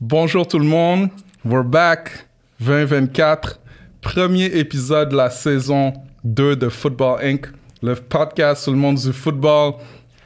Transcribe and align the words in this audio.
Bonjour 0.00 0.48
tout 0.48 0.58
le 0.58 0.64
monde, 0.64 1.10
we're 1.44 1.62
back 1.62 2.26
2024, 2.60 3.60
premier 4.00 4.46
épisode 4.46 5.10
de 5.10 5.16
la 5.16 5.28
saison 5.28 5.92
2 6.24 6.56
de 6.56 6.70
Football 6.70 7.22
Inc., 7.22 7.48
le 7.82 7.94
podcast 7.94 8.62
sur 8.62 8.72
le 8.72 8.78
monde 8.78 8.96
du 8.96 9.12
football, 9.12 9.74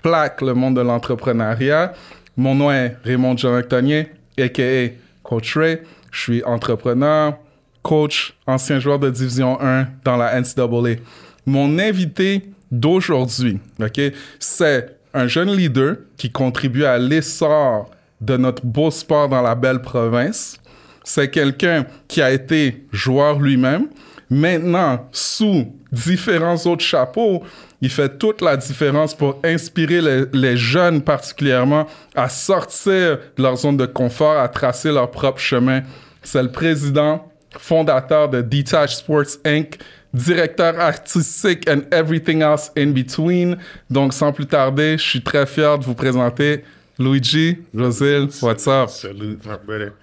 plaque 0.00 0.42
le 0.42 0.54
monde 0.54 0.76
de 0.76 0.80
l'entrepreneuriat. 0.80 1.92
Mon 2.36 2.54
nom 2.54 2.70
est 2.70 2.96
Raymond 3.02 3.36
Jonathanien, 3.36 4.04
a.k.a. 4.38 4.90
Coach 5.24 5.56
Ray. 5.56 5.80
Je 6.12 6.20
suis 6.20 6.44
entrepreneur, 6.44 7.36
coach, 7.82 8.36
ancien 8.46 8.78
joueur 8.78 9.00
de 9.00 9.10
Division 9.10 9.60
1 9.60 9.88
dans 10.04 10.16
la 10.16 10.40
NCAA. 10.40 11.00
Mon 11.46 11.80
invité 11.80 12.44
d'aujourd'hui, 12.70 13.58
ok, 13.80 14.00
c'est 14.38 14.98
un 15.12 15.26
jeune 15.26 15.50
leader 15.50 15.96
qui 16.16 16.30
contribue 16.30 16.84
à 16.84 16.96
l'essor 16.96 17.90
de 18.20 18.36
notre 18.36 18.64
beau 18.64 18.90
sport 18.90 19.28
dans 19.28 19.42
la 19.42 19.54
belle 19.54 19.82
province. 19.82 20.58
C'est 21.04 21.30
quelqu'un 21.30 21.86
qui 22.08 22.22
a 22.22 22.30
été 22.30 22.86
joueur 22.92 23.38
lui-même. 23.38 23.88
Maintenant, 24.30 25.08
sous 25.12 25.66
différents 25.92 26.56
autres 26.66 26.84
chapeaux, 26.84 27.42
il 27.80 27.90
fait 27.90 28.18
toute 28.18 28.40
la 28.40 28.56
différence 28.56 29.14
pour 29.14 29.38
inspirer 29.44 30.00
les, 30.32 30.56
jeunes 30.56 31.02
particulièrement 31.02 31.86
à 32.14 32.30
sortir 32.30 33.18
de 33.36 33.42
leur 33.42 33.56
zone 33.56 33.76
de 33.76 33.86
confort, 33.86 34.38
à 34.38 34.48
tracer 34.48 34.90
leur 34.90 35.10
propre 35.10 35.38
chemin. 35.38 35.82
C'est 36.22 36.42
le 36.42 36.50
président 36.50 37.30
fondateur 37.58 38.30
de 38.30 38.40
Detach 38.40 38.96
Sports 38.96 39.36
Inc., 39.44 39.78
directeur 40.14 40.80
artistique 40.80 41.68
and 41.68 41.82
everything 41.92 42.40
else 42.40 42.70
in 42.76 42.92
between. 42.92 43.58
Donc, 43.90 44.14
sans 44.14 44.32
plus 44.32 44.46
tarder, 44.46 44.96
je 44.96 45.02
suis 45.02 45.22
très 45.22 45.44
fier 45.44 45.78
de 45.78 45.84
vous 45.84 45.94
présenter 45.94 46.64
Luigi, 46.98 47.56
Rosil, 47.74 48.28
what's 48.42 48.66
up? 48.68 48.88
Salut, 48.90 49.44
my 49.44 49.56
brother. 49.56 49.94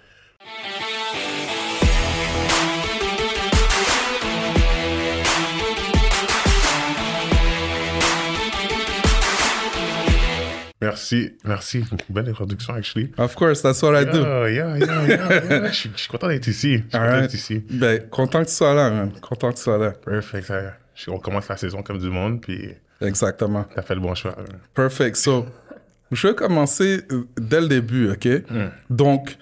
Merci, 10.81 11.31
merci. 11.45 11.83
Belle 12.09 12.29
introduction, 12.29 12.75
actually. 12.75 13.11
Of 13.17 13.35
course, 13.35 13.61
that's 13.61 13.83
what 13.83 13.95
I 13.95 14.03
do. 14.03 14.21
Yeah, 14.21 14.47
yeah, 14.47 14.77
yeah, 14.77 15.07
yeah, 15.07 15.67
je, 15.67 15.73
suis, 15.73 15.91
je 15.95 16.01
suis 16.01 16.09
content 16.09 16.27
d'être 16.27 16.47
ici. 16.47 16.77
Je 16.77 16.79
suis 16.79 16.89
content 16.89 17.03
Alright. 17.03 17.21
d'être 17.21 17.33
ici. 17.35 17.63
Ben, 17.69 18.09
content 18.09 18.39
que 18.43 18.49
tu 18.49 18.55
sois 18.55 18.73
là, 18.73 18.89
man. 18.89 19.11
Content 19.21 19.51
que 19.51 19.57
tu 19.57 19.61
sois 19.61 19.77
là. 19.77 19.91
Perfect. 19.91 20.51
on 21.07 21.19
commence 21.19 21.47
la 21.49 21.57
saison 21.57 21.83
comme 21.83 21.99
du 21.99 22.09
monde, 22.09 22.41
puis 22.41 22.73
Exactement. 22.99 23.63
t'as 23.75 23.83
fait 23.83 23.93
le 23.93 24.01
bon 24.01 24.15
choix. 24.15 24.35
Perfect. 24.73 25.17
So, 25.17 25.45
je 26.11 26.27
vais 26.27 26.35
commencer 26.35 27.01
euh, 27.11 27.27
dès 27.39 27.61
le 27.61 27.67
début, 27.67 28.11
OK? 28.11 28.27
Donc, 28.89 29.37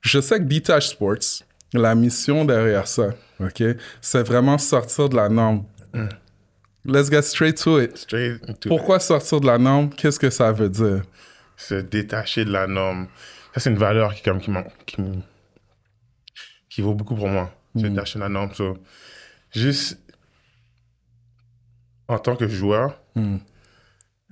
je 0.00 0.20
sais 0.20 0.38
que 0.38 0.44
Detach 0.44 0.88
Sports, 0.88 1.42
la 1.72 1.94
mission 1.94 2.44
derrière 2.44 2.86
ça, 2.86 3.10
OK, 3.40 3.62
c'est 4.00 4.22
vraiment 4.22 4.58
sortir 4.58 5.08
de 5.08 5.16
la 5.16 5.28
norme. 5.28 5.64
Let's 6.84 7.10
get 7.10 7.22
straight 7.22 7.62
to 7.62 7.80
it. 7.80 7.96
Straight 7.96 8.42
into 8.48 8.68
Pourquoi 8.68 8.98
sortir 8.98 9.40
de 9.40 9.46
la 9.46 9.58
norme? 9.58 9.90
Qu'est-ce 9.90 10.18
que 10.18 10.30
ça 10.30 10.52
veut 10.52 10.70
dire? 10.70 11.02
se 11.58 11.74
détacher 11.74 12.44
de 12.44 12.52
la 12.52 12.66
norme. 12.66 13.08
Ça, 13.52 13.60
c'est 13.60 13.70
une 13.70 13.78
valeur 13.78 14.14
qui, 14.14 14.22
comme, 14.22 14.40
qui, 14.40 14.52
qui, 14.86 14.96
qui 16.70 16.80
vaut 16.80 16.94
beaucoup 16.94 17.16
pour 17.16 17.28
moi. 17.28 17.52
Se 17.76 17.82
détacher 17.82 18.18
de 18.18 18.24
la 18.24 18.28
norme. 18.28 18.54
So, 18.54 18.78
juste 19.50 19.98
en 22.06 22.18
tant 22.18 22.36
que 22.36 22.48
joueur, 22.48 22.98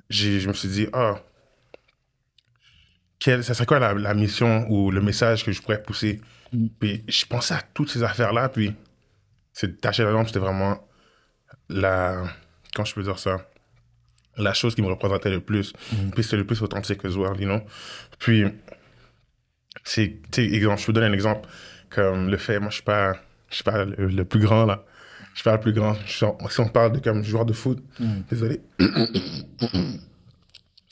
je 0.08 0.48
me 0.48 0.52
suis 0.54 0.68
dit, 0.68 0.86
ah, 0.92 1.20
quelle, 3.18 3.44
ça 3.44 3.54
serait 3.54 3.66
quoi 3.66 3.78
la, 3.78 3.94
la 3.94 4.14
mission 4.14 4.66
ou 4.70 4.90
le 4.90 5.00
message 5.00 5.44
que 5.44 5.52
je 5.52 5.62
pourrais 5.62 5.82
pousser? 5.82 6.20
Puis 6.80 7.04
je 7.08 7.26
pensais 7.26 7.54
à 7.54 7.62
toutes 7.74 7.90
ces 7.90 8.02
affaires-là, 8.02 8.48
puis 8.48 8.74
se 9.52 9.66
détacher 9.66 10.02
de 10.02 10.08
la 10.08 10.12
norme, 10.12 10.26
c'était 10.26 10.38
vraiment 10.38 10.86
la. 11.68 12.24
Comment 12.74 12.84
je 12.84 12.94
peux 12.94 13.02
dire 13.02 13.18
ça? 13.18 13.38
la 14.38 14.52
chose 14.52 14.74
qui 14.74 14.82
me 14.82 14.88
représentait 14.88 15.30
le 15.30 15.40
plus. 15.40 15.72
Puis 16.14 16.24
c'était 16.24 16.36
le 16.36 16.44
plus 16.44 16.60
authentique 16.62 16.98
que 16.98 17.08
joueur, 17.08 17.40
you 17.40 17.46
know? 17.46 17.60
Puis, 18.18 18.44
c'est, 19.84 20.18
exemple, 20.36 20.80
je 20.80 20.86
peux 20.86 20.92
donner 20.92 21.06
un 21.06 21.12
exemple, 21.12 21.48
comme 21.90 22.28
le 22.28 22.36
fait, 22.36 22.58
moi, 22.58 22.70
je 22.70 22.76
suis 22.76 22.84
pas, 22.84 23.14
je 23.48 23.56
suis 23.56 23.64
pas 23.64 23.84
le, 23.84 24.08
le 24.08 24.24
plus 24.24 24.40
grand, 24.40 24.66
là. 24.66 24.84
Je 25.32 25.40
suis 25.40 25.44
pas 25.44 25.54
le 25.54 25.60
plus 25.60 25.72
grand. 25.72 25.94
Je 26.06 26.24
si 26.48 26.60
on 26.60 26.68
parle 26.68 26.92
de 26.92 26.98
comme 26.98 27.22
joueur 27.22 27.44
de 27.44 27.52
foot, 27.52 27.82
désolé. 28.30 28.60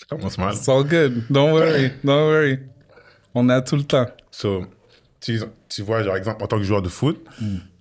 Ça 0.09 0.17
commence 0.17 0.39
mal. 0.39 0.55
It's 0.55 0.69
all 0.69 0.85
good. 0.85 1.25
Don't 1.31 1.53
worry. 1.53 1.91
Don't 2.03 2.29
worry. 2.29 2.59
On 3.35 3.49
a 3.49 3.61
tout 3.63 3.77
le 3.77 3.85
temps. 3.85 4.07
So, 4.31 4.67
tu, 5.21 5.41
tu 5.69 5.83
vois, 5.83 6.03
genre, 6.03 6.17
exemple, 6.17 6.43
en 6.43 6.47
tant 6.47 6.59
que 6.59 6.65
joueur 6.65 6.83
de 6.83 6.89
foot, 6.89 7.25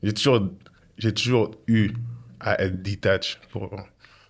j'ai 0.01 0.13
toujours, 0.13 0.49
j'ai 0.97 1.13
toujours 1.13 1.51
eu 1.67 1.91
à 2.39 2.61
être 2.61 2.81
detached 2.81 3.39
pour 3.51 3.69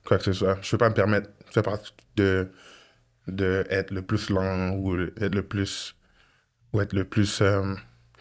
quoi 0.06 0.18
que 0.18 0.24
ce 0.24 0.34
soit. 0.34 0.58
Je 0.62 0.72
peux 0.72 0.78
pas 0.78 0.90
me 0.90 0.94
permettre 0.96 1.30
de 1.48 1.52
faire 1.54 1.64
partie 1.64 1.92
de, 2.16 2.52
de 3.28 3.66
être 3.70 3.92
le 3.92 4.02
plus 4.02 4.30
lent 4.30 4.72
ou 4.72 5.00
être 5.00 5.36
le 5.36 5.44
plus, 5.44 5.96
ou 6.74 6.82
être 6.82 6.94
le 6.94 7.06
plus, 7.06 7.42
euh, 7.42 7.74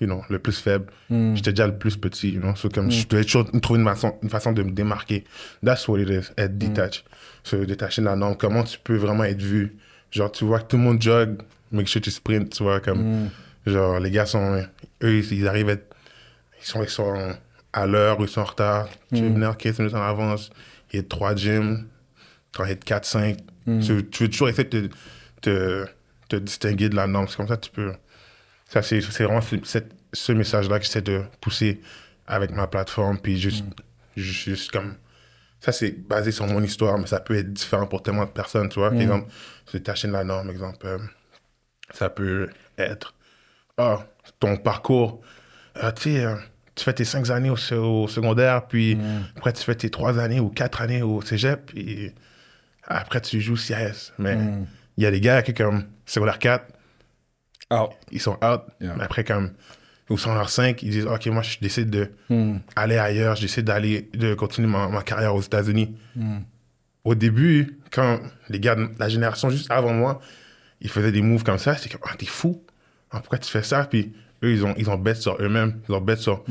you 0.02 0.06
know, 0.08 0.22
le 0.28 0.38
plus 0.38 0.58
faible. 0.60 0.86
J'étais 1.36 1.52
déjà 1.52 1.66
le 1.66 1.78
plus 1.78 1.96
petit, 1.96 2.32
you 2.32 2.40
know. 2.40 2.54
So, 2.56 2.68
comme, 2.68 2.90
je 2.90 3.06
devais 3.08 3.24
toujours 3.24 3.50
trouver 3.62 3.80
une 3.80 3.86
façon, 3.86 4.14
une 4.22 4.28
façon 4.28 4.52
de 4.52 4.62
me 4.62 4.72
démarquer. 4.72 5.24
That's 5.64 5.86
what 5.88 5.98
it 6.00 6.08
is, 6.10 6.30
être 6.36 6.58
detached. 6.58 7.04
Se 7.44 7.56
détacher 7.56 8.02
de 8.02 8.06
la 8.06 8.16
norme. 8.16 8.36
Comment 8.36 8.64
tu 8.64 8.78
peux 8.78 8.96
vraiment 8.96 9.24
être 9.24 9.40
vu? 9.40 9.76
Genre, 10.10 10.30
tu 10.30 10.44
vois 10.44 10.60
que 10.60 10.66
tout 10.68 10.76
le 10.76 10.82
monde 10.82 11.00
jog, 11.00 11.38
make 11.70 11.88
sure 11.88 12.00
tu 12.02 12.10
sprints, 12.10 12.50
tu 12.50 12.62
vois, 12.62 12.80
comme, 12.80 13.30
genre, 13.66 13.98
les 14.00 14.10
gars 14.10 14.26
sont, 14.26 14.62
eux, 15.02 15.18
ils, 15.18 15.32
ils 15.32 15.48
arrivent 15.48 15.68
à 15.70 15.72
être, 15.72 15.94
ils 16.60 16.66
sont, 16.66 16.82
ils 16.82 16.88
sont 16.90 17.14
à 17.72 17.86
l'heure 17.86 18.20
ou 18.20 18.24
ils 18.24 18.28
sont 18.28 18.42
en 18.42 18.44
retard. 18.44 18.88
Tu 19.14 19.22
veux 19.22 19.28
venir 19.30 19.56
15 19.56 19.78
minutes 19.78 19.94
en 19.94 20.02
avance. 20.02 20.50
Il 20.92 20.96
y 20.96 20.98
a 21.00 21.02
trois 21.04 21.34
gyms. 21.34 21.86
Quand 22.52 22.64
il 22.64 22.68
y 22.68 22.72
a 22.72 22.76
4, 22.76 23.04
5. 23.06 23.36
Tu, 23.80 24.06
tu 24.10 24.22
veux 24.24 24.28
toujours 24.28 24.48
essayer 24.50 24.64
de 24.68 24.88
te, 24.88 24.94
te, 25.40 25.86
te 26.28 26.36
distinguer 26.36 26.88
de 26.90 26.96
la 26.96 27.06
norme. 27.06 27.26
C'est 27.28 27.36
comme 27.36 27.48
ça 27.48 27.56
que 27.56 27.64
tu 27.64 27.70
peux. 27.70 27.92
Ça, 28.72 28.82
c'est 28.82 29.00
c'est 29.02 29.24
vraiment 29.24 29.40
ce, 29.42 30.32
message-là 30.32 30.78
que 30.78 30.84
j'essaie 30.84 31.02
de 31.02 31.22
pousser 31.40 31.80
avec 32.26 32.50
ma 32.52 32.66
plateforme. 32.66 33.18
Puis 33.18 33.38
juste, 33.38 33.64
juste, 34.16 34.44
juste 34.44 34.70
comme. 34.70 34.94
Ça, 35.60 35.72
c'est 35.72 35.92
basé 36.08 36.32
sur 36.32 36.46
mon 36.46 36.62
histoire, 36.62 36.98
mais 36.98 37.06
ça 37.06 37.20
peut 37.20 37.36
être 37.36 37.52
différent 37.52 37.86
pour 37.86 38.02
tellement 38.02 38.24
de 38.24 38.30
personnes, 38.30 38.68
tu 38.68 38.78
vois. 38.80 38.90
Exemple, 39.02 39.30
se 39.66 39.76
détacher 39.76 40.08
de 40.08 40.12
la 40.12 40.24
norme, 40.24 40.50
exemple. 40.50 40.86
euh, 40.86 40.98
ça 41.92 42.08
peut 42.08 42.48
être. 42.78 43.14
Ah, 43.76 44.06
ton 44.40 44.56
parcours. 44.56 45.20
Ah, 45.74 45.92
tu 45.92 46.14
sais, 46.14 46.24
euh, 46.24 46.34
tu 46.74 46.84
fais 46.84 46.92
tes 46.94 47.04
cinq 47.04 47.28
années 47.30 47.50
au, 47.50 47.56
se- 47.56 47.74
au 47.74 48.08
secondaire, 48.08 48.66
puis 48.66 48.96
après 49.36 49.52
tu 49.52 49.62
fais 49.62 49.74
tes 49.74 49.90
trois 49.90 50.18
années 50.18 50.40
ou 50.40 50.48
quatre 50.48 50.80
années 50.80 51.02
au 51.02 51.20
cégep, 51.20 51.66
puis 51.66 52.12
après 52.84 53.20
tu 53.20 53.40
joues 53.40 53.56
CIS. 53.56 54.12
Mais 54.18 54.36
il 54.96 55.04
y 55.04 55.06
a 55.06 55.10
des 55.10 55.20
gars 55.20 55.42
qui, 55.42 55.52
comme 55.54 55.84
secondaire 56.06 56.38
4, 56.38 56.71
Out. 57.72 57.90
ils 58.10 58.20
sont 58.20 58.36
out. 58.44 58.62
Yeah. 58.80 58.96
Après, 59.00 59.24
comme, 59.24 59.52
au 60.08 60.16
secondaire 60.18 60.48
5, 60.50 60.82
ils 60.82 60.90
disent, 60.90 61.06
OK, 61.06 61.26
moi, 61.26 61.42
je 61.42 61.58
décide 61.60 61.88
de 61.90 62.10
aller 62.76 62.98
ailleurs, 62.98 63.36
je 63.36 63.42
décide 63.42 63.64
d'aller, 63.64 64.08
de 64.14 64.34
continuer 64.34 64.68
ma, 64.68 64.88
ma 64.88 65.02
carrière 65.02 65.34
aux 65.34 65.40
États-Unis. 65.42 65.94
Au 67.04 67.14
début, 67.14 67.78
quand 67.90 68.20
les 68.48 68.60
gars 68.60 68.76
de 68.76 68.88
la 68.98 69.08
génération 69.08 69.50
juste 69.50 69.70
avant 69.70 69.92
moi, 69.92 70.20
ils 70.80 70.88
faisaient 70.90 71.10
des 71.12 71.22
moves 71.22 71.42
comme 71.42 71.58
ça, 71.58 71.76
c'est 71.76 71.88
comme, 71.90 72.00
ah, 72.04 72.14
t'es 72.16 72.26
fou. 72.26 72.62
Ah, 73.10 73.18
pourquoi 73.20 73.38
tu 73.38 73.50
fais 73.50 73.62
ça? 73.62 73.84
Puis 73.84 74.12
eux, 74.44 74.52
ils 74.52 74.64
ont, 74.64 74.74
ils 74.76 74.88
ont 74.88 74.96
bête 74.96 75.16
sur 75.16 75.36
eux-mêmes. 75.40 75.80
Ils 75.88 75.94
ont 75.94 76.00
bête 76.00 76.18
sur. 76.18 76.44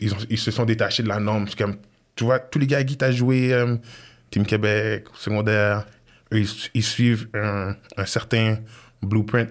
Ils, 0.00 0.12
ont- 0.14 0.18
ils 0.30 0.38
se 0.38 0.50
sont 0.50 0.64
détachés 0.64 1.02
de 1.02 1.08
la 1.08 1.20
norme. 1.20 1.46
C'est 1.48 1.58
comme, 1.58 1.76
tu 2.16 2.24
vois, 2.24 2.38
tous 2.38 2.58
les 2.58 2.66
gars 2.66 2.82
qui 2.84 2.96
t'ont 2.96 3.12
joué, 3.12 3.52
euh, 3.52 3.76
Team 4.30 4.46
Québec, 4.46 5.04
secondaire, 5.14 5.86
eux, 6.32 6.40
ils, 6.40 6.48
ils 6.74 6.82
suivent 6.82 7.28
un, 7.34 7.74
un 7.96 8.06
certain 8.06 8.56
blueprint. 9.02 9.50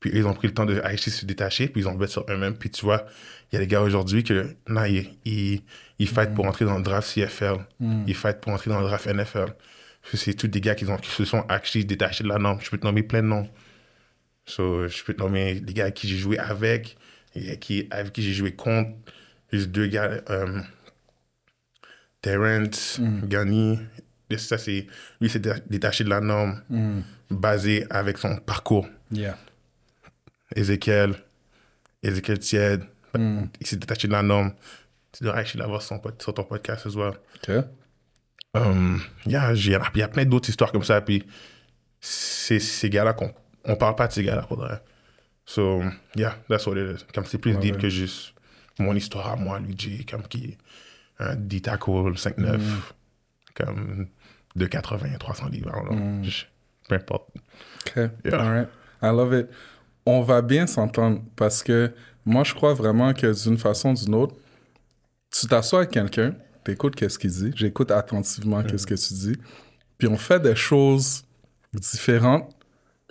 Puis 0.00 0.10
ils 0.14 0.26
ont 0.26 0.32
pris 0.34 0.48
le 0.48 0.54
temps 0.54 0.64
de 0.66 0.80
se 0.96 1.26
détacher, 1.26 1.68
puis 1.68 1.82
ils 1.82 1.86
ont 1.88 1.94
bête 1.94 2.08
sur 2.08 2.24
eux-mêmes. 2.30 2.54
Puis 2.56 2.70
tu 2.70 2.84
vois, 2.86 3.04
il 3.52 3.54
y 3.54 3.58
a 3.58 3.60
des 3.60 3.66
gars 3.66 3.82
aujourd'hui 3.82 4.24
que, 4.24 4.56
non, 4.68 4.84
ils, 4.84 5.10
ils, 5.26 5.62
ils 5.98 6.08
fightent 6.08 6.34
pour 6.34 6.46
entrer 6.46 6.64
dans 6.64 6.76
le 6.78 6.82
draft 6.82 7.12
CFL. 7.12 7.56
Ils 8.06 8.14
fightent 8.14 8.40
pour 8.40 8.52
entrer 8.52 8.70
dans 8.70 8.80
le 8.80 8.86
draft 8.86 9.06
NFL. 9.06 9.52
C'est 10.14 10.32
tous 10.32 10.48
des 10.48 10.62
gars 10.62 10.74
qui, 10.74 10.86
ont, 10.86 10.96
qui 10.96 11.10
se 11.10 11.24
sont 11.26 11.42
actually 11.48 11.84
détachés 11.84 12.24
de 12.24 12.28
la 12.30 12.38
norme. 12.38 12.58
Je 12.62 12.70
peux 12.70 12.78
te 12.78 12.86
nommer 12.86 13.02
plein 13.02 13.20
de 13.22 13.26
noms. 13.28 13.48
So, 14.46 14.88
je 14.88 15.04
peux 15.04 15.12
te 15.12 15.20
nommer 15.20 15.60
des 15.60 15.74
gars 15.74 15.84
avec 15.84 15.94
qui 15.96 16.08
j'ai 16.08 16.16
joué 16.16 16.38
avec, 16.38 16.96
et 17.34 17.58
qui, 17.58 17.86
avec 17.90 18.12
qui 18.14 18.22
j'ai 18.22 18.32
joué 18.32 18.52
contre. 18.52 18.90
Juste 19.52 19.68
deux 19.70 19.86
gars, 19.88 20.22
euh, 20.30 20.60
Terrence, 22.22 22.98
Gani. 23.24 23.78
Et 24.30 24.38
Ça, 24.38 24.58
c'est, 24.58 24.86
lui, 25.20 25.28
s'est 25.28 25.40
dé- 25.40 25.52
détaché 25.68 26.04
de 26.04 26.08
la 26.08 26.20
norme, 26.20 26.62
basé 27.30 27.84
avec 27.90 28.16
son 28.18 28.36
parcours. 28.36 28.88
Yeah. 29.10 29.36
Ézéchiel, 30.54 31.14
Ézéchiel 32.02 32.38
Tiède, 32.38 32.84
il 33.14 33.66
s'est 33.66 33.76
détaché 33.76 34.06
de 34.08 34.12
la 34.12 34.22
norme. 34.22 34.52
Tu 35.12 35.24
devrais 35.24 35.40
actually 35.40 35.60
l'avoir 35.60 35.82
sur, 35.82 36.00
sur 36.20 36.34
ton 36.34 36.44
podcast 36.44 36.84
ce 36.84 36.90
soir. 36.90 37.14
OK. 37.36 37.50
Um, 38.54 39.00
yeah, 39.26 39.52
il 39.52 39.68
y 39.70 39.74
a 40.02 40.08
plein 40.08 40.24
d'autres 40.24 40.48
histoires 40.48 40.72
comme 40.72 40.82
ça. 40.84 41.00
Puis 41.00 41.24
c'est 42.00 42.58
ces 42.60 42.88
gars-là 42.90 43.12
qu'on 43.12 43.32
on 43.64 43.76
parle 43.76 43.94
pas 43.96 44.06
de 44.08 44.12
ces 44.12 44.22
gars-là. 44.24 44.42
pour 44.42 44.56
de 44.56 44.62
vrai. 44.62 44.80
So, 45.44 45.82
yeah, 46.14 46.36
that's 46.48 46.66
what 46.66 46.76
it 46.76 47.00
is. 47.00 47.04
Comme 47.12 47.24
c'est 47.24 47.38
plus 47.38 47.56
deep 47.56 47.78
que 47.78 47.88
juste 47.88 48.34
mon 48.78 48.94
histoire 48.94 49.28
à 49.32 49.36
moi, 49.36 49.58
Luigi, 49.58 50.04
comme 50.06 50.22
qui 50.22 50.56
un 51.18 51.34
10 51.36 51.62
tackle, 51.62 52.12
5-9, 52.14 52.60
comme 53.54 54.06
de 54.56 54.66
80, 54.66 55.18
300 55.18 55.48
livres. 55.48 55.70
Je- 56.22 56.44
peu 56.88 56.94
importe. 56.94 57.28
OK. 57.86 57.96
Yeah. 58.24 58.40
All 58.40 58.48
right. 58.48 58.68
I 59.02 59.06
love 59.08 59.32
it. 59.32 59.48
On 60.06 60.22
va 60.22 60.42
bien 60.42 60.66
s'entendre 60.66 61.22
parce 61.36 61.62
que 61.62 61.92
moi, 62.24 62.44
je 62.44 62.54
crois 62.54 62.74
vraiment 62.74 63.12
que 63.12 63.32
d'une 63.44 63.58
façon 63.58 63.90
ou 63.90 63.94
d'une 63.94 64.14
autre, 64.14 64.34
tu 65.30 65.46
t'assois 65.46 65.80
avec 65.80 65.90
quelqu'un, 65.90 66.34
t'écoutes 66.64 66.96
qu'est-ce 66.96 67.18
qu'il 67.18 67.30
dit, 67.30 67.52
j'écoute 67.54 67.90
attentivement 67.90 68.62
qu'est-ce 68.62 68.86
que 68.86 68.94
tu 68.94 69.14
dis, 69.14 69.36
puis 69.98 70.08
on 70.08 70.16
fait 70.16 70.40
des 70.40 70.56
choses 70.56 71.24
différentes, 71.72 72.50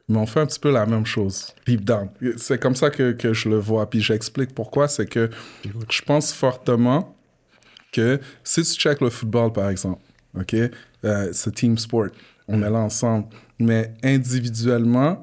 mais 0.07 0.17
on 0.17 0.25
fait 0.25 0.41
un 0.41 0.45
petit 0.45 0.59
peu 0.59 0.71
la 0.71 0.85
même 0.85 1.05
chose, 1.05 1.53
deep 1.65 1.85
down. 1.85 2.09
C'est 2.37 2.59
comme 2.59 2.75
ça 2.75 2.89
que, 2.89 3.11
que 3.11 3.33
je 3.33 3.47
le 3.47 3.57
vois, 3.57 3.89
puis 3.89 4.01
j'explique 4.01 4.53
pourquoi, 4.53 4.87
c'est 4.87 5.05
que 5.05 5.29
je 5.89 6.01
pense 6.01 6.33
fortement 6.33 7.15
que 7.91 8.19
si 8.43 8.63
tu 8.63 8.79
checkes 8.79 9.01
le 9.01 9.09
football, 9.09 9.53
par 9.53 9.69
exemple, 9.69 10.01
OK, 10.37 10.55
euh, 10.55 11.29
c'est 11.31 11.53
team 11.53 11.77
sport, 11.77 12.07
on 12.47 12.61
est 12.61 12.69
là 12.69 12.79
ensemble, 12.79 13.27
mais 13.59 13.93
individuellement, 14.03 15.21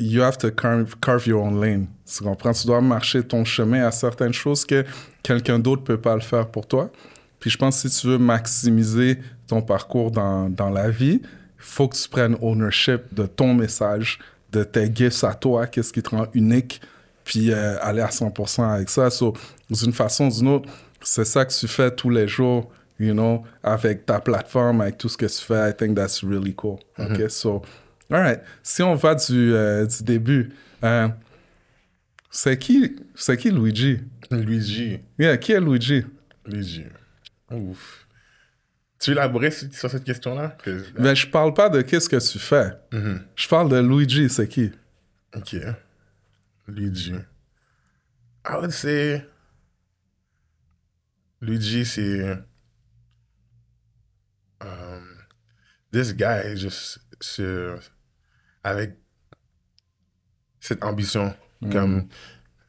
you 0.00 0.22
have 0.22 0.38
to 0.38 0.50
carve, 0.50 0.96
carve 1.00 1.26
your 1.26 1.42
own 1.42 1.60
lane. 1.60 1.86
Tu 2.06 2.24
comprends? 2.24 2.52
Tu 2.52 2.66
dois 2.66 2.80
marcher 2.80 3.22
ton 3.22 3.44
chemin 3.44 3.86
à 3.86 3.90
certaines 3.90 4.32
choses 4.32 4.64
que 4.64 4.84
quelqu'un 5.22 5.58
d'autre 5.58 5.84
peut 5.84 6.00
pas 6.00 6.14
le 6.14 6.22
faire 6.22 6.48
pour 6.48 6.66
toi. 6.66 6.90
Puis 7.38 7.50
je 7.50 7.58
pense 7.58 7.82
que 7.82 7.88
si 7.88 8.00
tu 8.00 8.06
veux 8.06 8.18
maximiser 8.18 9.18
ton 9.46 9.62
parcours 9.62 10.10
dans, 10.10 10.48
dans 10.48 10.70
la 10.70 10.90
vie, 10.90 11.20
il 11.22 11.28
faut 11.58 11.88
que 11.88 11.96
tu 11.96 12.08
prennes 12.08 12.36
ownership 12.40 13.12
de 13.12 13.26
ton 13.26 13.54
message, 13.54 14.18
de 14.52 14.64
tes 14.64 14.90
gifts 14.94 15.24
à 15.24 15.34
toi, 15.34 15.66
qu'est-ce 15.66 15.92
qui 15.92 16.02
te 16.02 16.10
rend 16.10 16.26
unique, 16.34 16.80
puis 17.24 17.52
euh, 17.52 17.76
aller 17.80 18.02
à 18.02 18.08
100% 18.08 18.62
avec 18.62 18.88
ça. 18.88 19.10
So, 19.10 19.34
d'une 19.70 19.92
façon 19.92 20.26
ou 20.26 20.30
d'une 20.30 20.48
autre, 20.48 20.68
c'est 21.02 21.24
ça 21.24 21.44
que 21.44 21.52
tu 21.52 21.68
fais 21.68 21.90
tous 21.90 22.10
les 22.10 22.28
jours, 22.28 22.70
you 22.98 23.12
know, 23.12 23.42
avec 23.62 24.04
ta 24.04 24.20
plateforme, 24.20 24.80
avec 24.80 24.98
tout 24.98 25.08
ce 25.08 25.16
que 25.16 25.26
tu 25.26 25.42
fais. 25.42 25.70
I 25.70 25.74
think 25.74 25.96
that's 25.96 26.22
really 26.22 26.54
cool. 26.54 26.78
OK? 26.98 27.30
So, 27.30 27.62
all 28.10 28.20
right. 28.20 28.40
Si 28.62 28.82
on 28.82 28.94
va 28.94 29.14
du, 29.14 29.52
euh, 29.54 29.86
du 29.86 30.02
début, 30.02 30.52
euh, 30.84 31.08
c'est 32.30 32.58
qui, 32.58 32.96
c'est 33.14 33.36
qui 33.36 33.50
Luigi? 33.50 33.98
Luigi. 34.30 35.00
Yeah, 35.18 35.36
qui 35.38 35.52
est 35.52 35.60
Luigi? 35.60 36.04
Luigi. 36.46 36.84
Ouf. 37.50 38.06
Tu 39.00 39.12
élaborer 39.12 39.50
sur 39.50 39.90
cette 39.90 40.04
question-là? 40.04 40.56
Que- 40.62 40.84
Ben, 41.00 41.14
je 41.14 41.26
parle 41.26 41.54
pas 41.54 41.68
de 41.70 41.80
qu'est-ce 41.82 42.08
que 42.08 42.16
tu 42.30 42.38
fais. 42.38 42.72
Je 43.34 43.48
parle 43.48 43.70
de 43.70 43.80
Luigi, 43.80 44.28
c'est 44.28 44.46
qui? 44.46 44.70
Ok. 45.34 45.56
Luigi. 46.68 47.14
I 48.46 48.52
would 48.54 48.70
say. 48.70 49.24
Luigi, 51.40 51.84
c'est. 51.86 52.38
Um, 54.60 55.02
this 55.92 56.12
guy, 56.14 56.56
juste. 56.56 57.00
sur- 57.20 57.80
avec 58.64 58.96
cette 60.60 60.84
ambition, 60.84 61.34
comme. 61.72 62.08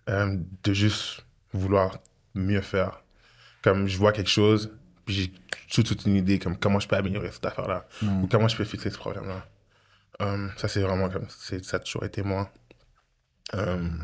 euh, 0.10 0.38
de 0.64 0.74
juste 0.74 1.26
vouloir 1.54 2.00
mieux 2.34 2.62
faire. 2.62 3.04
Comme 3.62 3.88
je 3.88 3.98
vois 3.98 4.12
quelque 4.12 4.30
chose, 4.30 4.74
puis 5.06 5.14
j'ai 5.16 5.34
tout, 5.70 5.84
toute 5.84 6.06
une 6.06 6.16
idée, 6.16 6.40
comme 6.40 6.58
comment 6.58 6.80
je 6.80 6.88
peux 6.88 6.96
améliorer 6.96 7.32
cette 7.32 7.46
affaire-là, 7.46 7.86
ou 8.24 8.28
comment 8.28 8.48
je 8.48 8.58
peux 8.58 8.64
fixer 8.66 8.90
ce 8.90 8.98
problème-là. 8.98 9.46
Um, 10.20 10.52
ça, 10.58 10.68
c'est 10.68 10.82
vraiment 10.82 11.10
comme. 11.10 11.28
Ça 11.30 11.78
a 11.78 11.80
toujours 11.80 12.04
été 12.06 12.22
moi. 12.24 12.52
Um, 13.54 14.04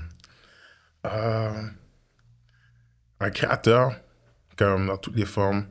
euh, 1.05 1.63
un 3.19 3.29
créateur, 3.31 3.93
comme 4.57 4.87
dans 4.87 4.97
toutes 4.97 5.15
les 5.15 5.25
formes. 5.25 5.67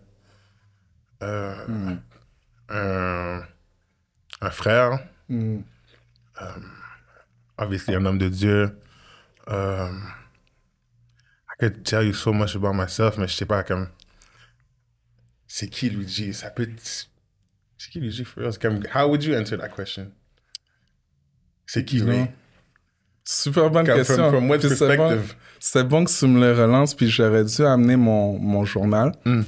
Euh, 1.22 1.96
un, 2.68 3.42
un 4.40 4.50
frère. 4.50 4.98
Um, 6.40 6.70
obviously, 7.58 7.94
un 7.94 8.04
homme 8.06 8.18
de 8.18 8.28
Dieu. 8.28 8.70
Um, 9.48 10.02
I 11.48 11.54
could 11.60 11.84
tell 11.84 12.02
you 12.02 12.12
so 12.12 12.32
much 12.32 12.54
about 12.56 12.74
myself, 12.74 13.16
mais 13.18 13.28
je 13.28 13.34
sais 13.36 13.46
pas, 13.46 13.62
comme. 13.62 13.88
C'est 15.46 15.68
qui 15.68 15.88
Luigi? 15.90 16.34
Ça 16.34 16.50
peut 16.50 16.64
être. 16.64 17.08
C'est 17.78 17.90
qui 17.90 18.00
Luigi 18.00 18.24
for 18.24 18.42
real? 18.42 18.58
Comme, 18.58 18.80
how 18.94 19.08
would 19.08 19.22
you 19.22 19.34
answer 19.34 19.56
that 19.56 19.68
question? 19.70 20.10
C'est 21.66 21.84
qui, 21.84 22.00
lui? 22.00 22.26
Super 23.24 23.70
bonne 23.70 23.84
Comme, 23.86 23.96
question. 23.96 24.16
from- 24.16 24.30
from 24.30 24.50
what 24.50 24.58
Puis 24.58 24.68
c'est 24.70 24.96
bon, 24.96 25.08
perspective? 25.08 25.36
c'est 25.58 25.84
bon 25.88 26.04
que 26.04 26.10
tu 26.16 26.26
me 26.28 26.40
le 26.40 26.52
relances, 26.52 26.94
puis 26.94 27.08
j'aurais 27.08 27.44
dû 27.44 27.62
amener 27.64 27.96
mon, 27.96 28.38
mon 28.38 28.64
journal. 28.64 29.12
Hmm. 29.24 29.42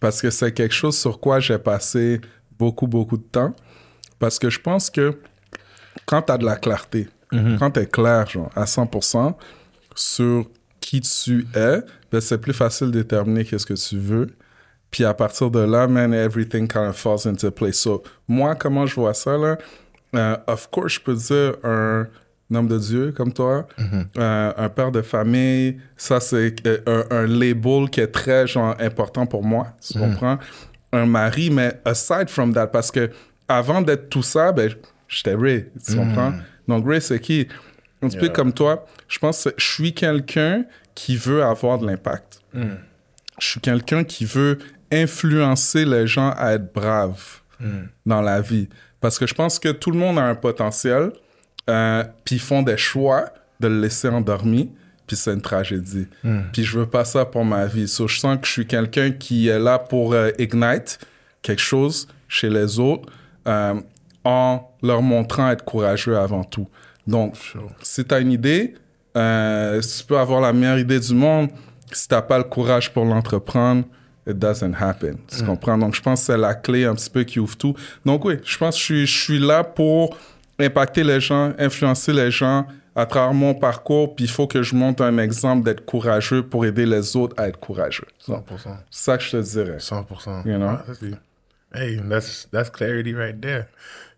Parce 0.00 0.20
que 0.20 0.30
c'est 0.30 0.52
quelque 0.52 0.74
chose 0.74 0.98
sur 0.98 1.20
quoi 1.20 1.38
j'ai 1.38 1.58
passé 1.58 2.20
beaucoup, 2.58 2.86
beaucoup 2.88 3.16
de 3.18 3.22
temps. 3.22 3.54
Parce 4.18 4.38
que 4.38 4.50
je 4.50 4.58
pense 4.58 4.90
que 4.90 5.20
quand 6.06 6.22
tu 6.22 6.32
as 6.32 6.38
de 6.38 6.44
la 6.44 6.56
clarté, 6.56 7.08
Mm-hmm. 7.32 7.58
quand 7.60 7.70
tu 7.70 7.78
es 7.78 7.86
clair 7.86 8.26
genre, 8.28 8.50
à 8.56 8.64
100% 8.64 9.34
sur 9.94 10.46
qui 10.80 11.00
tu 11.00 11.46
es, 11.54 11.78
ben, 12.10 12.20
c'est 12.20 12.38
plus 12.38 12.52
facile 12.52 12.88
de 12.90 13.02
déterminer 13.02 13.44
qu'est-ce 13.44 13.66
que 13.66 13.74
tu 13.74 13.98
veux. 13.98 14.34
Puis 14.90 15.04
à 15.04 15.14
partir 15.14 15.48
de 15.48 15.60
là, 15.60 15.86
man, 15.86 16.12
everything 16.12 16.66
kind 16.66 16.88
of 16.88 16.96
falls 16.96 17.28
into 17.28 17.48
place. 17.52 17.76
So, 17.76 18.02
moi, 18.26 18.56
comment 18.56 18.84
je 18.84 18.96
vois 18.96 19.14
ça, 19.14 19.36
là? 19.38 19.58
Euh, 20.16 20.36
of 20.48 20.68
course, 20.72 20.94
je 20.94 21.00
peux 21.00 21.14
dire 21.14 21.54
un 21.62 22.08
homme 22.52 22.66
de 22.66 22.78
Dieu 22.78 23.12
comme 23.16 23.32
toi, 23.32 23.68
euh, 24.18 24.52
un 24.56 24.68
père 24.68 24.90
de 24.90 25.02
famille. 25.02 25.78
Ça, 25.96 26.18
c'est 26.18 26.56
euh, 26.66 26.78
un, 26.88 27.16
un 27.16 27.26
label 27.28 27.88
qui 27.90 28.00
est 28.00 28.08
très 28.08 28.48
genre, 28.48 28.74
important 28.80 29.24
pour 29.26 29.44
moi. 29.44 29.68
Tu 29.80 29.96
comprends? 30.00 30.38
Un 30.92 31.06
mari, 31.06 31.50
mais 31.50 31.80
aside 31.84 32.28
from 32.28 32.52
that, 32.54 32.66
parce 32.66 32.90
que 32.90 33.08
avant 33.46 33.82
d'être 33.82 34.08
tout 34.08 34.24
ça, 34.24 34.50
ben, 34.50 34.72
j'étais 35.10 35.34
Ray. 35.34 35.66
Tu 35.86 35.96
comprends? 35.96 36.32
Donc, 36.66 36.86
Ray, 36.88 37.00
c'est 37.02 37.20
qui? 37.20 37.46
Un 38.02 38.08
petit 38.08 38.16
peu 38.16 38.28
comme 38.30 38.54
toi, 38.54 38.86
je 39.08 39.18
pense 39.18 39.44
que 39.44 39.50
je 39.58 39.66
suis 39.66 39.92
quelqu'un 39.92 40.64
qui 40.94 41.16
veut 41.16 41.42
avoir 41.42 41.78
de 41.78 41.86
l'impact. 41.86 42.40
Je 42.54 43.46
suis 43.46 43.60
quelqu'un 43.60 44.04
qui 44.04 44.24
veut 44.24 44.58
influencer 44.90 45.84
les 45.84 46.06
gens 46.06 46.30
à 46.36 46.52
être 46.54 46.72
braves 46.72 47.40
dans 48.06 48.22
la 48.22 48.40
vie. 48.40 48.68
Parce 49.00 49.18
que 49.18 49.26
je 49.26 49.34
pense 49.34 49.58
que 49.58 49.68
tout 49.70 49.90
le 49.90 49.98
monde 49.98 50.18
a 50.18 50.24
un 50.24 50.34
potentiel, 50.34 51.12
euh, 51.68 52.04
puis 52.24 52.36
ils 52.36 52.40
font 52.40 52.62
des 52.62 52.76
choix 52.76 53.32
de 53.60 53.68
le 53.68 53.80
laisser 53.80 54.08
endormi, 54.08 54.70
puis 55.06 55.16
c'est 55.16 55.32
une 55.32 55.42
tragédie. 55.42 56.06
Puis 56.52 56.64
je 56.64 56.78
veux 56.78 56.86
pas 56.86 57.04
ça 57.04 57.24
pour 57.24 57.44
ma 57.44 57.66
vie. 57.66 57.88
So, 57.88 58.08
je 58.08 58.18
sens 58.18 58.38
que 58.40 58.46
je 58.46 58.52
suis 58.52 58.66
quelqu'un 58.66 59.10
qui 59.10 59.48
est 59.48 59.58
là 59.58 59.78
pour 59.78 60.14
euh, 60.14 60.30
ignite 60.38 60.98
quelque 61.42 61.62
chose 61.62 62.08
chez 62.28 62.48
les 62.48 62.78
autres 62.78 63.10
euh, 63.46 63.80
en 64.24 64.68
leur 64.82 65.02
montrant 65.02 65.50
être 65.50 65.64
courageux 65.64 66.18
avant 66.18 66.44
tout. 66.44 66.68
Donc, 67.06 67.36
si 67.82 68.04
tu 68.04 68.14
as 68.14 68.20
une 68.20 68.32
idée, 68.32 68.74
euh, 69.16 69.80
tu 69.80 70.04
peux 70.04 70.18
avoir 70.18 70.40
la 70.40 70.52
meilleure 70.52 70.78
idée 70.78 71.00
du 71.00 71.14
monde. 71.14 71.50
Si 71.92 72.06
tu 72.06 72.14
n'as 72.14 72.22
pas 72.22 72.38
le 72.38 72.44
courage 72.44 72.92
pour 72.92 73.04
l'entreprendre, 73.04 73.84
it 74.26 74.38
doesn't 74.38 74.74
happen. 74.78 75.16
Tu 75.26 75.44
comprends? 75.44 75.76
Donc, 75.76 75.94
je 75.94 76.02
pense 76.02 76.20
que 76.20 76.26
c'est 76.26 76.38
la 76.38 76.54
clé 76.54 76.84
un 76.84 76.94
petit 76.94 77.10
peu 77.10 77.24
qui 77.24 77.40
ouvre 77.40 77.56
tout. 77.56 77.74
Donc, 78.04 78.24
oui, 78.24 78.36
je 78.44 78.56
pense 78.58 78.74
que 78.74 78.80
je 78.80 78.84
suis, 78.84 79.06
je 79.06 79.22
suis 79.24 79.38
là 79.38 79.64
pour 79.64 80.16
impacter 80.58 81.02
les 81.02 81.20
gens, 81.20 81.52
influencer 81.58 82.12
les 82.12 82.30
gens 82.30 82.66
à 82.94 83.06
travers 83.06 83.34
mon 83.34 83.54
parcours. 83.54 84.14
Puis, 84.14 84.26
il 84.26 84.30
faut 84.30 84.46
que 84.46 84.62
je 84.62 84.74
montre 84.74 85.02
un 85.02 85.18
exemple 85.18 85.64
d'être 85.64 85.84
courageux 85.84 86.44
pour 86.44 86.64
aider 86.64 86.86
les 86.86 87.16
autres 87.16 87.34
à 87.38 87.48
être 87.48 87.58
courageux. 87.58 88.06
Donc, 88.28 88.46
100%. 88.48 88.76
C'est 88.90 89.04
ça 89.04 89.18
que 89.18 89.24
je 89.24 89.30
te 89.30 89.36
dirais. 89.38 89.78
100%. 89.78 90.46
You 90.46 90.58
know? 90.58 90.76
Ah, 91.72 91.78
hey, 91.80 92.00
that's, 92.08 92.46
that's 92.52 92.70
clarity 92.70 93.14
right 93.14 93.40
there. 93.40 93.66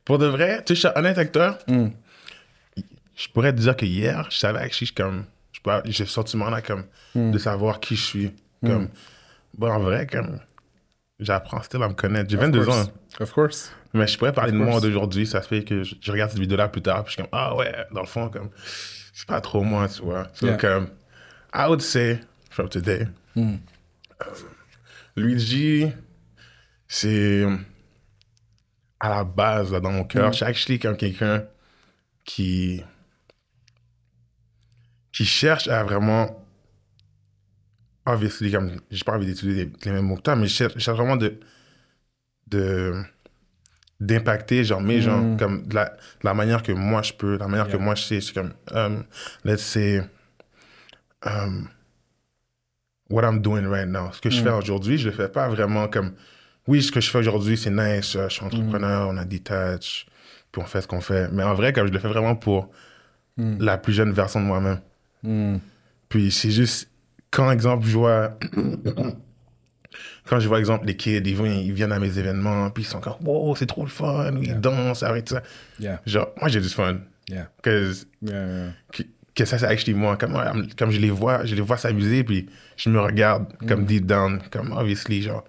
Pour 0.05 0.19
de 0.19 0.27
vrai, 0.27 0.63
tu 0.65 0.75
sais, 0.75 0.83
je 0.83 0.89
suis 0.89 0.99
honnête 0.99 1.17
avec 1.19 1.33
toi. 1.33 1.59
Mm. 1.69 1.89
Je 3.15 3.29
pourrais 3.29 3.53
te 3.53 3.59
dire 3.61 3.77
que 3.77 3.85
hier, 3.87 4.27
je 4.31 4.37
savais 4.39 4.65
que 4.67 4.71
je 4.73 4.85
suis 4.85 4.93
comme. 4.93 5.25
J'ai 5.85 6.05
ce 6.05 6.13
sentiment-là 6.13 6.61
comme 6.63 6.85
Mm. 7.15 7.31
de 7.31 7.39
savoir 7.39 7.79
qui 7.81 7.95
je 7.97 8.03
suis. 8.03 8.33
Comme, 8.65 8.89
bon, 9.57 9.71
en 9.71 9.81
vrai, 9.81 10.07
comme. 10.07 10.39
J'apprends 11.21 11.63
still 11.63 11.83
à 11.83 11.89
me 11.89 11.95
connaître. 11.95 12.29
J'ai 12.31 12.37
22 12.37 12.69
ans. 12.69 12.85
Of 13.21 13.33
course. 13.33 13.71
Mais 13.95 14.07
je 14.09 14.19
pourrais 14.19 14.33
parler 14.33 14.51
de 14.53 14.57
moi 14.57 14.81
d'aujourd'hui. 14.81 15.27
Ça 15.27 15.41
fait 15.43 15.63
que 15.63 15.85
je, 15.85 15.95
je 16.01 16.11
regarde 16.11 16.31
cette 16.31 16.41
vidéo-là 16.41 16.69
plus 16.69 16.83
tard. 16.83 17.05
Puis 17.05 17.11
je 17.13 17.15
suis 17.15 17.23
comme, 17.23 17.39
ah 17.39 17.55
ouais, 17.55 17.73
dans 17.93 18.01
le 18.01 18.07
fond, 18.07 18.29
comme. 18.29 18.51
C'est 19.15 19.29
pas 19.29 19.41
trop 19.41 19.63
moi, 19.63 19.89
tu 19.89 20.03
vois. 20.03 20.27
So, 20.35 20.47
Yeah. 20.47 20.57
comme. 20.57 20.89
I 21.55 21.67
would 21.69 21.83
say, 21.83 22.19
from 22.51 22.69
today. 22.71 23.07
Hmm. 23.37 23.57
euh, 24.23 24.25
Luigi, 25.17 25.87
c'est 26.89 27.45
à 29.03 29.09
la 29.09 29.25
base, 29.25 29.73
là, 29.73 29.81
dans 29.81 29.91
mon 29.91 30.05
cœur. 30.05 30.29
Hmm. 30.29 30.33
Je 30.33 30.37
suis 30.37 30.47
actually 30.47 30.79
comme 30.79 30.97
quelqu'un 30.97 31.45
qui. 32.25 32.83
qui 35.13 35.25
cherche 35.25 35.69
à 35.69 35.83
vraiment. 35.83 36.39
Obviously, 38.07 38.53
comme. 38.53 38.81
J'ai 38.91 39.05
pas 39.05 39.17
envie 39.17 39.27
d'utiliser 39.27 39.65
les, 39.65 39.73
les 39.85 39.93
mêmes 39.93 40.07
mots 40.07 40.17
que 40.17 40.23
toi, 40.23 40.37
mais 40.37 40.47
je 40.47 40.55
cherche, 40.55 40.75
je 40.75 40.79
cherche 40.79 40.97
vraiment 40.97 41.17
de. 41.17 41.39
de 42.47 42.95
d'impacter 43.99 44.65
genre 44.65 44.81
mes 44.81 45.01
gens 45.01 45.37
comme 45.37 45.65
de 45.65 45.77
la, 45.77 45.85
de 45.85 46.25
la 46.25 46.35
manière 46.35 46.65
que 46.65 46.73
moi 46.73 47.03
je 47.03 47.13
peux 47.13 47.39
la 47.39 47.47
manière 47.47 47.69
que 47.69 47.77
moi 47.77 47.95
je 47.95 48.03
sais 48.03 48.21
c'est 48.21 48.35
comme 48.35 48.53
um, 48.73 49.05
let's 49.45 49.63
say 49.63 50.03
um, 51.25 51.69
what 53.09 53.23
I'm 53.23 53.41
doing 53.41 53.65
right 53.65 53.87
now 53.87 54.11
ce 54.11 54.21
que 54.21 54.29
je 54.29 54.43
fais 54.43 54.51
aujourd'hui 54.51 54.99
je 54.99 55.09
le 55.09 55.15
fais 55.15 55.29
pas 55.29 55.49
vraiment 55.49 55.87
comme 55.87 56.17
oui 56.69 56.83
ce 56.83 56.93
que 56.93 57.01
je 57.01 57.11
fais 57.11 57.19
aujourd'hui 57.19 57.57
c'est 57.57 57.71
nice 57.71 58.17
euh, 58.17 58.29
je 58.29 58.35
suis 58.35 58.45
entrepreneur 58.45 59.09
on 59.09 59.17
a 59.17 59.25
detach 59.25 60.07
puis 60.53 60.63
on 60.63 60.67
fait 60.67 60.81
ce 60.83 60.87
qu'on 60.89 61.01
fait 61.01 61.29
mais 61.33 61.43
en 61.43 61.55
vrai 61.55 61.73
comme 61.73 61.87
je 61.89 61.93
le 61.93 61.99
fais 61.99 62.09
vraiment 62.09 62.37
pour 62.37 62.71
la 63.39 63.79
plus 63.79 63.93
jeune 63.95 64.13
version 64.13 64.41
de 64.41 64.47
moi-même 64.47 64.81
Hmm. 65.25 65.59
puis 66.09 66.31
c'est 66.33 66.51
juste 66.51 66.91
quand 67.31 67.51
exemple 67.53 67.87
je 67.87 67.93
vois 67.93 68.37
quand 70.27 70.41
je 70.41 70.49
vois 70.49 70.59
exemple 70.59 70.87
les 70.87 70.97
kids 70.97 71.19
ils 71.25 71.35
viennent, 71.35 71.59
ils 71.61 71.73
viennent 71.73 71.93
à 71.93 71.99
mes 71.99 72.19
événements 72.19 72.71
puis 72.71 72.83
ils 72.83 72.87
sont 72.87 73.01
comme 73.01 73.15
wow 73.25 73.55
c'est 73.57 73.67
trop 73.67 73.83
le 73.85 73.89
fun 73.91 74.33
ils 74.43 74.59
dansent 74.61 75.03
avec 75.03 75.29
ça 75.29 75.43
Yeah. 75.79 76.01
genre 76.07 76.29
moi 76.41 76.49
j'ai 76.49 76.61
du 76.61 76.69
fun 76.69 76.99
Yeah. 77.29 77.49
que 77.63 77.93
Yeah. 78.23 78.33
yeah. 78.47 78.73
que, 78.93 79.03
que 79.35 79.45
ça 79.45 79.59
c'est 79.59 79.67
actually 79.67 79.95
moi 79.97 80.17
comme, 80.17 80.37
comme 80.77 80.91
je 80.91 80.99
les 81.01 81.11
vois 81.11 81.45
je 81.45 81.55
les 81.55 81.61
vois 81.63 81.77
s'amuser 81.77 82.25
puis 82.25 82.49
je 82.77 82.91
me 82.91 83.01
regarde 83.01 83.47
comme 83.67 83.85
deep 83.85 84.07
down 84.07 84.41
comme 84.51 84.73
obviously 84.73 85.23
genre 85.23 85.45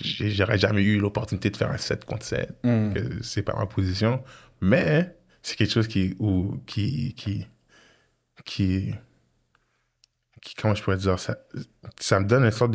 j'aurais 0.00 0.58
jamais 0.58 0.82
eu 0.82 0.98
l'opportunité 0.98 1.50
de 1.50 1.56
faire 1.56 1.70
un 1.70 1.76
7 1.78 2.04
contre 2.04 2.24
7 2.24 2.56
que 2.94 3.22
c'est 3.22 3.42
pas 3.42 3.54
ma 3.56 3.66
position 3.66 4.22
mais 4.60 5.16
c'est 5.42 5.56
quelque 5.56 5.72
chose 5.72 5.88
qui 5.88 6.14
ou 6.18 6.56
qui 6.66 7.14
qui 7.14 7.46
qui 8.44 8.94
qui 10.42 10.54
comment 10.54 10.74
je 10.74 10.82
pourrais 10.82 10.96
dire 10.96 11.18
ça? 11.18 11.36
Ça 11.98 12.18
me 12.18 12.24
donne 12.26 12.44
une 12.44 12.50
sorte 12.50 12.70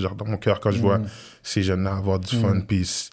genre 0.00 0.16
dans 0.16 0.24
mon 0.26 0.36
cœur 0.38 0.58
quand 0.60 0.70
je 0.72 0.78
vois 0.80 0.98
ces 1.42 1.62
jeunes 1.62 1.84
là 1.84 1.94
avoir 1.96 2.18
du 2.18 2.34
fun. 2.40 2.60
Puis 2.62 3.08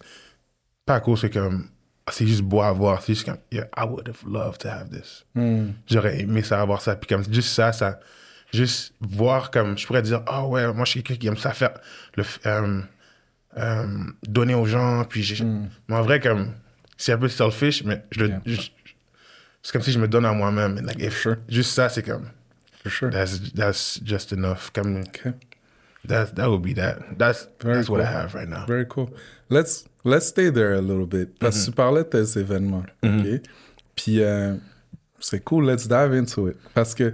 pas 0.85 0.95
à 0.95 0.99
cause 0.99 1.21
que 1.21 1.27
comme 1.27 1.69
ah, 2.07 2.11
c'est 2.11 2.25
juste 2.25 2.41
beau 2.41 2.61
à 2.61 2.71
voir 2.71 3.01
c'est 3.03 3.13
juste 3.13 3.25
comme 3.25 3.37
yeah, 3.51 3.67
I 3.77 3.83
would 3.85 4.07
have 4.07 4.23
loved 4.27 4.59
to 4.59 4.69
have 4.69 4.89
this. 4.89 5.25
Hmm. 5.35 5.71
j'aurais 5.87 6.21
aimé 6.21 6.41
ça 6.41 6.59
avoir 6.61 6.81
ça. 6.81 6.95
Puis 6.95 7.07
comme 7.07 7.23
juste 7.31 7.49
ça 7.49 7.71
ça 7.71 7.99
juste 8.51 8.93
voir 9.01 9.51
comme 9.51 9.77
je 9.77 9.85
pourrais 9.85 10.01
dire 10.01 10.23
ah 10.25 10.45
ouais 10.47 10.71
moi 10.73 10.85
je 10.85 10.91
suis 10.91 11.03
quelqu'un 11.03 11.19
qui 11.21 11.27
aime 11.27 11.37
ça 11.37 11.51
faire 11.53 11.79
le 12.15 12.23
f- 12.23 12.39
euh, 13.57 13.85
donner 14.27 14.53
aux 14.55 14.65
gens 14.65 15.03
puis 15.05 15.23
j'ai 15.23 15.43
mais 15.43 15.95
en 15.95 16.01
vrai 16.01 16.19
comme 16.19 16.53
c'est 16.97 17.11
un 17.13 17.17
peu 17.17 17.27
selfish 17.29 17.83
mais 17.83 18.03
je 18.11 18.21
le 18.21 18.27
Yeah. 18.29 18.41
je- 18.45 18.69
c'est 19.63 19.71
comme 19.73 19.81
si 19.81 19.91
je 19.91 19.99
me 19.99 20.07
donne 20.07 20.25
à 20.25 20.33
moi-même 20.33 20.75
like, 20.85 20.99
if- 20.99 21.17
Sure. 21.21 21.35
juste 21.49 21.71
ça 21.71 21.89
c'est 21.89 22.03
comme 22.03 22.29
For 22.83 22.91
sure. 22.91 23.09
that's 23.09 23.39
that's 23.53 23.99
just 24.05 24.31
enough 24.31 24.71
comme 24.73 24.97
Okay. 25.07 25.31
that 26.07 26.27
that 26.35 26.49
would 26.49 26.61
be 26.61 26.73
that 26.75 26.99
that's 27.17 27.49
Very 27.61 27.75
that's 27.77 27.89
what 27.89 27.99
I 28.01 28.05
cool. 28.05 28.13
have 28.15 28.33
right 28.35 28.49
now 28.49 28.65
Very 28.67 28.87
cool. 28.87 29.09
Let's 29.49 29.85
let's 30.05 30.27
stay 30.27 30.51
there 30.51 30.73
a 30.73 30.81
little 30.81 31.05
bit. 31.07 31.37
Parce 31.39 31.59
que 31.61 31.65
tu 31.65 31.71
parlais 31.75 32.03
de 32.03 32.09
tes 32.09 32.39
événements, 32.39 32.83
ok? 33.03 33.41
Puis 33.95 34.21
euh, 34.21 34.55
c'est 35.19 35.43
cool. 35.43 35.65
Let's 35.65 35.87
dive 35.87 36.13
into 36.13 36.49
it. 36.49 36.57
Parce 36.73 36.93
que 36.93 37.13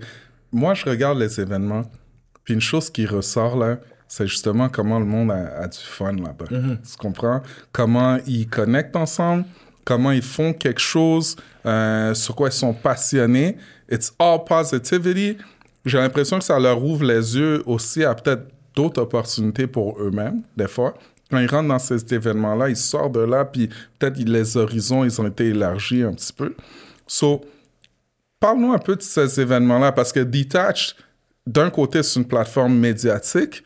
moi, 0.52 0.74
je 0.76 0.86
regarde 0.86 1.18
les 1.20 1.40
événements. 1.40 1.90
Puis 2.44 2.54
une 2.56 2.62
chose 2.62 2.90
qui 2.92 3.06
ressort 3.06 3.56
là, 3.58 3.80
c'est 4.08 4.28
justement 4.28 4.70
comment 4.70 5.00
le 5.00 5.06
monde 5.06 5.32
a, 5.32 5.62
a 5.62 5.68
du 5.68 5.78
fun 5.78 6.14
là-bas. 6.14 6.46
Tu 6.50 6.98
comprends? 6.98 7.42
Comment 7.72 8.18
ils 8.28 8.48
connectent 8.48 8.96
ensemble, 8.96 9.46
comment 9.86 10.12
ils 10.12 10.22
font 10.22 10.54
quelque 10.54 10.80
chose, 10.82 11.36
euh, 11.66 12.14
sur 12.14 12.36
quoi 12.36 12.50
ils 12.50 12.54
sont 12.54 12.74
passionnés. 12.74 13.58
It's 13.90 14.14
all 14.20 14.44
positivity. 14.44 15.38
J'ai 15.86 15.98
l'impression 15.98 16.40
que 16.40 16.46
ça 16.46 16.60
leur 16.60 16.84
ouvre 16.84 17.04
les 17.04 17.38
yeux 17.38 17.64
aussi 17.66 18.04
à 18.04 18.16
peut-être 18.16 18.48
d'autres 18.76 19.02
opportunités 19.02 19.68
pour 19.68 20.00
eux-mêmes, 20.02 20.42
des 20.56 20.68
fois. 20.68 20.94
Quand 21.30 21.40
ils 21.40 21.50
rentrent 21.50 21.70
dans 21.70 21.80
cet 21.80 22.12
événement-là, 22.12 22.70
ils 22.70 22.78
sortent 22.78 23.14
de 23.14 23.22
là, 23.22 23.46
puis 23.46 23.70
peut-être 23.98 24.18
les 24.18 24.58
horizons, 24.58 25.04
ils 25.04 25.22
ont 25.22 25.28
été 25.28 25.48
élargis 25.48 26.04
un 26.04 26.14
petit 26.14 26.34
peu. 26.34 26.56
So, 27.08 27.42
parle-nous 28.40 28.72
un 28.74 28.80
peu 28.80 28.96
de 28.96 29.02
ces 29.02 29.40
événements-là, 29.40 29.92
parce 29.92 30.12
que 30.12 30.20
Detach, 30.20 30.96
d'un 31.46 31.70
côté, 31.70 32.02
c'est 32.04 32.20
une 32.20 32.28
plateforme 32.28 32.76
médiatique, 32.78 33.64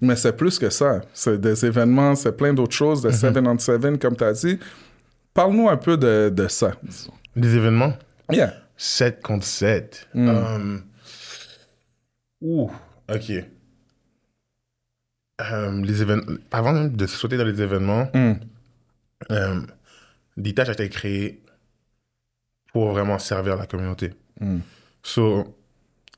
mais 0.00 0.16
c'est 0.16 0.32
plus 0.36 0.58
que 0.58 0.70
ça. 0.70 1.02
C'est 1.12 1.38
des 1.40 1.66
événements, 1.66 2.14
c'est 2.14 2.32
plein 2.36 2.54
d'autres 2.54 2.74
choses, 2.74 3.02
de 3.02 3.10
7 3.10 3.36
on 3.38 3.58
7, 3.58 3.98
comme 4.00 4.16
tu 4.16 4.24
as 4.24 4.32
dit. 4.32 4.58
Parle-nous 5.34 5.68
un 5.68 5.76
peu 5.76 5.96
de, 5.96 6.30
de 6.34 6.48
ça. 6.48 6.72
disons. 6.82 7.12
des 7.36 7.54
événements? 7.54 7.92
Yeah. 8.30 8.54
7 8.76 9.22
contre 9.22 9.44
7 9.44 10.08
Mm. 10.14 10.28
Um, 10.28 10.82
ouh 12.40 12.70
ok 13.12 13.32
Um, 15.40 15.84
les 15.84 16.02
événements 16.02 16.36
avant 16.50 16.72
même 16.72 16.96
de 16.96 17.06
sauter 17.06 17.36
dans 17.36 17.44
les 17.44 17.60
événements 17.62 18.08
Mm. 18.12 18.32
um, 19.30 19.66
Detach 20.36 20.68
a 20.68 20.72
été 20.72 20.88
créé 20.88 21.42
pour 22.72 22.90
vraiment 22.90 23.18
servir 23.20 23.56
la 23.56 23.66
communauté. 23.66 24.14
Mm. 24.40 24.58
So, 25.02 25.54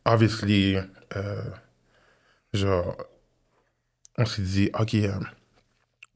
obviously, 0.07 0.79
euh, 1.17 1.43
genre, 2.53 2.97
on 4.19 4.25
s'est 4.25 4.43
dit, 4.43 4.71
OK, 4.79 4.95
euh, 4.95 5.13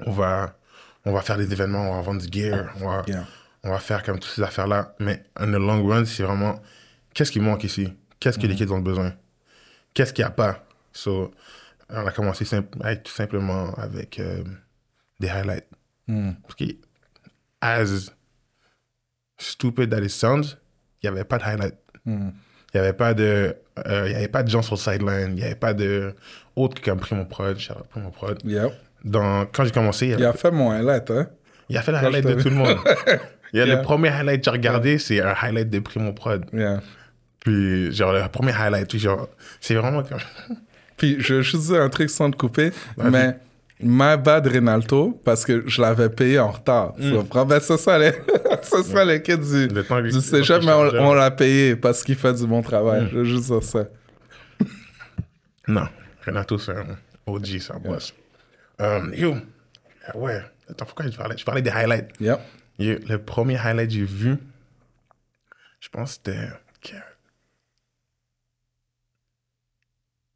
on, 0.07 0.13
va, 0.13 0.59
on 1.05 1.13
va 1.13 1.21
faire 1.23 1.37
des 1.37 1.51
événements, 1.53 1.91
on 1.93 1.97
va 1.97 2.03
vendre 2.03 2.23
du 2.23 2.29
gear, 2.41 2.73
on 2.81 2.87
va, 2.89 3.03
Yeah. 3.07 3.27
on 3.63 3.71
va 3.71 3.79
faire 3.79 4.03
comme 4.03 4.19
toutes 4.19 4.31
ces 4.33 4.43
affaires-là. 4.43 4.95
Mais 5.01 5.23
en 5.39 5.47
the 5.47 5.57
long 5.57 5.87
run, 5.87 6.05
c'est 6.05 6.23
vraiment, 6.23 6.61
qu'est-ce 7.15 7.33
qui 7.33 7.41
manque 7.41 7.65
ici? 7.65 7.93
Qu'est-ce 8.21 8.39
que 8.39 8.47
les 8.47 8.55
kids 8.55 8.71
ont 8.73 8.81
besoin? 8.81 9.15
Qu'est-ce 9.95 10.13
qu'il 10.13 10.25
n'y 10.25 10.29
a 10.29 10.33
pas? 10.33 10.67
So, 10.93 11.33
on 11.89 12.07
a 12.07 12.13
commencé 12.13 12.45
simple, 12.45 12.79
avec- 12.83 13.03
tout 13.05 13.13
simplement 13.13 13.73
avec 13.75 14.19
euh, 14.19 14.43
des 15.21 15.29
highlights. 15.29 15.69
Mm. 16.07 16.33
Parce 16.43 16.55
que, 16.57 16.65
as 17.61 18.11
stupid 19.39 19.91
that 19.91 20.03
it 20.03 20.11
sounds, 20.11 20.57
il 21.03 21.11
n'y 21.11 21.17
avait 21.17 21.25
pas 21.25 21.39
de 21.39 21.45
highlight. 21.45 21.75
Mm. 22.05 22.31
Il 22.73 22.81
n'y 22.81 22.81
avait 22.81 22.93
pas 22.97 23.15
de, 23.15 23.57
euh, 23.87 24.05
il 24.07 24.13
y 24.13 24.15
avait 24.15 24.29
pas 24.29 24.43
de 24.43 24.49
gens 24.51 24.63
sur 24.63 24.75
le 24.75 24.81
sideline. 24.81 25.31
Il 25.31 25.35
n'y 25.35 25.43
avait 25.45 25.55
pas 25.55 25.75
de 25.75 26.15
autres 26.57 26.81
qui 26.81 26.91
ont 26.91 26.97
pris 26.97 27.15
mon 27.15 27.25
prod. 27.25 27.59
Shout 27.59 27.73
out 27.73 27.87
Primo 27.91 28.11
Prod. 28.11 28.39
Dans, 29.05 29.47
quand 29.47 29.65
j'ai 29.65 29.71
commencé, 29.71 30.07
il, 30.09 30.19
Il 30.19 30.25
a 30.25 30.33
fait 30.33 30.51
mon 30.51 30.71
highlight, 30.71 31.11
hein? 31.11 31.27
il 31.69 31.77
a 31.77 31.83
fait 31.83 31.93
le 31.93 31.99
highlight 31.99 32.27
de 32.27 32.35
tout 32.41 32.49
le 32.49 32.55
monde. 32.57 32.79
Il 33.53 33.59
y 33.59 33.61
a 33.61 33.67
Yeah. 33.67 33.77
le 33.77 33.83
premier 33.83 34.09
highlight 34.09 34.41
que 34.41 34.45
j'ai 34.47 34.51
regardé, 34.51 34.99
c'est 34.99 35.21
un 35.21 35.33
highlight 35.41 35.71
de 35.71 35.79
Primo 35.79 36.13
Prod. 36.13 36.45
Puis, 37.41 37.93
genre, 37.93 38.13
le 38.13 38.27
premier 38.29 38.53
highlight, 38.53 38.89
puis 38.89 38.99
genre, 38.99 39.29
c'est 39.61 39.75
vraiment 39.75 40.03
comme. 40.03 40.19
Puis 40.97 41.17
je 41.21 41.35
vais 41.35 41.43
juste 41.43 41.67
dire 41.67 41.83
un 41.83 41.89
truc 41.89 42.09
sans 42.11 42.31
te 42.31 42.37
couper, 42.37 42.73
mais 42.97 43.37
my 43.85 44.17
bad 44.17 44.47
Rinaldo, 44.47 45.21
parce 45.25 45.45
que 45.45 45.69
je 45.69 45.81
l'avais 45.81 46.09
payé 46.09 46.39
en 46.39 46.51
retard. 46.51 46.95
Comprends? 47.13 47.45
Ben, 47.47 47.61
c'est 47.61 47.77
ça, 47.77 47.99
les, 47.99 48.13
c'est 48.63 48.83
ça, 48.83 49.05
les 49.05 49.23
kids 49.23 49.37
du, 49.39 49.69
Le 49.69 49.85
temps 49.85 50.03
que- 50.03 50.11
du 50.11 50.21
cégep, 50.21 50.63
mais 50.65 50.73
on, 50.73 51.15
l'a 51.15 51.31
payé 51.31 51.77
parce 51.77 52.03
qu'il 52.03 52.17
fait 52.17 52.33
du 52.35 52.47
bon 52.47 52.63
travail. 52.63 53.05
Mm. 53.05 53.09
Je 53.11 53.19
veux 53.19 53.25
juste 53.25 53.47
dire 53.47 53.63
ça. 53.63 53.85
Non, 55.67 55.87
Renato, 56.27 56.59
c'est 56.59 56.73
un 56.73 56.87
OG, 57.27 57.59
c'est 57.61 57.73
un 57.73 57.79
boss. 57.79 58.13
Um, 58.79 59.13
yo, 59.15 59.35
ah 60.07 60.17
ouais, 60.17 60.41
attends, 60.69 60.85
pourquoi 60.85 61.07
je 61.09 61.17
parlais? 61.17 61.37
Je 61.39 61.45
parlais 61.45 61.63
des 61.63 61.71
highlights. 61.71 62.11
Yep. 62.21 62.41
Yo, 62.79 62.97
le 63.09 63.17
premier 63.19 63.57
highlight 63.57 63.89
que 63.89 63.95
j'ai 63.95 64.05
vu, 64.05 64.37
je 65.81 65.89
pense 65.89 66.19
que 66.19 66.33
c'était. 66.33 66.49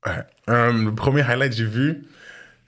Ouais. 0.07 0.23
Um, 0.47 0.85
le 0.87 0.95
premier 0.95 1.23
highlight 1.23 1.51
que 1.51 1.57
j'ai 1.59 1.65
vu, 1.67 2.07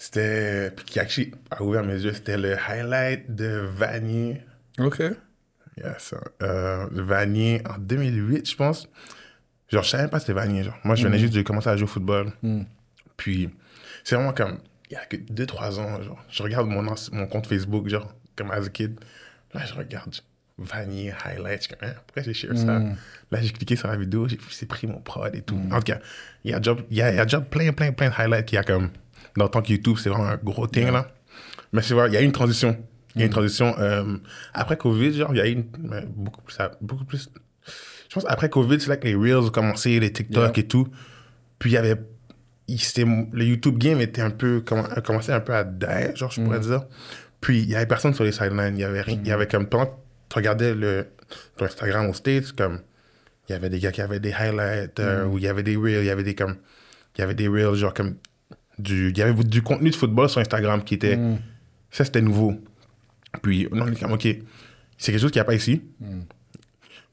c'était. 0.01 0.71
Puis 0.71 0.85
qui 0.87 0.99
actually 0.99 1.33
a 1.51 1.63
ouvert 1.63 1.85
mes 1.85 2.01
yeux, 2.01 2.15
c'était 2.15 2.39
le 2.39 2.57
highlight 2.57 3.35
de 3.35 3.69
Vanier. 3.77 4.41
OK. 4.79 5.03
Yes. 5.77 6.15
Euh, 6.43 6.87
Vanier 6.91 7.61
en 7.69 7.79
2008, 7.79 8.51
je 8.51 8.57
pense. 8.57 8.89
Genre, 9.69 9.83
je 9.83 9.91
savais 9.91 10.09
pas 10.09 10.19
c'était 10.19 10.33
Vanier. 10.33 10.65
Genre. 10.65 10.77
Moi, 10.85 10.95
je 10.97 11.05
venais 11.05 11.19
juste 11.19 11.35
de 11.35 11.43
commencer 11.43 11.69
à 11.69 11.77
jouer 11.77 11.85
au 11.85 11.87
football. 11.87 12.33
Puis, 13.19 13.51
c'est 14.03 14.15
vraiment 14.15 14.33
comme. 14.33 14.59
Il 14.91 14.95
y 14.95 14.97
a 14.97 15.05
que 15.05 15.17
2-3 15.17 15.79
ans, 15.79 16.03
genre, 16.03 16.25
je 16.31 16.43
regarde 16.43 16.67
mon, 16.67 16.83
mon 17.13 17.27
compte 17.27 17.47
Facebook, 17.47 17.87
genre, 17.89 18.13
comme 18.37 18.51
as 18.51 18.65
a 18.67 18.69
kid. 18.71 18.99
Là, 19.55 19.61
je 19.67 19.75
regarde 19.75 20.15
Vanier, 20.59 21.13
highlights. 21.25 21.63
Je 21.63 21.67
suis 21.69 21.77
comme, 21.77 21.89
Hein, 21.89 21.95
pourquoi 22.07 22.23
j'ai 22.23 22.33
share 22.35 22.57
ça? 22.57 22.79
Là, 23.31 23.41
j'ai 23.43 23.51
cliqué 23.51 23.77
sur 23.77 23.89
la 23.89 23.97
vidéo, 23.97 24.27
j'ai 24.29 24.67
pris 24.67 24.87
mon 24.87 25.01
prod 25.01 25.35
et 25.37 25.43
tout. 25.43 25.61
En 25.71 25.77
tout 25.79 25.85
cas, 25.85 25.99
il 26.43 26.51
y 26.53 26.55
a 26.55 26.59
déjà, 26.59 26.75
il 26.91 26.97
y 26.97 27.03
a, 27.03 27.11
il 27.13 27.17
y 27.17 27.21
a 27.21 27.25
déjà 27.25 27.41
plein, 27.43 27.71
plein, 27.73 27.93
plein 27.93 28.09
de 28.09 28.15
highlights 28.15 28.47
qu'il 28.47 28.57
y 28.57 28.59
a 28.59 28.65
comme. 28.65 28.91
Dans 29.41 29.45
le 29.47 29.51
temps 29.51 29.63
que 29.63 29.73
YouTube, 29.73 29.97
c'est 29.99 30.11
vraiment 30.11 30.27
un 30.29 30.37
gros 30.37 30.67
thing, 30.67 30.91
là. 30.93 31.09
Mais 31.73 31.81
c'est 31.83 31.95
vrai, 31.95 32.09
il 32.09 32.15
y 32.15 32.17
a 32.17 32.21
une 32.21 32.33
transition. 32.33 32.77
Il 33.15 33.21
y 33.21 33.23
a 33.23 33.27
une 33.27 33.33
transition. 33.33 33.75
euh, 33.79 34.17
après 34.55 34.77
Covid, 34.77 35.13
genre, 35.15 35.31
il 35.33 35.39
y 35.39 35.41
a 35.41 35.47
eu 35.49 35.53
une, 35.53 35.65
beaucoup, 36.15 36.43
plus, 36.43 36.55
ça- 36.55 36.73
beaucoup 36.81 37.05
plus. 37.05 37.31
Je 38.09 38.15
pense 38.15 38.25
après 38.29 38.49
Covid, 38.51 38.81
c'est 38.81 38.89
là 38.89 38.97
que 38.97 39.07
les 39.07 39.15
Reels 39.15 39.47
ont 39.47 39.51
commencé, 39.51 39.99
les 39.99 40.13
TikTok 40.13 40.57
et 40.59 40.67
tout. 40.69 40.87
Puis 41.59 41.71
il 41.71 41.73
y 41.75 41.77
avait. 41.77 41.97
il- 42.69 42.79
le 43.33 43.45
YouTube 43.45 43.79
game 43.79 44.01
était 44.01 44.21
un 44.23 44.31
peu. 44.31 44.61
commen- 44.61 44.93
a 44.95 45.01
commencé 45.01 45.33
un 45.33 45.41
peu 45.41 45.55
à 45.55 45.65
die, 45.65 45.87
genre, 46.17 46.31
je 46.31 46.41
pourrais 46.43 46.61
dire. 46.61 46.83
Puis 47.41 47.61
il 47.63 47.71
y 47.71 47.75
avait 47.77 47.87
personne 47.87 48.13
sur 48.15 48.25
les 48.25 48.33
sidelines. 48.33 48.75
Il 48.77 48.81
y 48.81 48.85
avait. 48.85 49.03
Il 49.23 49.27
y 49.27 49.33
avait 49.33 49.47
comme. 49.47 49.67
Pendant 49.67 49.87
tu 50.29 50.37
regardais 50.37 50.75
le, 50.75 51.07
ton 51.57 51.65
Instagram 51.65 52.09
aux 52.11 52.15
States, 52.15 52.53
comme. 52.53 52.81
Il 53.49 53.53
y 53.53 53.55
avait 53.57 53.71
des 53.71 53.81
gars 53.81 53.91
qui 53.91 54.01
avaient 54.03 54.21
des 54.21 54.33
highlights, 54.33 55.01
euh, 55.01 55.25
ou 55.27 55.39
il 55.39 55.45
y 55.45 55.49
avait 55.49 55.63
des 55.65 55.75
Reels, 55.77 56.03
il 56.03 56.07
y 56.07 56.11
avait 56.11 56.23
des 56.23 56.35
comme. 56.37 56.57
Il 57.17 57.21
y 57.23 57.25
avait 57.25 57.35
des 57.35 57.49
Reels, 57.49 57.75
genre 57.75 57.95
comme. 57.95 58.15
Du, 58.83 59.11
il 59.11 59.19
y 59.19 59.23
avait 59.23 59.35
du 59.45 59.63
contenu 59.63 59.91
de 59.91 59.95
football 59.97 60.29
sur 60.29 60.41
Instagram 60.41 60.83
qui 60.85 60.95
était. 60.95 61.17
Ça, 61.91 62.05
c'était 62.05 62.23
nouveau. 62.23 62.55
Puis, 63.43 63.69
non, 63.73 63.87
comme, 64.01 64.13
OK, 64.13 64.23
c'est 64.99 65.13
quelque 65.13 65.21
chose 65.21 65.31
qu'il 65.31 65.39
n'y 65.41 65.43
a 65.43 65.45
pas 65.45 65.55
ici. 65.55 65.83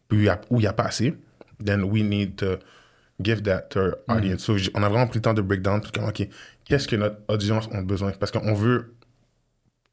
Puis, 0.07 0.23
y 0.23 0.29
a- 0.29 0.41
où 0.49 0.57
il 0.59 0.63
n'y 0.63 0.67
a 0.67 0.73
pas 0.73 0.85
assez. 0.85 1.15
Then 1.63 1.83
we 1.83 2.03
need 2.03 2.35
to 2.37 2.57
give 3.19 3.41
that 3.43 3.61
to 3.71 3.79
our 3.79 3.93
audience. 4.17 4.43
So, 4.43 4.55
on 4.75 4.83
a 4.83 4.89
vraiment 4.89 5.07
pris 5.07 5.17
le 5.19 5.23
temps 5.23 5.33
de 5.33 5.41
break 5.41 5.61
down. 5.61 5.81
Puis, 5.81 5.91
comme, 5.91 6.05
OK, 6.05 6.27
qu'est-ce 6.65 6.87
que 6.87 6.95
notre 6.95 7.17
audience 7.27 7.67
a 7.73 7.81
besoin? 7.81 8.11
Parce 8.11 8.31
qu'on 8.31 8.53
veut 8.53 8.93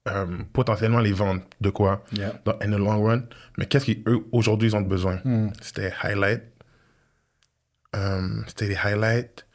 euh, 0.09 0.27
potentiellement 0.53 1.01
les 1.01 1.13
vendre 1.13 1.43
de 1.63 1.71
quoi? 1.71 2.05
Yeah. 2.13 2.35
dans 2.45 2.53
in 2.61 2.71
the 2.71 2.79
long 2.79 3.03
run. 3.03 3.23
Mais 3.57 3.65
qu'est-ce 3.67 3.87
qu'eux, 3.91 4.27
aujourd'hui, 4.33 4.69
ils 4.69 4.77
ont 4.77 4.83
besoin? 4.83 5.19
C'était 5.63 5.93
highlight. 6.03 6.43
Euh, 7.97 8.29
C'était 8.49 8.69
des 8.69 8.77
highlights, 8.77 9.47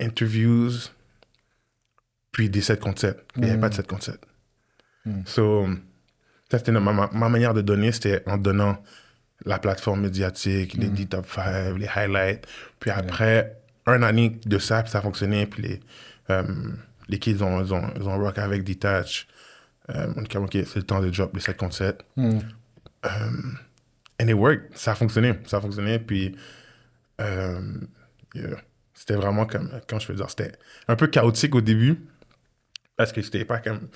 interviews, 0.00 0.70
puis 2.36 2.50
des 2.50 2.60
7 2.60 2.80
contre 2.80 3.00
7. 3.00 3.32
Il 3.36 3.44
n'y 3.44 3.48
avait 3.50 3.58
pas 3.58 3.70
de 3.70 3.74
7 3.74 3.86
contre 3.86 4.04
7. 4.04 4.20
So, 5.24 5.66
ça, 6.50 6.58
c'était 6.58 6.70
ma, 6.70 6.80
ma- 6.92 7.08
ma 7.10 7.30
manière 7.30 7.54
de 7.54 7.62
donner, 7.62 7.92
c'était 7.92 8.22
en 8.26 8.36
donnant 8.36 8.76
la 9.46 9.58
plateforme 9.58 10.02
médiatique, 10.02 10.74
les 10.74 10.88
10 10.88 11.06
top 11.06 11.26
5, 11.30 11.78
les 11.78 11.88
highlights. 11.88 12.46
Puis 12.78 12.90
après, 12.90 13.56
un 13.86 14.02
année 14.02 14.38
de 14.44 14.58
ça, 14.58 14.82
puis 14.82 14.90
ça 14.92 15.00
fonctionnait, 15.00 15.46
puis 15.46 15.62
les, 15.62 15.80
euh, 16.28 16.42
les 17.08 17.18
kids 17.18 17.42
ont, 17.42 17.64
ils 17.64 17.72
ont, 17.72 17.90
ils 17.96 18.06
ont 18.06 18.18
rock 18.18 18.36
avec 18.36 18.64
Detach. 18.64 19.26
Euh, 19.88 20.12
on 20.14 20.24
comme, 20.24 20.44
OK, 20.44 20.52
c'est 20.52 20.76
le 20.76 20.82
temps 20.82 21.00
de 21.00 21.08
drop 21.08 21.32
les 21.32 21.40
7 21.40 21.56
contre 21.56 21.74
7. 21.74 22.04
Hmm. 22.16 22.40
And 24.20 24.28
it 24.28 24.34
worked. 24.34 24.76
Ça 24.76 24.92
a 24.92 24.94
fonctionné. 24.94 25.32
Ça 25.46 25.56
a 25.56 25.60
fonctionné. 25.62 25.98
Puis, 26.00 26.36
euh, 27.18 27.60
yeah. 28.34 28.58
c'était 28.92 29.14
vraiment 29.14 29.46
comme, 29.46 29.70
quand 29.88 29.98
je 30.00 30.08
veux 30.08 30.16
dire, 30.16 30.28
c'était 30.28 30.52
un 30.86 30.96
peu 30.96 31.06
chaotique 31.06 31.54
au 31.54 31.62
début. 31.62 31.98
Parce 32.96 33.12
que 33.12 33.22
c'était 33.22 33.44
pas 33.44 33.58
comme, 33.58 33.88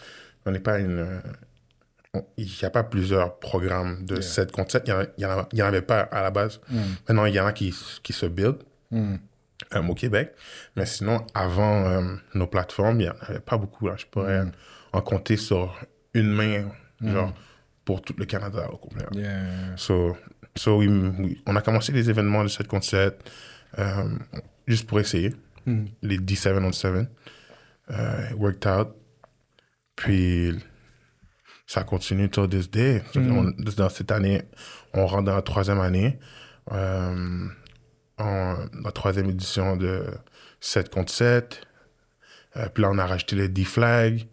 on 0.46 0.50
n'est 0.50 0.60
pas 0.60 0.78
une, 0.78 0.98
euh, 0.98 2.20
il 2.36 2.44
n'y 2.46 2.64
a 2.64 2.70
pas 2.70 2.82
plusieurs 2.82 3.38
programmes 3.38 4.04
de 4.04 4.20
7 4.20 4.50
contre 4.52 4.72
7. 4.72 4.84
Il 5.16 5.24
n'y 5.54 5.62
en, 5.62 5.66
avait 5.66 5.82
pas 5.82 6.00
à 6.00 6.22
la 6.22 6.30
base. 6.30 6.60
Maintenant, 7.08 7.24
il 7.26 7.34
y 7.34 7.40
en 7.40 7.46
a 7.46 7.52
qui, 7.52 7.74
qui 8.02 8.12
se 8.12 8.26
build 8.26 8.56
Hmm. 8.92 9.18
euh, 9.76 9.82
au 9.86 9.94
Québec. 9.94 10.32
Mais 10.74 10.84
sinon, 10.84 11.24
avant 11.32 11.84
euh, 11.86 12.16
nos 12.34 12.48
plateformes, 12.48 13.00
il 13.00 13.04
n'y 13.04 13.08
en 13.08 13.14
avait 13.20 13.38
pas 13.38 13.56
beaucoup. 13.56 13.86
là. 13.86 13.94
Je 13.96 14.04
pourrais 14.06 14.42
en 14.92 15.00
compter 15.00 15.36
sur 15.36 15.78
une 16.12 16.32
main, 16.32 16.68
genre, 17.00 17.32
pour 17.84 18.02
tout 18.02 18.14
le 18.18 18.24
Canada 18.24 18.68
au 18.72 18.78
complet. 18.78 19.04
Yeah. 19.12 19.76
So, 19.76 20.16
so 20.56 20.78
oui, 20.78 20.88
oui. 20.88 21.40
on 21.46 21.54
a 21.54 21.62
commencé 21.62 21.92
les 21.92 22.10
événements 22.10 22.42
de 22.42 22.48
7 22.48 22.66
contre 22.66 22.86
7, 22.86 23.30
euh, 23.78 24.08
juste 24.66 24.88
pour 24.88 24.98
essayer. 24.98 25.32
Les 26.02 26.18
17 26.18 26.56
on 26.60 26.72
7. 26.72 27.06
Euh, 27.90 28.28
it 28.30 28.36
worked 28.36 28.66
out. 28.66 28.88
Puis, 29.96 30.54
ça 31.66 31.82
continue 31.84 32.28
till 32.30 32.48
this 32.48 32.70
day. 32.70 33.02
On- 33.16 33.50
dans 33.76 33.88
cette 33.88 34.10
année, 34.12 34.42
on 34.94 35.06
rentre 35.06 35.24
dans 35.24 35.34
la 35.36 35.42
troisième 35.42 35.80
année. 35.80 36.18
Euh, 36.72 37.46
en, 38.18 38.56
la 38.84 38.92
troisième 38.92 39.28
édition 39.30 39.76
de 39.76 40.04
7 40.60 40.90
contre 40.90 41.12
7. 41.12 41.60
Euh, 42.56 42.68
puis 42.68 42.82
là, 42.82 42.90
on 42.90 42.98
a 42.98 43.06
rajouté 43.06 43.36
les 43.36 43.48
D-Flag. 43.48 44.26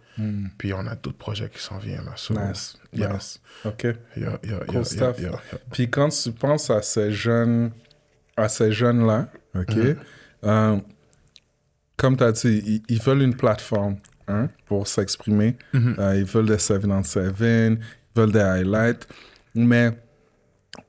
Puis 0.58 0.74
on 0.74 0.80
a 0.88 0.96
d'autres 0.96 1.18
projets 1.20 1.48
qui 1.48 1.60
s'en 1.62 1.78
viennent. 1.78 2.06
Là, 2.06 2.14
So, 2.16 2.34
Nice. 2.34 2.76
yeah. 2.92 3.14
Nice. 3.14 3.40
OK. 3.66 3.84
Yeah, 4.16 4.40
yeah, 4.44 4.60
Cool 4.68 4.84
stuff. 4.84 5.18
Puis 5.72 5.92
quand 5.92 6.10
tu 6.10 6.32
penses 6.32 6.72
à 6.72 6.82
ces 6.82 7.12
jeunes, 7.12 7.70
à 8.36 8.50
ces 8.50 8.72
jeunes-là, 8.72 9.28
OK, 9.54 9.78
euh, 10.44 10.78
comme 11.98 12.16
tu 12.16 12.24
as 12.24 12.32
dit, 12.32 12.62
ils, 12.66 12.82
ils 12.88 13.02
veulent 13.02 13.24
une 13.24 13.36
plateforme 13.36 13.98
hein, 14.28 14.50
pour 14.68 14.88
s'exprimer. 14.88 15.58
Euh, 15.74 16.16
ils 16.16 16.26
veulent 16.26 16.46
des 16.46 16.60
7 16.60 16.86
on 16.86 17.04
7, 17.04 17.34
ils 17.40 17.80
veulent 18.16 18.32
des 18.32 18.40
highlights. 18.40 19.08
Mais 19.56 19.92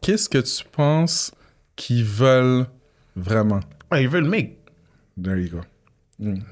qu'est-ce 0.03 0.29
que 0.29 0.39
tu 0.39 0.65
penses 0.71 1.35
qu'ils 1.75 2.05
veulent 2.05 2.67
vraiment? 3.17 3.61
Ouais, 3.91 4.03
ils 4.03 4.09
veulent 4.09 4.29
make. 4.29 4.59
There 5.21 5.39
you 5.39 5.49
go. 5.49 5.61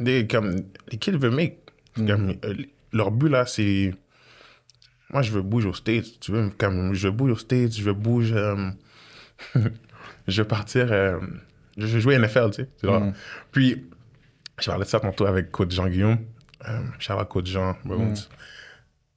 Des, 0.00 0.26
comme, 0.26 0.56
les 0.90 0.98
kids 0.98 1.18
veulent 1.18 1.34
make. 1.34 1.58
Comme, 1.94 2.34
euh, 2.44 2.54
leur 2.92 3.10
but, 3.10 3.28
là, 3.28 3.46
c'est... 3.46 3.94
Moi, 5.10 5.22
je 5.22 5.32
veux 5.32 5.42
bouger 5.42 5.68
aux 5.68 5.74
States. 5.74 6.18
Tu 6.20 6.32
veux, 6.32 6.50
comme, 6.56 6.94
je 6.94 7.08
veux 7.08 7.12
bouger 7.12 7.32
aux 7.32 7.38
States, 7.38 7.76
je 7.76 7.82
veux 7.82 7.92
bouger... 7.92 8.36
euh, 8.36 8.70
je 10.28 10.42
veux 10.42 10.48
partir... 10.48 10.88
je 11.76 11.86
veux 11.86 12.00
jouer 12.00 12.18
NFL, 12.18 12.50
tu 12.52 12.62
sais. 12.62 12.68
vois. 12.86 13.12
Puis, 13.52 13.84
je 14.58 14.66
parlais 14.66 14.84
de 14.84 14.88
ça 14.90 15.00
tantôt 15.00 15.26
avec 15.26 15.50
coach 15.50 15.70
Jean-Guillaume. 15.72 16.18
Euh, 16.68 16.80
shout 16.98 17.12
out 17.12 17.28
coach 17.28 17.46
Jean. 17.46 17.76
Bones. 17.84 18.16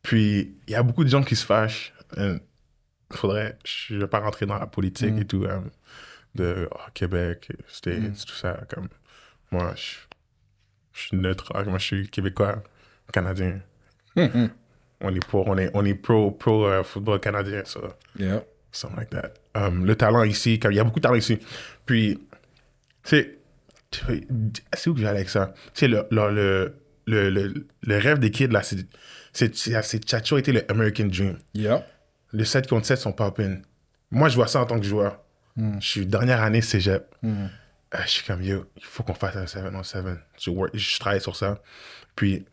Puis, 0.01 0.55
il 0.67 0.71
y 0.71 0.75
a 0.75 0.83
beaucoup 0.83 1.03
de 1.03 1.09
gens 1.09 1.23
qui 1.23 1.35
se 1.35 1.45
fâchent. 1.45 1.93
Euh, 2.17 2.37
faudrait... 3.11 3.57
Je 3.65 3.95
ne 3.95 4.01
vais 4.01 4.07
pas 4.07 4.19
rentrer 4.19 4.45
dans 4.45 4.57
la 4.57 4.67
politique 4.67 5.17
et 5.19 5.25
tout. 5.25 5.43
euh, 5.45 5.59
de 6.35 6.67
oh, 6.71 6.77
Québec, 6.93 7.51
States, 7.67 8.25
tout 8.25 8.35
ça. 8.35 8.59
Comme, 8.73 8.87
moi, 9.51 9.73
je, 9.75 9.95
je 10.93 11.07
suis 11.07 11.17
neutre. 11.17 11.51
hein. 11.55 11.63
Moi, 11.63 11.79
je 11.79 11.85
suis 11.85 12.09
québécois, 12.09 12.61
canadien. 13.11 13.61
on 14.15 15.15
est 15.15 15.25
pour, 15.27 15.47
on 15.47 15.57
est, 15.57 15.71
on 15.73 15.83
est 15.85 15.95
pro, 15.95 16.31
pro 16.31 16.67
euh, 16.67 16.83
football 16.83 17.19
canadien, 17.19 17.63
so, 17.65 17.81
Yeah. 18.17 18.41
something 18.71 18.99
like 18.99 19.09
that. 19.09 19.33
Um, 19.55 19.85
le 19.85 19.95
talent 19.95 20.23
ici, 20.23 20.59
il 20.63 20.73
y 20.73 20.79
a 20.79 20.83
beaucoup 20.83 20.99
de 20.99 21.03
talent 21.03 21.15
ici. 21.15 21.39
Puis, 21.85 22.19
tu 23.03 23.09
sais, 23.09 23.38
c'est 23.91 24.89
où 24.89 24.93
que 24.93 25.01
j'allais 25.01 25.17
avec 25.19 25.29
ça? 25.29 25.53
Tu 25.73 25.79
sais, 25.81 25.87
le, 25.87 26.05
le, 26.11 26.29
le, 26.31 26.73
le, 27.07 27.29
le, 27.29 27.67
le 27.81 27.97
rêve 27.97 28.19
des 28.19 28.31
kids, 28.31 28.47
là, 28.47 28.61
c'est, 28.63 28.87
c'est, 29.33 29.55
c'est, 29.55 29.81
c'est- 29.83 30.09
ça 30.09 30.17
a 30.17 30.21
toujours 30.21 30.39
été 30.39 30.51
le 30.51 30.69
American 30.71 31.05
Dream. 31.05 31.37
Yeah. 31.53 31.85
Les 32.33 32.45
7 32.45 32.67
contre 32.67 32.85
7 32.85 32.99
sont 32.99 33.11
popping. 33.11 33.61
Moi, 34.11 34.29
je 34.29 34.35
vois 34.35 34.47
ça 34.47 34.61
en 34.61 34.65
tant 34.65 34.79
que 34.79 34.85
joueur. 34.85 35.19
Je 35.57 35.85
suis 35.87 36.05
dernière 36.05 36.41
année 36.41 36.61
cégep. 36.61 37.13
Euh, 37.95 37.97
je 38.05 38.09
suis 38.09 38.23
comme, 38.25 38.41
yo, 38.43 38.65
il 38.77 38.83
faut 38.85 39.03
qu'on 39.03 39.13
fasse 39.15 39.35
un 39.35 39.47
7 39.47 39.63
on 39.73 39.83
7. 39.83 40.05
Je, 40.39 40.49
work- 40.51 40.75
je 40.77 40.99
travaille 40.99 41.21
sur 41.21 41.35
ça. 41.35 41.61
Puis, 42.15 42.45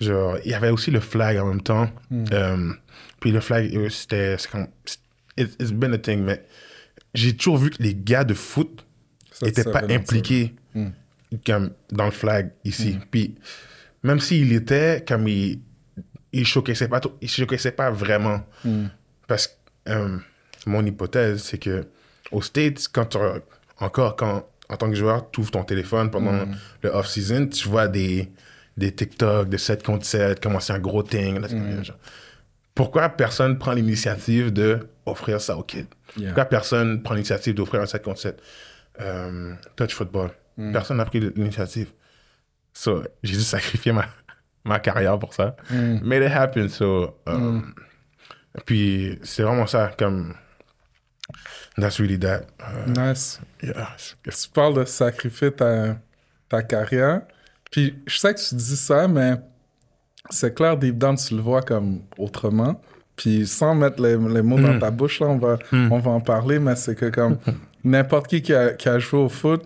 genre, 0.00 0.36
il 0.44 0.50
y 0.50 0.54
avait 0.54 0.68
aussi 0.70 0.90
le 0.90 1.00
flag 1.00 1.38
en 1.38 1.46
même 1.46 1.62
temps. 1.62 1.90
Euh, 2.32 2.72
puis 3.20 3.32
le 3.32 3.40
flag, 3.40 3.74
euh, 3.74 3.88
c'était. 3.88 4.36
comme- 4.50 4.68
It's, 5.38 5.54
it's 5.60 5.72
been 5.72 5.92
a 5.92 5.98
thing, 5.98 6.20
mais 6.22 6.42
j'ai 7.12 7.36
toujours 7.36 7.58
vu 7.58 7.68
que 7.70 7.82
les 7.82 7.94
gars 7.94 8.24
de 8.24 8.32
foot 8.34 8.85
Ça 9.40 9.46
pas 9.72 9.80
longtemps. 9.82 9.94
impliqués 9.94 10.54
comme 11.44 11.70
dans 11.90 12.04
le 12.06 12.10
flag 12.12 12.50
ici. 12.64 12.98
Puis, 13.10 13.34
même 14.02 14.20
s'il 14.20 14.52
était, 14.52 15.04
comme 15.06 15.26
il, 15.28 15.60
il 16.32 16.46
showcassait 16.46 16.88
pas, 16.88 17.00
il 17.20 17.28
showcassait 17.28 17.72
pas 17.72 17.90
vraiment. 17.90 18.40
Parce 19.26 19.48
que 19.48 19.52
euh, 19.88 20.16
mon 20.66 20.84
hypothèse, 20.86 21.42
c'est 21.42 21.58
que 21.58 21.86
aux 22.32 22.42
States, 22.42 22.88
quand 22.92 23.06
tu- 23.06 23.18
encore 23.78 24.16
quand 24.16 24.48
en 24.68 24.76
tant 24.76 24.88
que 24.90 24.96
joueur, 24.96 25.30
tu 25.30 25.40
ouvres 25.40 25.50
ton 25.52 25.62
téléphone 25.64 26.10
pendant 26.10 26.44
le 26.82 26.90
off-season, 26.90 27.46
tu 27.46 27.68
vois 27.68 27.86
des, 27.88 28.28
des 28.76 28.92
TikTok 28.92 29.48
de 29.48 29.56
7 29.56 29.82
contre 29.84 30.04
7, 30.04 30.40
comment 30.40 30.58
c'est 30.60 30.72
un 30.72 30.80
gros 30.80 31.02
thing. 31.04 31.38
là, 31.40 31.46
Pourquoi 32.74 33.08
personne 33.10 33.58
prend 33.58 33.72
l'initiative 33.72 34.52
de 34.52 34.88
offrir 35.06 35.40
ça 35.40 35.56
aux 35.56 35.62
kids? 35.62 35.86
Yeah. 36.16 36.26
Pourquoi 36.28 36.44
personne 36.46 37.02
prend 37.02 37.14
l'initiative 37.14 37.54
d'offrir 37.54 37.80
un 37.80 37.86
7 37.86 38.02
contre 38.02 38.20
7? 38.20 38.42
Euh, 39.00 39.54
touch 39.76 39.94
football. 39.94 40.30
Personne 40.72 40.96
n'a 40.96 41.04
pris 41.04 41.20
l'initiative. 41.20 41.92
So, 42.72 43.02
j'ai 43.22 43.34
dû 43.36 43.42
sacrifier 43.42 43.92
ma, 43.92 44.06
ma 44.64 44.78
carrière 44.80 45.18
pour 45.18 45.34
ça. 45.34 45.56
Made 45.70 46.22
it 46.22 46.32
happen. 46.32 46.68
So, 46.68 47.18
euh, 47.28 47.60
Puis, 48.64 49.18
c'est 49.22 49.42
vraiment 49.42 49.66
ça, 49.66 49.90
comme. 49.98 50.34
That's 51.78 51.98
really 52.00 52.18
that. 52.20 52.42
Euh, 52.62 52.86
Nice. 53.12 53.40
yeah. 53.62 53.88
tu 54.24 54.48
parles 54.54 54.74
de 54.74 54.84
sacrifier 54.86 55.52
ta, 55.52 55.96
ta 56.48 56.62
carrière. 56.62 57.22
Puis 57.70 57.94
je 58.06 58.16
sais 58.16 58.32
que 58.32 58.40
tu 58.40 58.54
dis 58.54 58.76
ça, 58.76 59.08
mais 59.08 59.34
c'est 60.30 60.54
clair, 60.54 60.76
deep 60.78 60.96
down, 60.96 61.16
tu 61.16 61.34
le 61.34 61.42
vois 61.42 61.60
comme 61.62 62.00
autrement. 62.16 62.80
Puis 63.16 63.46
sans 63.46 63.74
mettre 63.74 64.00
les, 64.02 64.16
les 64.16 64.42
mots 64.42 64.58
dans 64.60 64.78
ta 64.78 64.90
bouche, 64.90 65.20
là, 65.20 65.26
on 65.26 65.36
va, 65.38 65.58
on 65.72 65.98
va 65.98 66.10
en 66.12 66.20
parler, 66.20 66.58
mais 66.58 66.76
c'est 66.76 66.94
que 66.94 67.06
comme 67.10 67.38
n'importe 67.86 68.26
qui 68.28 68.42
qui 68.42 68.52
a, 68.54 68.72
qui 68.74 68.88
a 68.88 68.98
joué 68.98 69.20
au 69.20 69.28
foot, 69.28 69.62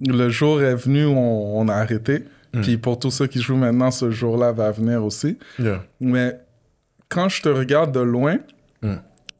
le 0.00 0.28
jour 0.28 0.62
est 0.62 0.74
venu 0.74 1.04
où 1.06 1.16
on, 1.16 1.60
on 1.60 1.68
a 1.68 1.74
arrêté. 1.74 2.24
Puis 2.62 2.76
pour 2.78 3.00
tous 3.00 3.10
ceux 3.10 3.26
qui 3.26 3.40
jouent 3.42 3.56
maintenant, 3.56 3.90
ce 3.90 4.12
jour-là 4.12 4.52
va 4.52 4.70
venir 4.70 5.04
aussi. 5.04 5.38
Yeah. 5.58 5.82
Mais 6.00 6.38
quand 7.08 7.28
je 7.28 7.42
te 7.42 7.48
regarde 7.48 7.90
de 7.92 7.98
loin, 8.00 8.38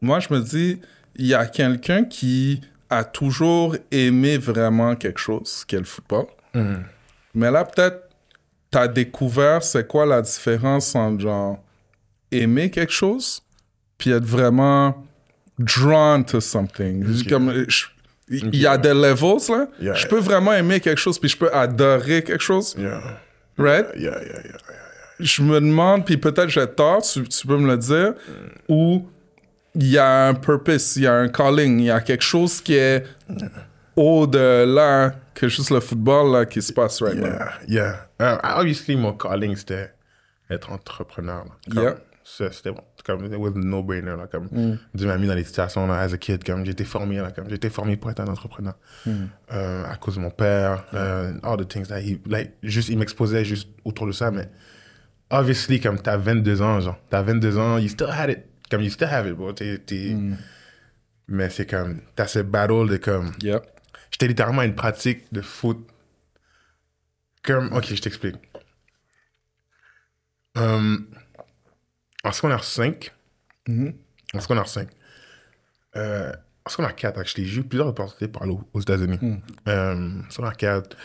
moi, 0.00 0.18
je 0.20 0.34
me 0.34 0.40
dis, 0.40 0.80
il 1.16 1.26
y 1.26 1.34
a 1.34 1.46
quelqu'un 1.46 2.04
qui 2.04 2.60
a 2.90 3.04
toujours 3.04 3.76
aimé 3.92 4.36
vraiment 4.36 4.96
quelque 4.96 5.20
chose, 5.20 5.64
qui 5.66 5.76
est 5.76 5.78
le 5.78 5.84
football. 5.84 6.26
Mais 7.34 7.50
là, 7.52 7.64
peut-être, 7.64 8.08
tu 8.72 8.78
as 8.78 8.88
découvert 8.88 9.62
c'est 9.62 9.86
quoi 9.86 10.06
la 10.06 10.20
différence 10.22 10.94
entre 10.96 11.20
genre 11.20 11.62
aimer 12.32 12.70
quelque 12.70 12.92
chose 12.92 13.42
puis 13.96 14.10
être 14.10 14.24
vraiment 14.24 15.04
drawn 15.58 16.24
to 16.24 16.40
something. 16.40 17.04
Comme, 17.28 17.52
je- 17.68 17.86
il 18.28 18.56
y 18.56 18.66
a 18.66 18.76
des 18.78 18.94
levels, 18.94 19.48
là. 19.50 19.66
Yeah, 19.80 19.94
je 19.94 20.06
peux 20.06 20.18
vraiment 20.18 20.52
aimer 20.52 20.80
quelque 20.80 20.98
chose 20.98 21.18
puis 21.18 21.28
je 21.28 21.36
peux 21.36 21.52
adorer 21.52 22.22
quelque 22.24 22.42
chose, 22.42 22.74
Yeah. 22.78 23.00
right? 23.58 23.86
Yeah, 23.96 24.10
yeah, 24.12 24.22
yeah, 24.22 24.22
yeah, 24.24 24.42
yeah. 24.44 24.56
je 25.20 25.42
me 25.42 25.60
demande, 25.60 26.04
puis 26.06 26.16
peut-être 26.16 26.48
j'ai 26.48 26.66
tort, 26.66 27.02
tu, 27.02 27.22
tu 27.24 27.46
peux 27.46 27.56
me 27.58 27.68
le 27.70 27.76
dire, 27.76 28.14
où 28.68 29.06
il 29.74 29.88
y 29.90 29.98
a 29.98 30.28
un 30.28 30.34
purpose, 30.34 30.96
il 30.96 31.02
y 31.02 31.06
a 31.06 31.14
un 31.14 31.28
calling, 31.28 31.78
il 31.80 31.86
y 31.86 31.90
a 31.90 32.00
quelque 32.00 32.22
chose 32.24 32.60
qui 32.60 32.74
est 32.74 33.04
au-delà 33.96 35.14
que 35.34 35.48
juste 35.48 35.70
le 35.70 35.80
football 35.80 36.32
là, 36.32 36.46
qui 36.46 36.62
se 36.62 36.72
passe 36.72 37.02
right 37.02 37.16
now. 37.16 37.28
Yeah, 37.68 38.06
yeah. 38.18 38.34
Uh, 38.36 38.38
obviously, 38.60 38.96
mon 38.96 39.12
calling, 39.12 39.56
c'était 39.56 39.90
être 40.50 40.70
entrepreneur. 40.72 41.44
C'était 42.24 42.70
bon. 42.70 42.82
Comme, 43.04 43.24
it 43.26 43.38
was 43.38 43.50
a 43.54 43.58
no-brainer. 43.58 44.16
Là, 44.16 44.26
comme, 44.26 44.48
Mm. 44.50 44.78
Dieu 44.94 45.06
m'a 45.06 45.18
mis 45.18 45.26
dans 45.26 45.34
les 45.34 45.44
situations, 45.44 45.86
là, 45.86 45.98
as 46.00 46.12
a 46.14 46.16
kid, 46.18 46.42
comme, 46.42 46.64
été 46.64 46.84
formé, 46.84 47.16
là, 47.18 47.30
comme, 47.32 47.50
été 47.52 47.68
formé 47.68 47.96
pour 47.98 48.10
être 48.10 48.20
un 48.20 48.28
entrepreneur. 48.28 48.74
Mm. 49.04 49.12
Euh, 49.52 49.84
à 49.84 49.96
cause 49.96 50.16
de 50.16 50.20
mon 50.20 50.30
père, 50.30 50.86
euh, 50.94 51.32
all 51.42 51.58
the 51.58 51.68
things 51.68 51.86
that 51.88 52.00
he, 52.00 52.18
like, 52.26 52.52
juste, 52.62 52.88
il 52.88 52.98
m'exposait 52.98 53.44
juste 53.44 53.68
autour 53.84 54.06
de 54.06 54.12
ça, 54.12 54.30
mais 54.30 54.48
obviously, 55.30 55.80
comme, 55.80 55.98
t'as 56.00 56.16
22 56.16 56.62
ans, 56.62 56.80
genre, 56.80 56.98
t'as 57.10 57.20
22 57.22 57.58
ans, 57.58 57.76
you 57.78 57.88
still 57.88 58.08
had 58.10 58.30
it. 58.30 58.38
Comme, 58.70 58.80
you 58.80 58.90
still 58.90 59.08
have 59.08 59.26
it, 59.28 59.34
bro. 59.34 59.52
T'es- 59.52 59.78
t'es- 59.78 60.14
Mm. 60.14 60.36
Mais 61.28 61.50
c'est 61.50 61.66
comme, 61.68 62.00
t'as 62.16 62.26
ce 62.26 62.38
battle 62.40 62.88
de 62.88 62.96
comme, 62.96 63.32
Yep. 63.42 63.62
J'étais 64.10 64.28
littéralement 64.28 64.62
une 64.62 64.74
pratique 64.74 65.30
de 65.32 65.40
foot. 65.42 65.78
Comme, 67.42 67.72
ok, 67.72 67.84
je 67.94 68.00
t'explique. 68.00 68.36
Euh, 70.56 70.96
en 72.24 72.32
secondaire 72.32 72.64
5, 72.64 73.12
en 74.34 74.40
secondaire 74.40 74.68
5, 74.68 74.88
euh, 75.96 76.32
en 76.64 76.70
secondaire 76.70 76.94
4, 76.96 77.18
actually, 77.18 77.46
j'ai 77.46 77.60
eu 77.60 77.64
plusieurs 77.64 77.88
opportunités 77.88 78.28
pour 78.28 78.42
aller 78.42 78.52
aux, 78.52 78.64
aux 78.72 78.80
États-Unis. 78.80 79.18
Euh, 79.68 80.10
en 80.26 80.30
secondaire 80.30 80.56
4, 80.56 80.96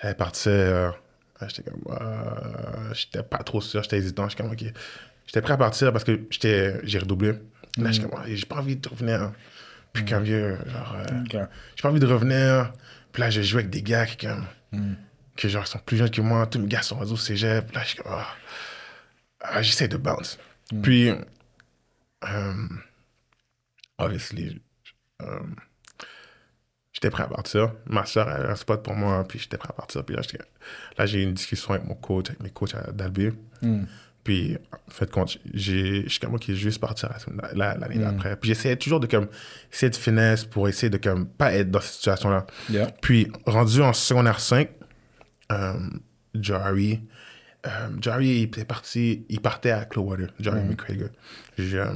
j'avais 0.00 0.14
parti, 0.14 0.48
euh, 0.48 0.90
j'étais 1.46 1.70
comme, 1.70 1.82
euh, 1.90 2.92
j'étais 2.94 3.22
pas 3.22 3.38
trop 3.38 3.60
sûr, 3.60 3.82
j'étais 3.82 3.98
hésitant, 3.98 4.28
j'étais 4.28 4.42
comme, 4.42 4.52
ok. 4.52 4.64
J'étais 5.26 5.40
prêt 5.40 5.54
à 5.54 5.56
partir 5.56 5.92
parce 5.92 6.04
que 6.04 6.20
j'étais, 6.30 6.80
j'ai 6.84 6.98
redoublé. 6.98 7.32
Là, 7.78 7.90
j'étais 7.92 8.08
comme, 8.08 8.20
ouais, 8.20 8.36
j'ai 8.36 8.46
pas 8.46 8.56
envie 8.56 8.76
de 8.76 8.88
revenir. 8.88 9.32
Puis 9.92 10.04
comme 10.04 10.24
vieux, 10.24 10.58
genre, 10.66 10.96
euh, 10.96 11.20
Ok. 11.22 11.48
j'ai 11.76 11.82
pas 11.82 11.88
envie 11.88 12.00
de 12.00 12.06
revenir. 12.06 12.72
Puis 13.12 13.20
là, 13.20 13.30
je 13.30 13.40
joue 13.42 13.58
avec 13.58 13.70
des 13.70 13.82
gars 13.82 14.06
qui, 14.06 14.26
comme, 14.26 14.44
que 15.36 15.48
genre, 15.48 15.66
sont 15.66 15.78
plus 15.78 15.96
jeunes 15.96 16.10
que 16.10 16.20
moi. 16.20 16.46
Tous 16.46 16.58
mes 16.58 16.66
gars 16.66 16.82
sont 16.82 17.00
au 17.00 17.16
cégep. 17.16 17.72
Là, 17.72 17.82
je 17.84 17.88
suis 17.90 17.98
comme, 17.98 18.12
ah. 18.12 18.26
Ah, 19.40 19.62
j'essaie 19.62 19.88
de 19.88 19.96
bounce. 19.96 20.38
Puis, 20.82 21.10
euh, 21.10 22.52
obviously, 23.98 24.60
euh, 25.22 25.38
j'étais 26.92 27.10
prêt 27.10 27.24
à 27.24 27.28
partir. 27.28 27.72
Ma 27.86 28.04
soeur 28.06 28.28
avait 28.28 28.48
un 28.48 28.54
spot 28.56 28.82
pour 28.82 28.94
moi, 28.94 29.24
puis 29.28 29.38
j'étais 29.38 29.56
prêt 29.58 29.68
à 29.70 29.72
partir. 29.74 30.04
Puis 30.04 30.16
là, 30.16 31.06
j'ai 31.06 31.20
eu 31.20 31.22
une 31.22 31.34
discussion 31.34 31.74
avec 31.74 31.86
mon 31.86 31.94
coach, 31.94 32.26
avec 32.30 32.40
mes 32.42 32.50
coachs 32.50 32.74
d'Albi. 32.92 33.30
Puis, 34.24 34.56
en 34.88 34.90
fait, 34.90 35.10
compte, 35.10 35.36
j'ai, 35.52 36.04
je 36.04 36.08
suis 36.08 36.20
vais 36.26 36.54
juste 36.54 36.80
partir 36.80 37.10
la- 37.52 37.76
l'année 37.76 37.98
d'après. 37.98 38.36
Puis, 38.36 38.48
j'essayais 38.48 38.76
toujours 38.76 38.98
de, 39.00 39.06
comme, 39.06 39.28
essayer 39.70 39.90
de 39.90 39.96
finesse 39.96 40.46
pour 40.46 40.66
essayer 40.66 40.88
de, 40.88 40.96
comme, 40.96 41.26
pas 41.28 41.52
être 41.52 41.70
dans 41.70 41.80
cette 41.82 41.92
situation-là. 41.96 42.46
Yeah. 42.70 42.90
Puis, 43.02 43.30
rendu 43.44 43.82
en 43.82 43.92
secondaire 43.92 44.40
5, 44.40 44.70
euh, 45.52 45.74
Jari, 46.34 47.02
euh, 47.66 47.88
Jari, 48.00 48.28
il 48.28 48.42
était 48.44 48.64
parti, 48.64 49.24
il 49.28 49.40
partait 49.40 49.70
à 49.70 49.84
Clearwater, 49.84 50.28
Jari 50.40 50.60
McGregor. 50.64 51.08
Je, 51.58 51.78
euh, 51.78 51.92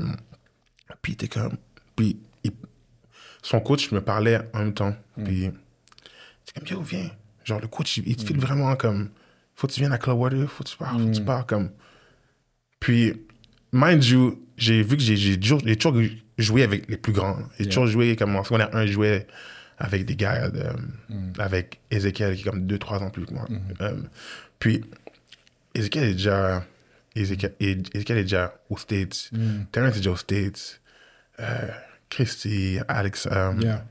puis, 1.02 1.12
était 1.12 1.28
comme, 1.28 1.57
puis, 1.96 2.18
il- 2.44 2.52
son 3.42 3.61
coach 3.61 3.90
me 3.92 4.00
parlait 4.00 4.40
en 4.54 4.59
même 4.61 4.74
temps. 4.74 4.94
Puis, 5.24 5.50
c'est 6.44 6.59
comme, 6.59 6.68
yo, 6.68 6.81
viens. 6.83 7.11
Genre, 7.44 7.61
le 7.61 7.68
coach, 7.68 7.98
il, 7.98 8.16
te 8.16 8.24
file 8.24 8.38
vraiment 8.38 8.74
comme, 8.76 9.11
faut 9.54 9.66
que 9.66 9.72
tu 9.72 9.81
viennes 9.81 9.92
à 9.92 9.98
Clearwater, 9.98 10.46
faut 10.50 10.64
que 10.64 10.68
tu 10.68 10.76
pars, 10.76 10.92
faut 10.92 10.98
que 11.07 11.14
tu 11.14 11.22
pars 11.24 11.46
comme. 11.46 11.70
Puis, 12.81 13.14
mind 13.72 14.04
you, 14.04 14.42
j'ai 14.57 14.83
vu 14.83 14.96
que 14.96 15.02
j'ai 15.02 15.38
toujours, 15.38 15.61
j'ai 15.64 15.76
toujours 15.76 16.00
joué 16.38 16.62
avec 16.62 16.88
les 16.88 16.96
plus 16.96 17.12
grands. 17.12 17.38
J'ai 17.59 17.66
toujours 17.66 17.87
joué 17.87 18.16
comme 18.16 18.35
en 18.37 18.44
secondaire 18.44 18.74
1, 18.74 18.87
je 18.87 18.92
jouais 18.92 19.26
avec 19.78 20.04
des 20.04 20.16
gars, 20.16 20.48
de, 20.50 20.64
avec 21.38 21.81
Ezekiel 21.90 22.35
qui 22.35 22.42
est 22.42 22.44
comme 22.50 22.66
2-3 22.66 23.02
ans 23.02 23.11
plus 23.11 23.26
que 23.26 23.35
moi. 23.35 23.46
Euh, 23.81 24.00
puis, 24.59 24.85
Ezekiel 25.74 26.04
est 26.04 26.12
déjà, 26.14 26.64
Ezekiel, 27.14 27.54
Ezekiel 27.94 28.18
est 28.18 28.22
déjà 28.22 28.54
aux 28.70 28.76
States. 28.78 29.31
Terrence 29.72 29.94
est 29.94 29.98
déjà 29.98 30.11
aux 30.11 30.16
States. 30.16 30.81
Euh, 31.40 31.68
Christy, 32.11 32.78
Alex, 32.88 33.28
euh, 33.31 33.52
Yeah. 33.61 33.85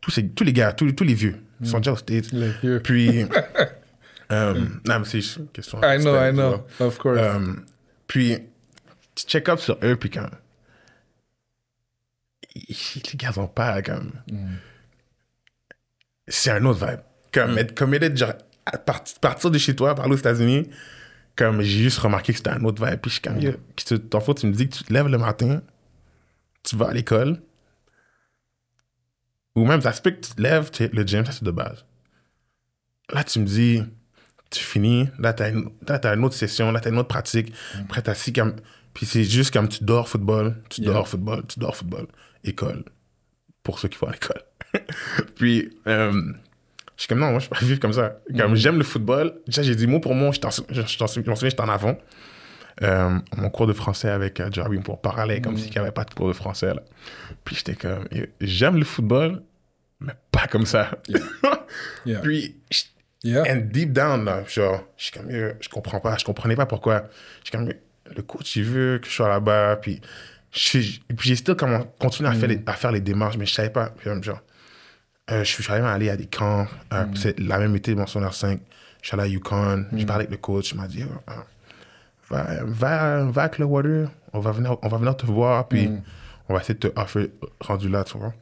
tous, 0.00 0.10
ces, 0.10 0.28
tous 0.28 0.44
les 0.44 0.52
gars, 0.52 0.72
tous, 0.72 0.90
tous 0.92 1.04
les 1.04 1.14
vieux 1.14 1.36
sont 1.62 1.78
déjà 1.78 1.92
aux 1.92 1.96
States. 1.96 2.30
Les 2.32 2.50
vieux. 2.62 2.80
Puis, 2.80 3.24
euh, 4.32 4.54
non, 4.86 4.98
mais 5.00 5.04
c'est 5.04 5.20
juste 5.20 5.36
une 5.38 5.48
question. 5.48 5.80
I 5.82 5.98
know, 5.98 6.14
I 6.16 6.32
know. 6.32 6.66
Of 6.80 6.98
course. 6.98 7.18
Euh, 7.20 7.52
puis, 8.06 8.38
tu 9.14 9.26
check 9.26 9.48
up 9.48 9.58
sur 9.58 9.78
eux, 9.82 9.96
puis 9.96 10.10
quand. 10.10 10.28
Les 12.54 13.16
gars 13.16 13.32
ont 13.36 13.48
pas 13.48 13.82
comme. 13.82 14.12
C'est 16.28 16.50
un 16.50 16.64
autre 16.64 16.86
vibe. 16.86 17.00
Comme 17.32 17.58
être 17.58 17.74
committed, 17.74 18.16
genre, 18.16 18.34
à 18.64 18.78
partir, 18.78 19.18
partir 19.18 19.50
de 19.50 19.58
chez 19.58 19.74
toi, 19.74 19.94
par 19.94 20.08
aux 20.08 20.16
États-Unis, 20.16 20.70
comme 21.36 21.60
j'ai 21.62 21.82
juste 21.82 21.98
remarqué 21.98 22.32
que 22.32 22.38
c'était 22.38 22.50
un 22.50 22.64
autre 22.64 22.84
vibe. 22.84 23.00
Puis 23.00 23.10
je 23.10 23.14
suis 23.14 23.22
comme, 23.22 23.38
tu, 23.76 24.00
t'en 24.00 24.20
fous, 24.20 24.34
tu 24.34 24.46
me 24.46 24.52
dis 24.52 24.68
que 24.68 24.74
tu 24.76 24.84
te 24.84 24.92
lèves 24.92 25.08
le 25.08 25.18
matin, 25.18 25.62
tu 26.62 26.76
vas 26.76 26.88
à 26.88 26.92
l'école, 26.92 27.42
ou 29.54 29.64
même 29.64 29.80
ça 29.80 29.92
se 29.92 30.02
peut 30.02 30.10
que 30.10 30.20
tu 30.20 30.32
te 30.34 30.42
lèves, 30.42 30.70
le 30.92 31.02
gym, 31.06 31.24
ça 31.24 31.32
c'est 31.32 31.44
de 31.44 31.50
base. 31.50 31.84
Là, 33.12 33.22
tu 33.24 33.38
me 33.38 33.44
dis, 33.44 33.82
tu 34.50 34.64
finis, 34.64 35.08
là, 35.18 35.32
t'as 35.32 35.50
une, 35.50 35.70
là, 35.86 36.00
une 36.14 36.24
autre 36.24 36.34
session, 36.34 36.72
là, 36.72 36.80
t'as 36.80 36.90
une 36.90 36.98
autre 36.98 37.08
pratique. 37.08 37.52
Après, 37.80 38.02
t'as 38.02 38.12
assis 38.12 38.32
comme. 38.32 38.56
Puis 38.94 39.06
c'est 39.06 39.24
juste 39.24 39.52
comme 39.52 39.68
tu 39.68 39.82
dors 39.84 40.08
football, 40.08 40.62
tu 40.70 40.80
Yeah. 40.82 40.92
dors 40.92 41.08
football, 41.08 41.44
tu 41.46 41.58
dors 41.58 41.76
football. 41.76 42.06
École. 42.44 42.84
Pour 43.62 43.78
ceux 43.78 43.88
qui 43.88 43.98
vont 43.98 44.08
à 44.08 44.12
l'école. 44.12 44.42
Puis, 45.36 45.76
euh, 45.86 46.32
je 46.96 47.02
suis 47.02 47.08
comme, 47.08 47.18
non, 47.18 47.30
moi, 47.30 47.40
je 47.40 47.48
peux 47.48 47.56
pas 47.56 47.64
vivre 47.64 47.80
comme 47.80 47.92
ça. 47.92 48.18
Comme 48.36 48.54
j'aime 48.54 48.78
le 48.78 48.84
football. 48.84 49.34
Déjà, 49.46 49.62
j'ai 49.62 49.74
dit 49.74 49.86
mot 49.86 50.00
pour 50.00 50.14
mot, 50.14 50.32
je 50.32 50.40
t'en 50.40 50.50
souviens, 50.50 51.34
j'étais 51.34 51.60
en 51.60 51.68
avant. 51.68 51.98
Euh, 52.82 53.18
mon 53.36 53.50
cours 53.50 53.68
de 53.68 53.72
français 53.72 54.10
avec 54.10 54.40
euh, 54.40 54.50
Jerry 54.50 54.78
pour 54.78 55.00
parler 55.00 55.40
comme 55.40 55.56
s'il 55.56 55.70
n'y 55.70 55.78
avait 55.78 55.92
pas 55.92 56.04
de 56.04 56.12
cours 56.12 56.26
de 56.26 56.32
français. 56.32 56.74
Là. 56.74 56.82
Puis 57.44 57.54
j'étais 57.54 57.76
comme, 57.76 58.04
j'aime 58.40 58.78
le 58.78 58.84
football, 58.84 59.42
mais 60.00 60.12
pas 60.32 60.48
comme 60.48 60.66
ça. 60.66 60.90
Yeah. 62.04 62.18
Puis, 62.22 62.56
Yeah. 63.24 63.42
And 63.48 63.70
deep 63.72 63.92
down, 63.92 64.26
là, 64.26 64.44
genre, 64.46 64.84
je 64.98 65.04
suis 65.04 65.12
comme, 65.12 65.30
euh, 65.30 65.54
je 65.58 65.70
comprends 65.70 65.98
pas, 65.98 66.14
je 66.18 66.26
comprenais 66.26 66.56
pas 66.56 66.66
pourquoi. 66.66 67.08
Je 67.42 67.48
suis 67.48 67.52
comme, 67.52 67.70
le 68.14 68.22
coach, 68.22 68.54
il 68.56 68.64
veut 68.64 68.98
que 68.98 69.08
je 69.08 69.14
sois 69.14 69.30
là-bas, 69.30 69.76
puis 69.76 70.02
j'ai 70.52 71.34
still 71.34 71.56
continué 71.98 72.28
à, 72.28 72.34
faire 72.34 72.48
les, 72.50 72.60
à 72.66 72.74
faire 72.74 72.92
les 72.92 73.00
démarches, 73.00 73.38
mais 73.38 73.46
je 73.46 73.54
savais 73.54 73.70
pas, 73.70 73.94
puis, 73.96 74.10
genre, 74.22 74.42
euh, 75.30 75.44
je 75.44 75.50
suis 75.50 75.62
jamais 75.62 75.88
allé 75.88 76.10
à 76.10 76.16
des 76.16 76.26
camps, 76.26 76.66
euh, 76.92 77.04
c'est 77.14 77.38
la 77.40 77.58
même 77.58 77.74
été, 77.76 77.94
mon 77.94 78.06
secondaire 78.06 78.34
5, 78.34 78.60
je 79.02 79.08
suis 79.08 79.14
allé 79.14 79.24
à 79.24 79.32
Yukon, 79.32 79.86
j'ai 79.94 80.06
parlé 80.06 80.24
avec 80.24 80.30
le 80.30 80.36
coach, 80.38 80.72
il 80.72 80.76
m'a 80.76 80.86
dit, 80.86 81.02
euh, 81.02 81.06
euh, 81.30 81.34
va, 82.30 82.64
va, 82.64 83.24
va 83.24 83.42
à 83.42 83.48
Clearwater, 83.48 84.08
on 84.32 84.40
va 84.40 84.52
venir, 84.52 84.76
on 84.82 84.88
va 84.88 84.98
venir 84.98 85.16
te 85.16 85.26
voir, 85.26 85.68
puis 85.68 85.90
on 86.48 86.54
va 86.54 86.60
essayer 86.60 86.74
de 86.74 86.88
te 86.88 87.00
offrir 87.00 87.28
rendu 87.60 87.88
là, 87.88 88.04
tu 88.04 88.18
vois. 88.18 88.34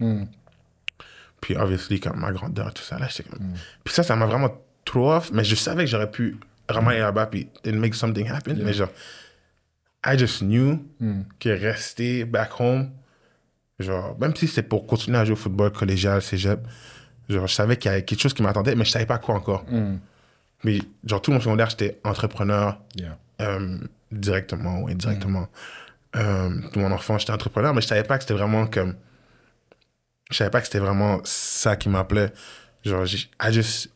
Puis, 1.40 1.56
obviously, 1.56 1.98
comme 1.98 2.20
ma 2.20 2.30
grandeur, 2.30 2.72
tout 2.72 2.82
ça, 2.84 2.98
là, 2.98 3.08
comme... 3.28 3.54
Puis 3.82 3.92
ça, 3.94 4.02
ça 4.04 4.14
m'a 4.14 4.26
vraiment 4.26 4.50
trop 4.84 5.12
off, 5.12 5.30
mais 5.32 5.42
je 5.44 5.56
savais 5.56 5.84
que 5.84 5.90
j'aurais 5.90 6.10
pu 6.10 6.36
vraiment 6.68 6.90
aller 6.90 7.00
là-bas, 7.00 7.26
puis 7.26 7.48
make 7.66 7.94
something 7.94 8.28
happen. 8.28 8.54
Mais 8.62 8.72
genre, 8.72 8.88
I 10.04 10.16
just 10.16 10.40
knew 10.42 10.78
que 11.40 11.48
rester 11.48 12.24
back 12.24 12.60
home, 12.60 12.90
genre, 13.82 14.16
même 14.18 14.34
si 14.36 14.46
c'est 14.48 14.62
pour 14.62 14.86
continuer 14.86 15.18
à 15.18 15.24
jouer 15.24 15.34
au 15.34 15.36
football 15.36 15.70
collégial, 15.72 16.22
cégep, 16.22 16.60
genre, 17.28 17.46
je 17.46 17.54
savais 17.54 17.76
qu'il 17.76 17.90
y 17.90 17.94
avait 17.94 18.04
quelque 18.04 18.20
chose 18.20 18.34
qui 18.34 18.42
m'attendait, 18.42 18.74
mais 18.74 18.84
je 18.84 18.90
savais 18.90 19.06
pas 19.06 19.18
quoi 19.18 19.34
encore. 19.34 19.64
Mais, 20.64 20.78
genre, 21.04 21.20
tout 21.20 21.32
mon 21.32 21.40
secondaire, 21.40 21.70
j'étais 21.70 21.98
entrepreneur, 22.04 22.78
Yeah. 22.94 23.18
euh, 23.40 23.78
directement 24.12 24.80
ou 24.80 24.88
indirectement. 24.88 25.48
Euh, 26.14 26.50
tout 26.72 26.78
mon 26.78 26.92
enfant, 26.92 27.18
j'étais 27.18 27.32
entrepreneur, 27.32 27.74
mais 27.74 27.80
je 27.80 27.86
savais 27.88 28.04
pas 28.04 28.16
que 28.18 28.24
c'était 28.24 28.34
vraiment 28.34 28.66
comme. 28.66 28.94
Je 30.30 30.36
savais 30.36 30.50
pas 30.50 30.60
que 30.60 30.66
c'était 30.66 30.78
vraiment 30.78 31.20
ça 31.24 31.76
qui 31.76 31.88
m'appelait. 31.88 32.32
Genre, 32.84 33.04
I 33.06 33.52
just. 33.52 33.90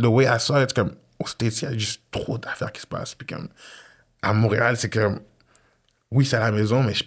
The 0.00 0.06
way 0.06 0.24
I 0.26 0.38
saw 0.40 0.62
it, 0.62 0.72
comme. 0.72 0.94
Au 1.18 1.26
States, 1.26 1.62
il 1.62 1.64
y 1.64 1.68
a 1.68 1.76
juste 1.76 2.02
trop 2.12 2.38
d'affaires 2.38 2.70
qui 2.72 2.80
se 2.80 2.86
passent. 2.86 3.14
Puis, 3.14 3.26
comme. 3.26 3.48
À 4.22 4.32
Montréal, 4.32 4.76
c'est 4.76 4.90
comme. 4.90 5.20
Oui, 6.10 6.24
c'est 6.24 6.36
à 6.36 6.40
la 6.40 6.52
maison, 6.52 6.82
mais 6.82 6.94
je- 6.94 7.04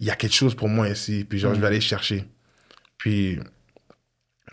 il 0.00 0.06
y 0.06 0.10
a 0.10 0.16
quelque 0.16 0.34
chose 0.34 0.54
pour 0.54 0.68
moi 0.68 0.88
ici. 0.88 1.24
Puis, 1.28 1.38
genre, 1.38 1.54
je 1.54 1.60
vais 1.60 1.66
aller 1.66 1.80
chercher. 1.80 2.24
Puis. 2.96 3.38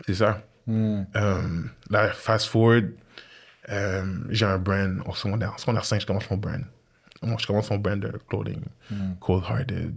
C'est 0.06 0.14
ça. 0.14 0.42
Euh, 0.68 1.62
là, 1.90 2.08
fast 2.10 2.46
forward, 2.48 2.90
euh, 3.68 4.04
j'ai 4.30 4.44
un 4.44 4.58
brand 4.58 5.00
au 5.06 5.14
secondaire. 5.14 5.54
En 5.54 5.58
secondaire 5.58 5.84
5, 5.84 6.00
je 6.00 6.06
commence 6.06 6.28
mon 6.30 6.36
brand. 6.36 6.62
Moi, 7.22 7.36
je 7.40 7.46
commence 7.46 7.70
mon 7.70 7.78
brand 7.78 7.98
de 7.98 8.12
clothing. 8.28 8.60
Cold 9.20 9.44
Hearted. 9.48 9.94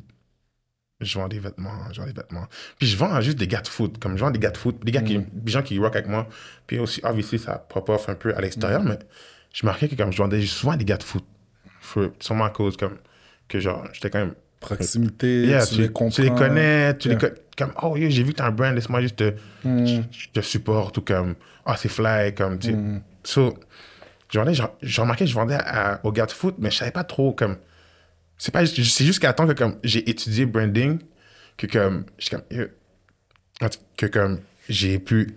Je 1.02 1.18
vends 1.18 1.30
des 1.30 1.40
vêtements, 1.40 1.92
je 1.94 2.02
vends 2.02 2.08
des 2.08 2.14
vêtements. 2.14 2.46
Puis 2.78 2.88
je 2.88 2.98
vends 2.98 3.22
juste 3.22 3.38
des 3.38 3.48
gars 3.48 3.62
de 3.62 3.68
foot. 3.68 3.98
Comme 4.00 4.18
je 4.18 4.22
vends 4.22 4.32
des 4.32 4.40
gars 4.40 4.52
de 4.52 4.58
foot, 4.58 4.84
des 4.84 4.92
gars 4.92 5.02
qui, 5.02 5.18
des 5.18 5.52
gens 5.52 5.62
qui 5.62 5.80
rock 5.80 5.96
avec 5.96 6.10
moi. 6.10 6.28
Puis 6.68 6.78
aussi, 6.78 7.00
obviously, 7.04 7.40
ça 7.40 7.58
pop 7.58 7.88
off 7.88 8.10
un 8.10 8.16
peu 8.16 8.36
à 8.36 8.42
l'extérieur, 8.42 8.84
mais 8.84 9.00
je 9.54 9.66
marquais 9.66 9.88
que 9.88 9.96
comme 9.96 10.12
je 10.12 10.18
vendais 10.18 10.46
souvent 10.46 10.76
des 10.76 10.84
gars 10.84 10.98
de 10.98 11.04
foot. 11.04 11.24
sûrement 12.20 12.46
à 12.46 12.50
cause 12.50 12.76
comme 12.76 12.98
que 13.48 13.60
genre, 13.60 13.88
j'étais 13.94 14.10
quand 14.10 14.20
même. 14.20 14.36
Proximité, 14.60 15.46
Yeah, 15.48 15.66
tu, 15.66 15.82
les 15.82 15.88
comprends. 15.88 16.10
tu 16.10 16.22
les 16.24 16.30
connais, 16.32 16.98
tu 16.98 17.08
Yeah. 17.10 17.18
les 17.20 17.30
co- 17.30 17.36
comme 17.58 17.72
oh 17.82 17.96
yo, 17.98 18.10
j'ai 18.10 18.24
vu 18.24 18.32
que 18.34 18.38
t'as 18.38 18.48
un 18.48 18.52
brand, 18.52 18.74
laisse-moi 18.76 19.02
juste 19.02 19.16
te, 19.18 19.34
Mm. 19.64 19.86
je, 19.86 20.02
je 20.12 20.28
te 20.34 20.42
supporte 20.42 20.98
ou 20.98 21.02
comme 21.02 21.36
ah 21.66 21.76
c'est 21.78 21.90
fly 21.90 22.34
comme 22.36 22.60
tu 22.60 22.68
sais. 22.70 22.74
Mm. 22.76 23.02
So, 23.24 23.58
je 24.32 24.40
vendais, 24.40 24.54
je, 24.54 24.64
je 24.82 25.02
remarquais 25.02 25.26
que 25.26 25.30
je 25.30 25.36
vendais 25.36 25.56
à- 25.56 26.00
aux 26.04 26.12
gars 26.12 26.26
de 26.26 26.32
foot, 26.32 26.56
mais 26.60 26.72
je 26.72 26.78
savais 26.78 26.92
pas 26.92 27.04
trop 27.04 27.32
comme 27.34 27.58
c'est 28.38 28.52
pas 28.54 28.64
juste- 28.66 29.02
jusqu'à 29.04 29.34
temps 29.34 29.48
que 29.48 29.54
comme 29.54 29.78
j'ai 29.84 30.10
étudié 30.10 30.46
branding 30.46 31.00
que 31.58 31.68
comme 31.68 32.06
je- 32.18 32.30
comme 32.30 32.44
yo, 32.52 32.66
que 33.98 34.06
comme 34.08 34.40
j'ai 34.70 35.00
pu 35.00 35.36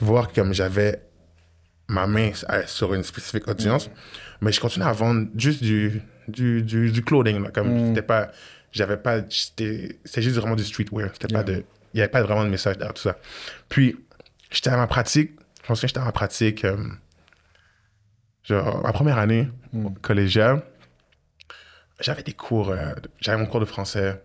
voir 0.00 0.32
comme 0.32 0.52
j'avais 0.52 1.00
ma 1.88 2.06
main 2.06 2.30
à- 2.48 2.66
sur 2.66 2.94
une 2.94 3.02
spécifique 3.02 3.48
audience, 3.48 3.90
mais 4.40 4.52
je 4.52 4.60
continuais 4.60 4.86
à 4.88 4.92
vendre 4.92 5.26
juste 5.36 5.62
du, 5.62 6.00
du, 6.32 6.62
du, 6.62 6.90
du 6.90 7.02
clothing. 7.04 7.42
Là, 7.42 7.50
comme 7.50 7.88
c'était 7.88 8.02
pas, 8.02 8.30
j'avais 8.72 8.96
pas, 8.96 9.20
c'était 9.28 9.96
juste 10.16 10.36
vraiment 10.36 10.56
du 10.56 10.64
streetwear. 10.64 11.10
C'était 11.12 11.32
pas 11.32 11.42
de, 11.44 11.64
il 11.94 11.96
n'y 11.96 12.00
avait 12.00 12.10
pas 12.10 12.22
vraiment 12.22 12.44
de 12.44 12.50
message 12.50 12.78
derrière 12.78 12.94
tout 12.94 13.02
ça. 13.02 13.16
Puis, 13.68 13.96
j'étais 14.50 14.70
à 14.70 14.76
ma 14.76 14.86
pratique, 14.86 15.32
je 15.62 15.66
pense 15.68 15.80
que 15.80 15.86
j'étais 15.86 16.00
à 16.00 16.04
ma 16.04 16.12
pratique, 16.12 16.64
euh, 16.64 16.76
genre, 18.44 18.82
ma 18.82 18.92
première 18.92 19.18
année 19.18 19.48
collégiale, 20.00 20.62
j'avais 22.00 22.22
des 22.22 22.32
cours, 22.32 22.70
euh, 22.70 22.92
j'avais 23.20 23.38
mon 23.38 23.46
cours 23.46 23.60
de 23.60 23.64
français, 23.64 24.20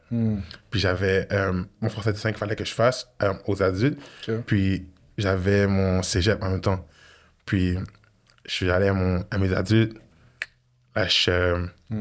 puis 0.71 0.79
j'avais 0.79 1.27
euh, 1.31 1.63
mon 1.81 1.89
français 1.89 2.11
de 2.11 2.17
5 2.17 2.29
qu'il 2.29 2.37
fallait 2.39 2.55
que 2.55 2.65
je 2.65 2.73
fasse 2.73 3.07
euh, 3.21 3.33
aux 3.45 3.61
adultes, 3.61 3.99
puis 4.45 4.87
j'avais 5.17 5.67
mon 5.67 6.01
cégep 6.01 6.41
en 6.43 6.49
même 6.49 6.61
temps. 6.61 6.85
Puis 7.45 7.77
je 8.45 8.51
suis 8.51 8.71
allé 8.71 8.87
à, 8.87 8.93
mon, 8.93 9.23
à 9.29 9.37
mes 9.37 9.53
adultes, 9.53 9.95
je, 11.07 11.29
euh, 11.31 11.65
je 11.91 11.97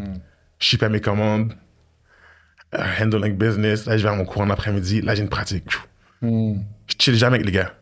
shipais 0.58 0.88
mes 0.88 1.00
commandes, 1.00 1.52
euh, 2.74 2.78
handling 3.00 3.36
business, 3.36 3.86
là 3.86 3.96
je 3.98 4.02
vais 4.02 4.08
à 4.08 4.14
mon 4.14 4.24
cours 4.24 4.42
en 4.42 4.50
après-midi, 4.50 5.00
là 5.02 5.14
j'ai 5.14 5.22
une 5.22 5.28
pratique. 5.28 5.64
Mm. 6.22 6.54
Je 6.88 6.94
chill 6.98 7.14
jamais 7.16 7.36
avec 7.36 7.46
les 7.46 7.52
gars. 7.52 7.72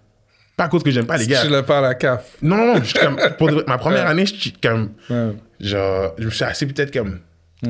Pas 0.57 0.64
à 0.64 0.68
cause 0.68 0.83
que 0.83 0.90
j'aime 0.90 1.07
pas 1.07 1.16
les 1.16 1.27
gars. 1.27 1.42
Tu 1.42 1.48
l'as 1.50 1.62
pas 1.62 1.79
à 1.79 1.81
la 1.83 1.94
CAF. 1.94 2.37
Non, 2.42 2.57
non, 2.57 2.74
non, 2.74 2.83
je 2.85 2.94
comme, 2.94 3.18
pour 3.38 3.48
de 3.50 3.64
ma 3.66 3.77
première 3.79 4.07
année, 4.09 4.24
je 4.27 4.50
comme, 4.62 4.92
Ouais. 5.11 5.33
genre, 5.61 6.14
je 6.18 6.24
me 6.24 6.31
suis 6.31 6.44
assis 6.44 6.66
peut-être 6.66 6.92
comme 6.92 7.20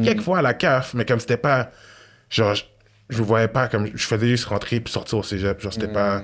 quelques 0.03 0.23
fois 0.23 0.39
à 0.39 0.43
la 0.43 0.55
CAF, 0.55 0.95
mais 0.95 1.05
comme 1.05 1.21
c'était 1.21 1.37
pas, 1.37 1.71
genre, 2.29 2.55
je, 2.55 2.65
je 3.11 3.23
voyais 3.23 3.49
pas 3.49 3.69
comme, 3.69 3.89
je 3.95 4.07
faisais 4.07 4.27
juste 4.29 4.45
rentrer 4.47 4.81
puis 4.81 4.93
sortir 4.93 5.19
au 5.19 5.23
cégep, 5.23 5.61
genre, 5.61 5.73
c'était 5.73 5.89
pas, 5.93 6.23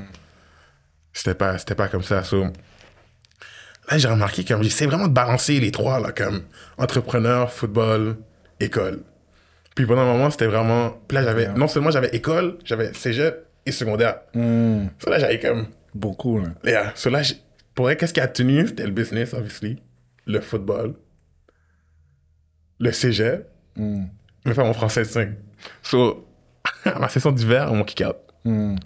c'était 1.13 1.35
pas, 1.35 1.57
c'était 1.59 1.75
pas 1.75 1.89
comme 1.89 2.03
ça, 2.03 2.23
so. 2.25 2.47
Là, 3.91 3.99
j'ai 3.99 4.09
remarqué 4.09 4.45
comme, 4.45 4.63
j'essaie 4.63 4.87
vraiment 4.87 5.09
de 5.09 5.13
balancer 5.13 5.59
les 5.59 5.71
trois, 5.71 6.01
là, 6.01 6.13
comme, 6.13 6.43
entrepreneur, 6.79 7.53
football, 7.53 8.17
école. 8.61 9.03
Puis 9.75 9.87
pendant 9.87 10.03
un 10.03 10.13
moment, 10.13 10.31
c'était 10.31 10.47
vraiment, 10.47 10.91
puis 11.09 11.17
là, 11.17 11.25
j'avais, 11.25 11.49
non 11.55 11.69
seulement 11.69 11.91
j'avais 11.91 12.11
école, 12.13 12.59
j'avais 12.65 12.93
cégep 12.95 13.47
et 13.67 13.73
secondaire. 13.73 14.21
Mm. 14.35 14.87
So 14.99 15.11
là, 15.11 15.19
j'avais 15.19 15.41
comme, 15.41 15.67
Beaucoup, 15.95 16.39
là. 16.39 16.49
Yeah. 16.65 16.93
So 16.95 17.11
là, 17.11 17.23
pour 17.75 17.87
vrai, 17.87 17.97
qu'est-ce 17.97 18.15
qui 18.15 18.21
a 18.21 18.29
tenu? 18.29 18.67
C'était 18.67 18.85
le 18.85 18.93
business, 18.93 19.35
obviously. 19.35 19.83
Le 20.27 20.41
football. 20.41 20.95
Le 22.79 22.93
cégep. 22.93 23.49
Mm. 23.77 24.05
Mais 24.45 24.55
faire 24.55 24.65
mon 24.65 24.73
français 24.73 25.03
de 25.03 25.09
5. 25.09 25.31
So, 25.83 26.27
à 26.85 26.99
ma 26.99 27.09
session 27.09 27.33
d'hiver, 27.33 27.69
on 27.71 27.77
m'a 27.77 27.85
kick 27.85 28.07
out. 28.07 28.17
Mm. 28.45 28.77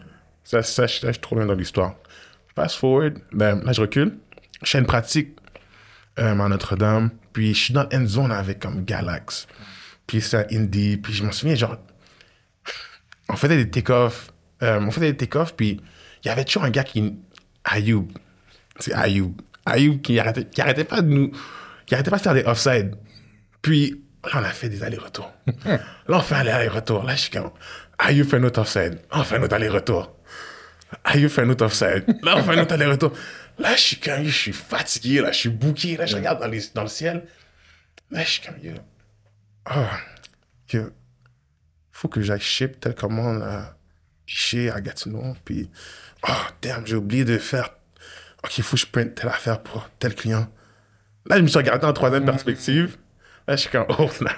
Ça, 0.42 0.62
ça, 0.62 0.86
je 0.86 1.00
ça, 1.00 1.06
je 1.08 1.12
suis 1.12 1.20
trop 1.20 1.36
bien 1.36 1.46
dans 1.46 1.54
l'histoire. 1.54 1.94
Fast 2.54 2.76
forward, 2.76 3.18
ben, 3.32 3.62
là, 3.64 3.72
je 3.72 3.80
recule. 3.80 4.18
Je 4.64 4.70
fais 4.70 4.78
une 4.78 4.86
pratique 4.86 5.36
euh, 6.18 6.38
à 6.38 6.48
Notre-Dame. 6.48 7.10
Puis, 7.32 7.54
je 7.54 7.64
suis 7.64 7.74
dans 7.74 7.88
une 7.90 8.06
zone 8.06 8.32
avec 8.32 8.60
comme 8.60 8.84
Galax. 8.84 9.46
Puis, 10.06 10.20
c'est 10.20 10.36
un 10.36 10.56
indie. 10.56 10.96
Puis, 10.96 11.12
je 11.12 11.24
m'en 11.24 11.32
souviens, 11.32 11.54
genre, 11.54 11.76
on 13.28 13.36
faisait 13.36 13.56
des 13.56 13.70
take-offs. 13.70 14.30
Euh, 14.62 14.80
on 14.80 14.90
faisait 14.90 15.12
des 15.12 15.16
take-offs. 15.16 15.54
Puis, 15.54 15.80
il 16.24 16.28
y 16.28 16.30
avait 16.30 16.44
toujours 16.44 16.64
un 16.64 16.70
gars 16.70 16.84
qui. 16.84 17.14
Ayoub. 17.64 18.08
C'est 18.78 18.92
Ayoub. 18.94 19.34
Ayoub 19.66 19.98
qui 20.00 20.18
arrêtait, 20.18 20.44
qui 20.44 20.60
arrêtait 20.60 20.84
pas 20.84 21.00
de 21.00 21.08
nous. 21.08 21.32
Qui 21.86 21.94
arrêtait 21.94 22.10
pas 22.10 22.18
de 22.18 22.22
faire 22.22 22.34
des 22.34 22.44
offside. 22.44 22.94
Puis, 23.62 24.02
là, 24.24 24.40
on 24.40 24.44
a 24.44 24.50
fait 24.50 24.68
des 24.68 24.82
allers-retours. 24.82 25.32
là, 25.64 25.78
on 26.08 26.20
fait 26.20 26.34
un 26.34 26.46
aller-retour. 26.46 27.04
Là, 27.04 27.14
je 27.14 27.22
suis 27.22 27.30
comme. 27.30 27.50
Ayoub 27.98 28.26
fait 28.26 28.38
notre 28.38 28.60
offside. 28.60 29.00
On 29.12 29.24
fait 29.24 29.38
notre 29.38 29.54
aller-retour. 29.54 30.14
Ayoub 31.04 31.28
fait 31.28 31.44
notre 31.44 31.64
offside. 31.64 32.04
Là, 32.22 32.36
on 32.36 32.42
fait 32.42 32.56
notre 32.56 32.74
aller-retour. 32.74 33.12
Là, 33.58 33.74
je 33.76 33.80
suis 33.80 33.96
comme, 33.98 34.24
je 34.24 34.30
suis 34.30 34.52
fatigué, 34.52 35.20
là, 35.20 35.30
je 35.32 35.38
suis 35.38 35.48
bouqué, 35.48 35.96
là, 35.96 36.06
je 36.06 36.16
regarde 36.16 36.40
dans, 36.40 36.48
les, 36.48 36.60
dans 36.74 36.82
le 36.82 36.88
ciel. 36.88 37.24
Là, 38.10 38.22
je 38.24 38.28
suis 38.30 38.42
comme, 38.42 38.58
yo, 38.62 38.72
oh, 39.74 39.86
yo, 40.72 40.90
faut 41.92 42.08
que 42.08 42.20
j'aille 42.20 42.40
ship 42.40 42.80
telle 42.80 42.94
commande 42.94 43.42
à 43.42 43.76
Piché, 44.26 44.70
à 44.70 44.80
Gatineau, 44.80 45.34
puis, 45.44 45.70
oh, 46.28 46.32
damn, 46.62 46.86
j'ai 46.86 46.96
oublié 46.96 47.24
de 47.24 47.38
faire, 47.38 47.70
ok, 48.42 48.60
faut 48.62 48.76
que 48.76 48.80
je 48.82 48.86
prenne 48.86 49.14
telle 49.14 49.28
affaire 49.28 49.62
pour 49.62 49.88
tel 49.98 50.14
client. 50.14 50.48
Là, 51.26 51.36
je 51.36 51.42
me 51.42 51.46
suis 51.46 51.58
regardé 51.58 51.86
en 51.86 51.92
troisième 51.92 52.24
perspective. 52.24 52.96
Là, 53.46 53.56
je 53.56 53.62
suis 53.62 53.70
comme, 53.70 53.86
oh, 53.98 54.08
snap. 54.08 54.36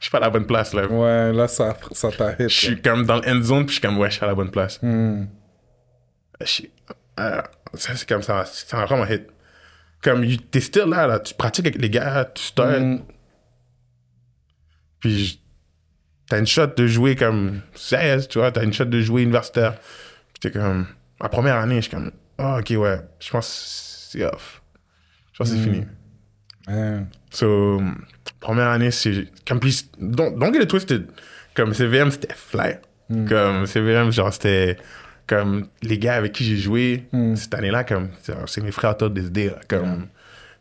Je 0.00 0.04
suis 0.04 0.10
pas 0.10 0.18
à 0.18 0.22
la 0.22 0.30
bonne 0.30 0.46
place, 0.46 0.72
là. 0.74 0.86
Ouais, 0.86 1.32
là, 1.32 1.48
ça 1.48 1.76
ça 1.92 2.10
t'a 2.12 2.32
hit. 2.32 2.48
Je 2.48 2.48
suis 2.48 2.80
comme 2.80 3.04
dans 3.04 3.16
le 3.16 3.28
end 3.28 3.42
zone, 3.42 3.66
puis 3.66 3.74
je 3.74 3.80
suis 3.80 3.80
comme, 3.80 3.98
ouais, 3.98 4.08
je 4.10 4.14
suis 4.16 4.24
à 4.24 4.28
la 4.28 4.34
bonne 4.34 4.50
place. 4.50 4.78
Mm. 4.82 5.24
Je 6.40 6.46
suis- 6.46 6.70
euh, 7.18 7.42
ça, 7.74 7.94
c'est 7.96 8.08
comme 8.08 8.22
ça, 8.22 8.44
ça 8.46 8.84
vraiment 8.84 9.06
hit. 9.06 9.26
Comme, 10.02 10.24
t'es 10.50 10.60
still 10.60 10.84
là, 10.88 11.06
là, 11.06 11.18
tu 11.20 11.34
pratiques 11.34 11.66
avec 11.66 11.80
les 11.80 11.90
gars, 11.90 12.30
tu 12.34 12.42
start, 12.42 12.80
Mm. 12.80 13.00
puis 15.00 15.40
t'as 16.28 16.38
une 16.38 16.46
shot 16.46 16.68
de 16.76 16.86
jouer 16.86 17.16
comme 17.16 17.60
16, 17.74 18.28
tu 18.28 18.38
vois, 18.38 18.52
t'as 18.52 18.62
une 18.64 18.72
shot 18.72 18.84
de 18.86 19.00
jouer 19.00 19.22
universitaire. 19.22 19.74
Puis 19.78 20.40
t'es 20.40 20.50
comme, 20.50 20.86
ma 21.20 21.28
première 21.28 21.56
année, 21.56 21.76
je 21.76 21.82
suis 21.82 21.90
comme, 21.90 22.12
oh, 22.38 22.58
ok, 22.60 22.70
ouais, 22.78 23.00
je 23.20 23.30
pense 23.30 24.08
c'est 24.12 24.24
off. 24.24 24.62
Je 25.32 25.38
pense 25.38 25.50
que 25.50 25.56
c'est 25.56 25.62
fini. 25.62 25.84
So, 27.30 27.80
première 28.40 28.68
année, 28.68 28.90
c'est 28.90 29.26
comme 29.46 29.60
plus. 29.60 29.90
Don't, 29.98 30.38
don't 30.38 30.52
get 30.52 30.62
it 30.62 30.68
twisted. 30.68 31.06
Comme 31.54 31.72
CVM, 31.74 32.10
c'était 32.10 32.34
fly. 32.34 32.78
Comme 33.28 33.66
CVM, 33.66 34.10
genre, 34.12 34.32
c'était 34.32 34.76
comme 35.28 35.68
les 35.82 35.98
gars 35.98 36.16
avec 36.16 36.32
qui 36.32 36.42
j'ai 36.44 36.56
joué 36.56 37.04
cette 37.36 37.54
année-là, 37.54 37.84
comme 37.84 38.08
c'est 38.22 38.34
c'est 38.46 38.60
mes 38.62 38.72
frères 38.72 38.90
autour 38.92 39.10
des 39.10 39.26
idées. 39.26 39.52
Comme, 39.68 40.06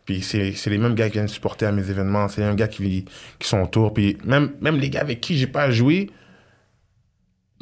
Puis 0.05 0.21
c'est 0.21 0.51
c'est 0.53 0.69
les 0.69 0.77
mêmes 0.77 0.93
gars 0.93 1.07
qui 1.07 1.13
viennent 1.13 1.27
supporter 1.27 1.65
à 1.65 1.71
mes 1.71 1.89
événements, 1.89 2.27
c'est 2.27 2.41
les 2.41 2.47
mêmes 2.47 2.55
gars 2.55 2.67
qui, 2.67 3.05
qui 3.39 3.47
sont 3.47 3.61
autour. 3.61 3.93
Puis 3.93 4.17
même, 4.25 4.51
même 4.61 4.77
les 4.77 4.89
gars 4.89 5.01
avec 5.01 5.21
qui 5.21 5.37
j'ai 5.37 5.47
pas 5.47 5.71
joué, 5.71 6.09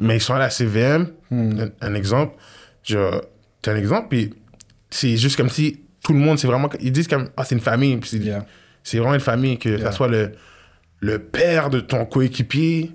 mais 0.00 0.16
ils 0.16 0.20
sont 0.20 0.34
à 0.34 0.38
la 0.38 0.50
CVM, 0.50 1.06
un, 1.30 1.68
un 1.80 1.94
exemple. 1.94 2.36
Je, 2.82 2.98
t'as 3.62 3.72
un 3.72 3.76
exemple, 3.76 4.08
puis 4.10 4.34
c'est 4.90 5.16
juste 5.16 5.36
comme 5.36 5.48
si 5.48 5.80
tout 6.04 6.12
le 6.12 6.18
monde, 6.18 6.38
c'est 6.38 6.46
vraiment. 6.46 6.68
Ils 6.80 6.92
disent 6.92 7.08
comme, 7.08 7.30
ah, 7.36 7.44
c'est 7.44 7.54
une 7.54 7.60
famille. 7.60 7.98
C'est 8.04 8.18
Yeah. 8.18 8.46
c'est 8.82 8.98
vraiment 8.98 9.14
une 9.14 9.20
famille, 9.20 9.58
que 9.58 9.68
Yeah. 9.70 9.80
ça 9.80 9.92
soit 9.92 10.08
le, 10.08 10.32
le 11.00 11.18
père 11.18 11.70
de 11.70 11.80
ton 11.80 12.04
coéquipier, 12.04 12.90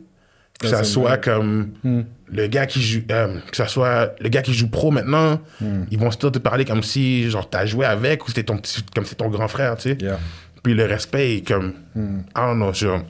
que 0.62 0.68
ça 0.68 0.84
soit 0.84 1.18
comme 1.18 1.72
Hmm. 1.84 2.02
le 2.28 2.48
gars 2.48 2.66
qui 2.66 2.82
joue, 2.82 3.02
euh, 3.12 3.40
que 3.50 3.58
ça 3.58 3.68
soit 3.68 4.14
le 4.22 4.30
gars 4.30 4.42
qui 4.42 4.54
joue 4.54 4.70
pro 4.70 4.92
maintenant, 4.92 5.42
Hmm. 5.60 5.84
ils 5.92 5.98
vont 6.00 6.12
still 6.12 6.32
te 6.32 6.40
parler 6.40 6.66
comme 6.66 6.84
si 6.84 7.30
genre 7.30 7.50
t'as 7.50 7.66
joué 7.66 7.86
avec 7.86 8.26
ou 8.26 8.30
c'était 8.30 8.44
ton 8.44 8.58
petit, 8.58 8.84
comme 8.96 9.06
c'est 9.06 9.16
ton 9.16 9.30
grand 9.30 9.48
frère, 9.48 9.76
tu 9.78 9.90
sais. 9.90 9.98
Yeah. 10.00 10.20
Puis 10.64 10.74
le 10.76 10.86
respect 10.86 11.38
est 11.38 11.48
comme, 11.48 11.74
I 11.96 12.02
don't 12.36 12.56
know, 12.56 12.74
genre. 12.74 13.02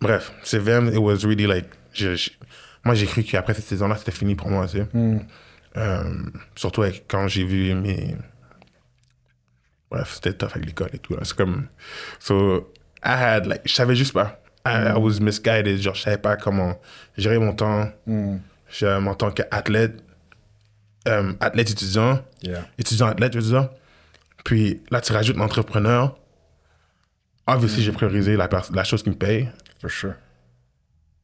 Bref, 0.00 0.32
c'est 0.42 0.58
VM, 0.58 0.88
it 0.88 0.98
was 0.98 1.18
really 1.26 1.46
like, 1.46 1.66
je- 1.92 2.14
je- 2.16 2.30
moi 2.84 2.94
j'ai 2.94 3.06
cru 3.06 3.22
qu'après 3.22 3.54
cette 3.54 3.64
saison-là 3.66 3.96
c'était 3.96 4.12
fini 4.12 4.34
pour 4.34 4.50
moi, 4.50 4.66
tu 4.66 4.78
sais. 4.78 4.86
Euh, 5.76 6.02
surtout 6.56 6.82
avec- 6.82 7.04
quand 7.08 7.26
j'ai 7.28 7.44
vu 7.44 7.74
mes. 7.74 8.16
Bref, 9.90 10.14
c'était 10.14 10.32
tough 10.32 10.50
avec 10.54 10.66
l'école 10.66 10.90
et 10.92 10.98
tout. 10.98 11.14
là. 11.14 11.20
C'est 11.24 11.36
comme. 11.36 11.66
So, 12.18 12.72
I 13.04 13.12
had, 13.12 13.46
like, 13.46 13.62
je 13.64 13.72
savais 13.74 13.94
juste 13.94 14.12
pas. 14.12 14.40
I, 14.66 14.94
I 14.94 14.98
was 14.98 15.20
misguided. 15.20 15.80
Genre, 15.80 15.94
je 15.94 16.02
savais 16.02 16.18
pas 16.18 16.36
comment 16.36 16.78
gérer 17.16 17.38
mon 17.38 17.52
temps. 17.54 17.90
Je, 18.06 18.86
en 18.86 19.14
tant 19.14 19.30
qu'athlète, 19.30 20.02
euh, 21.08 21.32
athlète 21.40 21.70
étudiant, 21.70 22.22
Yeah. 22.42 22.66
étudiant 22.78 23.06
athlète, 23.06 23.32
je 23.34 23.38
veux 23.40 23.50
dire. 23.50 23.68
Puis 24.44 24.82
là, 24.90 25.00
tu 25.00 25.12
rajoutes 25.12 25.36
l'entrepreneur. 25.36 26.18
Obviously, 27.46 27.82
j'ai 27.82 27.92
priorisé 27.92 28.36
la, 28.36 28.48
la 28.72 28.84
chose 28.84 29.02
qui 29.02 29.10
me 29.10 29.14
paye. 29.14 29.48
For 29.80 29.90
sure. 29.90 30.14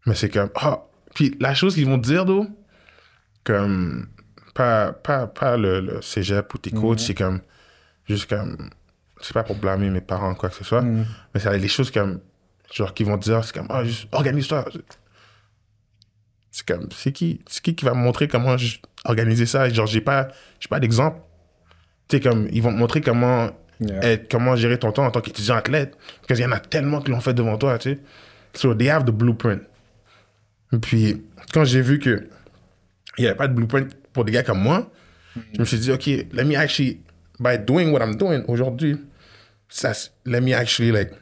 Mais 0.07 0.14
c'est 0.14 0.29
comme, 0.31 0.50
ah, 0.55 0.83
puis 1.14 1.37
la 1.40 1.55
chose 1.55 1.74
qu'ils 1.74 1.87
vont 1.87 1.98
te 1.98 2.07
dire, 2.07 2.24
d'où, 2.24 2.46
comme, 3.44 4.09
pas, 4.55 4.92
pas, 4.92 5.26
pas 5.26 5.57
le, 5.57 5.81
le 5.81 6.03
cégep 6.03 6.53
ou 6.55 6.59
tes 6.59 6.70
coachs, 6.70 7.00
c'est 7.00 7.14
comme, 7.14 7.40
juste 8.07 8.29
comme, 8.29 8.70
c'est 9.20 9.33
pas 9.35 9.42
pour 9.42 9.57
blâmer 9.57 9.90
mes 9.90 10.00
parents, 10.00 10.35
quoi 10.35 10.48
que 10.50 10.55
ce 10.57 10.64
soit, 10.64 10.83
mais 10.83 11.05
c'est 11.40 11.59
les 11.59 11.68
choses 11.68 11.90
comme, 11.90 12.20
genre, 12.73 12.95
qu'ils 12.95 13.07
vont 13.07 13.19
te 13.19 13.25
dire, 13.25 13.45
c'est 13.45 13.55
comme, 13.55 13.67
ah, 13.71 13.83
organise-toi. 14.13 14.65
C'est 16.51 16.67
comme, 16.67 16.89
c'est 16.95 17.13
qui, 17.13 17.41
c'est 17.47 17.63
qui 17.63 17.75
qui 17.75 17.85
va 17.85 17.95
me 17.95 18.01
montrer 18.01 18.29
comment 18.29 18.57
organiser 19.05 19.47
ça? 19.47 19.69
Genre, 19.69 19.87
j'ai 19.87 20.01
pas, 20.01 20.29
j'ai 20.59 20.69
pas 20.69 20.81
d'exemple. 20.81 21.21
Tu 22.09 22.17
sais, 22.17 22.21
comme, 22.21 22.49
ils 22.53 22.63
vont 22.63 22.73
te 22.73 22.79
montrer 22.79 23.01
comment 23.01 23.51
Yeah. 23.81 24.19
Comment 24.31 24.57
gérer 24.57 24.79
ton 24.79 24.93
temps 24.93 25.07
en 25.07 25.11
tant 25.11 25.23
qu'étudiant 25.23 25.57
athlète. 25.57 25.97
Parce 26.27 26.39
qu'il 26.39 26.47
y 26.47 26.49
en 26.49 26.53
a 26.53 26.61
tellement 26.61 27.01
qui 27.01 27.11
l'ont 27.11 27.21
fait 27.21 27.33
devant 27.33 27.57
toi, 27.57 27.79
tu 27.79 27.95
sais. 27.95 27.99
So, 28.53 28.75
they 28.75 28.91
have 28.91 29.05
the 29.05 29.11
blueprint. 29.11 29.63
Et 30.73 30.79
puis, 30.79 31.23
quand 31.53 31.65
j'ai 31.65 31.81
vu 31.81 31.99
que 31.99 32.29
il 33.17 33.23
n'y 33.23 33.27
avait 33.27 33.37
pas 33.37 33.49
de 33.49 33.55
blueprint 33.55 33.91
pour 34.13 34.25
des 34.25 34.33
gars 34.33 34.43
comme 34.43 34.61
moi, 34.61 34.91
je 35.55 35.61
me 35.61 35.65
suis 35.65 35.79
dit, 35.79 35.91
OK, 35.91 36.07
let 36.33 36.45
me 36.45 36.57
actually, 36.57 37.01
by 37.39 37.57
doing 37.59 37.91
what 37.91 38.01
I'm 38.01 38.17
doing 38.17 38.45
aujourd'hui, 38.49 38.99
let 40.27 40.41
me 40.41 40.53
actually, 40.53 40.93
like, 40.93 41.13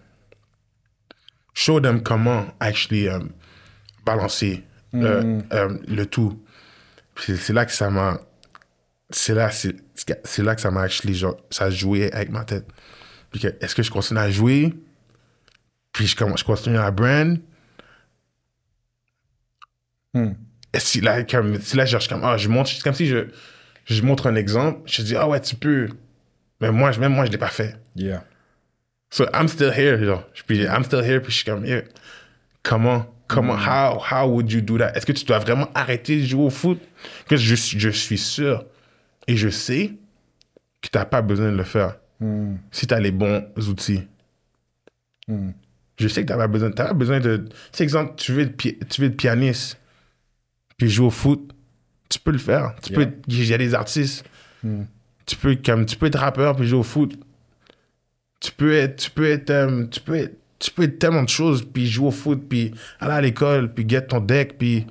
show 1.59 1.81
them 1.81 2.01
comment 2.03 2.47
actually 2.61 3.09
um, 3.09 3.31
balancer 4.05 4.63
euh, 4.95 5.41
euh, 5.53 5.79
le 5.89 6.07
tout. 6.07 6.41
C'est 7.17 7.53
là 7.53 7.67
que 7.67 7.73
ça 7.73 7.91
m'a, 7.91 8.21
c'est 9.11 9.35
là, 9.35 9.51
c'est 9.51 10.43
là 10.43 10.55
que 10.55 10.61
ça 10.61 10.71
m'a 10.71 10.83
actually, 10.83 11.15
genre, 11.15 11.37
ça 11.51 11.65
a 11.65 11.71
joué 11.71 12.13
avec 12.13 12.31
ma 12.31 12.45
tête. 12.45 12.67
Puis 13.33 13.41
que, 13.41 13.49
est-ce 13.61 13.75
que 13.75 13.83
je 13.83 13.91
continue 13.91 14.21
à 14.21 14.31
jouer? 14.31 14.73
Puis 15.93 16.07
je, 16.07 16.17
je 16.17 16.45
continue 16.45 16.79
à 16.79 16.91
brand? 16.93 17.39
Et 20.73 20.79
si 20.81 21.01
là, 21.01 21.25
comme, 21.25 21.61
si 21.61 21.77
là, 21.77 21.85
je 21.85 21.91
cherche 21.91 22.09
comme, 22.09 22.23
ah, 22.25 22.37
je 22.37 22.49
montre, 22.49 22.71
comme 22.85 22.95
si 22.95 23.07
je, 23.07 23.27
je 23.85 24.03
montre 24.03 24.29
un 24.29 24.37
exemple, 24.37 24.83
je 24.87 25.03
dis, 25.03 25.17
ah 25.17 25.27
ouais, 25.29 25.41
tu 25.41 25.57
peux. 25.57 25.89
Mais 26.61 26.71
moi, 26.71 26.93
je- 26.93 27.01
même 27.01 27.13
moi, 27.15 27.25
je 27.27 27.31
l'ai 27.33 27.39
pas 27.39 27.49
fait. 27.49 27.77
Yeah. 27.97 28.25
So 29.11 29.27
I'm 29.33 29.49
still 29.49 29.73
here, 29.73 29.99
genre. 30.05 30.25
Puis 30.47 30.65
I'm 30.67 30.85
still 30.85 31.03
here, 31.03 31.21
puis 31.21 31.33
je 31.33 31.37
suis 31.37 31.45
comme, 31.45 31.65
yeah. 31.65 31.83
Comment, 32.63 33.07
comment, 33.29 33.57
how, 33.57 33.99
how 33.99 34.29
would 34.29 34.53
you 34.53 34.61
do 34.61 34.77
that? 34.79 34.93
Est-ce 34.95 35.07
que 35.07 35.13
tu 35.13 35.25
dois 35.25 35.39
vraiment 35.39 35.69
arrêter 35.75 36.21
de 36.21 36.27
jouer 36.27 36.45
au 36.45 36.51
foot? 36.51 36.79
Que 37.29 37.37
je, 37.37 37.55
je 37.55 37.89
suis 37.89 38.19
sûr 38.19 38.65
et 39.27 39.37
je 39.37 39.49
sais 39.49 39.93
que 40.83 40.89
tu 40.91 40.99
n'as 40.99 41.05
pas 41.05 41.23
besoin 41.23 41.51
de 41.51 41.57
le 41.57 41.65
faire 41.65 41.97
si 42.73 42.87
tu 42.87 42.95
as 42.95 43.01
les 43.01 43.13
bons 43.13 43.45
outils. 43.69 44.03
Je 45.29 46.09
sais 46.09 46.23
que 46.23 46.27
tu 46.27 46.33
n'as 46.33 46.39
pas 46.39 46.49
besoin, 46.49 46.71
pas 46.71 46.93
besoin 46.93 47.21
de. 47.21 47.49
C'est 47.73 47.85
exemple, 47.85 48.15
tu 48.17 48.33
veux, 48.33 48.43
être 48.43 48.57
tu 48.57 49.01
veux 49.01 49.07
être 49.07 49.17
pianiste, 49.17 49.79
puis 50.77 50.91
jouer 50.91 51.07
au 51.07 51.11
foot, 51.11 51.53
tu 52.09 52.19
peux 52.19 52.33
le 52.33 52.39
faire. 52.39 52.75
Tu 52.83 52.93
peux 52.93 53.03
Yeah. 53.03 53.13
il 53.29 53.47
y 53.47 53.55
a 53.55 53.59
des 53.59 53.75
artistes. 53.75 54.25
Tu 55.27 55.37
peux, 55.37 55.57
comme, 55.57 55.87
tu 55.87 55.97
peux 55.97 56.07
être 56.07 56.19
rappeur, 56.19 56.57
puis 56.57 56.67
jouer 56.67 56.81
au 56.81 56.85
foot 56.85 57.15
tu 58.41 58.53
peux 58.53 58.75
être 58.75 58.97
tu 58.97 59.11
peux 59.11 59.29
être 59.31 59.51
euh, 59.51 59.87
tu 59.87 60.01
peux 60.01 60.15
être 60.17 60.35
tu 60.59 60.71
peux 60.73 60.83
être 60.85 60.99
tellement 60.99 61.23
de 61.23 61.29
choses 61.29 61.65
puis 61.73 61.87
jouer 61.87 62.09
au 62.09 62.11
foot 62.11 62.43
puis 62.49 62.73
aller 63.01 63.13
à 63.15 63.21
l'école 63.21 63.73
puis 63.73 63.85
get 63.89 64.03
ton 64.03 64.21
deck 64.21 64.59
puis 64.59 64.87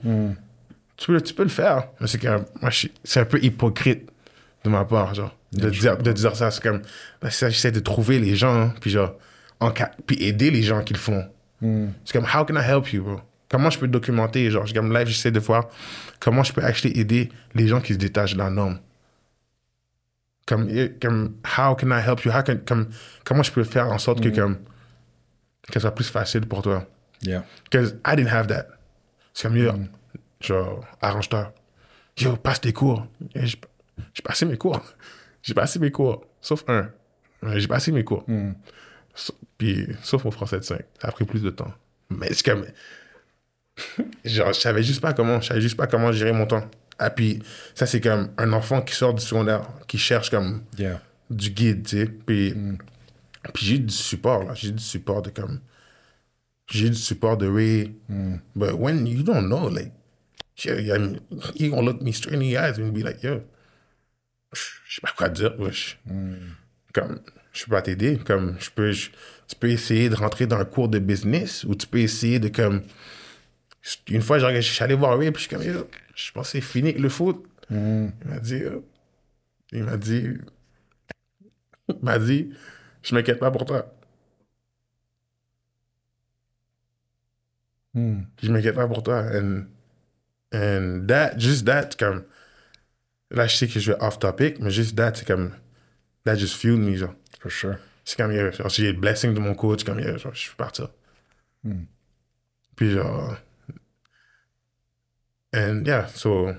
tu 0.95 1.07
peux 1.07 1.21
tu 1.21 1.33
peux 1.33 1.43
le 1.43 1.49
faire. 1.49 1.89
Mais 1.99 2.07
c'est 2.07 2.21
je 2.21 2.69
suis- 2.71 2.91
c'est 3.03 3.19
un 3.19 3.25
peu 3.25 3.39
hypocrite 3.43 4.09
de 4.63 4.69
ma 4.69 4.85
part 4.85 5.13
genre 5.13 5.35
de 5.53 5.69
dire 5.69 5.97
de 5.97 6.11
dire 6.11 6.35
ça. 6.35 6.51
C'est 6.51 6.61
comme 6.63 6.81
ça 7.29 7.49
j'essaie 7.49 7.71
de 7.71 7.79
trouver 7.79 8.19
les 8.19 8.35
gens 8.35 8.53
hein, 8.53 8.73
puis 8.81 8.91
genre 8.91 9.13
en 9.59 9.71
puis 10.05 10.17
aider 10.23 10.51
les 10.51 10.63
gens 10.63 10.81
qui 10.83 10.93
le 10.93 10.99
font 10.99 11.23
c'est 12.05 12.13
comme 12.13 12.25
how 12.31 12.45
can 12.45 12.55
I 12.55 12.63
help 12.63 12.93
you 12.93 13.03
bro? 13.03 13.19
Comment 13.49 13.69
je 13.69 13.79
peux 13.79 13.87
documenter 13.87 14.51
genre 14.51 14.65
comme 14.73 14.93
live 14.93 15.07
j'essaie 15.07 15.31
de 15.31 15.39
voir 15.39 15.67
comment 16.19 16.43
je 16.43 16.53
peux 16.53 16.63
acheter 16.63 16.97
aider 16.99 17.29
les 17.55 17.67
gens 17.67 17.81
qui 17.81 17.93
se 17.93 17.97
détachent 17.97 18.33
de 18.33 18.39
la 18.39 18.49
norme 18.49 18.79
comme, 20.47 20.67
comme 21.01 21.35
how 21.57 21.75
can 21.75 21.91
I 21.91 22.01
help 22.01 22.23
you? 22.25 22.31
How 22.31 22.41
can, 22.41 22.57
comme, 22.65 22.87
comment 23.23 23.43
je 23.43 23.51
peux 23.51 23.63
faire 23.63 23.87
en 23.91 23.97
sorte 23.99 24.21
que, 24.21 24.29
comme, 24.29 24.55
que 25.67 25.73
ce 25.73 25.81
soit 25.81 25.93
plus 25.93 26.09
facile 26.09 26.47
pour 26.47 26.61
toi? 26.63 26.85
Yeah. 27.21 27.43
Because 27.69 27.95
I 28.05 28.15
didn't 28.15 28.29
have 28.33 28.47
that. 28.47 28.67
C'est 29.33 29.47
comme, 29.47 29.57
yo, 29.57 29.71
genre, 30.41 30.83
arrange-toi. 31.01 31.53
Yo, 32.17 32.35
passe 32.37 32.61
tes 32.61 32.73
cours. 32.73 33.05
J'ai 33.35 33.57
passé 34.23 34.45
mes 34.45 34.57
cours. 34.57 34.81
J'ai 35.43 35.53
passé 35.53 35.77
mes 35.79 35.91
cours. 35.91 36.25
Sauf 36.41 36.63
un. 36.67 36.89
J'ai 37.55 37.67
passé 37.67 37.91
mes 37.91 38.03
cours. 38.03 38.25
Sa- 39.13 39.33
Puis, 39.57 39.87
sauf 40.01 40.23
mon 40.25 40.31
français 40.31 40.59
de 40.59 40.63
5. 40.63 40.79
Ça 41.01 41.07
a 41.09 41.11
pris 41.11 41.25
plus 41.25 41.41
de 41.43 41.49
temps. 41.51 41.71
Mais 42.09 42.33
c'est 42.33 42.43
comme. 42.45 42.65
Genre, 44.25 44.53
je 44.53 44.59
savais 44.59 44.83
juste 44.83 45.01
pas 45.01 45.13
comment. 45.13 45.39
Je 45.41 45.47
savais 45.47 45.61
juste 45.61 45.77
pas 45.77 45.87
comment 45.87 46.11
gérer 46.11 46.31
mon 46.33 46.45
temps. 46.47 46.63
Ah, 46.99 47.09
puis, 47.09 47.41
ça, 47.75 47.85
c'est 47.85 48.01
comme 48.01 48.29
un 48.37 48.53
enfant 48.53 48.81
qui 48.81 48.95
sort 48.95 49.13
du 49.13 49.23
secondaire, 49.23 49.67
qui 49.87 49.97
cherche 49.97 50.29
comme 50.29 50.63
Yeah. 50.77 51.01
du 51.29 51.51
guide, 51.51 51.83
tu 51.85 51.97
sais. 51.97 52.05
Puis, 52.07 52.55
puis 53.53 53.65
j'ai 53.65 53.79
du 53.79 53.93
support, 53.93 54.43
là. 54.43 54.53
J'ai 54.55 54.71
du 54.71 54.83
support 54.83 55.21
de 55.21 55.29
comme. 55.29 55.59
J'ai 56.69 56.89
du 56.89 56.95
support 56.95 57.37
de 57.37 57.47
Ray. 57.47 57.95
But 58.55 58.73
when 58.73 59.05
you 59.07 59.23
don't 59.23 59.47
know, 59.47 59.69
like, 59.69 59.91
he 60.55 61.69
gonna 61.69 61.81
look 61.81 62.01
me 62.01 62.11
straight 62.11 62.35
in 62.35 62.39
the 62.39 62.57
eyes 62.57 62.79
and 62.79 62.91
be 62.91 63.03
like, 63.03 63.21
yo, 63.23 63.41
je 64.53 64.61
sais 64.89 65.01
pas 65.01 65.13
quoi 65.15 65.29
dire, 65.29 65.53
wesh. 65.59 65.99
Comme, 66.93 67.19
je 67.53 67.65
peux 67.65 67.71
pas 67.71 67.81
t'aider. 67.83 68.17
Comme, 68.17 68.55
je 68.59 68.69
peux, 68.71 68.91
tu 68.91 69.55
peux 69.59 69.69
essayer 69.69 70.09
de 70.09 70.15
rentrer 70.15 70.47
dans 70.47 70.57
un 70.57 70.65
cours 70.65 70.89
de 70.89 70.99
business 70.99 71.63
ou 71.63 71.75
tu 71.75 71.85
peux 71.87 71.99
essayer 71.99 72.39
de 72.39 72.49
comme. 72.49 72.81
Une 74.09 74.21
fois, 74.21 74.39
genre, 74.39 74.51
je 74.51 74.61
suis 74.61 74.83
allé 74.83 74.95
voir 74.95 75.17
Ray, 75.17 75.31
puis 75.31 75.43
je 75.43 75.47
suis 75.47 75.55
comme, 75.55 75.85
je 76.15 76.31
c'est 76.43 76.61
fini 76.61 76.89
avec 76.89 77.01
le 77.01 77.09
foot. 77.09 77.45
Il 77.69 78.11
m'a 78.25 78.39
dit, 78.39 78.57
yo, 78.57 78.85
il 79.71 79.83
m'a 79.83 79.97
dit, 79.97 80.23
il 81.89 81.95
m'a 82.01 82.19
dit, 82.19 82.49
je 83.03 83.15
m'inquiète 83.15 83.39
pas 83.39 83.51
pour 83.51 83.65
toi. 83.65 83.93
Je 87.95 88.51
m'inquiète 88.51 88.75
pas 88.75 88.87
pour 88.87 89.03
toi. 89.03 89.23
And, 89.33 89.65
and 90.53 91.07
that, 91.07 91.37
juste 91.39 91.65
that, 91.65 91.91
comme, 91.97 92.25
là, 93.31 93.47
je 93.47 93.55
sais 93.55 93.67
que 93.67 93.79
je 93.79 93.91
vais 93.91 94.03
off 94.03 94.19
topic, 94.19 94.59
mais 94.59 94.69
juste 94.69 94.95
that, 94.95 95.15
c'est 95.15 95.25
comme, 95.25 95.51
that 96.25 96.35
just 96.35 96.55
fueled 96.55 96.79
me, 96.79 96.95
genre. 96.95 97.15
For 97.39 97.51
sure. 97.51 97.77
C'est 98.05 98.17
comme, 98.17 98.31
yeah, 98.31 98.51
j'ai 98.69 98.91
le 98.91 98.99
blessing 98.99 99.33
de 99.33 99.39
mon 99.39 99.55
coach, 99.55 99.83
comme, 99.83 99.99
yeah, 99.99 100.17
genre, 100.17 100.33
je 100.33 100.49
peux 100.49 100.55
partir. 100.57 100.89
Puis, 102.75 102.91
genre, 102.91 103.35
and 105.53 105.85
yeah, 105.85 106.07
so, 106.07 106.55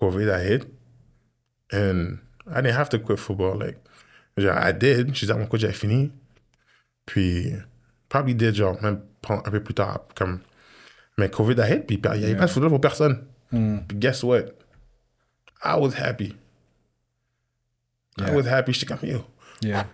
COVID, 0.00 0.30
I 0.30 0.42
hit, 0.42 0.66
and 1.72 2.18
I 2.46 2.60
didn't 2.60 2.76
have 2.76 2.88
to 2.90 2.98
quit 2.98 3.18
football, 3.18 3.58
like, 3.58 3.78
genre, 4.36 4.58
I 4.58 4.72
did, 4.72 5.14
je 5.14 5.26
disais 5.26 5.32
à 5.32 5.38
mon 5.38 5.46
coach, 5.46 5.60
j'avais 5.60 5.72
fini, 5.72 6.12
puis, 7.06 7.54
probably 8.08 8.34
did, 8.34 8.54
genre, 8.54 8.80
même 8.82 9.00
un 9.28 9.50
peu 9.50 9.62
plus 9.62 9.74
tard, 9.74 10.06
comme, 10.14 10.40
mais 11.16 11.30
COVID 11.30 11.60
a 11.60 11.68
hit, 11.68 11.86
puis 11.86 12.00
il 12.02 12.18
n'y 12.18 12.24
avait 12.24 12.36
pas 12.36 12.46
de 12.46 12.50
football 12.50 12.70
pour 12.70 12.80
personne. 12.80 13.24
Mm. 13.52 13.78
Puis 13.88 13.98
guess 13.98 14.22
what? 14.22 14.46
I 15.62 15.76
was 15.78 15.94
happy. 15.94 16.34
I 18.18 18.30
was 18.34 18.46
happy, 18.46 18.72
j'étais 18.72 18.86
comme, 18.86 19.08
yo, 19.08 19.24
Yeah. 19.62 19.86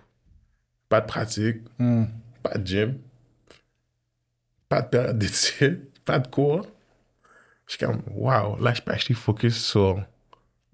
pas 0.89 1.01
de 1.01 1.05
pratique, 1.05 1.61
mm. 1.79 2.05
pas 2.43 2.57
de 2.57 2.67
gym, 2.67 2.99
pas 4.67 4.81
de 4.81 4.87
période 4.89 5.17
d'études, 5.17 5.87
pas 6.03 6.19
de 6.19 6.27
cours. 6.27 6.67
Je 7.71 7.77
suis 7.77 7.85
comme, 7.85 8.01
wow, 8.15 8.57
là, 8.59 8.73
je 8.73 8.81
peux 8.81 8.91
acheter 8.91 9.13
focus 9.13 9.55
sur 9.63 10.03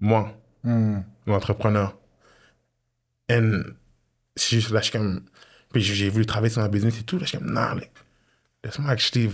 moi, 0.00 0.34
l'entrepreneur. 1.28 1.96
Et 3.28 3.38
c'est 4.34 4.56
juste 4.56 4.70
là, 4.70 4.80
je 4.80 4.90
suis 4.90 4.98
comme, 4.98 5.22
puis 5.72 5.80
j'ai 5.80 6.08
voulu 6.08 6.26
travailler 6.26 6.52
sur 6.52 6.60
ma 6.60 6.66
business 6.66 6.98
et 6.98 7.04
tout, 7.04 7.16
là, 7.18 7.22
je 7.24 7.28
suis 7.28 7.38
comme, 7.38 7.52
non, 7.52 7.74
like, 7.76 7.92
laisse-moi 8.64 8.90
actually 8.90 9.30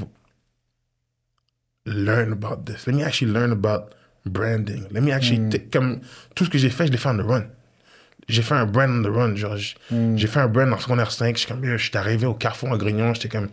learn 1.86 2.32
about 2.32 2.64
this. 2.66 2.86
Let 2.86 2.94
me 2.96 3.02
actually 3.02 3.32
learn 3.32 3.50
about 3.52 3.94
branding. 4.26 4.86
Let 4.90 5.00
me 5.02 5.10
actually, 5.12 5.48
take- 5.48 5.70
comme, 5.70 6.00
tout 6.34 6.44
ce 6.44 6.50
que 6.50 6.58
j'ai 6.58 6.68
fait, 6.70 6.86
je 6.88 6.92
l'ai 6.92 6.98
fait 6.98 7.08
on 7.08 7.16
the 7.16 7.22
run 7.26 7.44
j'ai 8.26 8.40
fait 8.42 8.54
un 8.54 8.64
brand 8.66 8.90
on 8.90 9.02
the 9.02 9.14
run. 9.14 9.36
Genre, 9.36 9.56
j- 9.56 9.74
j'ai 10.16 10.26
fait 10.26 10.40
un 10.40 10.48
brand 10.48 10.70
en 10.72 10.78
secondaire 10.78 11.10
5. 11.12 11.34
Je 11.36 11.40
suis 11.40 11.48
comme, 11.48 11.64
je 11.64 11.76
suis 11.76 11.94
arrivé 11.96 12.24
au 12.26 12.32
Carrefour 12.34 12.70
en 12.70 12.76
Grignon. 12.78 13.12
J'étais 13.14 13.28
comme, 13.28 13.48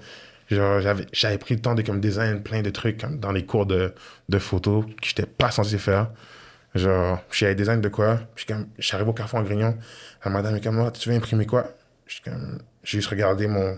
j'avais, 0.56 1.06
j'avais 1.14 1.38
pris 1.38 1.56
le 1.56 1.62
temps 1.62 1.76
de 1.76 1.82
comme 1.82 2.00
design 2.00 2.42
plein 2.44 2.62
de 2.62 2.70
trucs 2.70 3.00
comme 3.00 3.20
dans 3.20 3.32
les 3.32 3.46
cours 3.46 3.66
de, 3.66 3.94
de 4.30 4.40
photo 4.40 4.84
que 4.84 5.08
j'étais 5.08 5.26
pas 5.26 5.52
censé 5.52 5.78
faire. 5.78 6.12
Genre, 6.76 7.20
j'ai 7.32 7.54
design 7.56 7.82
de 7.82 7.90
quoi? 7.90 8.20
Puis 8.36 8.46
comme, 8.46 8.68
je 8.78 8.86
suis 8.86 8.96
arrivé 8.96 9.10
au 9.10 9.14
Carrefour 9.14 9.40
en 9.40 9.44
Grignon. 9.44 9.78
La 10.24 10.32
madame 10.32 10.56
est 10.56 10.62
comme, 10.64 10.80
Ah, 10.80 10.92
tu 10.92 11.10
veux 11.10 11.16
imprimer 11.16 11.46
quoi? 11.46 11.68
Je 12.08 12.14
suis 12.14 12.24
comme, 12.24 12.60
j'ai 12.84 13.00
juste 13.00 13.10
regardé 13.10 13.48
mon, 13.48 13.78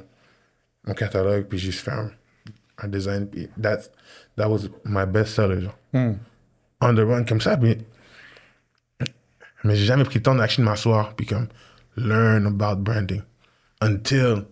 mon 0.86 0.94
catalogue. 0.94 1.46
Puis 1.48 1.58
j'ai 1.58 1.72
juste 1.72 1.84
fait 1.84 1.92
un, 1.92 2.12
un 2.78 2.88
design. 2.88 3.28
Puis 3.28 3.50
that, 3.62 3.80
that 4.38 4.48
was 4.48 4.70
my 4.86 5.06
best 5.08 5.34
seller. 5.34 5.62
Genre. 5.62 6.16
On 6.82 6.94
the 6.94 7.00
run 7.00 7.24
comme 7.26 7.42
ça. 7.42 7.58
Puis 7.58 7.78
mais 9.64 9.76
j'ai 9.76 9.86
jamais 9.86 10.04
pris 10.04 10.16
le 10.20 10.24
temps 10.24 10.36
d'acheter 10.36 10.62
de 10.62 10.68
m'asseoir 10.68 11.16
puis 11.16 11.26
comme 11.26 11.48
learn 11.96 12.46
about 12.46 12.82
branding 12.82 13.22
until 13.82 14.44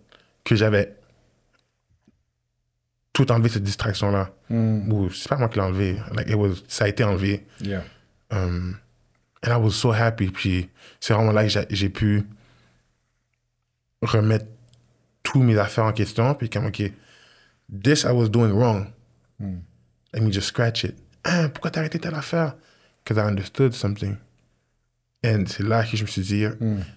que 0.44 0.56
j'avais 0.56 0.96
tout 3.14 3.30
enlevé 3.32 3.50
cette 3.50 3.64
distraction 3.64 4.12
là 4.12 4.32
ou 4.50 5.10
c'est 5.12 5.28
pas 5.30 5.38
moi 5.38 5.50
qui 5.50 5.60
l'ai 5.60 5.66
enlevé. 5.66 5.98
Like 6.14 6.30
it 6.30 6.36
was 6.36 6.64
ça 6.68 6.86
a 6.86 6.88
été 6.88 7.04
enlevé. 7.04 7.46
Yeah. 7.62 7.84
um, 8.32 8.78
and 9.44 9.52
I 9.52 9.58
was 9.58 9.72
so 9.72 9.92
happy. 9.92 10.30
Puis 10.30 10.70
c'est 11.00 11.14
vraiment 11.14 11.32
là 11.32 11.44
que 11.48 11.66
j'ai- 11.70 11.90
pu 11.90 12.24
remettre 14.02 14.46
tous 15.24 15.42
mes 15.44 15.58
affaires 15.58 15.86
en 15.86 15.94
question. 15.94 16.34
Puis 16.36 16.50
comme 16.50 16.66
ok 16.68 16.84
this 17.72 18.04
I 18.04 18.12
was 18.12 18.30
doing 18.30 18.52
wrong. 18.52 18.88
Let 20.14 20.22
me 20.22 20.32
just 20.32 20.48
scratch 20.48 20.84
it. 20.84 20.96
Ah, 21.24 21.50
pourquoi 21.50 21.72
t'as 21.72 21.80
arrêté 21.82 22.00
telle 22.00 22.16
affaire? 22.16 22.56
Because 23.04 23.18
I 23.18 23.26
understood 23.28 23.74
something. 23.74 24.18
Et 25.24 25.36
c'est 25.48 25.64
là 25.64 25.84
que 25.84 25.96
je 25.96 26.04
me 26.04 26.08
suis 26.08 26.22
dit, 26.24 26.46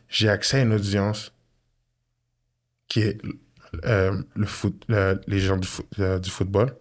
j'ai 0.09 0.29
accès 0.29 0.59
à 0.59 0.62
une 0.62 0.73
audience 0.73 1.33
qui 2.89 3.01
est 3.01 3.19
euh, 3.85 4.22
le 4.35 4.47
foot, 4.47 4.85
euh, 4.91 5.16
les 5.27 5.41
gens 5.41 5.57
du, 5.57 5.66
foot- 5.68 5.87
euh, 5.99 6.18
du 6.18 6.31
football. 6.31 6.75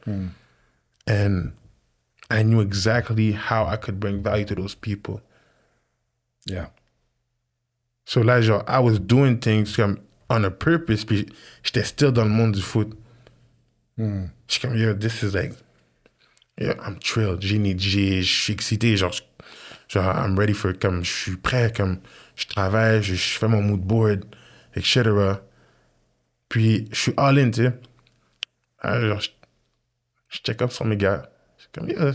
And 1.08 1.52
I 2.32 2.44
knew 2.44 2.62
exactly 2.62 3.34
how 3.34 3.66
I 3.66 3.76
could 3.78 4.00
bring 4.00 4.22
value 4.24 4.46
to 4.46 4.56
those 4.56 4.76
people. 4.76 5.22
Yeah. 6.46 6.68
So 8.06 8.22
là, 8.22 8.42
genre, 8.42 8.64
I 8.68 8.80
was 8.80 9.00
doing 9.00 9.38
things 9.40 9.76
comme 9.76 9.98
on 10.30 10.44
a 10.44 10.52
purpose, 10.52 11.06
puis 11.06 11.26
j'étais 11.64 11.84
still 11.86 12.12
dans 12.12 12.24
le 12.26 12.30
monde 12.32 12.54
du 12.54 12.62
foot. 12.62 12.98
Je 13.98 14.28
suis 14.48 14.60
comme, 14.62 14.76
yo, 14.76 14.94
this 14.94 15.22
is 15.24 15.34
like, 15.34 15.54
yeah, 16.60 16.74
I'm 16.82 16.98
thrilled. 17.00 17.42
J'ai 17.42 18.22
je 18.22 18.22
suis 18.24 18.54
excité, 18.54 18.98
genre, 18.98 19.12
je- 19.12 19.22
genre, 19.88 20.16
I'm 20.16 20.38
ready 20.38 20.54
for, 20.54 20.74
comme, 20.74 21.04
je 21.04 21.12
suis 21.12 21.36
prêt, 21.38 21.72
comme, 21.76 22.00
je 22.36 22.46
travaille, 22.48 23.04
je, 23.04 23.14
je 23.16 23.38
fais 23.38 23.48
mon 23.48 23.62
mood 23.62 23.82
board, 23.82 24.26
etc. 24.76 25.04
Puis, 26.54 26.88
je 26.92 26.96
suis 26.96 27.14
all 27.18 27.40
in, 27.40 27.50
tu 27.50 27.64
sais. 27.64 27.74
Ah, 28.78 29.02
genre, 29.02 29.20
je, 29.20 29.30
je 30.30 30.38
check 30.38 30.62
up 30.62 30.72
sur 30.72 30.86
mes 30.86 30.98
gars. 30.98 31.28
Je 31.58 31.64
suis 31.64 31.72
comme, 31.72 31.90
yeah, 31.90 32.14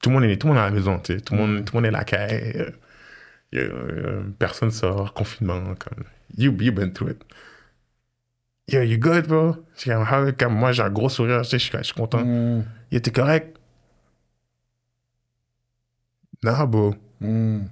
tout 0.00 0.08
le 0.08 0.14
monde 0.14 0.24
est, 0.24 0.38
tout 0.38 0.46
le 0.46 0.54
monde 0.54 0.62
est 0.62 0.64
à 0.64 0.70
la 0.70 0.74
maison, 0.74 0.98
tu 1.00 1.12
sais. 1.12 1.20
Tout 1.20 1.34
le 1.34 1.40
monde, 1.40 1.62
tout 1.66 1.74
le 1.74 1.82
monde 1.82 1.86
est 1.86 1.90
là, 1.90 2.02
caille. 2.02 2.54
euh, 2.56 2.70
euh, 3.56 4.22
personne 4.38 4.70
sort, 4.70 5.12
confinement, 5.12 5.74
comme, 5.74 6.04
you, 6.34 6.50
you 6.62 6.72
been 6.72 6.94
through 6.94 7.10
it. 7.10 7.22
Yo, 8.68 8.80
you 8.80 8.96
good, 8.96 9.26
bro? 9.26 9.56
Comme, 10.38 10.54
moi, 10.54 10.72
j'ai 10.72 10.82
un 10.82 10.88
gros 10.88 11.10
sourire, 11.10 11.42
tu 11.42 11.50
sais, 11.50 11.58
je 11.58 11.64
suis, 11.64 11.76
je 11.76 11.82
suis 11.82 11.92
content. 11.92 12.24
Mm. 12.24 12.64
Il 12.90 12.96
était 12.96 13.10
correct? 13.10 13.58
Non, 16.42 16.64
bro. 16.64 16.94
Mm. 17.20 17.66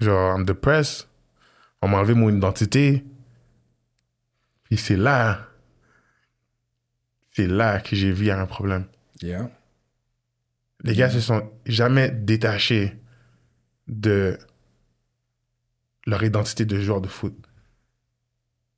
Genre, 0.00 0.38
I'm 0.38 0.44
depressed. 0.44 1.06
On 1.80 1.86
m'a 1.86 1.98
enlevé 1.98 2.14
mon 2.14 2.30
identité. 2.36 3.04
Puis 4.72 4.80
c'est 4.80 4.96
là, 4.96 5.48
c'est 7.32 7.46
là 7.46 7.78
que 7.78 7.94
j'ai 7.94 8.10
vu 8.10 8.30
un 8.30 8.46
problème. 8.46 8.86
Yeah. 9.20 9.50
Les 10.82 10.94
gars 10.94 11.10
se 11.10 11.20
sont 11.20 11.52
jamais 11.66 12.08
détachés 12.08 12.96
de 13.86 14.38
leur 16.06 16.24
identité 16.24 16.64
de 16.64 16.80
joueur 16.80 17.02
de 17.02 17.08
foot. 17.08 17.34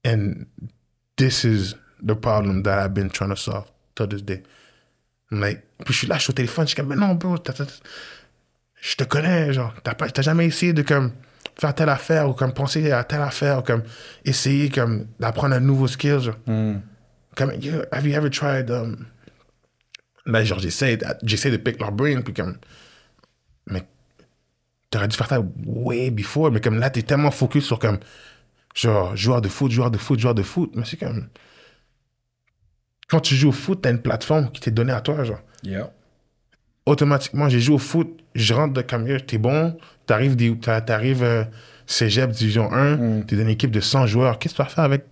And 0.05 0.47
this 1.15 1.45
is 1.45 1.77
the 2.05 2.15
problem 2.15 2.65
that 2.65 2.85
I've 2.85 2.93
been 2.93 3.09
trying 3.09 3.31
to 3.31 3.37
solve 3.37 3.71
to 3.95 4.09
this 4.09 4.25
day. 4.25 4.43
I'm 5.31 5.39
like, 5.39 5.63
puis 5.85 5.95
je 5.95 5.99
suis 5.99 6.07
là, 6.09 6.17
je 6.17 6.23
suis 6.23 6.31
au 6.33 6.35
téléphone, 6.35 6.65
je 6.65 6.71
suis 6.71 6.77
comme, 6.77 6.89
mais 6.89 6.97
non, 6.97 7.15
bro, 7.15 7.37
je 7.37 8.97
te 8.97 9.05
connais, 9.05 9.53
genre, 9.53 9.73
t'as 9.85 10.23
jamais 10.23 10.47
essayé 10.47 10.73
de 10.73 10.83
comme 10.83 11.13
faire 11.59 11.75
telle 11.75 11.89
affaire 11.89 12.29
ou 12.29 12.33
comme 12.33 12.53
penser 12.53 12.91
à 12.91 13.05
telle 13.05 13.23
affaire 13.23 13.59
ou 13.59 13.63
comme 13.63 13.83
essayer 14.25 14.69
comme 14.69 15.07
d'apprendre 15.21 15.55
un 15.55 15.61
nouveau 15.61 15.87
skill, 15.87 16.21
genre. 16.21 16.37
Mm. 16.47 16.77
Comme, 17.37 17.51
have 17.93 18.07
you 18.07 18.15
ever 18.15 18.31
tried, 18.31 18.71
um... 18.71 19.07
Là, 20.27 20.43
genre, 20.45 20.59
j'essaie, 20.59 20.97
de- 20.97 21.07
j'essaie 21.23 21.51
de 21.51 21.57
pick 21.57 21.81
leur 21.81 21.93
brain, 21.93 22.23
puis 22.23 22.33
comme, 22.33 22.57
mais 23.67 23.83
t'aurais 24.91 25.09
dû 25.09 25.17
faire 25.17 25.29
ça 25.29 25.43
way 25.67 26.11
before, 26.11 26.51
mais 26.51 26.61
comme 26.61 26.79
là, 26.79 26.91
t'es 26.91 27.03
tellement 27.03 27.31
focus 27.31 27.65
sur 27.65 27.79
comme, 27.79 27.99
genre, 28.75 29.15
joueur 29.17 29.43
de 29.43 29.49
foot, 29.49 29.71
joueur 29.71 29.91
de 29.91 29.99
foot, 29.99 30.19
joueur 30.19 30.35
de 30.35 30.43
foot, 30.43 30.73
mais 30.75 30.85
c'est 30.85 30.97
comme, 30.97 31.29
quand 33.09 33.21
tu 33.21 33.35
joues 33.35 33.51
au 33.51 33.53
foot, 33.53 33.83
t'as 33.83 33.91
une 33.91 34.01
plateforme 34.01 34.51
qui 34.51 34.61
t'est 34.61 34.71
donnée 34.71 34.93
à 34.93 35.01
toi, 35.01 35.25
genre. 35.25 35.41
Yeah. 35.63 35.93
Automatiquement, 36.87 37.49
j'ai 37.49 37.61
joué 37.61 37.75
au 37.75 37.79
foot, 37.79 38.09
je 38.35 38.55
rentre 38.55 38.75
de 38.75 39.09
yo, 39.09 39.21
t'es 39.21 39.39
bon, 39.39 39.77
t'arrives, 40.07 40.37
des- 40.37 40.57
t'a- 40.59 40.81
t'arrives 40.81 41.23
euh, 41.23 41.45
Cégep 41.87 42.31
Division 42.31 42.73
1, 42.73 43.23
t'es 43.23 43.37
dans 43.37 43.43
une 43.43 43.49
équipe 43.49 43.71
de 43.71 43.81
100 43.81 44.07
joueurs, 44.07 44.39
qu'est-ce 44.39 44.55
que 44.55 44.63
tu 44.63 44.63
vas 44.63 44.69
faire 44.69 44.85
avec, 44.85 45.05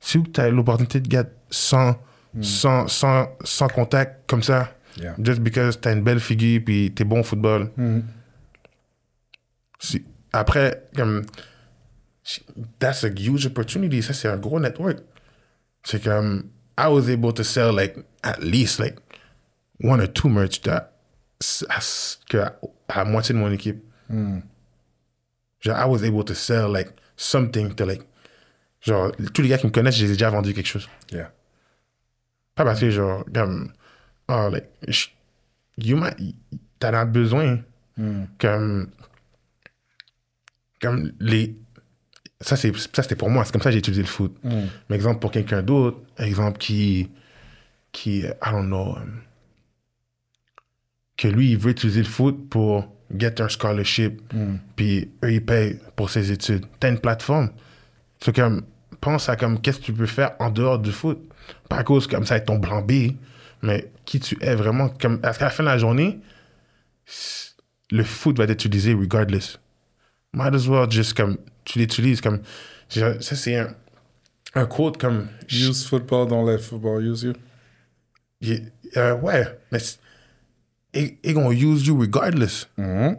si 0.00 0.22
t'as 0.24 0.48
l'opportunité 0.50 1.00
de 1.00 1.08
gagner 1.08 1.28
100, 1.50 1.96
100, 2.40 2.88
100, 2.88 3.28
100 3.44 3.68
contacts 3.68 4.28
comme 4.28 4.42
ça, 4.42 4.72
Yeah. 4.98 5.14
just 5.22 5.40
because 5.40 5.78
t'as 5.78 5.92
une 5.92 6.02
belle 6.02 6.20
figure 6.20 6.62
puis 6.64 6.90
t'es 6.94 7.04
bon 7.04 7.20
au 7.20 7.22
football? 7.22 7.70
Mm. 7.76 7.98
Si- 9.78 10.04
Après, 10.32 10.84
comme, 10.96 11.24
that's 12.78 13.04
a 13.04 13.08
huge 13.08 13.46
opportunity. 13.46 14.02
Ça, 14.02 14.12
c'est 14.14 14.28
un 14.28 14.36
gros 14.38 14.58
network. 14.60 14.98
C'est 15.84 16.02
comme, 16.02 16.44
I 16.78 16.86
was 16.88 17.08
able 17.10 17.32
to 17.34 17.42
sell 17.42 17.74
like 17.74 17.96
at 18.22 18.38
least 18.42 18.78
like 18.80 18.96
one 19.82 20.00
or 20.00 20.08
two 20.12 20.28
merch 20.28 20.60
that 20.62 20.92
à, 21.68 21.78
à, 22.38 23.00
à 23.00 23.04
moitié 23.04 23.34
de 23.34 23.38
mon 23.38 23.50
équipe. 23.50 23.82
Genre, 24.08 25.76
I 25.76 25.84
was 25.86 26.02
able 26.04 26.24
to 26.24 26.34
sell 26.34 26.70
like 26.70 26.90
something 27.16 27.74
to 27.74 27.84
like, 27.86 28.02
genre, 28.82 29.10
tous 29.34 29.42
les 29.42 29.48
gars 29.48 29.58
qui 29.58 29.66
me 29.66 29.72
connaissent, 29.72 29.96
j'ai 29.96 30.06
déjà 30.08 30.30
vendu 30.30 30.52
quelque 30.54 30.66
chose. 30.68 30.88
Yeah. 31.12 31.32
Pas 32.54 32.64
parce 32.64 32.80
que, 32.80 32.90
genre, 32.90 33.24
comme, 33.34 33.72
oh, 34.28 34.48
like, 34.52 34.68
je- 34.86 35.08
you 35.78 35.96
might, 35.96 36.16
t'en 36.78 36.94
as 36.94 37.04
besoin. 37.06 37.60
Comme, 38.38 38.90
comme 40.80 41.12
les, 41.18 41.56
ça, 42.42 42.56
c'est, 42.56 42.76
ça, 42.76 43.02
c'était 43.02 43.16
pour 43.16 43.30
moi. 43.30 43.44
C'est 43.44 43.52
comme 43.52 43.62
ça 43.62 43.70
que 43.70 43.72
j'ai 43.72 43.78
utilisé 43.78 44.02
le 44.02 44.08
foot. 44.08 44.36
Mais 44.44 44.96
exemple, 44.96 45.20
pour 45.20 45.30
quelqu'un 45.30 45.62
d'autre, 45.62 45.98
exemple 46.18 46.58
qui, 46.58 47.10
qui, 47.92 48.18
I 48.20 48.32
don't 48.50 48.66
know, 48.66 48.96
um, 48.96 49.22
que 51.16 51.28
lui, 51.28 51.52
il 51.52 51.56
veut 51.58 51.70
utiliser 51.70 52.00
le 52.02 52.08
foot 52.08 52.48
pour 52.50 52.92
get 53.14 53.40
un 53.40 53.48
scholarship, 53.48 54.20
puis 54.76 55.10
eux, 55.24 55.32
ils 55.32 55.44
payent 55.44 55.78
pour 55.94 56.10
ses 56.10 56.32
études. 56.32 56.64
T'as 56.80 56.88
une 56.90 56.98
plateforme. 56.98 57.50
C'est 58.20 58.34
comme, 58.34 58.62
pense 59.00 59.28
à 59.28 59.36
comme, 59.36 59.60
qu'est-ce 59.60 59.78
que 59.80 59.84
tu 59.84 59.92
peux 59.92 60.06
faire 60.06 60.32
en 60.38 60.50
dehors 60.50 60.78
du 60.78 60.90
foot. 60.92 61.18
Pas 61.68 61.76
à 61.78 61.84
cause 61.84 62.06
comme 62.06 62.24
ça, 62.26 62.36
être 62.36 62.46
ton 62.46 62.58
plan 62.60 62.82
B, 62.82 63.12
mais 63.62 63.90
qui 64.04 64.18
tu 64.20 64.36
es 64.40 64.54
vraiment. 64.54 64.88
Comme, 64.88 65.20
parce 65.20 65.38
qu'à 65.38 65.44
la 65.46 65.50
fin 65.50 65.62
de 65.62 65.68
la 65.68 65.78
journée, 65.78 66.18
le 67.90 68.02
foot 68.04 68.36
va 68.38 68.44
être 68.44 68.52
utilisé 68.64 68.94
regardless. 68.94 69.58
Might 70.32 70.54
as 70.54 70.66
well 70.66 70.90
just 70.90 71.14
comme, 71.14 71.38
tu 71.64 71.78
l'utilises 71.78 72.20
comme, 72.20 72.40
ça 72.88 73.20
c'est 73.20 73.56
un, 73.56 73.74
un 74.54 74.66
quote 74.66 74.98
comme, 74.98 75.28
Use 75.50 75.86
football, 75.86 76.26
don't 76.28 76.46
let 76.46 76.58
football 76.58 77.02
use 77.04 77.22
you. 77.22 77.32
il- 78.40 78.70
euh, 78.96 79.14
ouais, 79.18 79.46
mais 79.72 79.78
ils 80.96 81.16
ils 81.22 81.34
gonna 81.34 81.52
use 81.54 81.86
you 81.86 81.98
regardless. 81.98 82.66
Mm-hmm. 82.78 83.16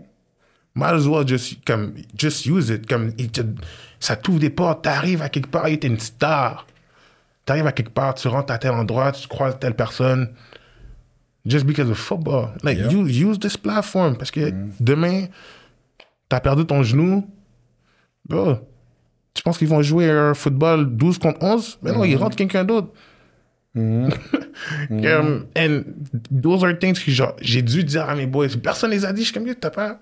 Might 0.76 0.94
as 0.94 1.08
well 1.08 1.24
just, 1.28 1.66
comme, 1.66 1.94
just 2.16 2.46
use 2.46 2.70
it. 2.70 2.88
Comme, 2.88 3.12
il 3.18 3.30
te- 3.32 3.42
ça 4.00 4.16
t'ouvre 4.16 4.40
des 4.40 4.52
portes, 4.52 4.84
t'arrives 4.84 5.22
à 5.24 5.30
quelque 5.30 5.50
part, 5.50 5.66
t'es 5.66 5.88
une 5.88 6.00
star. 6.00 6.68
T'arrives 7.46 7.66
à 7.66 7.72
quelque 7.72 7.90
part, 7.94 8.14
tu 8.14 8.28
rentres 8.28 8.54
à 8.54 8.58
tel 8.60 8.72
endroit, 8.72 9.12
tu 9.12 9.28
croises 9.28 9.58
telle 9.60 9.74
personne. 9.76 10.30
Just 11.46 11.66
because 11.66 11.90
of 11.90 11.98
football. 11.98 12.50
Like, 12.62 12.78
Yeah. 12.78 12.92
use, 12.92 13.18
use 13.20 13.40
this 13.40 13.56
platform. 13.58 14.18
Parce 14.18 14.30
que 14.32 14.52
demain, 14.80 15.28
t'as 16.30 16.42
perdu 16.42 16.66
ton 16.66 16.84
genou. 16.84 17.26
Bro, 18.28 18.58
tu 19.34 19.42
penses 19.44 19.58
qu'ils 19.58 19.70
vont 19.70 19.82
jouer 19.82 20.12
un 20.12 20.34
football 20.34 20.86
12 20.96 21.18
contre 21.18 21.42
11? 21.42 21.80
Mais 21.82 21.94
non, 21.94 22.04
ils 22.04 22.18
rentrent 22.18 22.36
quelqu'un 22.36 22.66
d'autre. 22.66 22.90
Comme, 24.90 25.48
and 25.56 25.84
those 26.32 26.64
are 26.64 26.78
things 26.78 27.00
que 27.00 27.12
j'ai 27.42 27.62
dû 27.62 27.84
dire 27.84 28.10
à 28.10 28.16
mes 28.16 28.26
boys. 28.26 28.48
Personne 28.62 28.92
les 28.92 29.06
a 29.06 29.14
dit. 29.14 29.22
Je 29.22 29.32
suis 29.32 29.34
comme, 29.34 29.54
t'as 29.56 29.70
pas. 29.70 30.00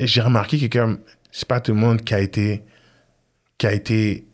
J'ai 0.00 0.20
remarqué 0.20 0.58
que 0.58 0.78
comme, 0.78 0.98
c'est 1.30 1.46
pas 1.46 1.60
tout 1.60 1.72
le 1.72 1.78
monde 1.78 2.02
qui 2.02 2.14
a 2.14 2.20
été, 2.20 2.64
qui 3.58 3.66
a 3.66 3.72
été, 3.72 4.26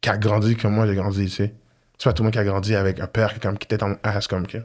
qui 0.00 0.08
a 0.08 0.18
grandi 0.18 0.56
comme 0.56 0.74
moi 0.74 0.86
j'ai 0.86 0.94
grandi, 0.94 1.24
tu 1.24 1.30
sais. 1.30 1.54
C'est 1.98 2.04
pas 2.04 2.12
tout 2.12 2.22
le 2.22 2.26
monde 2.26 2.32
qui 2.34 2.38
a 2.38 2.44
grandi 2.44 2.74
avec 2.74 3.00
un 3.00 3.06
père 3.06 3.32
qui, 3.32 3.40
comme, 3.40 3.56
qui 3.58 3.64
était 3.64 3.78
dans 3.78 3.88
mon 3.88 3.98
ass 4.02 4.26
comme 4.26 4.46
que. 4.46 4.58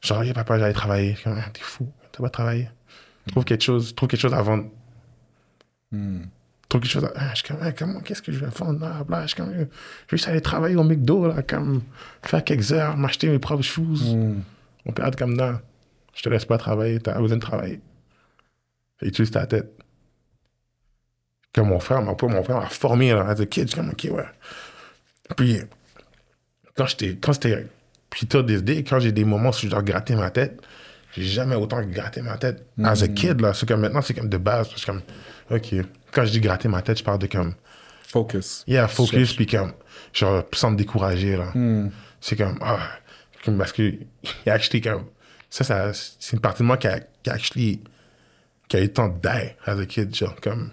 Genre, 0.00 0.24
Yo, 0.24 0.32
papa, 0.32 0.58
j'allais 0.58 0.72
travailler. 0.72 1.12
Je 1.12 1.16
suis 1.16 1.24
comme, 1.24 1.40
Ah, 1.44 1.50
t'es 1.52 1.62
fou, 1.62 1.88
t'as 2.12 2.22
pas 2.22 2.30
travaillé. 2.30 2.68
Trouve 3.28 3.44
quelque 3.44 3.62
chose, 3.62 3.94
trouve 3.94 4.08
quelque 4.08 4.20
chose 4.20 4.34
à 4.34 4.42
vendre. 4.42 4.66
Ah, 7.16 7.30
je 7.34 7.38
suis 7.38 7.48
comme, 7.48 7.58
Ah, 7.60 7.72
comment, 7.72 8.00
qu'est-ce 8.00 8.22
que 8.22 8.32
je 8.32 8.38
vais 8.38 8.50
vendre 8.50 8.80
là, 8.80 9.26
je 9.26 9.34
comme, 9.34 9.52
je 9.52 9.58
vais 9.58 9.68
juste 10.10 10.28
aller 10.28 10.40
travailler 10.40 10.76
au 10.76 10.84
McDo, 10.84 11.26
là, 11.26 11.42
comme, 11.42 11.82
faire 12.22 12.42
quelques 12.44 12.72
heures, 12.72 12.96
m'acheter 12.96 13.28
mes 13.28 13.38
propres 13.38 13.62
shoes. 13.62 14.14
Mon 14.84 14.92
père 14.92 15.10
comme, 15.16 15.34
non, 15.34 15.58
je 16.14 16.22
te 16.22 16.28
laisse 16.28 16.44
pas 16.44 16.58
travailler, 16.58 17.00
t'as 17.00 17.18
besoin 17.20 17.36
de 17.36 17.42
travailler. 17.42 17.80
Utilise 19.02 19.30
ta 19.30 19.46
tête. 19.46 19.72
Comme 21.54 21.68
mon 21.68 21.80
frère, 21.80 22.00
mon, 22.00 22.16
mon 22.22 22.42
frère 22.44 22.60
m'a 22.60 22.66
formé 22.66 23.12
là, 23.12 23.26
as 23.26 23.40
a 23.40 23.46
kid. 23.46 23.64
Je 23.64 23.72
suis 23.72 23.76
comme, 23.76 23.90
ok, 23.90 24.08
ouais. 24.10 24.24
Puis, 25.36 25.58
quand 26.76 26.86
j'étais, 26.86 27.16
quand 27.16 27.32
c'était, 27.32 27.66
puis 28.08 28.26
tôt 28.26 28.42
des 28.42 28.58
idées, 28.58 28.84
quand 28.84 29.00
j'ai 29.00 29.12
des 29.12 29.24
moments 29.24 29.50
où 29.50 29.52
je 29.52 29.68
dois 29.68 29.82
gratter 29.82 30.14
ma 30.14 30.30
tête, 30.30 30.60
j'ai 31.14 31.24
jamais 31.24 31.54
autant 31.56 31.82
gratté 31.82 32.22
ma 32.22 32.38
tête. 32.38 32.66
As 32.82 33.02
a 33.02 33.08
kid, 33.08 33.40
là, 33.40 33.52
c'est 33.52 33.66
comme 33.68 33.80
maintenant, 33.80 34.00
c'est 34.00 34.14
comme 34.14 34.28
de 34.30 34.38
base. 34.38 34.70
Je 34.70 34.78
suis 34.78 34.86
comme, 34.86 35.02
ok. 35.50 35.74
Quand 36.12 36.24
je 36.24 36.30
dis 36.30 36.40
gratter 36.40 36.68
ma 36.68 36.82
tête, 36.82 36.98
je 36.98 37.04
parle 37.04 37.18
de 37.18 37.26
comme, 37.26 37.54
Focus. 38.12 38.62
Yeah, 38.66 38.88
focus, 38.88 39.32
puis 39.32 39.46
comme, 39.46 39.72
genre, 40.12 40.44
sans 40.52 40.72
me 40.72 40.76
décourager, 40.76 41.36
là. 41.36 41.50
C'est 42.20 42.36
comme, 42.36 42.58
ah, 42.60 42.78
comme 43.42 43.56
parce 43.56 43.72
que, 43.72 43.82
il 43.82 43.98
y 44.46 44.50
a 44.50 44.52
actually 44.52 44.82
comme, 44.82 45.06
ça, 45.48 45.64
ça 45.64 45.92
c'est 45.94 46.34
une 46.34 46.40
partie 46.40 46.62
de 46.62 46.66
moi 46.66 46.76
qui 46.76 46.88
a, 46.88 47.00
qui 47.00 47.30
a 47.30 47.32
actually, 47.32 47.82
qui 48.68 48.76
a 48.76 48.80
eu 48.80 48.82
le 48.82 48.92
temps 48.92 49.08
de 49.08 49.18
die 49.18 49.54
as 49.64 49.78
a 49.78 49.86
kid, 49.86 50.14
genre 50.14 50.38
comme, 50.42 50.72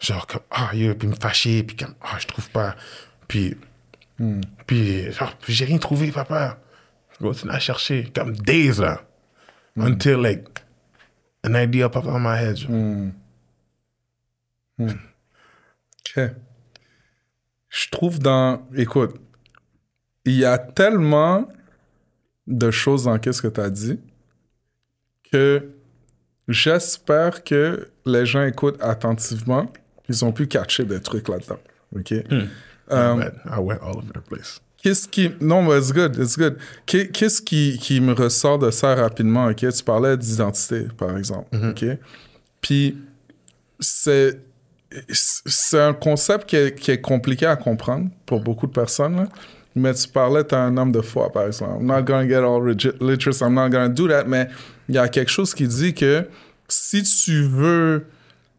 genre 0.00 0.26
comme, 0.26 0.40
ah, 0.50 0.70
yo, 0.72 0.94
puis 0.94 1.06
me 1.06 1.14
fâcher, 1.14 1.62
puis 1.64 1.76
comme, 1.76 1.94
ah, 2.00 2.16
je 2.18 2.26
trouve 2.26 2.48
pas. 2.48 2.74
Puis, 3.28 3.56
puis, 4.66 5.12
genre, 5.12 5.36
j'ai 5.46 5.66
rien 5.66 5.78
trouvé, 5.78 6.10
papa. 6.12 6.58
Je 7.12 7.26
continue 7.26 7.52
à 7.52 7.58
chercher, 7.58 8.10
comme 8.14 8.34
days, 8.36 8.80
là. 8.80 9.02
Until, 9.76 10.16
like, 10.22 10.46
an 11.44 11.54
idea 11.54 11.90
pop 11.90 12.06
out 12.06 12.20
my 12.20 12.38
head, 12.38 12.56
genre. 12.56 13.10
Ok. 14.80 16.20
Je 17.68 17.88
trouve 17.90 18.18
dans. 18.18 18.62
Écoute, 18.76 19.14
il 20.24 20.34
y 20.36 20.44
a 20.44 20.58
tellement 20.58 21.48
de 22.46 22.70
choses 22.70 23.04
dans 23.04 23.18
qu'est-ce 23.18 23.42
que 23.42 23.48
tu 23.48 23.60
as 23.60 23.70
dit 23.70 23.98
que 25.32 25.68
j'espère 26.48 27.42
que 27.44 27.88
les 28.06 28.26
gens 28.26 28.44
écoutent 28.44 28.80
attentivement. 28.82 29.72
Ils 30.08 30.24
ont 30.24 30.32
pu 30.32 30.46
catcher 30.46 30.84
des 30.84 31.00
trucs 31.00 31.28
là-dedans. 31.28 31.58
OK? 31.96 32.10
I 32.10 32.24
went, 33.16 33.32
I 33.46 33.58
went 33.58 33.78
all 33.82 33.96
over 33.98 34.12
the 34.12 34.20
place. 34.20 34.60
Qu'est-ce 34.76 35.08
qui. 35.08 35.30
Non, 35.40 35.62
mais 35.62 35.78
it's 35.78 35.92
good, 35.92 36.14
it's 36.16 36.36
good. 36.36 36.58
Qu'est- 36.84 37.08
Qu'est-ce 37.10 37.40
qui, 37.40 37.78
qui 37.80 38.00
me 38.02 38.12
ressort 38.12 38.58
de 38.58 38.70
ça 38.70 38.94
rapidement, 38.94 39.46
OK? 39.46 39.56
Tu 39.72 39.82
parlais 39.84 40.16
d'identité, 40.18 40.88
par 40.98 41.16
exemple, 41.16 41.48
OK? 41.70 41.84
Puis, 42.60 42.98
c'est. 43.80 44.38
C'est 45.08 45.80
un 45.80 45.92
concept 45.94 46.48
qui 46.48 46.56
est, 46.56 46.74
qui 46.78 46.90
est 46.90 47.00
compliqué 47.00 47.46
à 47.46 47.56
comprendre 47.56 48.08
pour 48.26 48.40
beaucoup 48.40 48.66
de 48.66 48.72
personnes, 48.72 49.16
là. 49.16 49.28
Mais 49.76 49.92
tu 49.92 50.06
parlais, 50.08 50.44
t'es 50.44 50.54
un 50.54 50.76
homme 50.76 50.92
de 50.92 51.00
foi, 51.00 51.32
par 51.32 51.46
exemple. 51.46 51.72
I'm 51.80 51.86
not 51.86 52.02
gonna 52.02 52.28
get 52.28 52.36
all 52.36 52.64
literate, 52.64 53.40
I'm 53.40 53.54
not 53.54 53.70
gonna 53.70 53.88
do 53.88 54.06
that, 54.06 54.24
mais 54.24 54.48
il 54.88 54.94
y 54.94 54.98
a 54.98 55.08
quelque 55.08 55.30
chose 55.30 55.52
qui 55.52 55.66
dit 55.66 55.92
que 55.94 56.28
si 56.68 57.02
tu 57.02 57.42
veux 57.42 58.06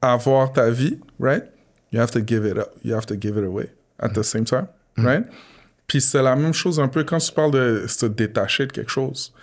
avoir 0.01 0.51
ta 0.51 0.69
vie, 0.69 0.99
right? 1.19 1.43
You 1.93 2.01
have 2.01 2.11
to 2.11 2.19
give 2.25 2.45
it 2.45 2.57
up. 2.57 2.71
You 2.83 2.93
have 2.95 3.05
to 3.05 3.15
give 3.19 3.37
it 3.37 3.45
away 3.45 3.69
at 3.99 4.09
the 4.09 4.23
same 4.23 4.43
time, 4.43 4.67
right? 4.97 5.23
Puis 5.87 6.01
c'est 6.01 6.21
la 6.21 6.35
même 6.35 6.53
chose 6.53 6.79
un 6.81 6.89
peu 6.89 7.03
quand 7.05 7.19
tu 7.19 7.31
parles 7.31 7.51
de 7.51 7.85
se 7.87 8.05
détacher 8.07 8.65
de 8.65 8.71
quelque 8.73 8.91
chose. 8.91 9.33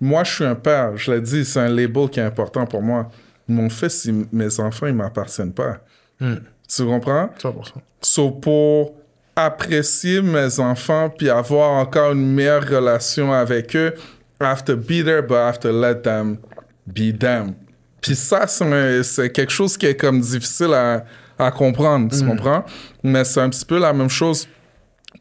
Moi, 0.00 0.24
je 0.24 0.32
suis 0.32 0.44
un 0.44 0.54
père, 0.54 0.96
je 0.96 1.12
l'ai 1.12 1.20
dit, 1.20 1.44
c'est 1.44 1.60
un 1.60 1.68
label 1.68 2.08
qui 2.08 2.18
est 2.20 2.22
important 2.24 2.64
pour 2.66 2.80
moi. 2.82 3.10
Mon 3.46 3.68
fils, 3.68 4.06
il- 4.06 4.26
mes 4.32 4.58
enfants, 4.60 4.86
ils 4.86 4.94
m'appartiennent 4.94 5.52
pas. 5.52 5.80
Tu 6.18 6.84
comprends? 6.84 7.30
100%. 7.38 7.54
So, 8.00 8.30
pour 8.30 8.94
apprécier 9.36 10.22
mes 10.22 10.60
enfants 10.60 11.10
puis 11.10 11.28
avoir 11.28 11.72
encore 11.72 12.12
une 12.12 12.32
meilleure 12.34 12.66
relation 12.66 13.32
avec 13.32 13.74
eux, 13.74 13.94
I 14.40 14.44
have 14.44 14.64
to 14.64 14.76
be 14.76 15.02
there, 15.04 15.22
but 15.22 15.36
I 15.36 15.48
have 15.48 15.60
to 15.60 15.72
let 15.72 16.02
them 16.02 16.38
be 16.86 17.16
them. 17.16 17.54
Puis 18.00 18.14
ça, 18.16 18.46
c'est 18.46 19.30
quelque 19.30 19.52
chose 19.52 19.76
qui 19.76 19.86
est 19.86 19.96
comme 19.96 20.20
difficile 20.20 20.74
à, 20.74 21.04
à 21.38 21.50
comprendre, 21.50 22.14
tu 22.16 22.24
comprends? 22.24 22.64
Mais 23.02 23.24
c'est 23.24 23.40
un 23.40 23.48
petit 23.48 23.64
peu 23.64 23.78
la 23.78 23.92
même 23.92 24.10
chose 24.10 24.46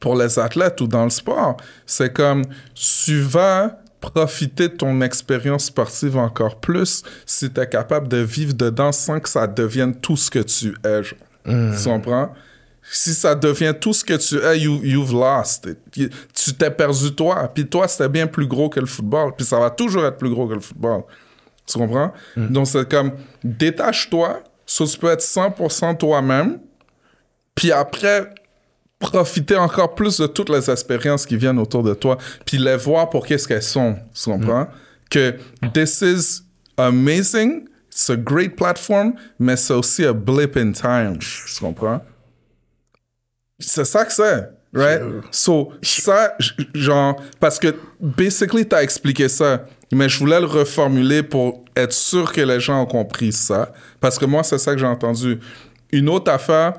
pour 0.01 0.15
les 0.15 0.37
athlètes 0.37 0.81
ou 0.81 0.87
dans 0.87 1.05
le 1.05 1.09
sport. 1.09 1.55
C'est 1.85 2.11
comme, 2.11 2.43
tu 2.75 3.21
vas 3.21 3.77
profiter 4.11 4.67
de 4.67 4.75
ton 4.75 5.01
expérience 5.01 5.65
sportive 5.65 6.17
encore 6.17 6.59
plus 6.59 7.03
si 7.25 7.51
tu 7.51 7.61
es 7.61 7.67
capable 7.67 8.09
de 8.09 8.17
vivre 8.17 8.53
dedans 8.53 8.91
sans 8.91 9.19
que 9.19 9.29
ça 9.29 9.47
devienne 9.47 9.95
tout 9.95 10.17
ce 10.17 10.29
que 10.29 10.39
tu 10.39 10.75
es. 10.83 11.03
genre. 11.03 11.19
Tu 11.45 11.89
comprends? 11.89 12.33
Si 12.91 13.13
ça 13.13 13.33
devient 13.33 13.73
tout 13.79 13.93
ce 13.93 14.03
que 14.03 14.15
tu 14.15 14.37
es, 14.43 14.59
you, 14.59 14.81
you've 14.83 15.13
lost. 15.13 15.69
Tu 15.91 16.53
t'es 16.53 16.69
perdu 16.69 17.15
toi. 17.15 17.49
Puis 17.53 17.65
toi, 17.65 17.87
c'était 17.87 18.09
bien 18.09 18.27
plus 18.27 18.45
gros 18.45 18.67
que 18.67 18.81
le 18.81 18.85
football. 18.85 19.33
Puis 19.37 19.45
ça 19.45 19.57
va 19.57 19.69
toujours 19.69 20.05
être 20.05 20.17
plus 20.17 20.29
gros 20.29 20.47
que 20.47 20.55
le 20.55 20.59
football. 20.59 21.03
Tu 21.65 21.77
comprends? 21.77 22.11
Donc 22.35 22.67
c'est 22.67 22.89
comme, 22.89 23.13
détache-toi, 23.41 24.43
ça 24.65 24.85
tu 24.85 24.97
peux 24.97 25.11
être 25.11 25.23
100% 25.23 25.97
toi-même. 25.97 26.59
Puis 27.55 27.71
après, 27.71 28.29
profiter 29.11 29.55
encore 29.57 29.95
plus 29.95 30.17
de 30.19 30.27
toutes 30.27 30.49
les 30.49 30.69
expériences 30.69 31.25
qui 31.25 31.37
viennent 31.37 31.59
autour 31.59 31.83
de 31.83 31.93
toi, 31.93 32.17
puis 32.45 32.57
les 32.57 32.77
voir 32.77 33.09
pour 33.09 33.25
qu'est-ce 33.25 33.47
qu'elles 33.47 33.61
sont, 33.61 33.95
tu 34.13 34.29
comprends? 34.29 34.67
Que 35.09 35.35
this 35.73 36.01
is 36.01 36.41
amazing, 36.77 37.67
it's 37.91 38.09
a 38.09 38.15
great 38.15 38.55
platform, 38.55 39.13
mais 39.37 39.55
c'est 39.55 39.73
aussi 39.73 40.05
a 40.05 40.13
blip 40.13 40.57
in 40.57 40.71
time, 40.71 41.19
tu 41.19 41.59
comprends? 41.59 42.01
C'est 43.59 43.85
ça 43.85 44.03
que 44.03 44.11
c'est, 44.11 44.49
right? 44.73 45.01
So, 45.31 45.73
ça, 45.81 46.35
genre, 46.73 47.15
parce 47.39 47.59
que, 47.59 47.75
basically, 47.99 48.67
t'as 48.67 48.81
expliqué 48.81 49.29
ça, 49.29 49.65
mais 49.91 50.09
je 50.09 50.17
voulais 50.17 50.39
le 50.39 50.47
reformuler 50.47 51.21
pour 51.23 51.63
être 51.75 51.93
sûr 51.93 52.31
que 52.31 52.41
les 52.41 52.59
gens 52.59 52.81
ont 52.81 52.87
compris 52.87 53.31
ça, 53.31 53.71
parce 53.99 54.17
que 54.17 54.25
moi, 54.25 54.43
c'est 54.43 54.57
ça 54.57 54.73
que 54.73 54.79
j'ai 54.79 54.85
entendu. 54.85 55.39
Une 55.91 56.09
autre 56.09 56.31
affaire, 56.31 56.73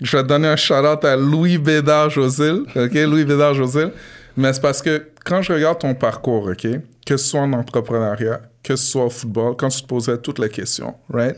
je 0.00 0.16
vais 0.16 0.22
te 0.22 0.28
donner 0.28 0.48
un 0.48 0.56
shout-out 0.56 1.04
à 1.04 1.16
Louis 1.16 1.58
Bédard 1.58 2.10
Josil, 2.10 2.64
OK? 2.74 2.94
Louis 2.94 3.24
Bédard 3.24 3.54
Josil. 3.54 3.92
Mais 4.36 4.52
c'est 4.52 4.60
parce 4.60 4.80
que 4.80 5.08
quand 5.24 5.42
je 5.42 5.52
regarde 5.52 5.80
ton 5.80 5.94
parcours, 5.94 6.46
OK? 6.46 6.66
Que 7.04 7.16
ce 7.16 7.28
soit 7.28 7.40
en 7.40 7.52
entrepreneuriat, 7.52 8.40
que 8.62 8.76
ce 8.76 8.86
soit 8.86 9.06
au 9.06 9.10
football, 9.10 9.56
quand 9.56 9.68
tu 9.68 9.82
te 9.82 9.86
posais 9.86 10.18
toutes 10.18 10.38
les 10.38 10.48
questions, 10.48 10.94
right? 11.12 11.36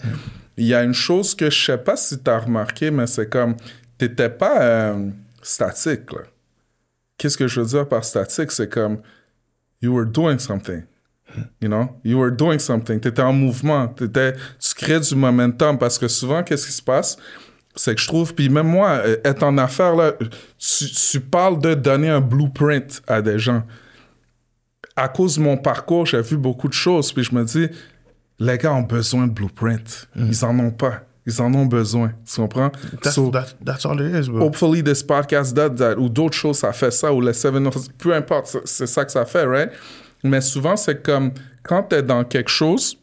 Il 0.57 0.67
y 0.67 0.75
a 0.75 0.83
une 0.83 0.93
chose 0.93 1.35
que 1.35 1.49
je 1.49 1.65
sais 1.65 1.79
pas 1.79 1.97
si 1.97 2.23
tu 2.23 2.31
as 2.31 2.41
remarqué, 2.41 2.91
mais 2.91 3.07
c'est 3.07 3.31
comme, 3.31 3.57
t'étais 3.97 4.29
pas 4.29 4.61
euh, 4.63 5.11
statique, 5.41 6.13
là. 6.13 6.21
Qu'est-ce 7.17 7.37
que 7.37 7.47
je 7.47 7.61
veux 7.61 7.67
dire 7.67 7.89
par 7.89 8.05
statique? 8.05 8.51
C'est 8.51 8.69
comme, 8.69 9.01
you 9.81 9.95
were 9.95 10.07
doing 10.07 10.39
something. 10.39 10.83
You 11.61 11.69
know, 11.69 11.89
you 12.05 12.19
were 12.19 12.33
doing 12.33 12.59
something. 12.59 12.99
Tu 12.99 13.09
étais 13.09 13.23
en 13.23 13.33
mouvement. 13.33 13.89
T'étais, 13.89 14.35
tu 14.59 14.75
crées 14.75 15.01
du 15.01 15.15
momentum 15.15 15.79
parce 15.79 15.99
que 15.99 16.09
souvent, 16.09 16.43
qu'est-ce 16.43 16.67
qui 16.67 16.73
se 16.73 16.83
passe? 16.83 17.17
C'est 17.77 17.95
que 17.95 18.01
je 18.01 18.07
trouve, 18.09 18.35
puis 18.35 18.49
même 18.49 18.67
moi, 18.67 18.91
euh, 19.05 19.17
être 19.25 19.43
en 19.45 19.57
affaires, 19.57 19.95
là, 19.95 20.13
tu, 20.59 20.87
tu 20.91 21.21
parles 21.21 21.61
de 21.61 21.75
donner 21.75 22.09
un 22.11 22.21
blueprint 22.21 23.01
à 23.07 23.23
des 23.23 23.39
gens. 23.39 23.63
À 24.97 25.09
cause 25.09 25.37
de 25.39 25.43
mon 25.43 25.57
parcours, 25.57 26.05
j'ai 26.07 26.21
vu 26.21 26.37
beaucoup 26.37 26.69
de 26.69 26.73
choses, 26.73 27.13
puis 27.13 27.23
je 27.23 27.35
me 27.35 27.45
dis, 27.45 27.69
les 28.39 28.59
gars 28.59 28.73
ont 28.75 28.83
besoin 28.83 29.27
de 29.27 29.33
blueprint. 29.33 30.09
Ils 30.17 30.45
en 30.45 30.59
ont 30.59 30.71
pas. 30.73 31.03
Ils 31.27 31.41
en 31.41 31.53
ont 31.55 31.67
besoin. 31.67 32.13
Tu 32.27 32.41
comprends? 32.41 32.71
That's, 33.03 33.15
So- 33.15 33.31
that's, 33.31 33.55
that's 33.65 33.87
all 33.87 34.01
it 34.01 34.15
is, 34.25 34.29
bro. 34.31 34.41
hopefully 34.47 34.83
this 34.83 35.03
podcast 35.03 35.55
does 35.55 35.75
that, 35.77 35.97
ou 35.97 36.09
d'autres 36.09 36.37
choses, 36.37 36.59
ça 36.59 36.73
fait 36.73 36.91
ça, 36.91 37.13
ou 37.13 37.21
les 37.21 37.35
Seven 37.35 37.67
of 37.67 37.77
peu 37.99 38.15
importe, 38.15 38.47
c'est- 38.47 38.67
c'est 38.67 38.87
ça 38.87 39.05
que 39.05 39.13
ça 39.13 39.25
fait, 39.27 39.45
right? 39.45 39.71
Mais 40.25 40.41
souvent, 40.41 40.77
c'est 40.77 41.03
comme 41.03 41.33
quand 41.63 41.85
tu 41.85 41.97
es 41.97 42.03
dans 42.03 42.25
quelque 42.25 42.51
chose, 42.51 42.97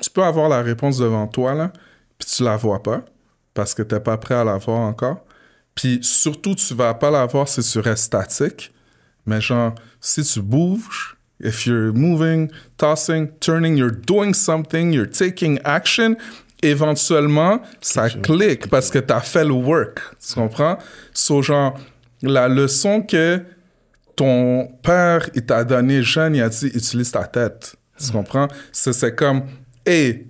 tu 0.00 0.08
peux 0.08 0.22
avoir 0.22 0.48
la 0.48 0.62
réponse 0.62 0.98
devant 0.98 1.26
toi, 1.26 1.54
là, 1.54 1.72
puis 2.16 2.28
tu 2.28 2.42
la 2.44 2.56
vois 2.56 2.82
pas, 2.82 3.02
parce 3.58 3.74
que 3.74 3.82
tu 3.82 3.98
pas 3.98 4.16
prêt 4.16 4.36
à 4.36 4.44
la 4.44 4.56
voir 4.56 4.78
encore. 4.82 5.24
Puis 5.74 5.98
surtout, 6.00 6.54
tu 6.54 6.74
vas 6.74 6.94
pas 6.94 7.10
la 7.10 7.26
voir 7.26 7.48
si 7.48 7.60
tu 7.60 7.80
restes 7.80 8.04
statique, 8.04 8.72
mais 9.26 9.40
genre, 9.40 9.74
si 10.00 10.22
tu 10.22 10.40
bouges, 10.40 11.16
if 11.42 11.66
you're 11.66 11.92
moving, 11.92 12.52
tossing, 12.76 13.28
turning, 13.40 13.76
you're 13.76 13.90
doing 13.90 14.32
something, 14.32 14.92
you're 14.92 15.10
taking 15.10 15.58
action, 15.64 16.14
éventuellement, 16.62 17.60
ça 17.80 18.08
clique 18.08 18.70
parce 18.70 18.90
que 18.90 19.00
tu 19.00 19.12
as 19.12 19.22
fait 19.22 19.44
le 19.44 19.54
work. 19.54 19.98
Tu 20.24 20.34
comprends? 20.34 20.78
So, 21.12 21.42
genre, 21.42 21.76
la 22.22 22.46
leçon 22.46 23.02
que 23.02 23.42
ton 24.14 24.68
père, 24.84 25.28
il 25.34 25.44
t'a 25.44 25.64
donné 25.64 26.04
jeune, 26.04 26.36
il 26.36 26.42
a 26.42 26.48
dit, 26.48 26.68
utilise 26.68 27.10
ta 27.10 27.24
tête. 27.24 27.74
Tu 27.98 28.12
comprends? 28.12 28.46
C'est 28.70 28.92
c'est 28.92 29.16
comme, 29.16 29.42
hey, 29.84 30.27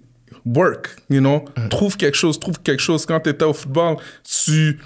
work, 0.54 0.96
you 1.10 1.20
know? 1.20 1.44
Trouve 1.70 1.96
quelque 1.96 2.16
chose, 2.16 2.38
trouve 2.38 2.60
quelque 2.60 2.80
chose. 2.80 3.06
Quand 3.06 3.20
tu 3.20 3.30
étais 3.30 3.44
au 3.44 3.52
football, 3.52 3.96
tu, 4.24 4.78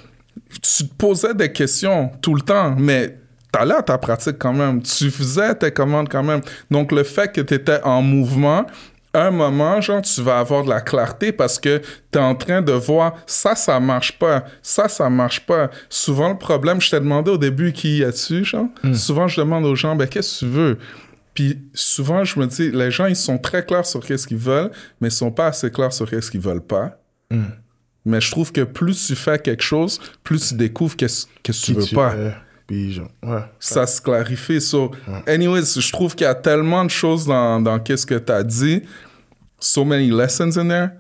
tu 0.63 0.89
te 0.89 0.95
posais 0.95 1.35
des 1.35 1.53
questions 1.53 2.11
tout 2.21 2.35
le 2.35 2.43
temps, 2.43 2.75
mais 2.77 3.19
t'allais 3.53 3.75
à 3.75 3.83
ta 3.83 3.99
pratique 3.99 4.39
quand 4.39 4.53
même. 4.53 4.83
Tu 4.83 5.11
faisais 5.11 5.55
tes 5.55 5.71
commandes 5.71 6.09
quand 6.09 6.23
même. 6.23 6.41
Donc, 6.71 6.93
le 6.93 7.03
fait 7.05 7.31
que 7.33 7.41
tu 7.41 7.55
étais 7.55 7.81
en 7.83 8.03
mouvement, 8.03 8.67
un 9.15 9.31
moment, 9.31 9.81
genre, 9.81 10.01
tu 10.01 10.23
vas 10.23 10.39
avoir 10.39 10.65
de 10.65 10.71
la 10.71 10.81
clarté 10.81 11.33
parce 11.33 11.59
que 11.59 11.79
tu 12.11 12.19
es 12.19 12.23
en 12.23 12.35
train 12.35 12.63
de 12.63 12.73
voir 12.73 13.15
ça, 13.27 13.55
ça 13.55 13.79
marche 13.79 14.19
pas, 14.19 14.45
ça, 14.63 14.89
ça 14.89 15.11
marche 15.11 15.41
pas. 15.41 15.71
Souvent, 15.91 16.31
le 16.31 16.39
problème, 16.39 16.81
je 16.81 16.91
t'ai 16.91 16.99
demandé 16.99 17.31
au 17.31 17.37
début 17.37 17.73
qui 17.73 17.99
y 17.99 18.05
a-tu, 18.05 18.45
genre? 18.45 18.69
Souvent, 18.95 19.29
je 19.29 19.41
demande 19.41 19.67
aux 19.67 19.75
gens, 19.75 19.95
ben, 19.97 20.09
qu'est-ce 20.09 20.41
que 20.41 20.47
tu 20.47 20.51
veux? 20.51 20.79
Puis 21.35 21.59
souvent, 21.73 22.25
je 22.25 22.39
me 22.39 22.47
dis, 22.47 22.71
les 22.71 22.91
gens, 22.91 23.07
ils 23.07 23.17
sont 23.17 23.39
très 23.39 23.65
clairs 23.65 23.87
sur 23.87 24.01
qu'est-ce 24.05 24.27
qu'ils 24.27 24.37
veulent, 24.37 24.71
mais 25.01 25.09
ils 25.09 25.13
sont 25.13 25.31
pas 25.31 25.47
assez 25.47 25.71
clairs 25.71 25.93
sur 25.93 26.09
qu'est-ce 26.09 26.31
qu'ils 26.31 26.41
veulent 26.41 26.61
pas. 26.65 26.99
Mais 28.05 28.21
je 28.21 28.31
trouve 28.31 28.53
que 28.53 28.63
plus 28.63 29.07
tu 29.07 29.15
fais 29.15 29.39
quelque 29.39 29.63
chose, 29.63 30.01
plus 30.25 30.49
tu 30.49 30.55
découvres 30.55 30.97
qu'est-ce 30.97 31.27
que 31.43 31.53
tu 31.53 31.61
Qui 31.61 31.73
veux 31.75 31.85
tu 31.85 31.95
pas 31.95 32.15
es, 32.17 32.35
Puis, 32.67 32.93
genre, 32.93 33.09
ouais. 33.23 33.41
ça 33.61 33.87
se 33.87 34.01
clarifie. 34.03 34.61
So, 34.61 34.91
anyways, 35.27 35.81
je 35.81 35.93
trouve 35.93 36.15
qu'il 36.15 36.25
y 36.27 36.29
a 36.29 36.35
tellement 36.35 36.85
de 36.85 36.91
choses 36.91 37.25
dans, 37.27 37.61
dans 37.61 37.79
qu'est-ce 37.79 38.05
que 38.05 38.17
tu 38.19 38.33
as 38.33 38.43
dit. 38.43 38.83
So 39.61 39.85
many 39.85 40.11
lessons 40.11 40.59
in 40.59 40.69
there. 40.69 40.91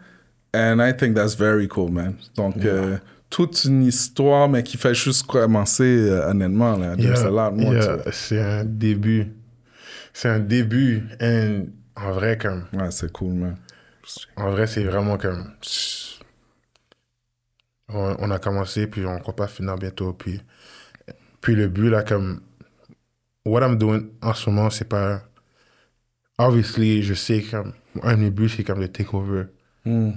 And 0.55 0.81
I 0.81 0.97
think 0.97 1.15
that's 1.17 1.35
very 1.35 1.67
cool, 1.67 1.91
man. 1.91 2.15
Donc, 2.37 2.65
euh, 2.65 2.97
toute 3.29 3.65
une 3.65 3.83
histoire, 3.85 4.49
mais 4.49 4.63
qui 4.63 4.77
fait 4.77 4.95
juste 4.95 5.27
commencer, 5.27 5.83
euh, 6.09 6.31
honnêtement. 6.31 6.77
Là. 6.77 6.95
There's 6.97 7.23
a 7.23 7.31
lot 7.31 7.51
more 7.57 7.73
yeah, 7.75 7.99
c'est 8.13 8.41
un 8.41 8.65
début. 8.65 9.27
C'est 10.13 10.29
un 10.29 10.41
début. 10.41 11.03
And 11.21 11.67
en 11.97 12.13
vrai, 12.13 12.39
comme, 12.39 12.67
Ouais, 12.73 12.91
c'est 12.91 13.13
cool, 13.13 13.35
man. 13.35 13.57
En 14.37 14.51
vrai, 14.51 14.67
c'est 14.67 14.85
vraiment 14.85 15.17
comme. 15.19 15.53
On, 17.89 18.17
on 18.19 18.31
a 18.31 18.39
commencé, 18.39 18.87
puis 18.87 19.05
on 19.07 19.19
compte 19.19 19.37
pas 19.37 19.49
finir 19.49 19.77
bientôt. 19.77 20.13
Puis, 20.13 20.41
puis 21.41 21.55
le 21.55 21.69
but, 21.69 21.91
là, 21.91 22.03
comme. 22.03 22.43
What 23.45 23.63
I'm 23.67 23.77
doing 23.77 24.11
en 24.23 24.35
ce 24.35 24.51
moment, 24.51 24.71
c'est 24.71 24.89
pas. 24.89 25.23
Obviously, 26.39 27.03
je 27.03 27.15
sais 27.15 27.43
comme. 27.43 27.73
Un 28.03 28.17
de 28.17 28.23
mes 28.23 28.31
buts, 28.31 28.49
c'est 28.49 28.65
comme 28.65 28.81
le 28.81 28.89
takeover. 28.89 29.45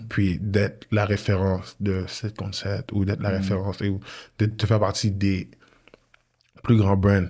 Puis 0.09 0.37
d'être 0.39 0.85
la 0.91 1.05
référence 1.05 1.75
de 1.79 2.05
cette 2.07 2.37
concept, 2.37 2.91
ou 2.91 3.03
d'être 3.03 3.21
la 3.21 3.29
référence, 3.29 3.81
ou 3.81 3.99
de, 4.39 4.45
de 4.45 4.65
faire 4.65 4.79
partie 4.79 5.11
des 5.11 5.49
plus 6.63 6.77
grands 6.77 6.97
brands, 6.97 7.27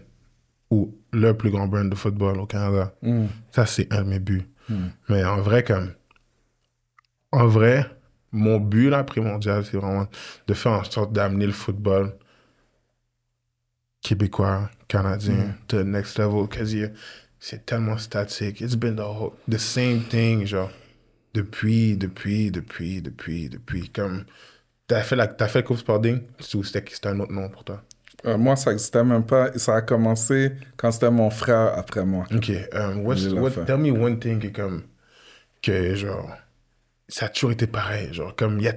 ou 0.72 0.96
le 1.12 1.34
plus 1.36 1.52
grand 1.52 1.68
brand 1.68 1.90
de 1.90 1.96
football 1.96 2.40
au 2.40 2.46
Canada. 2.46 2.94
Ça, 3.52 3.66
c'est 3.66 3.92
un 3.94 4.04
de 4.04 4.10
mes 4.10 4.20
buts. 4.20 4.50
Mais 5.10 5.24
en 5.24 5.42
vrai, 5.42 5.64
comme. 5.64 5.92
En 7.32 7.48
vrai, 7.48 7.86
mon 8.32 8.60
but, 8.60 8.90
là, 8.90 9.04
primordial, 9.04 9.64
c'est 9.66 9.78
vraiment 9.78 10.08
de 10.48 10.54
faire 10.54 10.72
en 10.72 10.84
sorte 10.84 11.14
d'amener 11.14 11.46
le 11.46 11.52
football 11.54 12.14
québécois, 14.02 14.70
canadien, 14.88 15.56
to 15.68 15.82
the 15.82 15.86
next 15.86 16.18
level. 16.20 16.48
Que 16.48 16.64
c'est 17.40 17.66
tellement 17.66 17.98
statique. 17.98 18.62
It's 18.62 18.76
been 18.76 18.96
the, 18.96 19.02
whole- 19.02 19.34
the 19.50 19.58
same 19.58 20.02
thing, 20.10 20.46
genre. 20.46 20.72
Depuis, 21.34 21.98
depuis, 21.98 22.50
depuis, 22.52 23.02
depuis, 23.02 23.50
depuis. 23.50 23.90
Comme. 23.90 24.26
T'as 24.88 25.02
fait, 25.02 25.16
la, 25.16 25.28
t'as 25.28 25.48
fait 25.48 25.60
le 25.62 25.68
Coupe 25.68 25.78
Sporting, 25.80 26.22
c'était 26.40 27.08
un 27.08 27.20
autre 27.20 27.32
nom 27.34 27.50
pour 27.50 27.64
toi? 27.64 27.84
Euh, 28.26 28.38
moi, 28.38 28.56
ça 28.56 28.72
n'existait 28.72 29.04
même 29.04 29.26
pas. 29.26 29.52
Ça 29.58 29.76
a 29.76 29.82
commencé 29.82 30.54
quand 30.78 30.92
c'était 30.92 31.12
mon 31.12 31.30
frère 31.30 31.78
après 31.78 32.04
moi. 32.06 32.26
Ok, 32.34 32.52
um, 32.74 33.06
what's, 33.06 33.22
l'ai 33.24 33.40
what, 33.40 33.52
tell 33.66 33.78
me 33.78 33.92
one 33.92 34.20
thing 34.20 34.40
que 34.40 34.48
comme 34.48 34.84
que 35.62 35.96
genre 35.96 36.30
ça 37.08 37.28
a 37.28 37.30
toujours 37.30 37.52
été 37.52 37.68
pareil, 37.68 38.12
genre 38.14 38.36
comme 38.36 38.58
il 38.60 38.64
y 38.66 38.68
a 38.68 38.76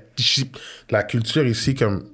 la 0.90 1.02
culture 1.02 1.46
ici 1.46 1.74
comme 1.74 2.10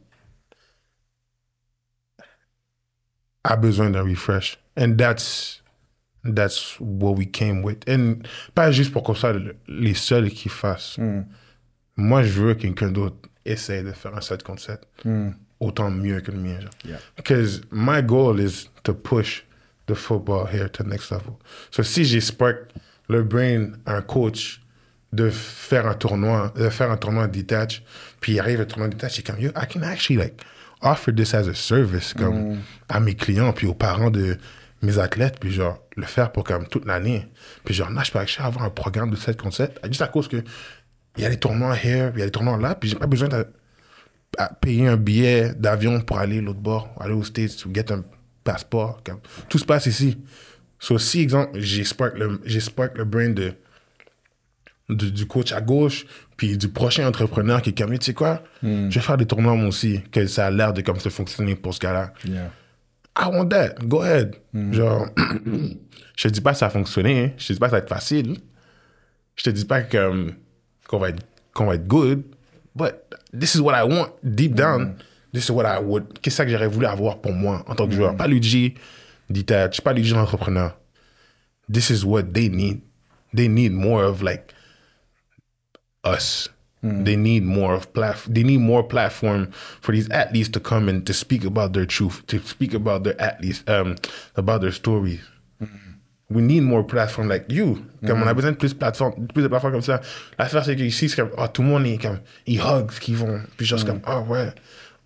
a 3.42 3.56
besoin 3.56 3.90
d'un 3.90 4.02
refresh, 4.04 4.58
and 4.76 4.96
that's 4.96 5.62
that's 6.24 6.76
what 6.80 7.14
we 7.14 7.26
came 7.26 7.62
with, 7.62 7.86
and 7.88 8.22
pas 8.54 8.70
juste 8.70 8.92
pour 8.92 9.16
ça 9.16 9.32
le- 9.32 9.56
les 9.68 9.94
seuls 9.94 10.30
qui 10.30 10.48
fassent. 10.48 10.98
Moi, 11.96 12.22
je 12.22 12.40
veux 12.40 12.54
que 12.54 12.62
quelqu'un 12.62 12.90
d'autre 12.90 13.16
essaye 13.44 13.84
de 13.84 13.92
faire 13.92 14.16
un 14.16 14.20
7 14.20 14.42
contre 14.42 14.62
7 14.62 14.80
autant 15.60 15.90
mieux 15.90 16.20
que 16.20 16.30
le 16.30 16.38
mien. 16.38 16.60
Genre. 16.60 16.70
Yeah. 16.84 16.98
Because 17.16 17.62
my 17.70 18.02
goal 18.02 18.40
is 18.40 18.68
to 18.82 18.94
push 18.94 19.42
the 19.86 19.94
football 19.94 20.46
here 20.46 20.68
to 20.68 20.82
the 20.82 20.88
next 20.88 21.10
level. 21.10 21.38
So 21.70 21.82
si 21.82 22.04
j'ai 22.04 22.20
spark 22.20 22.70
le 23.08 23.22
brain 23.22 23.72
à 23.86 23.96
un 23.96 24.02
coach 24.02 24.60
de 25.12 25.30
faire 25.30 25.86
un 25.86 25.94
tournoi, 25.94 26.52
de 26.56 26.68
faire 26.70 26.90
un 26.90 26.96
tournoi 26.96 27.28
detach, 27.28 27.82
puis 28.20 28.32
il 28.32 28.40
arrive 28.40 28.60
un 28.60 28.64
tournoi 28.64 28.88
detach, 28.88 29.14
c'est 29.14 29.26
comme, 29.26 29.38
yo, 29.38 29.50
I 29.50 29.66
can 29.66 29.82
actually 29.82 30.18
like 30.18 30.40
offer 30.82 31.12
this 31.14 31.34
as 31.34 31.48
a 31.48 31.54
service 31.54 32.14
comme 32.14 32.58
à 32.88 33.00
mes 33.00 33.14
clients 33.14 33.52
puis 33.52 33.66
aux 33.66 33.74
parents 33.74 34.10
de 34.10 34.36
mes 34.82 34.98
athlètes, 34.98 35.38
puis 35.40 35.52
genre 35.52 35.78
le 35.96 36.04
faire 36.04 36.32
pour 36.32 36.44
comme 36.44 36.66
toute 36.66 36.84
l'année. 36.84 37.28
Puis 37.64 37.74
genre, 37.74 37.90
là, 37.90 38.02
je 38.02 38.10
peux 38.10 38.18
actually 38.18 38.46
avoir 38.46 38.64
un 38.64 38.70
programme 38.70 39.10
de 39.10 39.16
7 39.16 39.40
contre 39.40 39.56
7, 39.56 39.80
juste 39.86 40.02
à 40.02 40.08
cause 40.08 40.28
que 40.28 40.42
il 41.16 41.22
y 41.22 41.26
a 41.26 41.30
des 41.30 41.38
tournois 41.38 41.76
here, 41.76 42.10
il 42.14 42.18
y 42.18 42.22
a 42.22 42.26
des 42.26 42.32
tournois 42.32 42.58
là, 42.58 42.74
puis 42.74 42.88
j'ai 42.90 42.96
pas 42.96 43.06
besoin 43.06 43.28
de 43.28 43.46
payer 44.60 44.86
un 44.88 44.96
billet 44.96 45.54
d'avion 45.54 46.00
pour 46.00 46.18
aller 46.18 46.40
l'autre 46.40 46.60
bord, 46.60 46.94
aller 47.00 47.14
aux 47.14 47.24
States, 47.24 47.64
ou 47.66 47.72
get 47.74 47.92
un 47.92 48.04
passeport. 48.42 49.02
Tout 49.48 49.58
se 49.58 49.64
passe 49.64 49.86
ici. 49.86 50.18
So, 50.78 50.98
si, 50.98 51.20
exemple, 51.20 51.58
j'ai 51.60 51.84
spark 51.84 52.16
le, 52.18 52.40
le 52.44 53.04
brain 53.04 53.30
de, 53.30 53.54
du, 54.88 55.10
du 55.12 55.26
coach 55.26 55.52
à 55.52 55.60
gauche, 55.60 56.04
puis 56.36 56.58
du 56.58 56.68
prochain 56.68 57.06
entrepreneur 57.06 57.62
qui 57.62 57.70
est 57.70 57.78
comme, 57.78 57.96
tu 57.98 58.06
sais 58.06 58.14
quoi, 58.14 58.42
je 58.62 58.94
vais 58.94 59.00
faire 59.00 59.16
des 59.16 59.24
tournois 59.26 59.54
moi 59.54 59.68
aussi, 59.68 60.02
que 60.12 60.26
ça 60.26 60.46
a 60.46 60.50
l'air 60.50 60.72
de 60.72 60.82
comme 60.82 60.98
ça 61.00 61.08
fonctionner 61.10 61.54
pour 61.56 61.72
ce 61.74 61.80
gars-là. 61.80 62.12
Yeah. 62.26 62.50
I 63.16 63.28
want 63.28 63.48
that. 63.50 63.76
Go 63.84 64.02
ahead. 64.02 64.34
Genre, 64.72 65.06
je 66.16 66.22
te 66.22 66.28
dis 66.28 66.40
pas 66.40 66.52
que 66.52 66.58
ça 66.58 66.66
a 66.66 66.70
fonctionné. 66.70 67.24
hein. 67.24 67.30
Je 67.38 67.46
te 67.46 67.52
dis 67.52 67.58
pas 67.60 67.66
que 67.66 67.70
ça 67.70 67.76
va 67.76 67.82
être 67.84 67.88
facile. 67.88 68.38
Je 69.36 69.44
te 69.44 69.50
dis 69.50 69.64
pas 69.64 69.80
um, 69.94 70.32
qu'on 70.88 70.98
va 70.98 71.10
être, 71.10 71.22
qu'on 71.54 71.66
va 71.66 71.76
être 71.76 71.86
good. 71.86 72.24
But 72.74 73.14
this 73.32 73.54
is 73.54 73.60
what 73.60 73.74
I 73.74 73.84
want. 73.84 74.12
Deep 74.36 74.54
down, 74.54 74.80
mm. 74.80 75.02
this 75.32 75.44
is 75.44 75.50
what 75.50 75.66
I 75.66 75.78
would. 75.78 76.20
Qu'est-ce 76.20 76.42
que 76.42 76.48
j'aurais 76.48 76.68
voulu 76.68 76.86
avoir 76.86 77.20
pour 77.20 77.32
moi 77.32 77.64
en 77.66 77.74
tant 77.74 77.86
que 77.88 77.94
joueur? 77.94 78.14
Mm. 78.14 78.16
Pas 78.16 78.26
Luigi 78.26 78.74
detach, 79.30 79.80
pas 79.80 79.92
Luigi 79.92 80.12
l'entrepreneur. 80.12 80.74
This 81.68 81.90
is 81.90 82.04
what 82.04 82.34
they 82.34 82.48
need. 82.48 82.82
They 83.32 83.48
need 83.48 83.72
more 83.72 84.04
of 84.04 84.22
like 84.22 84.54
us. 86.02 86.48
Mm. 86.84 87.04
They 87.04 87.16
need 87.16 87.44
more 87.44 87.74
of 87.74 87.92
plat. 87.92 88.16
They 88.28 88.42
need 88.42 88.60
more 88.60 88.82
platform 88.82 89.50
for 89.80 89.92
these 89.92 90.08
athletes 90.10 90.48
to 90.50 90.60
come 90.60 90.88
and 90.88 91.06
to 91.06 91.14
speak 91.14 91.44
about 91.44 91.72
their 91.72 91.86
truth, 91.86 92.26
to 92.26 92.40
speak 92.40 92.74
about 92.74 93.04
their 93.04 93.20
athletes, 93.20 93.64
um, 93.66 93.96
about 94.36 94.60
their 94.60 94.72
stories. 94.72 95.20
We 96.34 96.42
need 96.42 96.62
more 96.62 96.84
platform 96.86 97.28
like 97.28 97.50
you. 97.50 97.78
Comme 98.06 98.22
on 98.22 98.26
a 98.26 98.34
besoin 98.34 98.52
de 98.52 98.56
plus 98.56 98.74
de 98.74 98.78
plateformes, 98.78 99.26
plus 99.28 99.42
de 99.42 99.48
plateformes 99.48 99.72
comme 99.72 99.82
ça. 99.82 100.00
L'affaire 100.38 100.64
c'est 100.64 100.76
qu'ici 100.76 101.08
c'est 101.08 101.16
comme 101.16 101.30
oh, 101.38 101.46
tout 101.48 101.62
le 101.62 101.68
monde 101.68 101.86
est 101.86 101.96
comme 101.96 102.18
ils 102.46 102.60
hug 102.60 102.90
ce 102.90 103.00
qu'ils 103.00 103.16
vont, 103.16 103.40
puis 103.56 103.64
genre 103.64 103.78
c'est 103.78 103.86
comme 103.86 104.02
oh 104.06 104.24
ouais, 104.28 104.52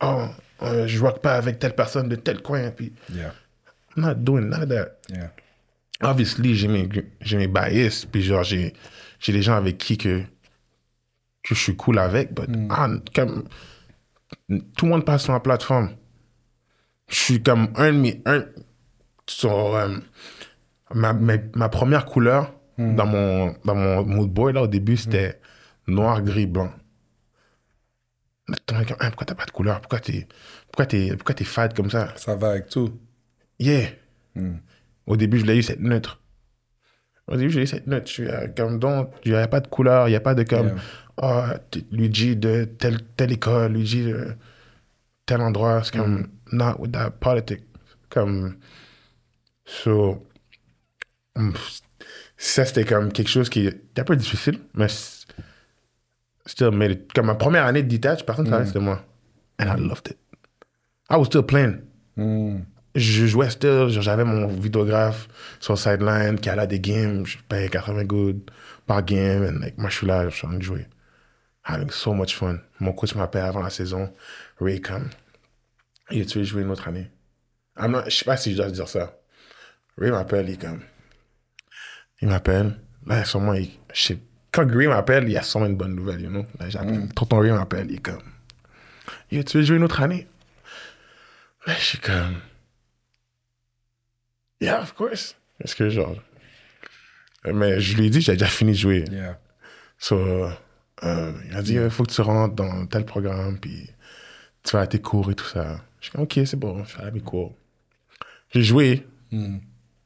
oh 0.02 0.24
euh, 0.62 0.88
je 0.88 1.00
rock 1.00 1.20
pas 1.20 1.36
avec 1.36 1.58
telle 1.58 1.74
personne 1.74 2.08
de 2.08 2.16
tel 2.16 2.42
coin, 2.42 2.70
puis 2.70 2.92
Yeah. 3.14 3.32
I'm 3.96 4.02
not 4.02 4.14
doing 4.24 4.48
none 4.48 4.62
of 4.62 4.68
that 4.70 4.98
Yeah. 5.10 5.30
obviously, 6.00 6.54
j'ai 6.54 6.68
mes, 6.68 6.88
mes 7.32 7.48
bias, 7.48 8.06
puis 8.10 8.22
genre, 8.22 8.42
j'ai, 8.44 8.74
des 9.26 9.42
gens 9.42 9.56
avec 9.56 9.78
qui 9.78 9.98
que, 9.98 10.22
que 11.42 11.54
je 11.54 11.60
suis 11.60 11.76
cool 11.76 11.98
avec, 11.98 12.32
but 12.34 12.48
ah, 12.70 12.88
comme, 13.14 13.44
tout 14.76 14.86
le 14.86 14.90
monde 14.90 15.04
passe 15.04 15.24
sur 15.24 15.32
ma 15.32 15.40
plateforme. 15.40 15.90
Je 17.08 17.16
suis 17.16 17.42
comme 17.42 17.72
un 17.76 17.92
de 17.92 17.98
mes, 17.98 18.22
un, 18.26 18.44
sur, 19.26 19.74
euh, 19.74 19.96
ma, 20.94 21.12
ma, 21.12 21.34
ma 21.54 21.68
première 21.68 22.04
couleur 22.06 22.54
dans 22.78 23.06
mon, 23.06 23.54
dans 23.64 23.74
mon 23.74 24.04
mood 24.04 24.30
board, 24.30 24.54
là, 24.54 24.62
au 24.62 24.66
début, 24.68 24.96
c'était 24.96 25.40
noir, 25.88 26.22
gris, 26.22 26.46
blanc. 26.46 26.70
Ah, 28.72 28.82
pourquoi 29.08 29.26
t'as 29.26 29.34
pas 29.34 29.44
de 29.44 29.50
couleur? 29.50 29.80
Pourquoi 29.80 30.00
t'es, 30.00 30.26
pourquoi 30.68 30.86
t'es, 30.86 31.10
pourquoi 31.16 31.34
t'es 31.34 31.44
fade 31.44 31.74
comme 31.74 31.90
ça? 31.90 32.12
Ça 32.16 32.34
va 32.34 32.50
avec 32.50 32.68
tout. 32.68 32.98
Yeah. 33.58 33.88
Au 35.06 35.16
début, 35.16 35.38
je 35.38 35.44
l'ai 35.44 35.56
eu 35.58 35.62
cette 35.62 35.80
neutre. 35.80 36.20
Au 37.26 37.36
début, 37.36 37.50
j'ai 37.50 37.62
eu 37.62 37.66
cette 37.66 37.86
neutre. 37.86 38.06
Je 38.06 38.12
suis 38.12 38.26
euh, 38.28 38.46
comme 38.56 38.78
donc, 38.78 39.10
il 39.24 39.32
n'y 39.32 39.36
a 39.38 39.48
pas 39.48 39.60
de 39.60 39.66
couleur, 39.68 40.08
il 40.08 40.12
n'y 40.12 40.16
a 40.16 40.20
pas 40.20 40.34
de 40.34 40.44
comme, 40.44 40.68
Yeah. 40.68 40.76
ah, 41.18 41.58
t- 41.70 41.84
Luigi 41.90 42.36
de 42.36 42.64
telle, 42.64 43.02
telle 43.16 43.32
école, 43.32 43.72
Luigi 43.72 44.04
de 44.04 44.34
tel 45.26 45.40
endroit. 45.42 45.82
C'est 45.82 45.96
comme, 45.98 46.28
not 46.52 46.76
with 46.78 46.92
that 46.92 47.10
politic. 47.20 47.64
Comme, 48.08 48.56
so, 49.66 50.12
mm, 50.14 50.18
ça, 52.36 52.64
c'était 52.64 52.84
comme 52.84 53.12
quelque 53.12 53.28
chose 53.30 53.48
qui 53.48 53.66
était 53.66 54.00
un 54.00 54.04
peu 54.04 54.16
difficile, 54.16 54.60
mais 54.74 54.86
still 56.46 56.70
made 56.70 56.90
it. 56.92 57.12
Comme 57.12 57.26
ma 57.26 57.34
première 57.34 57.64
année 57.66 57.82
de 57.82 57.88
detach, 57.88 58.24
personne 58.24 58.46
ne 58.46 58.50
savait 58.50 58.66
c'était 58.66 58.78
moi. 58.80 59.04
And 59.60 59.66
I 59.66 59.80
loved 59.80 60.08
it. 60.10 60.18
I 61.10 61.16
was 61.16 61.26
still 61.26 61.42
playing 61.42 61.80
je 62.94 63.26
jouais 63.26 63.50
still, 63.50 63.88
j'avais 63.90 64.24
mon 64.24 64.46
vidéographe 64.48 65.28
sur 65.60 65.74
le 65.74 65.78
sideline 65.78 66.38
qui 66.40 66.48
allait 66.48 66.62
à 66.62 66.66
des 66.66 66.80
games, 66.80 67.24
je 67.26 67.38
payais 67.48 67.68
80 67.68 68.04
good 68.04 68.50
par 68.86 69.04
game, 69.04 69.44
and 69.44 69.60
like, 69.60 69.78
moi 69.78 69.88
je 69.90 69.96
suis 69.98 70.06
là, 70.06 70.28
je 70.28 70.34
suis 70.34 70.46
en 70.46 70.50
train 70.50 70.58
de 70.58 70.62
jouer. 70.64 70.86
Having 71.64 71.90
so 71.90 72.14
much 72.14 72.34
fun. 72.34 72.58
Mon 72.80 72.92
coach 72.92 73.14
m'appelle 73.14 73.44
avant 73.44 73.62
la 73.62 73.70
saison, 73.70 74.12
Ray 74.60 74.80
come. 74.80 75.10
Il 76.10 76.24
tu 76.26 76.38
veux 76.38 76.44
jouer 76.44 76.62
une 76.62 76.70
autre 76.70 76.88
année? 76.88 77.10
I'm 77.78 77.92
not- 77.92 78.04
je 78.06 78.16
sais 78.16 78.24
pas 78.24 78.36
si 78.36 78.52
je 78.52 78.56
dois 78.56 78.70
dire 78.70 78.88
ça. 78.88 79.16
Ray 79.98 80.10
m'appelle, 80.10 80.48
il 80.48 80.54
est 80.54 80.60
comme. 80.60 80.80
Il 82.20 82.28
m'appelle, 82.28 82.76
là, 83.06 83.24
sûrement, 83.24 83.54
il, 83.54 83.70
je 83.94 84.00
sais- 84.02 84.18
quand 84.52 84.66
Ray 84.70 84.86
m'appelle, 84.88 85.24
il 85.24 85.32
y 85.32 85.36
a 85.36 85.42
sûrement 85.42 85.66
une 85.66 85.76
bonne 85.76 85.94
nouvelle, 85.94 86.20
you 86.22 86.30
know? 86.30 86.46
Là, 86.58 86.68
j'appelle, 86.68 87.08
tonton 87.14 87.38
Ray 87.38 87.52
m'appelle, 87.52 87.86
il 87.90 87.96
est 87.96 88.02
comme. 88.02 88.22
Yo, 89.30 89.42
tu 89.42 89.58
veux 89.58 89.62
jouer 89.62 89.76
une 89.76 89.84
autre 89.84 90.00
année? 90.00 90.26
Là, 91.66 91.74
je 91.78 91.84
suis 91.84 91.98
comme. 91.98 92.36
Yeah, 94.60 94.80
of 94.82 94.94
course. 94.94 95.36
Est-ce 95.62 95.76
que 95.76 95.88
genre. 95.90 96.16
Mais 97.44 97.80
je 97.80 97.96
lui 97.96 98.06
ai 98.06 98.10
dit, 98.10 98.20
j'ai 98.20 98.32
déjà 98.32 98.46
fini 98.46 98.72
de 98.72 98.76
jouer. 98.76 99.04
Yeah. 99.10 99.38
So, 99.98 100.16
euh, 101.04 101.32
il 101.48 101.56
a 101.56 101.62
dit, 101.62 101.74
il 101.74 101.90
faut 101.90 102.04
que 102.04 102.12
tu 102.12 102.20
rentres 102.20 102.54
dans 102.54 102.86
tel 102.86 103.04
programme, 103.04 103.58
puis 103.58 103.88
tu 104.64 104.72
vas 104.76 104.82
à 104.82 104.86
tes 104.86 105.00
cours 105.00 105.30
et 105.30 105.34
tout 105.34 105.44
ça. 105.44 105.80
Je 106.00 106.06
suis 106.06 106.12
comme, 106.12 106.22
ok, 106.22 106.40
c'est 106.44 106.56
bon, 106.58 106.84
je 106.84 106.96
vais 106.98 107.04
à 107.04 107.10
mes 107.10 107.20
cours. 107.20 107.56
J'ai 108.50 108.62
joué, 108.62 109.06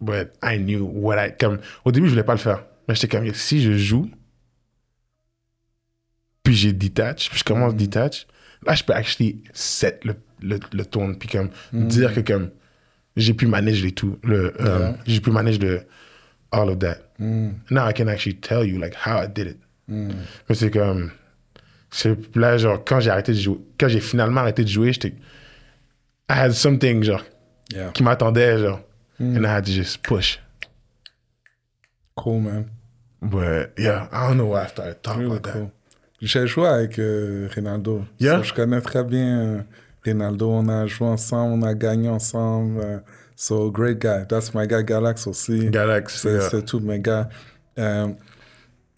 but 0.02 0.32
I 0.42 0.58
knew 0.58 0.84
what 0.84 1.16
I. 1.18 1.32
Comme, 1.38 1.58
au 1.84 1.92
début, 1.92 2.06
je 2.06 2.10
voulais 2.10 2.24
pas 2.24 2.32
le 2.34 2.38
faire. 2.38 2.64
Mais 2.88 2.94
j'étais 2.94 3.08
comme, 3.16 3.32
si 3.32 3.62
je 3.62 3.72
joue, 3.76 4.10
puis 6.42 6.54
j'ai 6.54 6.72
detach, 6.72 7.30
puis 7.30 7.38
je 7.38 7.44
commence 7.44 7.74
detach, 7.76 8.26
là, 8.66 8.74
je 8.74 8.82
peux 8.84 8.92
actually 8.92 9.42
set 9.52 10.04
le, 10.04 10.16
le, 10.42 10.58
le 10.72 10.84
tone, 10.84 11.16
puis 11.18 11.28
comme, 11.28 11.50
dire 11.72 12.12
que 12.14 12.20
comme, 12.20 12.50
j'ai 13.16 13.34
pu 13.34 13.46
manager 13.46 13.84
les 13.84 13.92
tout, 13.92 14.18
le, 14.24 14.52
euh, 14.60 14.78
Yeah. 14.78 14.96
j'ai 15.06 15.20
pu 15.20 15.30
manager 15.30 15.60
le, 15.62 15.82
all 16.50 16.68
of 16.70 16.78
that. 16.80 16.98
Now 17.18 17.88
I 17.88 17.92
can 17.94 18.08
actually 18.08 18.36
tell 18.40 18.64
you 18.66 18.78
like 18.78 18.94
how 19.06 19.22
I 19.22 19.28
did 19.28 19.46
it. 19.46 19.58
Mais 19.88 20.54
c'est 20.54 20.70
comme. 20.70 21.10
c'est- 21.90 22.34
Là, 22.36 22.56
genre, 22.58 22.82
quand 22.84 22.98
j'ai 23.00 23.10
arrêté 23.10 23.32
de 23.32 23.38
jouer, 23.38 23.58
quand 23.78 23.88
j'ai 23.88 24.00
finalement 24.00 24.40
arrêté 24.40 24.64
de 24.64 24.68
jouer, 24.68 24.92
j'étais. 24.92 25.14
I 26.28 26.34
had 26.34 26.52
something, 26.52 27.02
genre, 27.04 27.22
Yeah. 27.72 27.90
qui 27.92 28.02
m'attendait, 28.02 28.58
genre. 28.58 28.80
And 29.36 29.44
I 29.46 29.48
had 29.56 29.64
to 29.66 29.72
just 29.72 30.02
push. 30.02 30.38
Cool, 32.16 32.40
man. 32.40 32.70
But 33.20 33.72
yeah, 33.78 34.08
I 34.12 34.26
don't 34.28 34.36
know 34.38 34.46
why 34.46 34.64
I 34.64 34.66
started 34.66 35.02
talking 35.02 35.22
Really 35.22 35.36
about 35.36 35.44
that. 35.44 35.52
cool. 35.54 35.70
J'ai 36.20 36.46
joué 36.46 36.68
avec 36.68 36.98
euh, 36.98 37.48
Ronaldo. 37.54 38.04
Yeah? 38.20 38.38
So, 38.38 38.42
je 38.44 38.52
connais 38.54 38.80
très 38.80 39.02
bien 39.04 39.40
euh, 39.40 39.62
Ronaldo. 40.06 40.50
On 40.50 40.68
a 40.68 40.86
joué 40.86 41.06
ensemble, 41.08 41.54
on 41.54 41.62
a 41.66 41.74
gagné 41.74 42.08
ensemble. 42.08 42.80
euh, 42.80 42.98
so, 43.34 43.70
great 43.70 43.98
guy. 44.00 44.24
That's 44.28 44.54
my 44.54 44.66
guy, 44.68 44.84
Galax 44.84 45.26
aussi. 45.26 45.68
Galax, 45.70 46.20
C'est 46.22 46.52
yeah. 46.52 46.62
tout, 46.62 46.80
mes 46.80 47.00
gars. 47.00 47.28
Euh, 47.78 48.08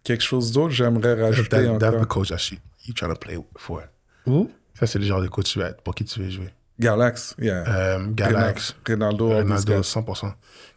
quelque 0.03 0.23
chose 0.23 0.53
d'autre, 0.53 0.71
j'aimerais 0.75 1.15
rajouter 1.15 1.65
That, 1.65 1.79
that's 1.79 1.93
the 1.93 2.01
encore. 2.01 2.09
coach 2.09 2.29
that 2.29 2.51
you 2.87 2.93
trying 2.95 3.13
to 3.13 3.19
play 3.19 3.39
for. 3.57 3.83
Où? 4.27 4.51
Ça, 4.75 4.87
c'est 4.87 4.99
le 4.99 5.05
genre 5.07 5.23
de 5.23 5.29
coach 5.29 5.53
tu 5.53 5.61
pour 5.83 5.95
qui 5.95 6.05
tu 6.05 6.21
veux 6.21 6.29
jouer. 6.31 6.51
Galax, 6.79 7.35
yeah. 7.39 7.65
Euh, 7.69 8.07
Galax. 8.11 8.75
Ronaldo, 8.89 9.29
Ronaldo, 9.29 9.73
guys. 9.75 9.81
100%. 9.83 10.33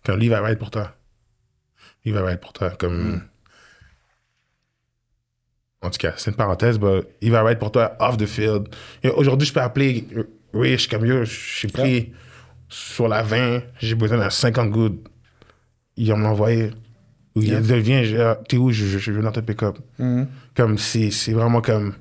Comme 0.06 0.18
lui, 0.18 0.26
il 0.26 0.30
va 0.30 0.42
ride 0.42 0.60
pour 0.60 0.70
toi. 0.72 0.94
Il 2.06 2.14
va 2.14 2.24
ride 2.26 2.40
pour 2.40 2.54
toi. 2.54 2.70
Comme. 2.72 3.16
Hmm. 3.16 3.22
En 5.82 5.90
tout 5.90 5.98
cas, 6.00 6.14
c'est 6.18 6.32
une 6.32 6.38
parenthèse, 6.38 6.80
mais 6.80 7.02
il 7.22 7.32
va 7.32 7.44
ride 7.44 7.60
pour 7.60 7.72
toi 7.72 7.96
off 8.00 8.18
the 8.18 8.26
field. 8.26 8.68
Aujourd'hui, 9.16 9.48
je 9.48 9.54
peux 9.54 9.62
appeler 9.62 10.08
Rich 10.54 10.88
comme 10.90 11.06
yo, 11.06 11.24
j'ai 11.26 11.68
pris 11.68 12.14
sur 12.70 13.08
la 13.08 13.22
20, 13.22 13.62
j'ai 13.80 13.96
besoin 13.96 14.18
d'un 14.18 14.30
50 14.30 14.70
good. 14.72 15.08
Il 15.96 16.10
va 16.10 16.16
me 16.16 16.24
l'envoyer. 16.24 16.72
Ou 17.36 17.42
il 17.44 17.60
dit, 17.62 17.80
viens, 17.80 18.04
je- 18.04 18.44
t'es 18.46 18.58
où, 18.58 18.72
je, 18.72 18.86
je, 18.86 18.98
je 18.98 19.12
viens 19.12 19.22
dans 19.22 19.32
ton 19.32 19.42
pick-up. 19.42 19.78
Mhm. 20.00 20.28
Comme 20.56 20.78
c'est 20.78 21.10
vraiment 21.34 21.62
comme. 21.62 21.94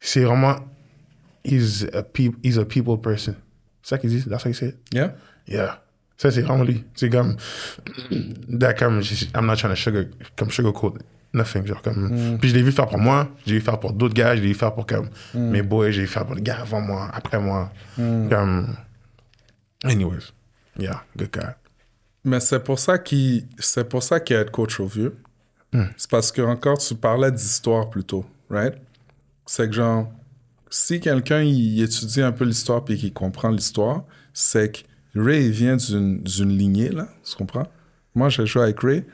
C'est 0.00 0.24
vraiment. 0.24 0.56
He's 1.44 1.84
a, 1.92 2.02
peop- 2.02 2.38
he's 2.42 2.58
a 2.58 2.64
people 2.64 2.96
person. 3.00 3.34
C'est 3.82 3.90
ça 3.96 3.98
qu'il 3.98 4.10
dit? 4.10 4.22
That's 4.28 4.44
what 4.44 4.50
he 4.50 4.54
said? 4.54 4.76
Yeah? 4.92 5.14
Yeah. 5.48 5.82
Ça, 6.16 6.30
c'est 6.30 6.42
vraiment 6.42 6.62
lui. 6.64 6.84
C'est 6.94 7.10
comme. 7.10 7.36
That, 8.60 8.74
comme. 8.74 9.02
je- 9.02 9.26
I'm 9.34 9.46
not 9.46 9.56
trying 9.56 9.70
to 9.70 9.76
sugar, 9.76 10.04
comme 10.36 10.50
sugarcoat 10.50 10.94
nothing. 11.34 11.66
Genre, 11.66 11.82
comme. 11.82 12.38
Puis 12.40 12.50
je 12.50 12.54
l'ai 12.54 12.62
vu 12.62 12.70
faire 12.70 12.86
pour 12.86 12.98
moi, 12.98 13.28
je 13.44 13.52
l'ai 13.52 13.58
vu 13.58 13.64
faire 13.64 13.80
pour 13.80 13.92
d'autres 13.92 14.14
gars, 14.14 14.36
je 14.36 14.42
l'ai 14.42 14.48
vu 14.48 14.54
faire 14.54 14.72
pour 14.72 14.86
comme 14.86 15.10
mes 15.34 15.62
boys, 15.62 15.90
je 15.90 15.96
l'ai 16.00 16.06
vu 16.06 16.12
faire 16.12 16.24
pour 16.24 16.36
les 16.36 16.42
gars 16.42 16.60
avant 16.60 16.80
moi, 16.80 17.10
après 17.12 17.40
moi. 17.40 17.72
Comme. 17.96 18.76
Anyways. 19.84 20.32
Yeah, 20.78 21.02
good 21.16 21.30
guy. 21.32 21.48
Mais 22.24 22.38
c'est 22.40 22.60
pour 22.62 22.78
ça 22.78 22.98
qu'il 22.98 23.46
c'est 23.58 23.88
pour 23.88 24.02
ça 24.02 24.20
qu'il 24.20 24.36
y 24.36 24.38
a 24.38 24.44
coach 24.44 24.78
au 24.80 24.86
vieux. 24.86 25.16
C'est 25.96 26.08
parce 26.10 26.30
que 26.30 26.42
encore 26.42 26.78
tu 26.78 26.94
parlais 26.94 27.32
d'histoire 27.32 27.88
plutôt, 27.90 28.24
right? 28.50 28.74
C'est 29.46 29.66
que 29.68 29.72
genre 29.74 30.12
si 30.72 31.00
quelqu'un 31.00 31.42
il 31.42 31.82
étudie 31.82 32.22
un 32.22 32.32
peu 32.32 32.44
l'histoire 32.44 32.84
puis 32.84 32.96
qu'il 32.98 33.12
comprend 33.12 33.50
l'histoire, 33.50 34.04
c'est 34.32 34.72
que 34.72 34.78
Ray 35.14 35.50
vient 35.50 35.76
d'une 35.76 36.24
lignée 36.56 36.88
là, 36.88 37.08
tu 37.24 37.36
comprends? 37.36 37.66
Moi 38.14 38.28
j'ai 38.28 38.46
joué 38.46 38.62
avec 38.62 38.80
Ray. 38.80 39.04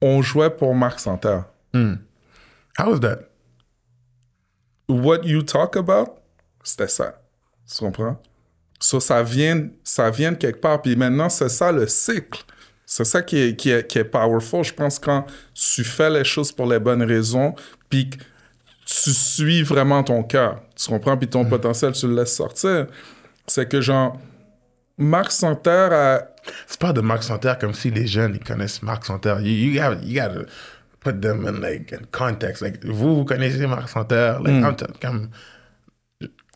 On 0.00 0.22
jouait 0.22 0.50
pour 0.50 0.74
Marc 0.74 1.00
Santerre. 1.00 1.44
How 1.74 2.90
was 2.90 3.00
that? 3.00 3.20
What 4.88 5.24
you 5.24 5.42
talk 5.42 5.76
about, 5.76 6.18
c'était 6.62 6.88
ça. 6.88 7.20
Tu 7.66 7.78
comprends? 7.78 8.20
So, 8.78 9.00
ça 9.00 9.22
vient, 9.22 9.68
ça 9.82 10.10
vient 10.10 10.32
de 10.32 10.36
quelque 10.36 10.60
part. 10.60 10.82
Puis 10.82 10.96
maintenant, 10.96 11.28
c'est 11.28 11.48
ça 11.48 11.72
le 11.72 11.86
cycle. 11.86 12.44
C'est 12.84 13.04
ça 13.04 13.22
qui 13.22 13.38
est, 13.38 13.56
qui, 13.56 13.70
est, 13.70 13.86
qui 13.86 13.98
est 13.98 14.04
powerful. 14.04 14.62
Je 14.62 14.72
pense 14.72 14.98
quand 14.98 15.26
tu 15.54 15.82
fais 15.82 16.10
les 16.10 16.24
choses 16.24 16.52
pour 16.52 16.66
les 16.66 16.78
bonnes 16.78 17.02
raisons, 17.02 17.54
puis 17.88 18.10
tu 18.86 19.10
suis 19.12 19.62
vraiment 19.62 20.02
ton 20.02 20.22
cœur. 20.22 20.62
Tu 20.76 20.88
comprends? 20.88 21.16
Puis 21.16 21.28
ton 21.28 21.44
potentiel, 21.44 21.92
tu 21.92 22.06
le 22.06 22.14
laisses 22.14 22.34
sortir. 22.34 22.86
C'est 23.46 23.68
que 23.68 23.80
genre, 23.80 24.18
Marc 24.96 25.32
Santerre 25.32 25.92
a. 25.92 26.20
C'est 26.66 26.80
pas 26.80 26.92
de 26.92 27.00
Marc 27.00 27.24
Santerre 27.24 27.58
comme 27.58 27.74
si 27.74 27.90
les 27.90 28.06
jeunes 28.06 28.36
ils 28.36 28.44
connaissent 28.44 28.82
Marc 28.82 29.04
Santerre. 29.04 29.40
You, 29.40 29.72
you, 29.72 29.80
have, 29.80 29.98
you 30.04 30.14
gotta 30.14 30.46
put 31.00 31.20
them 31.20 31.46
in 31.46 31.60
like 31.60 31.92
in 31.92 32.06
context. 32.12 32.62
Like 32.62 32.84
vous, 32.84 33.16
vous 33.16 33.24
connaissez 33.24 33.66
Marc 33.66 33.88
Santerre? 33.88 34.40
Like, 34.40 34.62
I'm 34.64 34.76
t- 34.76 34.86
comme, 35.00 35.30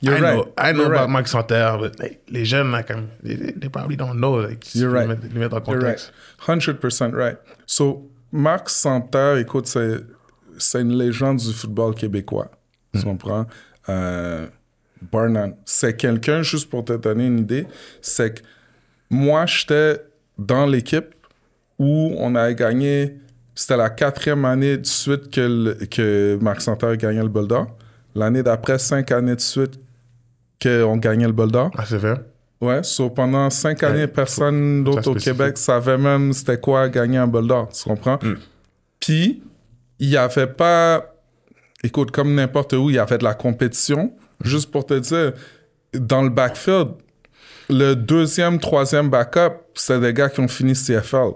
You're 0.00 0.16
I 0.16 0.20
right. 0.20 0.34
know, 0.34 0.52
I 0.56 0.72
know 0.72 0.82
You're 0.84 0.92
about 0.94 1.00
right. 1.00 1.10
Marc 1.10 1.28
Santerre, 1.28 1.78
but 1.78 1.98
like, 1.98 2.22
les 2.28 2.44
jeunes 2.44 2.70
là, 2.70 2.84
comme, 2.84 3.08
they, 3.22 3.34
they 3.34 3.68
probably 3.68 3.96
don't 3.96 4.18
know. 4.20 4.36
Like, 4.36 4.64
si 4.64 4.78
You're 4.78 4.90
right. 4.90 5.08
Mettre, 5.08 5.22
les 5.32 5.40
mettre 5.40 5.56
en 5.56 5.72
You're 5.72 5.80
right. 5.80 6.10
100% 6.46 7.12
right. 7.12 7.38
So, 7.66 8.08
Marc 8.32 8.70
Santerre, 8.70 9.38
écoute, 9.38 9.66
c'est, 9.66 10.04
c'est 10.62 10.80
une 10.82 10.96
légende 10.96 11.38
du 11.38 11.52
football 11.52 11.94
québécois. 11.94 12.50
Tu 12.94 13.02
comprends? 13.02 13.46
Euh, 13.88 14.46
bar 15.12 15.28
none. 15.28 15.54
C'est 15.64 15.96
quelqu'un, 15.96 16.42
juste 16.42 16.68
pour 16.70 16.84
te 16.84 16.92
donner 16.94 17.26
une 17.26 17.38
idée, 17.40 17.66
c'est 18.00 18.34
que 18.34 18.42
moi, 19.10 19.46
j'étais 19.46 20.00
dans 20.38 20.66
l'équipe 20.66 21.14
où 21.78 22.14
on 22.18 22.34
avait 22.34 22.54
gagné, 22.54 23.16
c'était 23.54 23.76
la 23.76 23.90
quatrième 23.90 24.44
année 24.44 24.76
de 24.78 24.86
suite 24.86 25.30
que, 25.30 25.40
le- 25.40 25.86
que 25.86 26.38
Marc 26.40 26.60
Santerre 26.62 26.96
gagnait 26.96 27.22
le 27.22 27.28
Bol 27.28 27.46
d'Or. 27.48 27.66
L'année 28.14 28.42
d'après, 28.42 28.78
cinq 28.78 29.12
années 29.12 29.36
de 29.36 29.40
suite 29.40 29.78
qu'on 30.62 30.96
gagnait 30.98 31.26
le 31.26 31.32
Bol 31.32 31.50
d'Or. 31.50 31.70
Ah, 31.76 31.84
c'est 31.86 31.96
vrai? 31.96 32.20
Ouais, 32.60 32.82
so 32.82 33.08
pendant 33.08 33.48
cinq 33.48 33.82
années, 33.82 34.06
personne 34.06 34.84
d'autre 34.84 35.10
au. 35.10 35.14
Québec 35.14 35.56
savait 35.56 35.96
même 35.96 36.34
c'était 36.34 36.58
quoi 36.60 36.90
gagner 36.90 37.16
un 37.16 37.26
bol 37.26 37.46
d'or, 37.46 37.70
tu 37.70 37.84
comprends? 37.84 38.18
Puis, 39.00 39.42
il 40.00 40.08
n'y 40.08 40.16
avait 40.16 40.46
pas, 40.48 41.14
écoute, 41.84 42.10
comme 42.10 42.34
n'importe 42.34 42.72
où, 42.72 42.90
il 42.90 42.96
y 42.96 42.98
avait 42.98 43.18
de 43.18 43.24
la 43.24 43.34
compétition. 43.34 44.12
Juste 44.42 44.70
pour 44.70 44.86
te 44.86 44.94
dire, 44.94 45.32
dans 45.92 46.22
le 46.22 46.30
backfield, 46.30 46.88
le 47.68 47.94
deuxième, 47.94 48.58
troisième 48.58 49.10
backup, 49.10 49.52
c'est 49.74 50.00
des 50.00 50.12
gars 50.12 50.28
qui 50.28 50.40
ont 50.40 50.48
fini 50.48 50.72
CFL. 50.72 51.32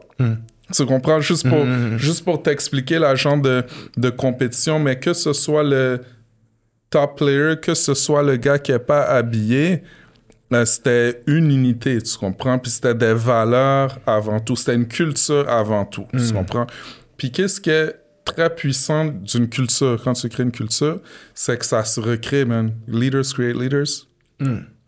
Tu 0.73 0.87
comprends? 0.87 1.21
Juste 1.21 1.49
pour, 1.49 1.65
juste 1.99 2.25
pour 2.25 2.43
t'expliquer 2.43 2.99
la 2.99 3.15
genre 3.15 3.37
de, 3.37 3.65
de 3.97 4.11
compétition, 4.11 4.81
mais 4.81 4.99
que 4.99 5.13
ce 5.13 5.33
soit 5.33 5.63
le 5.63 6.01
top 6.91 7.19
player, 7.19 7.55
que 7.61 7.75
ce 7.75 7.93
soit 7.95 8.23
le 8.23 8.37
gars 8.37 8.59
qui 8.59 8.73
n'est 8.73 8.79
pas 8.79 9.03
habillé, 9.03 9.83
euh, 10.53 10.65
c'était 10.65 11.23
une 11.27 11.51
unité, 11.51 12.01
tu 12.01 12.17
comprends? 12.17 12.59
Puis 12.59 12.71
c'était 12.71 12.95
des 12.95 13.15
valeurs 13.15 13.99
avant 14.07 14.41
tout. 14.41 14.57
C'était 14.57 14.75
une 14.75 14.87
culture 14.87 15.49
avant 15.49 15.85
tout, 15.85 16.07
tu 16.13 16.33
comprends? 16.33 16.67
Puis 17.17 17.31
qu'est-ce 17.31 17.61
qui 17.61 17.71
est 17.71 17.95
très 18.25 18.55
puissant 18.55 19.05
d'une 19.07 19.49
culture, 19.49 20.01
quand 20.03 20.15
tu 20.15 20.29
crées 20.29 20.43
une 20.45 20.53
culture, 20.53 21.01
c'est 21.35 21.59
que 21.59 21.65
ça 21.65 21.85
se 21.85 22.01
recrée, 22.01 22.45
man. 22.45 22.73
Leaders 22.89 23.33
create 23.35 23.57
leaders. 23.57 24.07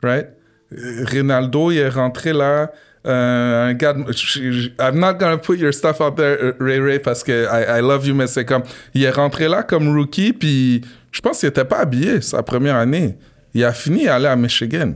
Right? 0.02 0.28
Euh, 0.72 1.04
Ronaldo, 1.12 1.70
il 1.70 1.78
est 1.78 1.88
rentré 1.88 2.32
là. 2.32 2.70
euh, 3.06 3.68
un 3.68 3.74
gars, 3.74 3.94
I'm 4.80 4.98
not 4.98 5.14
gonna 5.14 5.38
put 5.38 5.58
your 5.58 5.72
stuff 5.72 6.00
out 6.00 6.16
there, 6.16 6.36
euh, 6.42 6.52
Ray 6.58 6.80
Ray, 6.80 6.98
parce 6.98 7.22
que 7.22 7.44
I, 7.46 7.78
I 7.78 7.80
love 7.80 8.04
you, 8.06 8.14
mais 8.14 8.26
c'est 8.26 8.44
comme, 8.44 8.64
il 8.94 9.04
est 9.04 9.10
rentré 9.10 9.46
là 9.48 9.62
comme 9.62 9.96
rookie, 9.96 10.32
puis 10.32 10.82
je 11.12 11.20
pense 11.20 11.38
qu'il 11.38 11.48
était 11.48 11.64
pas 11.64 11.78
habillé 11.78 12.20
sa 12.20 12.42
première 12.42 12.76
année. 12.76 13.16
Il 13.54 13.64
a 13.64 13.72
fini 13.72 14.08
à 14.08 14.16
aller 14.16 14.26
à 14.26 14.36
Michigan. 14.36 14.94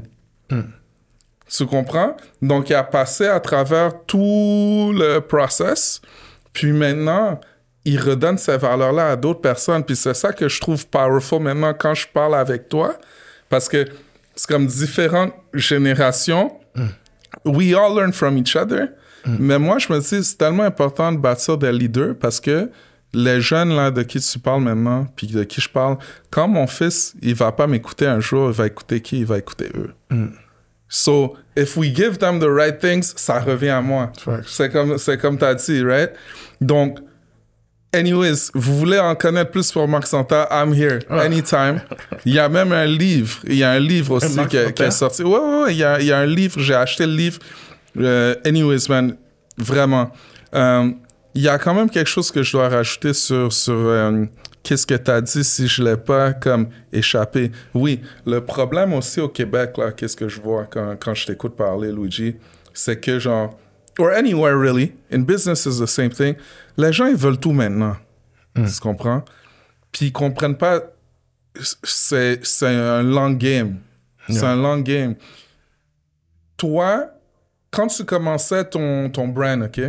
Tu 1.49 1.67
comprends? 1.67 2.17
Donc, 2.43 2.69
il 2.71 2.75
a 2.75 2.85
passé 2.85 3.27
à 3.27 3.41
travers 3.41 4.05
tout 4.07 4.93
le 4.95 5.19
process. 5.21 6.01
Puis 6.53 6.73
maintenant, 6.73 7.41
il 7.85 7.99
redonne 8.01 8.39
ces 8.39 8.57
valeurs-là 8.57 9.13
à 9.13 9.17
d'autres 9.17 9.41
personnes. 9.41 9.85
Puis 9.85 9.97
c'est 9.97 10.15
ça 10.15 10.33
que 10.33 10.49
je 10.49 10.61
trouve 10.61 10.87
powerful 10.87 11.41
maintenant 11.41 11.75
quand 11.75 11.95
je 11.95 12.07
parle 12.07 12.35
avec 12.35 12.69
toi. 12.69 12.97
Parce 13.49 13.69
que 13.69 13.87
c'est 14.35 14.49
comme 14.49 14.67
différentes 14.67 15.35
générations. 15.55 16.53
We 17.45 17.75
all 17.75 17.95
learn 17.95 18.13
from 18.13 18.37
each 18.37 18.57
other. 18.57 18.89
Mais 19.27 19.59
moi, 19.59 19.79
je 19.79 19.93
me 19.93 19.99
dis, 20.01 20.25
c'est 20.25 20.39
tellement 20.39 20.63
important 20.63 21.13
de 21.13 21.19
bâtir 21.19 21.59
des 21.59 21.73
leaders 21.73 22.15
parce 22.19 22.41
que 22.41 22.71
les 23.13 23.41
jeunes 23.41 23.75
là 23.75 23.91
de 23.91 24.03
qui 24.03 24.21
tu 24.21 24.39
parles 24.39 24.63
maintenant, 24.63 25.07
puis 25.17 25.27
de 25.27 25.43
qui 25.45 25.61
je 25.61 25.69
parle, 25.69 25.99
quand 26.31 26.49
mon 26.49 26.67
fils, 26.67 27.15
il 27.21 27.35
va 27.35 27.53
pas 27.53 27.67
m'écouter 27.67 28.07
un 28.07 28.21
jour, 28.21 28.51
il 28.51 28.55
va 28.55 28.67
écouter 28.67 29.01
qui? 29.01 29.19
Il 29.19 29.27
va 29.27 29.37
écouter 29.39 29.69
eux. 29.75 29.93
So, 30.89 31.37
if 31.57 31.77
we 31.77 31.95
give 31.95 32.19
them 32.19 32.41
the 32.41 32.49
right 32.49 32.79
things, 32.79 33.13
ça 33.17 33.41
revient 33.41 33.71
à 33.71 33.81
moi. 33.81 34.13
C'est 34.47 34.71
comme, 34.71 34.97
c'est 34.97 35.19
comme 35.19 35.39
t'as 35.39 35.55
dit, 35.55 35.83
right? 35.83 36.13
Donc, 36.61 36.99
anyways, 37.93 38.51
vous 38.55 38.77
voulez 38.79 38.99
en 38.99 39.15
connaître 39.15 39.51
plus 39.51 39.65
sur 39.67 39.87
Marc 39.89 40.07
Santa, 40.07 40.49
I'm 40.51 40.73
here, 40.75 41.01
anytime. 41.11 41.81
Il 42.25 42.35
y 42.35 42.39
a 42.39 42.49
même 42.49 42.73
un 42.73 42.87
livre, 42.87 43.39
il 43.45 43.57
y 43.57 43.65
a 43.65 43.73
un 43.73 43.79
livre 43.81 44.15
aussi 44.17 44.39
qui, 44.49 44.57
est- 44.57 44.73
qui 44.73 44.83
est 44.83 44.91
Santa? 44.91 45.15
sorti. 45.15 45.23
Ouais, 45.23 45.39
ouais, 45.39 45.63
ouais, 45.65 45.73
il 45.75 45.79
y 45.79 45.85
a, 45.85 46.01
il 46.01 46.07
y 46.07 46.13
a 46.13 46.19
un 46.19 46.27
livre, 46.27 46.61
j'ai 46.61 46.75
acheté 46.75 47.07
le 47.07 47.13
livre. 47.15 47.39
Euh, 47.99 48.35
anyways, 48.45 48.87
man, 48.89 49.17
vraiment. 49.59 50.11
Euh, 50.55 50.91
Il 51.35 51.43
y 51.43 51.49
a 51.49 51.59
quand 51.59 51.75
même 51.75 51.89
quelque 51.89 52.09
chose 52.09 52.31
que 52.33 52.43
je 52.43 52.51
dois 52.53 52.69
rajouter 52.69 53.13
sur, 53.13 53.53
sur 53.53 53.73
euh, 53.77 54.25
qu'est-ce 54.65 54.85
que 54.85 54.95
tu 54.97 55.11
as 55.13 55.21
dit 55.21 55.45
si 55.45 55.69
je 55.69 55.81
l'ai 55.85 55.97
pas 55.97 56.33
comme 56.33 56.69
échappé. 56.93 57.53
Oui, 57.73 58.01
le 58.27 58.41
problème 58.41 58.93
aussi 58.95 59.21
au 59.21 59.29
Québec, 59.29 59.75
là, 59.79 59.93
qu'est-ce 59.93 60.17
que 60.17 60.29
je 60.29 60.41
vois 60.41 60.67
quand, 60.69 60.97
quand 60.99 61.15
je 61.15 61.27
t'écoute 61.27 61.55
parler, 61.55 61.93
Luigi, 61.93 62.35
c'est 62.75 63.01
que 63.01 63.21
genre, 63.21 63.57
or 64.01 64.11
anywhere 64.11 64.57
really, 64.57 64.95
in 65.11 65.25
business 65.25 65.67
is 65.67 65.79
the 65.79 65.87
same 65.87 66.11
thing, 66.11 66.37
les 66.77 66.93
gens, 66.93 67.07
ils 67.07 67.17
veulent 67.17 67.39
tout 67.39 67.53
maintenant. 67.53 67.97
Tu 68.55 68.81
comprends? 68.81 69.25
Puis 69.93 70.07
ils 70.07 70.13
comprennent 70.13 70.57
pas. 70.57 70.81
C'est 71.83 72.45
c'est 72.45 72.67
un 72.67 73.03
long 73.03 73.31
game. 73.33 73.79
C'est 74.29 74.45
un 74.45 74.57
long 74.57 74.79
game. 74.79 75.15
Toi, 76.57 77.11
quand 77.71 77.87
tu 77.87 78.05
commençais 78.05 78.65
ton, 78.65 79.09
ton 79.11 79.29
brand, 79.29 79.63
OK? 79.63 79.81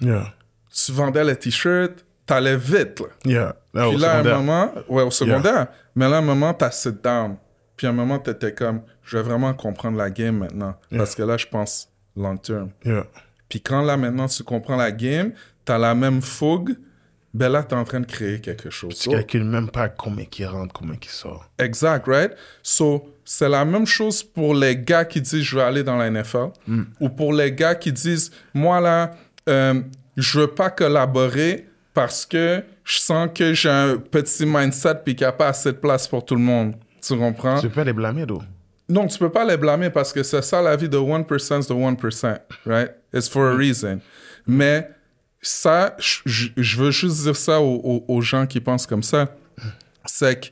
Yeah. 0.00 0.32
Tu 0.72 0.92
vendais 0.92 1.24
les 1.24 1.36
t-shirts, 1.36 2.04
t'allais 2.24 2.56
vite, 2.56 3.00
là. 3.00 3.06
Yeah. 3.24 3.56
Là, 3.74 3.88
Puis 3.88 3.98
là, 3.98 4.12
à 4.12 4.20
un 4.20 4.36
moment, 4.36 4.72
ouais, 4.88 5.02
au 5.02 5.10
secondaire. 5.10 5.68
Mais 5.94 6.08
là, 6.08 6.16
à 6.16 6.18
un 6.20 6.22
moment, 6.22 6.54
t'as 6.54 6.70
sit 6.70 7.02
down. 7.02 7.36
Puis 7.76 7.86
à 7.86 7.90
un 7.90 7.94
moment, 7.94 8.18
t'étais 8.18 8.54
comme, 8.54 8.82
je 9.02 9.16
vais 9.16 9.22
vraiment 9.22 9.52
comprendre 9.54 9.98
la 9.98 10.10
game 10.10 10.38
maintenant. 10.38 10.74
Parce 10.96 11.14
que 11.14 11.22
là, 11.22 11.36
je 11.36 11.46
pense 11.46 11.88
long 12.16 12.36
term. 12.36 12.70
Yeah. 12.84 13.06
Puis 13.50 13.60
quand 13.60 13.82
là, 13.82 13.98
maintenant, 13.98 14.28
tu 14.28 14.42
comprends 14.42 14.76
la 14.76 14.92
game, 14.92 15.32
t'as 15.66 15.76
la 15.76 15.94
même 15.94 16.22
fougue, 16.22 16.76
ben 17.34 17.50
là, 17.50 17.62
t'es 17.62 17.74
en 17.74 17.84
train 17.84 18.00
de 18.00 18.06
créer 18.06 18.40
quelque 18.40 18.70
chose. 18.70 18.98
Tu 18.98 19.10
calcules 19.10 19.44
même 19.44 19.68
pas 19.68 19.88
combien 19.88 20.24
qui 20.24 20.44
rentre, 20.46 20.72
combien 20.72 20.96
qui 20.96 21.10
sort. 21.10 21.50
Exact, 21.58 22.06
right? 22.06 22.32
So, 22.62 23.12
c'est 23.24 23.48
la 23.48 23.64
même 23.64 23.86
chose 23.86 24.22
pour 24.22 24.54
les 24.54 24.76
gars 24.76 25.04
qui 25.04 25.20
disent 25.20 25.42
je 25.42 25.56
veux 25.56 25.62
aller 25.62 25.84
dans 25.84 25.96
la 25.96 26.10
NFL 26.10 26.48
ou 27.00 27.08
pour 27.08 27.32
les 27.32 27.52
gars 27.52 27.74
qui 27.74 27.92
disent 27.92 28.30
moi 28.54 28.80
là, 28.80 29.12
euh, 29.48 29.80
je 30.16 30.40
veux 30.40 30.48
pas 30.48 30.70
collaborer 30.70 31.66
parce 31.92 32.24
que 32.24 32.62
je 32.84 32.98
sens 32.98 33.28
que 33.34 33.52
j'ai 33.52 33.68
un 33.68 33.96
petit 33.96 34.46
mindset 34.46 34.96
puis 35.04 35.14
qu'il 35.14 35.24
n'y 35.24 35.28
a 35.28 35.32
pas 35.32 35.48
assez 35.48 35.72
de 35.72 35.76
place 35.76 36.08
pour 36.08 36.24
tout 36.24 36.34
le 36.34 36.40
monde. 36.40 36.74
Tu 37.00 37.16
comprends? 37.16 37.60
Tu 37.60 37.68
peux 37.68 37.74
pas 37.74 37.84
les 37.84 37.92
blâmer, 37.92 38.26
d'où? 38.26 38.42
Non, 38.88 39.06
tu 39.06 39.18
peux 39.18 39.30
pas 39.30 39.44
les 39.44 39.56
blâmer 39.56 39.90
parce 39.90 40.12
que 40.12 40.22
c'est 40.24 40.42
ça 40.42 40.60
la 40.60 40.74
vie 40.74 40.88
de 40.88 40.98
1% 40.98 41.68
de 41.68 41.74
1%, 41.74 42.38
right? 42.66 42.92
It's 43.12 43.28
for 43.28 43.46
a 43.48 43.54
reason. 43.56 44.00
Mais 44.46 44.88
ça, 45.42 45.96
je- 45.98 46.50
veux 46.78 46.90
juste 46.90 47.22
dire 47.22 47.36
ça 47.36 47.60
aux, 47.60 47.80
aux- 47.82 48.04
aux 48.08 48.20
gens 48.20 48.46
qui 48.46 48.60
pensent 48.60 48.86
comme 48.86 49.02
ça. 49.02 49.34
C'est 50.04 50.40
que, 50.40 50.46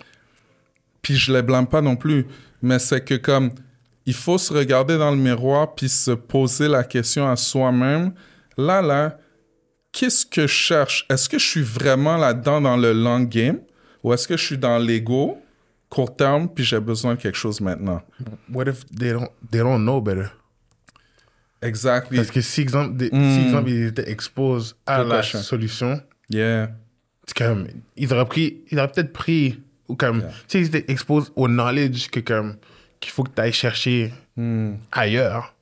puis 1.03 1.17
je 1.17 1.33
les 1.33 1.43
blâme 1.43 1.67
pas 1.67 1.81
non 1.81 1.97
plus, 1.97 2.27
mais 2.63 2.79
c'est 2.79 3.05
que 3.05 3.15
comme, 3.15 3.51
il 4.07 4.15
faut 4.15 4.39
se 4.39 4.53
regarder 4.53 4.97
dans 4.99 5.11
le 5.11 5.17
miroir 5.17 5.75
puis 5.75 5.89
se 5.89 6.11
poser 6.13 6.69
la 6.69 6.85
question 6.85 7.29
à 7.29 7.37
soi-même. 7.37 8.13
Là, 8.57 8.81
là, 8.83 9.19
qu'est-ce 9.93 10.25
que 10.27 10.43
je 10.43 10.47
cherche? 10.53 11.07
Est-ce 11.11 11.29
que 11.29 11.39
je 11.39 11.47
suis 11.47 11.63
vraiment 11.63 12.17
là-dedans 12.17 12.61
dans 12.61 12.77
le 12.77 12.93
long 12.93 13.21
game 13.21 13.61
ou 14.03 14.13
est-ce 14.13 14.27
que 14.27 14.37
je 14.37 14.45
suis 14.45 14.59
dans 14.59 14.79
l'ego, 14.79 15.39
court 15.91 16.15
terme, 16.17 16.49
puis 16.49 16.65
j'ai 16.65 16.81
besoin 16.81 17.15
de 17.15 17.21
quelque 17.21 17.37
chose 17.39 17.61
maintenant? 17.61 18.01
What 18.53 18.65
if 18.69 18.85
they 18.87 19.13
don't, 19.13 19.29
they 19.51 19.61
don't 19.61 19.83
know 19.83 20.01
better? 20.01 20.29
Exactly. 21.63 22.17
Parce 22.17 22.31
que 22.31 22.41
si, 22.41 22.61
exemple, 22.61 22.97
des- 22.97 23.11
Mm. 23.11 23.35
si, 23.35 23.45
exemple 23.47 23.71
ils 23.71 23.87
étaient 23.89 24.11
exposés 24.11 24.75
à 24.87 24.99
Good 25.03 25.09
la 25.09 25.17
question. 25.21 25.41
solution, 25.41 26.01
Yeah. 26.31 26.71
comme, 27.37 27.67
ils 27.97 28.13
auraient 28.13 28.25
pris, 28.27 28.59
ils 28.71 28.79
auraient 28.79 28.91
peut-être 28.93 29.13
pris, 29.13 29.61
ou 29.89 29.97
comme, 29.97 30.21
tu 30.23 30.29
sais, 30.49 30.61
ils 30.61 30.67
étaient 30.67 30.91
exposés 30.93 31.31
au 31.37 31.49
knowledge 31.49 32.09
que 32.11 32.21
comme, 32.21 32.57
qu'il 33.01 33.11
faut 33.13 33.25
que 33.25 33.31
tu 33.35 33.41
ailles 33.41 33.53
chercher 33.53 34.13
Hmm. 34.37 34.75
ailleurs. 34.93 35.55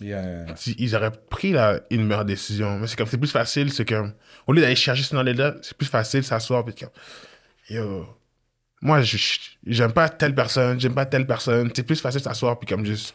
Yeah, 0.00 0.22
yeah, 0.22 0.44
yeah. 0.46 0.56
Si- 0.56 0.76
Ils 0.78 0.94
auraient 0.94 1.10
pris 1.30 1.52
la, 1.52 1.80
une 1.90 2.06
meilleure 2.06 2.24
décision. 2.24 2.78
Mais 2.78 2.86
c'est 2.86 2.96
comme, 2.96 3.08
c'est 3.08 3.18
plus 3.18 3.30
facile, 3.30 3.72
c'est 3.72 3.84
comme, 3.88 4.12
au 4.46 4.52
lieu 4.52 4.60
d'aller 4.62 4.76
chercher 4.76 5.02
ce 5.02 5.14
knowledge-là, 5.14 5.56
c'est 5.62 5.76
plus 5.76 5.86
facile 5.88 6.20
de 6.20 6.24
s'asseoir, 6.24 6.64
puis 6.64 6.74
comme, 6.74 6.90
yo, 7.68 8.06
moi, 8.80 9.00
j'aime 9.66 9.92
pas 9.92 10.08
telle 10.08 10.34
personne, 10.36 10.78
j'aime 10.78 10.94
pas 10.94 11.04
telle 11.06 11.26
personne. 11.26 11.70
C'est 11.74 11.82
plus 11.82 12.00
facile 12.00 12.20
de 12.20 12.24
s'asseoir, 12.24 12.58
puis 12.60 12.68
comme 12.68 12.84
juste 12.86 13.12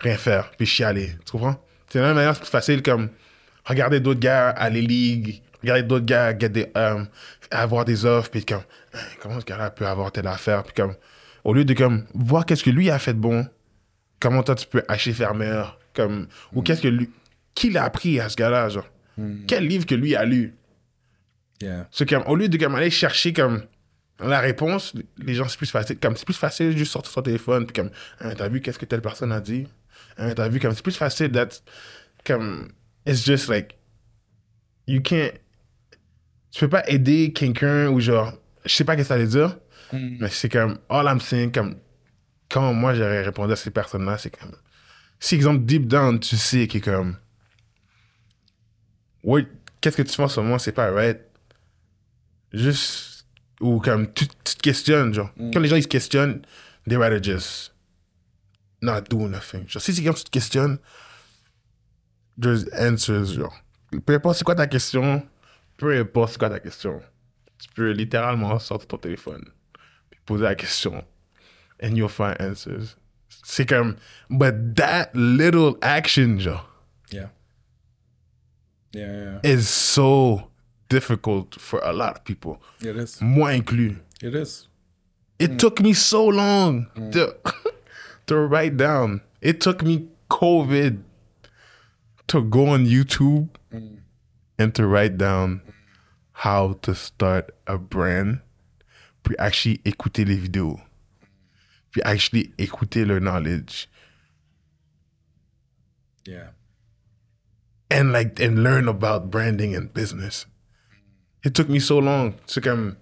rien 0.00 0.16
faire, 0.16 0.50
puis 0.56 0.66
chialer. 0.66 1.16
Tu 1.24 1.32
comprends? 1.32 1.56
C'est 1.88 2.00
la 2.00 2.06
même 2.06 2.16
manière, 2.16 2.34
c'est 2.34 2.40
plus 2.40 2.50
facile 2.50 2.82
comme 2.82 3.10
regarder 3.64 4.00
d'autres 4.00 4.20
gars 4.20 4.50
à 4.50 4.68
les 4.70 4.82
ligues, 4.82 5.42
regarder 5.62 5.82
d'autres 5.82 6.06
gars 6.06 6.36
get 6.36 6.48
des, 6.48 6.66
euh, 6.76 7.04
avoir 7.50 7.84
des 7.84 8.04
offres, 8.04 8.30
puis 8.30 8.44
comme, 8.44 8.62
Hein, 8.94 8.98
comment 9.20 9.40
ce 9.40 9.46
gars-là 9.46 9.70
peut 9.70 9.86
avoir 9.86 10.12
telle 10.12 10.26
affaire, 10.26 10.64
puis 10.64 10.74
comme, 10.74 10.94
au 11.44 11.54
lieu 11.54 11.64
de 11.64 11.74
comme, 11.74 12.04
voir 12.14 12.44
qu'est-ce 12.44 12.62
que 12.64 12.70
lui 12.70 12.90
a 12.90 12.98
fait 12.98 13.14
de 13.14 13.18
bon, 13.18 13.46
comment 14.20 14.42
toi 14.42 14.54
tu 14.54 14.66
peux 14.66 14.82
acheter 14.88 15.12
faire 15.12 15.34
meilleur, 15.34 15.78
comme, 15.94 16.28
ou 16.52 16.62
qu'est-ce 16.62 16.82
que 16.82 16.88
lui, 16.88 17.10
qui 17.54 17.70
l'a 17.70 17.84
appris 17.84 18.20
à 18.20 18.28
ce 18.28 18.36
gars-là, 18.36 18.68
genre, 18.68 18.88
quel 19.46 19.66
livre 19.66 19.86
que 19.86 19.94
lui 19.94 20.14
a 20.16 20.24
lu? 20.24 20.54
Yeah. 21.60 21.88
C'est 21.90 22.08
comme, 22.08 22.24
au 22.26 22.34
lieu 22.34 22.48
de 22.48 22.56
comme 22.56 22.74
aller 22.74 22.90
chercher 22.90 23.32
comme 23.32 23.62
la 24.20 24.40
réponse, 24.40 24.94
les 25.18 25.34
gens, 25.34 25.48
c'est 25.48 25.56
plus 25.56 25.70
facile. 25.70 25.98
Comme, 25.98 26.16
c'est 26.16 26.24
plus 26.24 26.36
facile 26.36 26.76
juste 26.76 26.92
sortir 26.92 27.12
son 27.12 27.22
téléphone, 27.22 27.66
puis 27.66 27.74
comme, 27.74 27.90
Hein, 28.20 28.34
t'as 28.36 28.48
vu 28.48 28.60
qu'est-ce 28.60 28.78
que 28.78 28.84
telle 28.84 29.02
personne 29.02 29.32
a 29.32 29.40
dit? 29.40 29.66
T'as 30.16 30.48
vu 30.48 30.60
comme, 30.60 30.74
c'est 30.74 30.82
plus 30.82 30.96
facile 30.96 31.28
d'être, 31.28 31.62
comme, 32.24 32.70
it's 33.06 33.24
just 33.24 33.48
like, 33.48 33.78
you 34.86 35.00
can't, 35.00 35.32
tu 36.50 36.60
peux 36.60 36.68
pas 36.68 36.84
aider 36.88 37.32
quelqu'un 37.32 37.88
ou 37.88 38.00
genre, 38.00 38.32
je 38.64 38.74
sais 38.74 38.84
pas 38.84 38.94
qu'est-ce 38.96 39.08
que 39.08 39.14
ça 39.14 39.18
veut 39.18 39.26
dire, 39.26 39.58
mais 39.92 40.28
c'est 40.28 40.48
comme, 40.48 40.78
all 40.88 41.06
I'm 41.06 41.20
saying, 41.20 41.52
comme, 41.52 41.76
quand 42.50 42.72
moi 42.74 42.94
j'aurais 42.94 43.22
répondu 43.22 43.52
à 43.52 43.56
ces 43.56 43.70
personnes-là, 43.70 44.18
c'est 44.18 44.36
comme, 44.36 44.54
si 45.18 45.34
exemple, 45.34 45.64
deep 45.64 45.86
down, 45.86 46.20
tu 46.20 46.36
sais 46.36 46.68
que 46.68 46.78
comme, 46.78 47.16
ouais, 49.24 49.46
qu'est-ce 49.80 49.96
que 49.96 50.02
tu 50.02 50.14
fais 50.14 50.22
en 50.22 50.28
ce 50.28 50.40
moment, 50.40 50.58
c'est 50.58 50.72
pas 50.72 50.90
right, 50.90 51.20
juste 52.52 53.26
ou 53.60 53.78
comme 53.78 54.12
tu, 54.12 54.26
tu 54.26 54.56
te 54.56 54.60
questionnes 54.60 55.14
genre. 55.14 55.30
Quand 55.52 55.60
les 55.60 55.68
gens 55.68 55.76
ils 55.76 55.84
se 55.84 55.88
questionnent 55.88 56.42
they 56.88 56.96
rather 56.96 57.22
just 57.22 57.71
not 58.82 59.02
do 59.02 59.28
nothing 59.28 59.68
genre 59.68 59.82
si 59.82 59.94
c'est 59.94 60.02
quand 60.02 60.14
tu 60.14 60.24
te 60.24 60.30
questionnes 60.30 60.78
there's 62.40 62.66
answers 62.78 63.34
genre 63.34 63.54
peu 64.04 64.14
importe 64.14 64.38
c'est 64.38 64.44
quoi 64.44 64.54
ta 64.54 64.66
question 64.66 65.26
peu 65.78 65.98
importe 65.98 66.32
c'est 66.32 66.38
quoi 66.38 66.50
ta 66.50 66.60
question 66.60 67.00
tu 67.58 67.68
peux 67.74 67.92
littéralement 67.92 68.58
sortir 68.58 68.88
ton 68.88 68.98
téléphone 68.98 69.44
puis 70.10 70.20
poser 70.26 70.44
la 70.44 70.54
question 70.54 71.04
and 71.82 71.94
you'll 71.96 72.08
find 72.08 72.36
answers 72.40 72.96
c'est 73.44 73.66
comme 73.66 73.96
but 74.30 74.74
that 74.74 75.10
little 75.14 75.76
action 75.80 76.38
genre 76.38 76.68
Yeah. 77.12 77.28
Yeah, 78.94 79.40
yeah. 79.42 79.52
is 79.52 79.68
so 79.68 80.50
difficult 80.88 81.54
for 81.60 81.80
a 81.82 81.92
lot 81.92 82.16
of 82.16 82.24
people 82.24 82.60
It 82.80 82.96
is. 82.96 83.20
moi 83.20 83.52
inclus 83.52 83.96
It 84.22 84.34
is. 84.34 84.68
It 85.38 85.52
mm. 85.52 85.58
took 85.58 85.80
me 85.80 85.92
so 85.94 86.26
long 86.26 86.86
mm. 86.94 87.12
to 87.12 87.34
to 88.26 88.36
write 88.46 88.76
down. 88.76 89.20
It 89.40 89.60
took 89.60 89.82
me 89.82 90.08
COVID 90.30 91.02
to 92.28 92.42
go 92.42 92.68
on 92.68 92.86
YouTube 92.86 93.48
and 94.58 94.74
to 94.74 94.86
write 94.86 95.18
down 95.18 95.62
how 96.32 96.74
to 96.82 96.94
start 96.94 97.50
a 97.66 97.76
brand, 97.78 98.40
puis 99.22 99.34
actually 99.38 99.80
écouter 99.84 100.24
les 100.24 100.36
vidéos, 100.36 100.80
puis 101.90 102.00
actually 102.04 102.52
écouter 102.58 103.04
le 103.06 103.18
knowledge 103.20 103.88
Yeah. 106.24 106.50
and 107.90 108.12
like 108.12 108.40
and 108.40 108.62
learn 108.62 108.88
about 108.88 109.30
branding 109.30 109.74
and 109.74 109.92
business. 109.92 110.46
It 111.44 111.54
took 111.54 111.68
me 111.68 111.80
so 111.80 111.98
long. 111.98 112.34
C'est 112.46 112.62
comme 112.62 112.96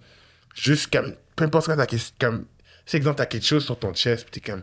juste 0.55 0.91
comme 0.91 1.14
peu 1.37 1.45
importe 1.45 1.66
quoi 1.66 1.77
ta 1.77 1.87
question 1.87 2.14
comme 2.18 2.47
c'est 2.87 2.97
exemple 2.97 3.18
t'as 3.18 3.27
quelque 3.27 3.45
chose 3.45 3.64
sur 3.66 3.79
ton 3.79 3.93
chest 3.95 4.25
puis 4.31 4.41
t'es 4.41 4.51
comme 4.51 4.62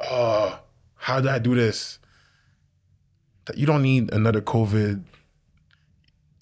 oh 0.00 0.58
how 0.96 1.20
did 1.20 1.30
I 1.30 1.38
do 1.38 1.54
this? 1.54 1.98
That 3.46 3.58
You 3.58 3.66
don't 3.66 3.82
need 3.82 4.12
another 4.12 4.40
COVID. 4.40 5.02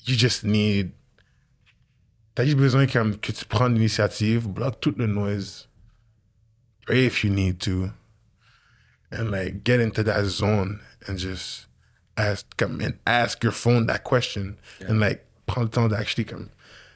You 0.04 0.16
just 0.16 0.44
need 0.44 0.92
t'as 2.34 2.44
juste 2.44 2.56
besoin 2.56 2.86
que 2.86 3.32
tu 3.32 3.44
prennes 3.44 3.74
l'initiative, 3.74 4.48
bloque 4.48 4.80
tout 4.80 4.96
le 4.96 5.06
noise, 5.06 5.68
pray 6.86 7.06
if 7.06 7.24
you 7.24 7.30
need 7.30 7.60
to, 7.60 7.90
and 9.10 9.30
like 9.30 9.64
get 9.64 9.80
into 9.80 10.02
that 10.02 10.24
zone 10.24 10.80
and 11.06 11.18
just 11.18 11.66
ask 12.16 12.56
come 12.56 12.80
and 12.80 12.98
ask 13.06 13.42
your 13.42 13.52
phone 13.52 13.86
that 13.86 14.04
question 14.04 14.56
and 14.80 15.00
like 15.00 15.26
prendre 15.46 15.64
le 15.66 15.70
temps 15.70 15.88
d'actually 15.88 16.24
comme 16.24 16.50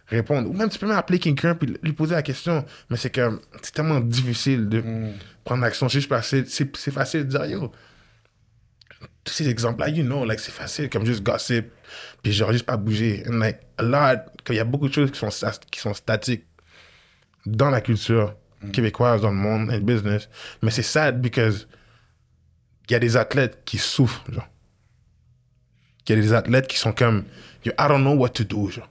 répondre. 0.09 0.51
Ou 0.51 0.53
même 0.53 0.69
tu 0.69 0.79
peux 0.79 0.87
même 0.87 0.97
appeler 0.97 1.19
quelqu'un 1.19 1.55
puis 1.55 1.77
lui 1.83 1.93
poser 1.93 2.15
la 2.15 2.23
question. 2.23 2.65
Mais 2.91 2.97
c'est 2.97 3.15
comme 3.15 3.41
c'est 3.63 3.75
tellement 3.75 4.01
difficile 4.01 4.69
de 4.69 4.83
prendre 5.45 5.63
l'action. 5.63 5.89
Juste 5.89 6.09
parce 6.09 6.31
que 6.31 6.45
c'est 6.47 6.91
facile 6.91 7.25
de 7.25 7.31
dire 7.31 7.45
yo 7.47 7.73
tous 9.25 9.33
ces 9.33 9.49
exemples 9.49 9.81
là 9.81 9.89
you 9.89 10.05
know 10.05 10.25
like 10.25 10.39
c'est 10.39 10.53
facile 10.53 10.89
comme 10.89 11.05
juste 11.05 11.23
gossip 11.23 11.67
puis 12.23 12.33
genre 12.33 12.53
juste 12.53 12.67
pas 12.67 12.77
bouger. 12.77 13.25
And 13.29 13.39
like 13.39 13.61
a 13.79 13.83
lot 13.83 14.21
qu'il 14.45 14.57
y 14.57 14.61
a 14.61 14.65
beaucoup 14.65 14.89
de 14.89 14.95
choses 14.95 15.11
qui 15.11 15.19
sont 15.19 15.31
qui 15.71 15.81
sont 15.81 15.95
statiques 15.95 16.45
dans 17.45 17.71
la 17.71 17.81
culture 17.81 18.35
québécoise 18.73 19.21
dans 19.23 19.31
le 19.31 19.37
monde 19.37 19.71
et 19.71 19.77
le 19.77 19.81
business. 19.81 20.29
Mais 20.63 20.71
c'est 20.71 20.83
sad 20.83 21.21
because 21.21 21.67
il 22.89 22.93
y 22.93 22.95
a 22.95 22.99
des 22.99 23.17
athlètes 23.17 23.63
qui 23.65 23.79
souffrent, 23.79 24.25
genre. 24.31 24.49
Il 26.09 26.15
y 26.15 26.19
a 26.19 26.23
des 26.23 26.33
athlètes 26.33 26.69
qui 26.69 26.79
sont 26.79 26.93
comme, 26.93 27.25
Yo, 27.65 27.73
I 27.73 27.89
don't 27.89 28.03
know 28.03 28.15
what 28.15 28.31
to 28.31 28.45
do, 28.45 28.69
genre. 28.71 28.89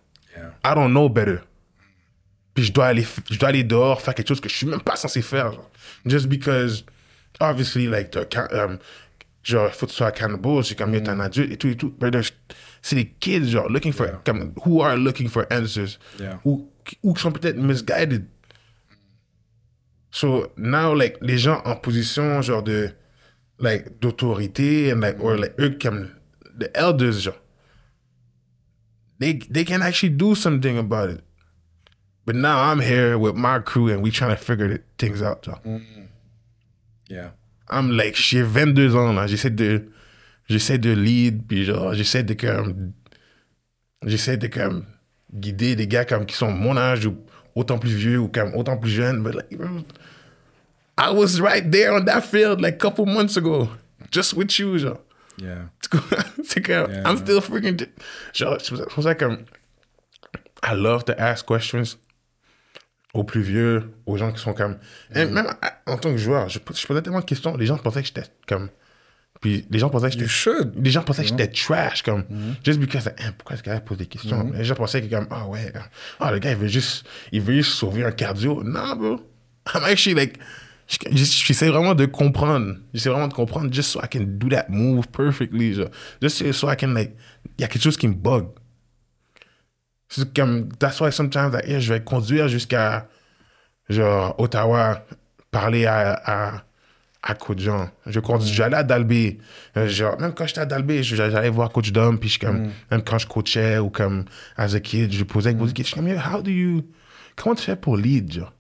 Yeah. 0.66 0.72
I 0.72 0.76
don't 0.76 0.92
know 0.94 1.10
better. 1.10 1.42
Puis 2.54 2.66
je 2.66 2.72
dois 2.72 2.88
aller, 2.88 3.06
je 3.30 3.38
dois 3.38 3.50
aller 3.50 3.64
dehors 3.64 4.02
faire 4.02 4.16
quelque 4.16 4.30
chose 4.30 4.40
que 4.40 4.50
je 4.50 4.56
suis 4.56 4.66
même 4.66 4.82
pas 4.82 4.96
censé 4.96 5.22
faire, 5.22 5.52
genre. 5.52 5.70
Just 6.06 6.28
because, 6.28 6.86
obviously, 7.40 7.88
like, 7.88 8.12
the, 8.12 8.26
um, 8.54 8.80
genre, 9.44 9.70
faut 9.74 9.86
que 9.88 9.92
tu 9.92 9.98
sois 9.98 10.08
accountable, 10.08 10.64
c'est 10.64 10.76
comme, 10.76 10.92
t'es 10.94 11.10
un 11.10 11.20
adulte 11.20 11.52
et 11.52 11.58
tout 11.58 11.68
et 11.68 11.76
tout. 11.76 11.94
C'est 12.82 12.96
les 12.96 13.08
kids, 13.20 13.50
genre, 13.50 13.68
looking 13.70 13.92
for, 13.92 14.08
comme, 14.24 14.54
who 14.66 14.82
are 14.82 14.96
looking 14.96 15.28
for 15.28 15.46
answers. 15.52 16.00
Yeah. 16.18 16.40
Ou, 16.46 16.70
ou 17.04 17.14
qui 17.14 17.22
sont 17.22 17.34
peut-être 17.34 17.58
misguided. 17.58 18.26
So, 20.12 20.54
now, 20.56 20.94
like, 20.94 21.18
les 21.22 21.38
gens 21.38 21.62
en 21.66 21.76
position, 21.76 22.42
genre, 22.42 22.64
de, 22.64 22.92
like, 23.60 24.00
d'autorité, 24.00 24.94
and 24.94 25.02
like, 25.02 25.18
or, 25.20 25.36
like, 25.36 25.60
eux, 25.60 25.78
comme, 25.78 26.12
the 26.58 26.70
elders, 26.74 27.20
genre, 27.20 27.36
they, 29.20 29.34
they 29.50 29.64
can 29.64 29.82
actually 29.82 30.10
do 30.10 30.36
something 30.36 30.78
about 30.78 31.10
it. 31.10 31.22
But 32.26 32.36
now 32.36 32.60
I'm 32.72 32.80
here 32.80 33.18
with 33.18 33.36
my 33.36 33.60
crew 33.60 33.90
and 33.90 34.02
we 34.02 34.10
trying 34.10 34.32
to 34.32 34.44
figure 34.44 34.84
things 34.98 35.22
out, 35.22 35.46
genre. 35.46 35.62
Mm. 35.64 36.08
Yeah. 37.08 37.30
I'm 37.70 37.96
like, 37.96 38.16
j'ai 38.16 38.42
22 38.42 38.96
ans, 38.96 39.14
là. 39.14 39.28
J'essaie 39.28 39.52
de, 39.56 39.92
j'essaie 40.48 40.80
de 40.80 40.92
lead, 40.92 41.48
puis 41.48 41.66
genre, 41.66 41.94
j'essaie 41.94 42.24
de 42.24 42.34
comme, 42.34 42.94
j'essaie 44.06 44.38
de 44.38 44.48
comme 44.48 44.86
guider 45.34 45.76
des 45.76 45.88
gars 45.88 46.06
comme 46.06 46.26
qui 46.26 46.36
sont 46.36 46.52
mon 46.52 46.78
âge 46.78 47.06
ou 47.06 47.16
autant 47.56 47.78
plus 47.78 47.94
vieux 47.94 48.20
ou 48.20 48.28
comme 48.28 48.56
autant 48.56 48.78
plus 48.78 48.92
jeunes. 48.92 49.22
But 49.22 49.36
like, 49.36 49.60
I 50.98 51.12
was 51.12 51.40
right 51.40 51.70
there 51.70 51.94
on 51.94 52.06
that 52.06 52.22
field 52.22 52.62
like 52.62 52.76
a 52.76 52.78
couple 52.78 53.06
months 53.06 53.38
ago, 53.38 53.70
just 54.12 54.34
with 54.34 54.58
you, 54.58 54.78
genre. 54.80 55.00
Yeah. 55.42 55.70
C'est 56.46 56.62
comme, 56.66 56.90
Yeah. 56.92 57.04
I'm 57.10 57.18
still 57.18 57.42
freaking, 57.42 57.78
genre, 58.34 58.58
c'est 58.62 58.74
pour 58.88 59.04
ça- 59.04 59.16
que 59.16 59.26
I 60.64 60.74
love 60.76 61.04
to 61.06 61.14
ask 61.18 61.46
questions 61.46 61.84
aux 63.14 63.24
plus 63.24 63.42
vieux, 63.42 63.94
aux 64.06 64.18
gens 64.18 64.32
qui 64.32 64.42
sont 64.42 64.54
comme. 64.54 64.78
Et 65.14 65.26
même 65.26 65.48
à- 65.62 65.92
en 65.92 65.98
tant 65.98 66.12
que 66.12 66.18
joueur, 66.18 66.50
je, 66.50 66.60
je 66.74 66.88
posais 66.88 67.02
tellement 67.02 67.20
de 67.20 67.26
questions, 67.26 67.56
les 67.56 67.66
gens 67.66 67.78
pensaient 67.78 68.02
que 68.02 68.08
j'étais 68.08 68.24
comme. 68.48 68.70
Puis 69.42 69.66
les 69.70 69.80
gens 69.80 69.90
pensaient 69.90 70.10
que 70.10 70.18
j'étais. 70.18 70.52
Les 70.82 70.90
gens 70.90 71.04
pensaient 71.04 71.22
que 71.24 71.28
j'étais 71.30 71.48
trash, 71.48 72.02
comme. 72.02 72.24
Just 72.64 72.80
because, 72.80 73.08
hein, 73.08 73.32
pourquoi 73.38 73.58
ce 73.58 73.62
gars 73.62 73.80
pose 73.82 73.98
des 73.98 74.06
questions? 74.08 74.52
Les 74.54 74.64
gens 74.64 74.76
pensaient 74.76 75.02
que, 75.02 75.14
comme, 75.14 75.28
ah 75.30 75.46
ouais, 75.48 75.72
ah 76.20 76.32
le 76.32 76.40
gars, 76.40 76.52
il 76.52 76.58
veut 76.58 76.68
juste, 76.68 77.06
il 77.32 77.42
veut 77.42 77.54
juste 77.54 77.74
sauver 77.74 78.04
un 78.04 78.12
cardio. 78.12 78.64
Non, 78.64 78.96
bro. 78.96 79.22
I'm 79.76 79.84
actually 79.84 80.16
like. 80.16 80.40
Je- 80.88 80.98
je- 81.12 81.24
J'essaie 81.46 81.70
vraiment 81.70 81.96
de 81.96 82.06
comprendre. 82.06 82.76
J'essaie 82.94 83.10
vraiment 83.10 83.28
de 83.28 83.34
comprendre 83.34 83.72
just 83.74 83.90
so 83.92 84.00
I 84.04 84.08
can 84.12 84.24
do 84.26 84.50
that 84.50 84.66
move 84.70 85.08
perfectly. 85.08 85.74
Genre. 85.74 85.90
Just 86.22 86.52
so- 86.54 86.70
I 86.72 86.76
can, 86.78 86.88
like. 86.94 87.16
Il 87.58 87.62
y 87.62 87.64
a 87.64 87.68
quelque 87.68 87.84
chose 87.84 87.98
qui 87.98 88.08
me 88.08 88.14
bug. 88.16 88.48
C'est 90.10 90.34
comme, 90.34 90.70
that's 90.80 91.00
why 91.02 91.12
sometimes, 91.12 91.52
like, 91.54 91.68
yeah, 91.68 91.80
je 91.80 91.92
vais 91.94 92.02
conduire 92.02 92.48
jusqu'à, 92.48 93.08
genre, 93.90 94.36
Ottawa, 94.40 95.04
parler 95.52 95.86
à, 95.86 96.14
à, 96.26 96.64
à 97.24 97.34
Coach 97.34 97.60
Jean. 97.60 97.90
Je 98.06 98.20
conduis, 98.20 98.54
j'allais 98.54 98.78
à 98.78 98.84
Dalby. 98.84 99.40
Euh, 99.78 99.88
Genre, 99.88 100.20
même 100.20 100.34
quand 100.34 100.46
j'étais 100.46 100.62
à 100.62 100.66
Dalby, 100.66 101.04
j'allais 101.04 101.50
voir 101.50 101.72
Coach 101.72 101.92
Dom, 101.92 102.20
puis 102.20 102.30
je, 102.30 102.40
comme, 102.40 102.70
même 102.92 103.02
quand 103.04 103.18
je 103.18 103.26
coachais 103.28 103.80
ou 103.80 103.90
comme, 103.90 104.26
as 104.58 104.76
a 104.76 104.80
kid, 104.80 105.12
je 105.12 105.24
posais 105.24 105.54
des 105.54 105.74
questions. 105.74 106.02
Je 106.06 106.08
suis 106.14 106.16
comme, 106.22 106.34
how 106.36 106.42
do 106.42 106.52
you, 106.52 106.84
comment 107.36 107.56
tu 107.56 107.64
fais 107.64 107.76
pour 107.76 107.98
lead, 107.98 108.32
genre? 108.32 108.54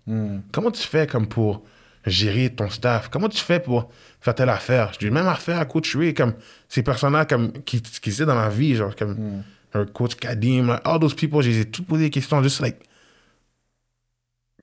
Comment 0.51 0.71
tu 0.71 0.81
fais 0.83 1.05
comme 1.05 1.27
pour 1.27 1.63
gérer 2.05 2.49
ton 2.49 2.69
staff? 2.69 3.09
Comment 3.09 3.29
tu 3.29 3.39
fais 3.39 3.59
pour 3.59 3.91
faire 4.21 4.35
telle 4.35 4.49
affaire? 4.49 4.93
Je 4.93 4.99
dis 4.99 5.11
même 5.11 5.27
affaire 5.27 5.59
à 5.59 5.65
Coach 5.65 5.95
Ray, 5.95 6.13
comme, 6.13 6.33
ces 6.69 6.83
personnes-là, 6.83 7.25
comme, 7.25 7.51
qui, 7.63 7.81
qui 7.81 8.09
étaient 8.09 8.25
dans 8.25 8.35
ma 8.35 8.49
vie, 8.49 8.75
genre, 8.75 8.95
comme, 8.95 9.43
un 9.73 9.85
coach 9.85 10.15
Kadim, 10.15 10.67
like, 10.67 10.81
all 10.85 10.99
those 10.99 11.13
people, 11.13 11.41
je 11.41 11.49
les 11.49 11.59
ai 11.61 11.65
tous 11.65 11.83
posé 11.83 12.05
des 12.05 12.09
questions, 12.09 12.41
just 12.41 12.61
like, 12.61 12.77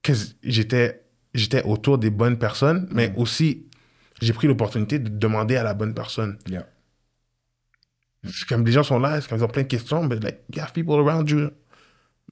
que 0.03 0.13
j'étais, 0.43 1.03
j'étais 1.35 1.63
autour 1.65 1.99
des 1.99 2.11
bonnes 2.11 2.39
personnes, 2.39 2.89
mais 2.91 3.13
aussi, 3.17 3.67
j'ai 4.21 4.33
pris 4.33 4.47
l'opportunité 4.47 4.99
de 4.99 5.09
demander 5.09 5.57
à 5.57 5.63
la 5.63 5.75
bonne 5.75 5.95
personne. 5.95 6.39
Yeah. 6.49 6.67
Comme 8.49 8.65
les 8.65 8.73
gens 8.73 8.85
sont 8.85 9.01
là, 9.01 9.21
comme 9.21 9.39
ils 9.39 9.45
ont 9.45 9.49
plein 9.49 9.63
de 9.63 9.69
questions, 9.69 10.07
but 10.07 10.23
like, 10.23 10.41
you 10.55 10.63
have 10.63 10.73
people 10.73 10.95
around 10.95 11.29
you, 11.29 11.51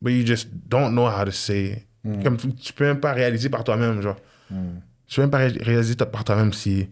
but 0.00 0.10
you 0.12 0.24
just 0.24 0.48
don't 0.68 0.92
know 0.92 1.06
how 1.06 1.24
to 1.24 1.32
say. 1.32 1.86
Comme 2.22 2.36
tu, 2.38 2.54
tu 2.54 2.72
peux 2.72 2.84
même 2.84 3.00
pas 3.00 3.12
réaliser 3.12 3.50
par 3.50 3.62
toi-même, 3.62 4.00
genre. 4.00 4.16
Tu 5.10 5.16
peux 5.16 5.22
même 5.22 5.30
pas 5.30 5.38
ré- 5.38 5.58
réaliser 5.60 5.96
ta- 5.96 6.06
par 6.06 6.22
toi-même 6.24 6.52
si, 6.52 6.88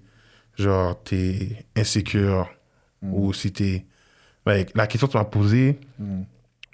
genre, 0.58 1.00
t'es 1.04 1.64
insécure 1.76 2.50
ou 3.00 3.32
si 3.32 3.52
t'es. 3.52 3.86
Like, 4.44 4.70
la 4.74 4.86
question 4.88 5.06
que 5.06 5.12
tu 5.12 5.18
m'as 5.18 5.24
posée 5.24 5.78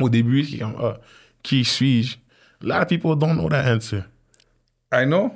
au 0.01 0.09
début, 0.09 0.43
c'est 0.45 0.59
comme, 0.59 0.75
ah, 0.81 0.97
qui 1.43 1.65
suis-je? 1.65 2.17
A 2.63 2.67
lot 2.79 2.83
of 2.83 2.87
people 2.89 3.15
don't 3.19 3.35
know 3.35 3.49
that 3.51 3.71
answer. 3.71 4.05
I 4.93 5.05
know. 5.05 5.35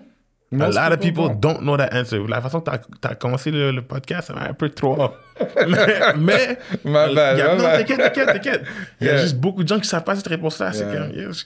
A 0.50 0.56
Most 0.56 0.76
lot 0.76 0.92
of 0.94 1.00
people 1.00 1.28
don't. 1.28 1.40
don't 1.40 1.60
know 1.60 1.76
that 1.76 1.90
answer. 1.92 2.18
La 2.26 2.40
façon 2.40 2.62
que 2.62 2.70
tu 2.70 2.78
as, 3.06 3.14
commencé 3.16 3.50
le, 3.50 3.70
le 3.70 3.82
podcast, 3.82 4.28
ça 4.28 4.32
m'a 4.34 4.48
un 4.48 4.54
peu 4.54 4.70
trop 4.70 4.98
off. 4.98 5.12
mais, 5.68 6.16
mais 6.16 6.58
My 6.86 7.14
bad, 7.14 7.36
il 7.36 7.40
y 7.40 7.42
a- 7.42 7.54
my 7.54 7.58
non, 7.62 7.64
t'inquiète, 7.68 7.98
t'inquiète, 7.98 8.26
t'inquiète. 8.32 8.62
Il 9.02 9.06
y 9.06 9.10
a 9.10 9.12
Yeah. 9.14 9.22
juste 9.24 9.36
beaucoup 9.36 9.62
de 9.62 9.68
gens 9.68 9.78
qui 9.78 9.86
savent 9.88 10.04
pas 10.04 10.16
cette 10.16 10.26
réponse-là. 10.28 10.72
C'est 10.72 10.86
Yeah. 10.90 10.96
comme, 11.06 11.10
yeah, 11.14 11.32
je- 11.32 11.44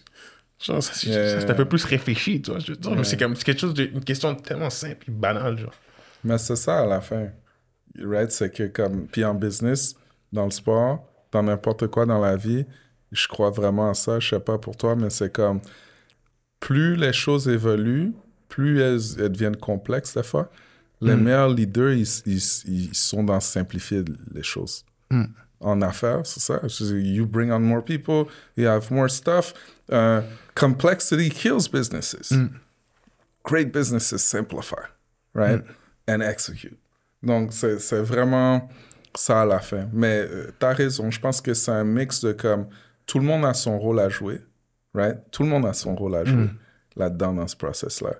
genre, 0.62 0.82
ça, 0.82 0.92
c'est 0.94 1.50
un 1.50 1.54
peu 1.54 1.64
plus 1.64 1.84
réfléchi, 1.84 2.40
tu 2.40 2.50
vois. 2.50 2.60
je 2.60 2.72
veux 2.72 2.76
dire. 2.76 2.90
Mais 2.94 3.04
C'est 3.04 3.16
comme, 3.18 3.34
quelque 3.34 3.60
chose, 3.60 3.74
de, 3.74 3.84
une 3.84 4.04
question 4.04 4.34
tellement 4.34 4.70
simple 4.70 5.04
et 5.08 5.12
banale, 5.12 5.58
genre. 5.58 5.74
Mais 6.24 6.38
c'est 6.38 6.56
ça 6.56 6.80
à 6.80 6.86
la 6.86 7.00
fin. 7.00 7.28
Right? 7.98 8.30
C'est 8.30 8.50
que 8.50 8.64
comme. 8.68 9.06
Puis 9.06 9.24
en 9.24 9.34
business, 9.34 9.96
dans 10.32 10.44
le 10.44 10.50
sport, 10.50 11.04
dans 11.30 11.42
n'importe 11.42 11.88
quoi 11.88 12.06
dans 12.06 12.20
la 12.20 12.36
vie, 12.36 12.64
je 13.10 13.26
crois 13.28 13.50
vraiment 13.50 13.90
à 13.90 13.94
ça. 13.94 14.20
Je 14.20 14.28
sais 14.28 14.40
pas 14.40 14.58
pour 14.58 14.76
toi, 14.76 14.96
mais 14.96 15.10
c'est 15.10 15.32
comme. 15.32 15.60
Plus 16.60 16.94
les 16.96 17.12
choses 17.12 17.48
évoluent, 17.48 18.12
plus 18.48 18.80
elles, 18.80 19.00
elles 19.18 19.32
deviennent 19.32 19.56
complexes 19.56 20.14
des 20.14 20.22
fois. 20.22 20.50
Les 21.00 21.16
meilleurs 21.16 21.48
leaders, 21.48 21.94
ils, 21.94 22.06
ils, 22.26 22.40
ils 22.68 22.94
sont 22.94 23.24
dans 23.24 23.40
simplifier 23.40 24.04
les 24.32 24.44
choses. 24.44 24.84
En 25.62 25.80
affaires, 25.80 26.26
c'est 26.26 26.40
ça? 26.40 26.60
Je 26.64 26.84
dis, 26.84 27.14
You 27.14 27.24
bring 27.24 27.52
on 27.52 27.60
more 27.60 27.82
people, 27.84 28.24
you 28.56 28.66
have 28.66 28.90
more 28.90 29.08
stuff. 29.08 29.54
Uh, 29.90 30.22
complexity 30.54 31.30
kills 31.30 31.68
businesses. 31.68 32.32
Great 33.44 33.72
businesses 33.72 34.22
simplify, 34.22 34.88
right? 35.34 35.62
And 36.08 36.20
execute. 36.20 36.78
Donc, 37.22 37.52
c'est 37.52 37.78
c'est 37.78 38.02
vraiment 38.02 38.68
ça 39.14 39.42
à 39.42 39.44
la 39.46 39.60
fin. 39.60 39.88
Mais 39.92 40.26
tu 40.58 40.66
as 40.66 40.72
raison. 40.72 41.10
Je 41.10 41.20
pense 41.20 41.40
que 41.40 41.54
c'est 41.54 41.70
un 41.70 41.84
mix 41.84 42.20
de 42.20 42.32
comme 42.32 42.66
tout 43.06 43.18
le 43.20 43.24
monde 43.24 43.44
a 43.44 43.54
son 43.54 43.78
rôle 43.78 44.00
à 44.00 44.08
jouer, 44.08 44.40
right? 44.94 45.18
Tout 45.30 45.44
le 45.44 45.48
monde 45.48 45.66
a 45.66 45.72
son 45.72 45.94
rôle 45.94 46.16
à 46.16 46.24
jouer 46.24 46.48
là-dedans 46.96 47.34
dans 47.34 47.46
ce 47.46 47.56
process-là. 47.56 48.14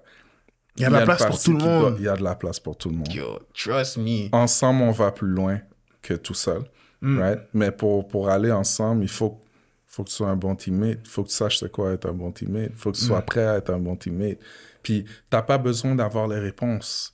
Il 0.76 0.82
y 0.82 0.84
a 0.86 0.88
de 0.88 0.94
la 0.94 1.04
place 1.04 1.26
pour 1.26 1.42
tout 1.42 1.52
le 1.52 1.58
monde. 1.58 1.96
Il 1.98 2.04
y 2.04 2.08
a 2.08 2.16
de 2.16 2.22
la 2.22 2.34
place 2.34 2.60
pour 2.60 2.76
tout 2.76 2.88
le 2.88 2.96
monde. 2.96 3.12
Yo, 3.12 3.40
trust 3.52 3.96
me. 3.98 4.28
Ensemble, 4.32 4.82
on 4.82 4.92
va 4.92 5.10
plus 5.10 5.28
loin 5.28 5.60
que 6.00 6.14
tout 6.14 6.34
seul, 6.34 6.62
right? 7.02 7.40
Mais 7.52 7.70
pour, 7.70 8.06
pour 8.08 8.28
aller 8.28 8.52
ensemble, 8.52 9.02
il 9.02 9.08
faut, 9.08 9.40
faut 9.86 10.04
que 10.04 10.08
tu 10.08 10.14
sois 10.14 10.28
un 10.28 10.36
bon 10.36 10.54
teammate. 10.56 11.00
Il 11.04 11.08
faut 11.08 11.22
que 11.24 11.28
tu 11.28 11.34
saches 11.34 11.58
c'est 11.58 11.70
quoi 11.70 11.92
être 11.92 12.08
un 12.08 12.12
bon 12.12 12.30
teammate. 12.32 12.70
Il 12.70 12.76
faut 12.76 12.92
que 12.92 12.96
tu 12.96 13.04
sois 13.04 13.22
prêt 13.22 13.46
à 13.46 13.56
être 13.56 13.70
un 13.70 13.78
bon 13.78 13.96
teammate. 13.96 14.38
Puis, 14.82 15.04
t'as 15.30 15.42
pas 15.42 15.58
besoin 15.58 15.94
d'avoir 15.94 16.26
les 16.28 16.38
réponses. 16.38 17.12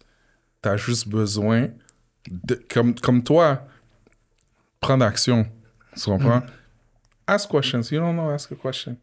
Tu 0.63 0.69
as 0.69 0.77
juste 0.77 1.09
besoin, 1.09 1.69
de, 2.31 2.55
comme, 2.69 2.95
comme 2.95 3.23
toi, 3.23 3.63
prendre 4.81 5.05
action. 5.05 5.47
Tu 5.97 6.05
comprends? 6.05 6.43
Ask 7.27 7.51
questions. 7.51 7.83
You 7.91 8.01
don't 8.01 8.15
know, 8.15 8.31
ask 8.31 8.51
a 8.53 8.55
question. 8.55 8.97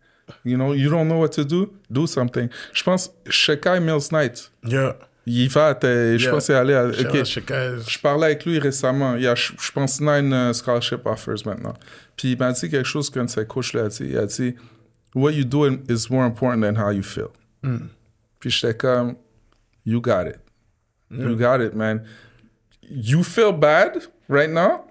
You 0.44 0.58
know, 0.58 0.74
you 0.74 0.90
don't 0.90 1.08
know 1.08 1.20
what 1.20 1.30
to 1.30 1.44
do, 1.44 1.74
do 1.90 2.08
something. 2.08 2.50
Je 2.74 2.84
pense, 2.84 3.12
Shekai 3.30 3.80
Mills 3.80 4.12
Knight, 4.12 4.50
Yeah. 4.64 4.94
Il 5.26 5.50
va, 5.50 5.68
à 5.70 5.80
je 5.82 6.18
Yeah. 6.22 6.32
pense, 6.32 6.50
aller 6.50 6.74
à, 6.74 6.92
Shout 6.94 7.08
ok. 7.08 7.16
out 7.16 7.26
Chicago. 7.26 7.82
Je 7.88 8.00
parlais 8.00 8.26
avec 8.28 8.46
lui 8.46 8.60
récemment. 8.60 9.16
Il 9.16 9.24
y 9.24 9.28
a, 9.28 9.36
je, 9.36 9.54
je 9.60 9.72
pense, 9.72 10.00
nine 10.00 10.32
euh, 10.34 10.54
scholarship 10.54 11.06
offers 11.06 11.46
maintenant. 11.46 11.74
Puis 12.16 12.34
il 12.34 12.38
m'a 12.38 12.52
dit 12.52 12.70
quelque 12.70 12.88
chose 12.88 13.10
qu'un 13.10 13.26
de 13.26 13.30
ses 13.30 13.46
coachs 13.46 13.74
lui 13.74 13.80
a 13.80 13.88
dit. 13.88 14.06
Il 14.10 14.18
a 14.18 14.26
dit, 14.26 14.56
What 15.16 15.32
you 15.32 15.44
do 15.46 15.66
is 15.68 16.08
more 16.10 16.24
important 16.26 16.62
than 16.62 16.76
how 16.76 16.92
you 16.92 17.02
feel. 17.04 17.30
Puis 18.40 18.50
j'étais 18.52 18.76
comme, 18.76 19.16
You 19.86 20.00
got 20.02 20.28
it. 20.28 20.40
You 21.12 21.36
got 21.36 21.60
it, 21.62 21.74
man. 21.74 22.04
You 22.90 23.24
feel 23.24 23.52
bad 23.52 24.04
right 24.30 24.50
now? 24.50 24.86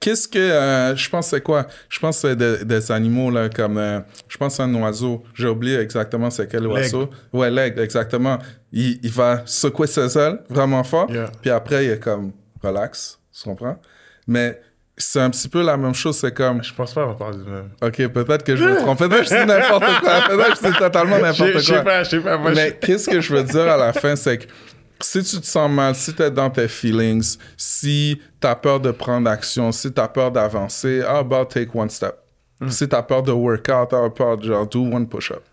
Qu'est-ce 0.00 0.28
que. 0.28 0.38
euh, 0.38 0.94
je 0.96 1.08
pense 1.10 1.28
c'est 1.28 1.40
quoi? 1.40 1.66
Je 1.88 1.98
pense 1.98 2.18
c'est 2.18 2.36
des, 2.36 2.64
des 2.64 2.92
animaux, 2.92 3.30
là, 3.30 3.48
comme. 3.48 3.78
euh, 3.78 4.00
je 4.28 4.36
pense 4.36 4.60
un 4.60 4.72
oiseau. 4.74 5.24
J'ai 5.34 5.48
oublié 5.48 5.78
exactement 5.78 6.30
c'est 6.30 6.48
quel 6.48 6.66
oiseau. 6.66 7.10
Ouais, 7.32 7.50
l'aigle, 7.50 7.80
exactement. 7.80 8.38
Il, 8.72 9.00
il 9.02 9.10
va 9.10 9.42
secouer 9.44 9.86
ses 9.86 10.16
ailes 10.18 10.40
vraiment 10.48 10.84
fort. 10.84 11.10
Yeah. 11.10 11.30
Puis 11.40 11.50
après, 11.50 11.84
il 11.86 11.90
est 11.92 12.00
comme, 12.02 12.32
relax. 12.62 13.18
Tu 13.36 13.44
comprends? 13.44 13.80
Mais 14.26 14.60
c'est 14.96 15.20
un 15.20 15.30
petit 15.30 15.48
peu 15.48 15.62
la 15.62 15.76
même 15.76 15.94
chose. 15.94 16.16
C'est 16.18 16.34
comme. 16.34 16.62
Je 16.62 16.74
pense 16.74 16.92
pas 16.92 17.04
qu'on 17.06 17.14
parle 17.14 17.42
du 17.44 17.50
même. 17.50 17.70
Ok, 17.82 18.06
peut-être 18.08 18.44
que 18.44 18.54
je 18.56 18.64
me 18.64 18.76
trompe. 18.76 18.98
Peut-être 18.98 19.18
que 19.20 19.24
je 19.24 19.40
dis 19.40 19.46
n'importe 19.46 19.84
quoi. 20.00 20.20
Peut-être 20.28 20.60
que 20.60 20.66
je 20.66 20.72
dis 20.72 20.78
totalement 20.78 21.18
n'importe 21.22 21.52
quoi. 21.52 21.60
je 21.60 21.66
sais 21.74 21.82
pas, 21.82 22.02
je 22.04 22.10
sais 22.10 22.20
pas. 22.20 22.36
moi, 22.36 22.52
Mais 22.54 22.68
je- 22.80 22.86
qu'est-ce 22.86 23.08
que 23.08 23.20
je 23.20 23.34
veux 23.34 23.42
dire 23.44 23.68
à 23.68 23.76
la 23.76 23.92
fin, 23.92 24.14
c'est 24.16 24.38
que 24.38 24.44
si 25.00 25.22
tu 25.22 25.40
te 25.40 25.46
sens 25.46 25.70
mal, 25.70 25.94
si 25.94 26.14
tu 26.14 26.22
es 26.22 26.30
dans 26.30 26.50
tes 26.50 26.68
feelings, 26.68 27.38
si 27.56 28.20
tu 28.40 28.46
as 28.46 28.56
peur 28.56 28.80
de 28.80 28.90
prendre 28.90 29.30
action, 29.30 29.72
si 29.72 29.92
tu 29.92 30.00
as 30.00 30.08
peur 30.08 30.30
d'avancer, 30.30 31.02
how 31.02 31.18
about 31.18 31.46
take 31.46 31.70
one 31.74 31.90
step? 31.90 32.16
Mm. 32.60 32.70
Si 32.70 32.88
tu 32.88 32.96
as 32.96 33.02
peur 33.02 33.22
de 33.22 33.32
workout, 33.32 33.92
how 33.92 34.04
about 34.04 34.42
genre 34.42 34.66
do 34.66 34.80
one 34.80 35.06
push-up? 35.06 35.44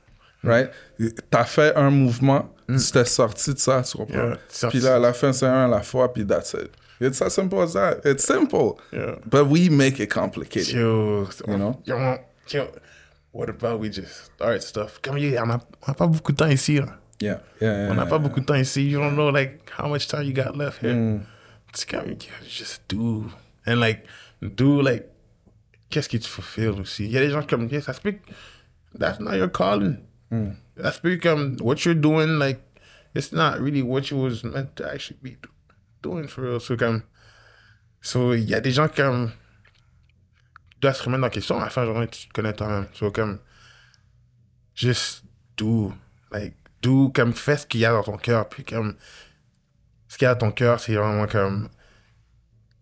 Mm. 0.43 0.49
Right? 0.49 0.69
Tu 0.97 1.11
as 1.31 1.45
fait 1.45 1.75
un 1.75 1.89
mouvement, 1.91 2.49
tu 2.67 2.91
t'es 2.91 3.05
sorti 3.05 3.53
de 3.53 3.59
ça, 3.59 3.83
tu 3.83 3.97
comprends? 3.97 4.35
Yeah. 4.61 4.69
Puis 4.69 4.79
là, 4.79 4.95
à 4.95 4.99
la 4.99 5.13
fin, 5.13 5.31
c'est 5.33 5.45
un 5.45 5.65
à 5.65 5.67
la 5.67 5.81
fois, 5.81 6.11
puis 6.11 6.25
that's 6.25 6.53
it. 6.53 6.71
It's 6.99 7.21
as 7.21 7.31
simple 7.31 7.59
as 7.59 7.73
that. 7.73 8.05
It's 8.05 8.23
simple. 8.23 8.77
Yeah. 8.91 9.15
But 9.25 9.47
we 9.47 9.69
make 9.69 9.99
it 9.99 10.09
complicated. 10.09 10.73
Yo, 10.75 11.27
You 11.47 11.57
know? 11.57 11.81
Yo, 11.85 12.17
yo, 12.47 12.67
what 13.31 13.49
about 13.49 13.79
we 13.79 13.89
just 13.89 14.31
start 14.35 14.63
stuff? 14.63 14.99
Comme 15.01 15.17
on 15.17 15.47
n'a 15.47 15.93
pas 15.93 16.07
beaucoup 16.07 16.31
de 16.31 16.37
temps 16.37 16.47
ici. 16.47 16.79
Là. 16.79 16.97
Yeah. 17.21 17.39
Yeah. 17.61 17.85
yeah, 17.85 17.91
On 17.91 17.95
n'a 17.95 18.05
pas 18.05 18.19
beaucoup 18.19 18.41
de 18.41 18.45
temps 18.45 18.55
ici. 18.55 18.83
You 18.89 18.99
don't 18.99 19.15
know 19.15 19.29
like 19.29 19.69
how 19.77 19.87
much 19.87 20.07
time 20.07 20.23
you 20.23 20.33
got 20.33 20.55
left 20.57 20.81
here. 20.81 20.93
Mm. 20.93 21.21
Comme 21.89 22.09
yeah, 22.11 22.31
just 22.47 22.81
do 22.87 23.29
and 23.65 23.79
like 23.79 24.05
do 24.41 24.81
like 24.81 25.07
qu'est-ce 25.89 26.07
qui 26.09 26.19
te 26.19 26.27
fulfill 26.27 26.81
aussi. 26.81 27.05
Il 27.05 27.11
y 27.11 27.17
a 27.17 27.21
des 27.21 27.29
gens 27.31 27.43
comme 27.43 27.67
yeah, 27.69 27.81
ça 27.81 27.93
se 27.93 28.01
peut 28.01 28.15
that's 28.97 29.19
not 29.19 29.35
your 29.37 29.49
calling. 29.49 29.97
Mm. 30.31 30.51
Ça 30.81 30.91
se 30.91 30.99
peut 31.01 31.17
comme 31.17 31.57
what 31.61 31.85
you're 31.85 31.95
doing 31.99 32.37
like 32.39 32.59
it's 33.13 33.31
not 33.31 33.59
really 33.59 33.81
what 33.81 34.09
you 34.11 34.17
was 34.17 34.43
meant 34.43 34.75
to 34.75 34.85
actually 34.85 35.17
be 35.21 35.37
do- 35.41 35.49
doing 36.01 36.27
for 36.27 36.41
real. 36.43 36.59
So 36.59 36.75
comme 36.77 37.03
so 38.01 38.33
il 38.33 38.43
y 38.49 38.53
a 38.53 38.59
des 38.61 38.71
gens 38.71 38.87
comme 38.89 39.31
dois 40.81 40.93
se 40.93 41.03
remettre 41.03 41.25
en 41.25 41.29
question 41.29 41.59
à 41.59 41.65
la 41.65 41.69
fin 41.69 41.81
de 41.81 41.87
journée 41.87 42.07
tu 42.07 42.27
te 42.27 42.33
connais 42.33 42.53
toi-même. 42.53 42.87
So 42.93 43.09
comme 43.11 43.39
just 44.75 45.23
do 45.57 45.93
like 46.31 46.55
do 46.81 47.09
comme 47.09 47.33
fais 47.33 47.57
ce 47.57 47.65
qu'il 47.65 47.81
y 47.81 47.85
a 47.85 47.91
dans 47.91 48.03
ton 48.03 48.17
cœur 48.17 48.47
puis 48.49 48.63
comme 48.63 48.95
ce 50.07 50.17
qu'il 50.17 50.25
y 50.25 50.29
a 50.29 50.35
dans 50.35 50.47
ton 50.47 50.51
cœur 50.51 50.79
c'est 50.79 50.95
vraiment 50.95 51.27
comme 51.27 51.69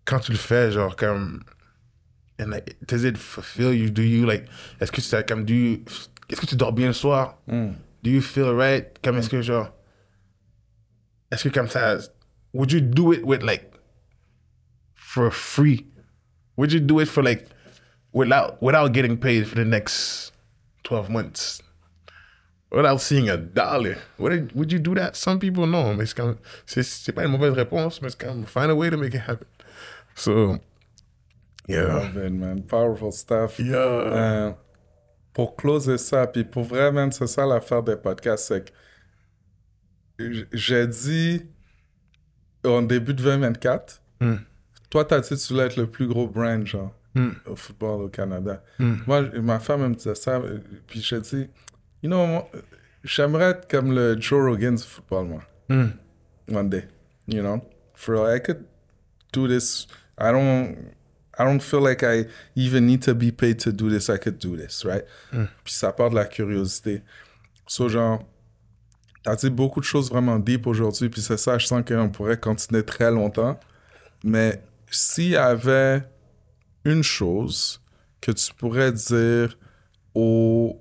quand 0.06 0.20
tu 0.20 0.32
le 0.32 0.38
fais 0.38 0.72
genre 0.72 0.96
comme 0.96 1.44
and 2.39 2.50
like 2.50 2.76
does 2.88 3.06
it 3.06 3.18
fulfill 3.18 3.74
you? 3.74 3.89
Do 3.89 4.02
you 4.02 4.26
like 4.26 4.46
est-ce 4.80 4.91
que 4.91 5.02
tu 5.02 5.26
comme 5.26 5.46
do 5.46 5.54
you 5.54 5.86
est-ce 6.30 6.41
que 6.41 6.46
tu 6.46 6.56
dors 6.56 6.74
bien 6.74 6.88
le 6.88 6.94
soir? 6.94 7.38
Mm. 7.48 7.74
do 8.04 8.10
you 8.10 8.22
feel 8.22 8.50
right? 8.54 9.00
Comme 9.02 9.18
est-ce 9.18 9.30
que 9.30 9.41
genre 9.41 9.72
est-ce 11.32 11.48
que 11.48 11.50
comme 11.50 11.68
ça 11.70 11.98
would 12.54 12.72
you 12.72 12.82
do 12.82 13.12
it 13.14 13.24
with 13.24 13.44
like 13.44 13.72
for 14.94 15.32
free? 15.32 15.86
Would 16.58 16.72
you 16.72 16.80
do 16.80 17.00
it 17.00 17.08
for 17.08 17.24
like 17.24 17.48
without 18.14 18.62
without 18.62 18.94
getting 18.94 19.18
paid 19.18 19.48
for 19.48 19.56
the 19.56 19.66
next 19.66 20.32
12 20.84 21.10
months? 21.10 21.62
Without 22.74 22.99
seeing 22.99 23.30
a 23.30 23.38
dollar 23.38 23.95
would, 24.17 24.51
would 24.55 24.71
you 24.71 24.80
do 24.80 24.95
that? 24.95 25.15
Some 25.15 25.39
people 25.39 25.67
no 25.67 25.93
mais 25.93 26.05
c'est 26.65 26.84
c'est 26.84 27.11
pas 27.13 27.24
une 27.26 27.32
mauvaise 27.32 27.53
réponse 27.53 28.01
mais 28.01 28.09
c'est 28.09 28.19
comme 28.26 28.45
find 28.45 28.69
a 28.71 28.76
way 28.76 28.89
to 28.89 28.97
make 28.97 29.13
it 29.13 29.21
happen 29.28 29.47
so 30.15 30.57
yeah 31.67 31.84
Love 31.88 32.17
it, 32.26 32.34
man. 32.34 32.61
Powerful 32.63 33.11
stuff. 33.11 33.59
yeah 33.59 33.76
Euh, 33.78 34.51
pour 35.34 35.55
closer 35.55 35.97
ça, 35.97 36.28
puis 36.28 36.43
pour 36.43 36.63
vrai, 36.63 36.91
man, 36.91 37.11
c'est 37.11 37.26
ça 37.26 37.45
l'affaire 37.45 37.82
des 37.82 37.95
podcasts, 37.95 38.47
c'est 38.49 38.65
que 40.17 40.45
j'ai 40.51 40.88
dit 40.88 41.41
en 42.65 42.82
début 42.82 43.13
de 43.13 43.24
2024, 43.24 44.01
Mm. 44.21 44.36
toi, 44.89 45.03
t'as 45.05 45.19
dit 45.19 45.30
que 45.30 45.36
tu 45.36 45.53
voulais 45.53 45.65
être 45.65 45.76
le 45.76 45.88
plus 45.88 46.07
gros 46.07 46.28
brand, 46.28 46.65
genre, 46.65 46.93
Mm. 47.15 47.30
au 47.47 47.55
football 47.55 48.01
au 48.03 48.09
Canada. 48.09 48.63
Mm. 48.80 48.93
Moi, 49.07 49.21
ma 49.41 49.59
femme 49.59 49.82
elle 49.84 49.89
me 49.89 49.95
disait 49.95 50.15
ça, 50.15 50.39
puis 50.88 51.01
j'ai 51.01 51.19
dit, 51.19 51.47
you 52.04 52.10
know, 52.10 52.43
j'aimerais 53.04 53.51
être 53.51 53.68
comme 53.68 53.93
le 53.95 54.20
Joe 54.22 54.43
Rogan 54.51 54.76
du 54.76 54.84
football, 54.84 55.26
moi, 55.26 55.41
Mm. 55.70 55.91
one 56.56 56.70
day, 56.70 56.84
you 57.28 57.41
know? 57.41 57.62
For 57.95 58.16
I 58.36 58.39
could 58.39 58.66
do 59.32 59.47
this. 59.47 59.88
I 60.20 60.32
don't, 60.32 60.76
I 61.39 61.45
don't 61.45 61.62
feel 61.62 61.82
like 61.82 62.04
I 62.04 62.28
even 62.56 62.86
need 62.86 63.01
to 63.04 63.16
be 63.16 63.32
paid 63.32 63.58
to 63.62 63.72
do 63.72 63.89
this. 63.89 64.10
I 64.10 64.18
could 64.20 64.38
do 64.38 64.56
this, 64.58 64.84
right? 64.86 65.06
Puis 65.64 65.74
ça 65.74 65.91
part 65.93 66.10
de 66.12 66.16
la 66.16 66.26
curiosité. 66.26 67.01
So, 67.66 67.88
genre, 67.89 68.20
t'as 69.24 69.36
dit 69.38 69.49
beaucoup 69.49 69.80
de 69.80 69.86
choses 69.86 70.10
vraiment 70.12 70.38
deep 70.38 70.68
aujourd'hui, 70.68 71.10
puis 71.10 71.22
c'est 71.22 71.38
ça, 71.38 71.58
je 71.58 71.66
sens 71.66 71.82
qu'on 71.88 72.10
pourrait 72.10 72.38
continuer 72.39 72.84
très 72.84 73.10
longtemps. 73.10 73.58
Mais 74.24 74.62
s'il 74.91 75.30
y 75.30 75.36
avait 75.38 76.04
une 76.84 77.04
chose 77.04 77.82
que 78.22 78.32
tu 78.34 78.54
pourrais 78.54 78.91
dire 78.91 79.58
au, 80.14 80.80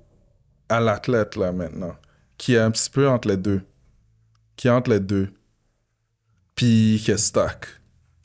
à 0.69 0.79
l'athlète, 0.79 1.35
là, 1.35 1.51
maintenant, 1.51 1.95
qui 2.37 2.55
est 2.55 2.59
un 2.59 2.71
petit 2.71 2.89
peu 2.89 3.07
entre 3.07 3.27
les 3.27 3.37
deux, 3.37 3.61
qui 4.55 4.67
est 4.67 4.71
entre 4.71 4.89
les 4.89 4.99
deux, 4.99 5.29
puis 6.55 7.01
qui 7.03 7.11
est 7.11 7.17
stuck, 7.17 7.67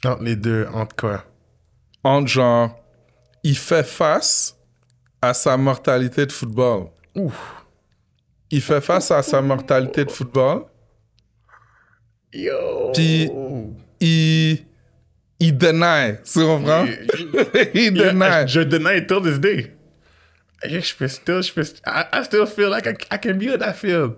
entre 0.05 0.22
les 0.22 0.36
deux 0.36 0.66
entre 0.72 0.97
quoi? 0.97 1.24
Entre 2.05 2.28
genre, 2.28 2.78
il 3.43 3.57
fait 3.57 3.86
face 3.86 4.57
à 5.20 5.34
sa 5.34 5.57
mortalité 5.57 6.26
de 6.26 6.32
football. 6.32 6.89
Il 8.51 8.61
fait 8.62 8.80
face 8.80 9.11
à 9.11 9.22
sa 9.22 9.43
mortalité 9.43 10.05
de 10.05 10.11
football, 10.11 10.64
yo 12.32 12.93
puis 12.93 13.30
il, 14.01 14.64
il 15.41 15.57
deny, 15.57 16.16
tu 16.24 16.41
comprends? 16.41 16.86
il 17.74 17.93
deny. 17.95 18.47
je 18.47 18.61
deny 18.61 19.07
till 19.07 19.22
this 19.22 19.39
day. 19.39 19.72
Je 20.64 20.80
still, 21.09 21.42
I, 21.86 22.06
I 22.12 22.22
still 22.24 22.46
feel 22.46 22.68
like 22.70 22.86
I, 22.86 22.96
I 23.12 23.16
can 23.18 23.38
be 23.38 23.52
in 23.52 23.61
that 23.61 23.76
field. 23.76 24.16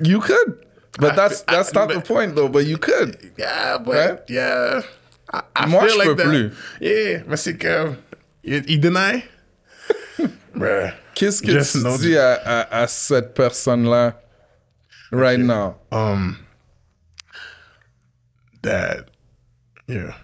You 0.00 0.20
could. 0.20 0.64
But 0.98 1.12
I 1.12 1.16
that's, 1.16 1.42
feel- 1.42 1.56
that's 1.56 1.72
not 1.74 1.88
the 1.88 2.00
point 2.00 2.36
though, 2.36 2.48
but 2.48 2.66
you 2.66 2.78
could. 2.78 3.32
Yeah, 3.36 3.78
but 3.78 3.94
Right? 3.94 4.20
yeah. 4.28 4.82
I, 5.32 5.42
I 5.56 5.66
feel 5.68 5.98
like 5.98 6.16
that. 6.16 6.24
plus. 6.26 6.52
Yeah, 6.80 7.22
mais 7.26 7.36
c'est 7.36 7.58
que 7.58 7.96
il, 8.44 8.78
deny. 8.80 9.24
Bruh. 10.54 10.92
Qu'est-ce 11.14 11.42
que 11.42 11.50
Just 11.50 11.72
tu 11.72 11.82
dis 11.98 12.16
à, 12.16 12.34
à, 12.34 12.82
à 12.82 12.86
cette 12.88 13.34
personne-là 13.34 14.14
right 15.10 15.40
now? 15.40 15.76
um 15.90 16.38
that 18.62 19.08
yeah 19.86 20.14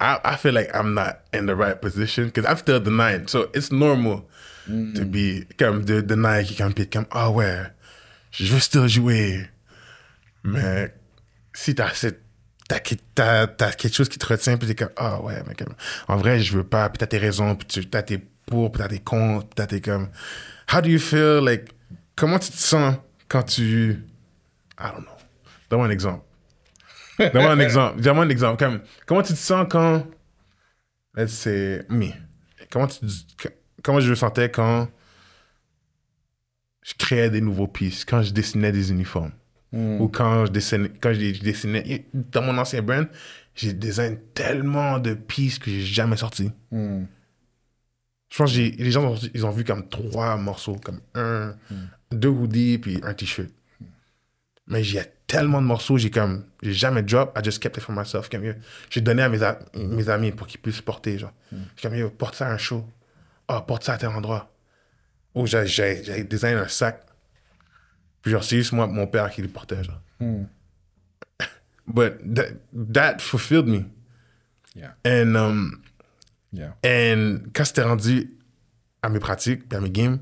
I, 0.00 0.18
I 0.24 0.36
feel 0.36 0.52
like 0.52 0.74
I'm 0.74 0.94
not 0.94 1.20
in 1.32 1.46
the 1.46 1.56
right 1.56 1.80
position 1.80 2.26
because 2.26 2.44
I'm 2.46 2.56
still 2.58 2.80
denying 2.80 3.26
so 3.28 3.50
it's 3.54 3.72
normal 3.72 4.28
to 4.66 5.04
be 5.04 5.46
comme 5.58 5.84
de 5.84 6.42
qui 6.42 6.56
comme 6.56 6.74
comme 6.74 7.06
ah 7.10 7.30
ouais 7.30 7.62
je 8.32 8.52
veux 8.52 8.60
still 8.60 8.88
jouer. 8.88 9.48
Mais 10.44 10.94
si 11.54 11.74
t'as 11.74 11.90
cette 11.90 12.22
t'as, 12.68 13.46
t'as, 13.46 13.72
quelque 13.72 13.94
chose 13.94 14.08
qui 14.08 14.18
te 14.18 14.26
retient 14.26 14.56
puis 14.56 14.68
t'es 14.68 14.74
comme 14.74 14.92
ah 14.96 15.20
ouais 15.22 15.42
mais 15.46 15.54
comme 15.54 15.74
en 16.08 16.16
vrai 16.16 16.40
je 16.40 16.56
veux 16.56 16.64
pas 16.64 16.88
puis 16.88 16.98
t'as 16.98 17.06
tes 17.06 17.18
raisons 17.18 17.54
puis 17.54 17.66
tu 17.66 17.86
t'as 17.88 18.02
tes 18.02 18.18
pour 18.18 18.72
puis 18.72 18.82
t'as 18.82 18.88
tes 18.88 18.98
contre 18.98 19.48
t'as 19.54 19.66
tes 19.66 19.80
comme 19.80 20.08
how 20.72 20.80
do 20.80 20.88
you 20.88 20.98
feel 20.98 21.40
like 21.44 21.70
comment 22.16 22.38
tu 22.38 22.50
te 22.50 22.56
sens 22.56 22.96
quand 23.28 23.44
tu 23.44 24.04
I 24.78 24.90
don't 24.92 25.04
know. 25.04 25.16
Donne-moi 25.70 25.86
un 25.86 25.90
exemple. 25.90 26.24
Donne-moi 27.18 27.50
un 27.50 27.60
exemple. 27.60 28.00
Donne-moi 28.00 28.24
un 28.24 28.28
exemple. 28.28 28.58
Comme 28.58 28.80
comment 29.06 29.22
tu 29.22 29.32
te 29.32 29.38
sens 29.38 29.66
quand 29.70 30.06
let's 31.16 31.32
say 31.32 31.82
me. 31.88 32.12
Comment 32.70 32.86
tu 32.86 33.00
comment 33.86 34.00
je 34.00 34.10
me 34.10 34.16
sentais 34.16 34.50
quand 34.50 34.88
je 36.82 36.94
créais 36.98 37.30
des 37.30 37.40
nouveaux 37.40 37.68
pistes 37.68 38.08
quand 38.08 38.20
je 38.22 38.32
dessinais 38.32 38.72
des 38.72 38.90
uniformes 38.90 39.30
ou 40.00 40.08
quand 40.08 40.46
je 40.46 40.52
dessinais, 40.52 40.90
quand 41.00 41.12
je, 41.12 41.40
dessinais, 41.42 42.06
dans 42.14 42.42
mon 42.42 42.56
ancien 42.58 42.82
brand, 42.82 43.06
j'ai 43.54 43.72
designé 43.72 44.18
tellement 44.34 44.98
de 44.98 45.14
pistes 45.14 45.62
que 45.62 45.70
j'ai 45.70 45.82
jamais 45.82 46.16
sorti. 46.16 46.50
Hmm. 46.70 47.04
Je 48.30 48.38
pense 48.38 48.52
que 48.52 48.58
les 48.58 48.90
gens 48.90 49.04
ont, 49.04 49.16
ils 49.34 49.44
ont 49.46 49.50
vu 49.50 49.64
comme 49.64 49.88
trois 49.88 50.36
morceaux, 50.36 50.76
comme 50.82 51.00
un, 51.14 51.54
deux 52.10 52.28
hoodies 52.28 52.78
puis 52.78 53.00
un 53.02 53.14
t-shirt. 53.14 53.50
Mais 54.66 54.82
j'ai 54.82 55.02
tellement 55.26 55.60
de 55.60 55.66
morceaux, 55.66 55.96
j'ai 55.98 56.10
comme, 56.10 56.44
j'ai 56.62 56.72
jamais 56.72 57.02
drop, 57.02 57.38
I 57.38 57.44
just 57.44 57.60
kept 57.62 57.76
it 57.76 57.82
for 57.82 57.94
myself. 57.94 58.28
Comme, 58.28 58.54
j'ai 58.90 59.00
donné 59.00 59.22
à 59.22 59.28
mes, 59.28 59.42
a- 59.42 59.58
mes 59.74 60.08
amis 60.08 60.32
pour 60.32 60.46
qu'ils 60.46 60.60
puissent 60.60 60.80
porter, 60.80 61.18
genre. 61.18 61.32
J'ai 61.76 61.88
comme, 61.88 62.10
porte 62.10 62.34
ça 62.34 62.48
à 62.48 62.52
un 62.52 62.58
show. 62.58 62.84
Ah, 63.48 63.60
porte 63.62 63.84
ça 63.84 63.94
à 63.94 63.98
tel 63.98 64.08
endroit. 64.08 64.52
Ou 65.34 65.46
j'ai, 65.46 66.24
designé 66.24 66.54
un 66.54 66.68
sac. 66.68 67.04
Puis 68.22 68.32
genre, 68.32 68.42
c'est 68.42 68.56
juste 68.56 68.72
moi, 68.72 68.86
mon 68.86 69.06
père 69.06 69.30
qui 69.30 69.42
le 69.42 69.48
portait, 69.48 69.82
genre. 69.84 70.00
But 71.86 72.34
that, 72.34 72.48
that 72.92 73.18
fulfilled 73.20 73.66
me. 73.68 73.84
Yeah. 74.74 74.94
And, 75.04 75.36
um, 75.36 75.82
Yeah. 76.52 76.74
and 76.84 77.50
quand 77.52 77.64
c'était 77.64 77.82
rendu 77.82 78.30
à 79.02 79.08
mes 79.10 79.18
pratiques, 79.18 79.68
puis 79.68 79.76
à 79.76 79.80
mes 79.80 79.90
games, 79.90 80.20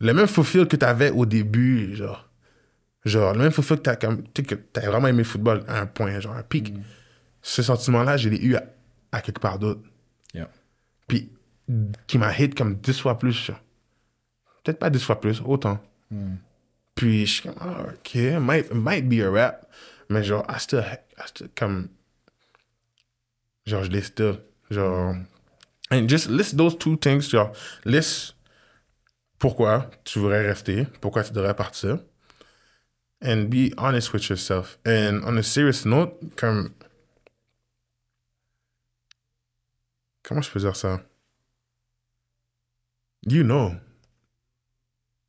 le 0.00 0.14
même 0.14 0.26
fulfill 0.26 0.66
que 0.66 0.76
tu 0.76 0.84
avais 0.84 1.10
au 1.10 1.26
début, 1.26 1.94
genre, 1.94 2.30
genre, 3.04 3.34
le 3.34 3.40
même 3.40 3.52
fulfill 3.52 3.76
que 3.76 3.82
tu 3.82 3.90
as 3.90 3.96
t'as 3.96 4.88
vraiment 4.88 5.08
aimé 5.08 5.18
le 5.18 5.24
football 5.24 5.62
à 5.68 5.80
un 5.80 5.86
point, 5.86 6.18
genre, 6.20 6.34
un 6.34 6.42
pic. 6.42 6.72
Ce 7.42 7.62
sentiment-là, 7.62 8.16
je 8.16 8.28
l'ai 8.28 8.38
eu 8.42 8.54
à, 8.56 8.64
à 9.10 9.20
quelque 9.20 9.40
part 9.40 9.58
d'autre. 9.58 9.82
Yeah. 10.32 10.48
Puis, 11.06 11.30
qui 12.06 12.18
m'a 12.18 12.32
hit 12.36 12.54
comme 12.54 12.76
10 12.76 13.00
fois 13.00 13.18
plus. 13.18 13.50
Peut-être 14.62 14.78
pas 14.78 14.90
10 14.90 15.02
fois 15.02 15.20
plus, 15.20 15.40
autant. 15.44 15.78
Puis, 16.94 17.26
je 17.26 17.32
suis 17.32 17.42
comme, 17.42 17.58
ah, 17.60 17.86
ok, 17.94 18.14
might, 18.40 18.72
might 18.72 19.08
be 19.08 19.20
a 19.20 19.30
rap. 19.30 19.66
Mais 20.08 20.22
genre, 20.22 20.44
I 20.48 20.58
still, 20.58 20.80
I 20.80 21.26
still 21.26 21.48
comme, 21.56 21.88
genre, 23.66 23.84
je 23.84 23.90
l'ai 23.90 24.02
still. 24.02 24.38
Genre, 24.70 25.16
and 25.90 26.08
just 26.08 26.28
list 26.28 26.56
those 26.56 26.76
two 26.76 26.96
things, 26.96 27.30
genre, 27.30 27.52
list 27.84 28.34
pourquoi 29.38 29.90
tu 30.04 30.20
voudrais 30.20 30.46
rester, 30.46 30.86
pourquoi 31.00 31.24
tu 31.24 31.32
devrais 31.32 31.54
partir. 31.56 31.98
And 33.24 33.48
be 33.48 33.72
honest 33.78 34.12
with 34.12 34.28
yourself. 34.28 34.78
And 34.84 35.22
on 35.24 35.36
a 35.36 35.42
serious 35.42 35.84
note, 35.84 36.14
comme, 36.36 36.74
comment 40.22 40.42
je 40.42 40.50
peux 40.50 40.60
dire 40.60 40.76
ça? 40.76 41.00
You 43.22 43.44
know. 43.44 43.76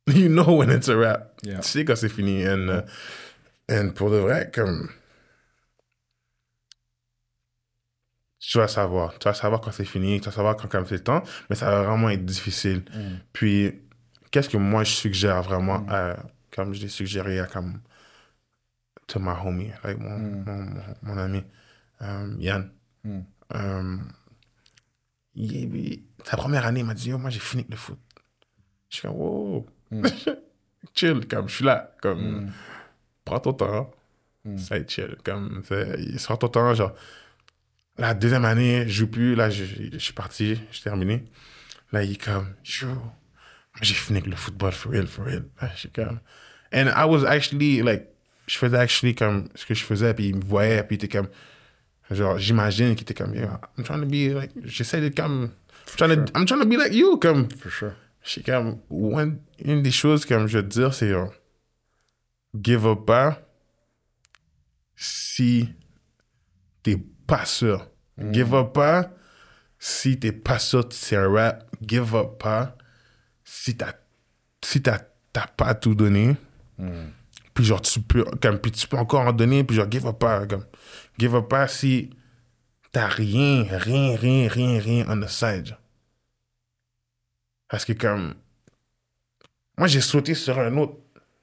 You 0.06 0.28
know 0.28 0.56
when 0.56 0.70
it's 0.70 0.88
a 0.88 0.96
wrap. 0.96 1.40
Yeah. 1.42 1.60
Tu 1.60 1.68
sais 1.68 1.84
quand 1.84 1.96
c'est 1.96 2.08
fini. 2.08 2.44
And, 2.46 2.68
uh, 2.68 2.82
and 3.68 3.94
pour 3.94 4.10
de 4.10 4.18
vrai, 4.18 4.50
comme. 4.52 4.90
Tu 8.40 8.58
vas 8.58 8.68
savoir. 8.68 9.18
Tu 9.18 9.24
vas 9.26 9.34
savoir 9.34 9.60
quand 9.60 9.72
c'est 9.72 9.86
fini, 9.86 10.20
tu 10.20 10.26
vas 10.26 10.32
savoir 10.32 10.56
quand 10.56 10.68
c'est 10.86 10.96
le 10.96 11.02
temps, 11.02 11.22
mais 11.48 11.56
ça 11.56 11.70
va 11.70 11.82
vraiment 11.82 12.10
être 12.10 12.24
difficile. 12.24 12.84
Puis, 13.32 13.80
qu'est-ce 14.30 14.50
que 14.50 14.58
moi 14.58 14.84
je 14.84 14.90
suggère 14.90 15.42
vraiment, 15.42 15.86
à- 15.88 16.16
comme 16.50 16.74
je 16.74 16.82
l'ai 16.82 16.88
suggéré 16.88 17.40
à 17.40 17.46
comme. 17.46 17.80
To 19.08 19.18
my 19.20 19.32
homie, 19.44 19.70
like 19.82 19.98
mon, 19.98 20.18
mon, 20.18 20.62
mon, 20.64 20.82
mon 21.02 21.18
ami, 21.18 21.44
um, 22.00 22.36
Yann. 22.40 22.70
Um, 23.50 24.08
il- 25.34 26.02
sa 26.24 26.36
première 26.36 26.66
année, 26.66 26.80
il 26.80 26.86
m'a 26.86 26.94
dit, 26.94 27.10
Yo, 27.10 27.18
moi 27.18 27.30
j'ai 27.30 27.40
fini 27.40 27.66
le 27.68 27.76
foot. 27.76 27.98
Je 28.90 28.96
suis 28.96 29.08
comme, 29.08 29.16
wow. 29.16 29.66
chill, 30.94 31.26
comme 31.28 31.48
je 31.48 31.54
suis 31.56 31.64
là, 31.64 31.92
comme, 32.00 32.52
prends 33.24 33.40
ton 33.40 33.52
temps, 33.52 33.90
ça 34.56 34.74
va 34.74 34.80
être 34.80 34.90
chill, 34.90 35.16
comme, 35.24 35.62
sera 36.18 36.36
ton 36.36 36.48
temps, 36.48 36.74
genre, 36.74 36.94
la 37.98 38.14
deuxième 38.14 38.44
année, 38.44 38.84
je 38.86 38.92
joue 38.92 39.06
plus, 39.08 39.34
là, 39.34 39.50
je, 39.50 39.64
je 39.92 39.98
suis 39.98 40.12
parti, 40.12 40.58
j'ai 40.72 40.82
terminé. 40.82 41.24
Là, 41.92 42.02
il 42.02 42.12
est 42.12 42.22
comme, 42.24 42.54
yo, 42.64 42.88
moi 42.88 43.02
j'ai 43.82 43.94
fini 43.94 44.20
le 44.20 44.36
football, 44.36 44.72
for 44.72 44.92
real, 44.92 45.06
for 45.06 45.24
real. 45.24 45.44
Là, 45.60 45.70
je 45.74 45.80
suis 45.80 45.90
comme, 45.90 46.20
and 46.72 46.88
I 46.96 47.04
was 47.06 47.24
actually, 47.24 47.82
like, 47.82 48.08
je 48.46 48.56
faisais 48.58 48.76
actually 48.78 49.14
comme 49.14 49.48
ce 49.54 49.64
que 49.66 49.74
je 49.74 49.84
faisais, 49.84 50.12
puis 50.14 50.28
il 50.28 50.36
me 50.36 50.44
voyait, 50.44 50.82
puis 50.84 50.96
il 50.96 51.04
était 51.04 51.16
comme, 51.18 51.28
genre, 52.14 52.38
j'imagine 52.38 52.94
qu'il 52.94 53.02
était 53.02 53.14
comme, 53.14 53.34
yo, 53.34 53.42
I'm 53.78 53.84
trying 53.84 54.00
to 54.00 54.06
be, 54.06 54.34
like, 54.34 54.52
j'essaie 54.64 55.00
d'être 55.00 55.16
comme, 55.16 55.50
I'm 55.86 55.96
trying, 55.96 56.24
to, 56.24 56.32
I'm 56.38 56.46
trying 56.46 56.60
to 56.60 56.66
be 56.66 56.76
like 56.76 56.92
you, 56.94 57.18
comme, 57.18 57.48
For 57.58 57.70
sure. 57.70 57.92
je 58.22 58.30
suis 58.30 58.42
comme, 58.42 58.78
one- 58.90 59.38
une 59.58 59.82
des 59.82 59.90
choses 59.90 60.24
comme 60.24 60.46
je 60.46 60.58
veux 60.58 60.64
te 60.68 60.72
dire, 60.72 60.92
c'est 60.94 61.10
euh, 61.12 61.26
give 62.54 62.86
up 62.86 63.04
pas 63.06 63.40
si 64.96 65.68
t'es 66.82 66.96
pas 67.26 67.44
sûr. 67.44 67.88
Give 68.32 68.54
up 68.54 68.72
pas 68.74 69.10
si 69.78 70.18
t'es 70.18 70.32
pas 70.32 70.58
sûr 70.58 70.86
c'est 70.90 71.16
un 71.16 71.30
rap. 71.32 71.66
Give 71.82 72.14
up 72.14 72.38
pas 72.38 72.76
si 73.44 73.76
t'as 73.76 73.92
si 74.64 74.80
t'as 74.80 75.00
t'as 75.32 75.46
pas 75.48 75.74
tout 75.74 75.94
donné. 75.94 76.36
Puis 77.54 77.64
genre 77.64 77.82
tu 77.82 78.00
peux 78.00 78.24
comme 78.40 78.58
puis 78.58 78.70
tu 78.72 78.86
peux 78.86 78.96
encore 78.96 79.22
en 79.22 79.32
donner 79.32 79.64
puis 79.64 79.76
genre 79.76 79.90
give 79.90 80.06
up 80.06 80.18
pas 80.18 80.46
comme 80.46 80.64
give 81.18 81.34
up 81.34 81.48
pas 81.48 81.68
si 81.68 82.10
t'as 82.92 83.06
rien 83.08 83.64
rien 83.70 84.16
rien 84.16 84.48
rien 84.48 84.78
rien 84.80 85.06
on 85.08 85.20
the 85.20 85.28
side. 85.28 85.66
genre. 85.66 85.78
Parce 87.68 87.84
que 87.84 87.92
comme. 87.92 88.34
Moi, 89.76 89.88
j'ai 89.88 90.00
sauté 90.00 90.34
sur 90.34 90.58
un 90.58 90.76
autre. 90.76 90.94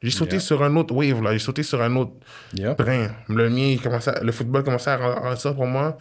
J'ai 0.02 0.12
sauté 0.12 0.34
Yeah. 0.38 0.40
sur 0.40 0.64
un 0.64 0.76
autre 0.78 0.96
wave, 0.96 1.22
là. 1.22 1.34
J'ai 1.34 1.40
sauté 1.40 1.64
sur 1.64 1.82
un 1.82 1.96
autre 1.96 2.14
Yeah. 2.54 2.74
train. 2.76 3.10
Le 3.28 3.50
mien, 3.50 3.76
à- 3.86 4.24
le 4.24 4.32
football 4.32 4.64
commençait 4.64 4.90
à 4.92 4.98
rendre 4.98 5.38
ça 5.38 5.54
pour 5.54 5.68
moi. 5.68 5.98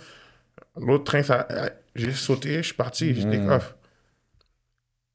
L'autre 0.77 1.05
train, 1.05 1.23
ça. 1.23 1.47
J'ai 1.95 2.13
sauté, 2.13 2.59
je 2.59 2.63
suis 2.63 2.75
parti, 2.75 3.15
j'ai 3.15 3.25
take 3.25 3.49
off. 3.49 3.75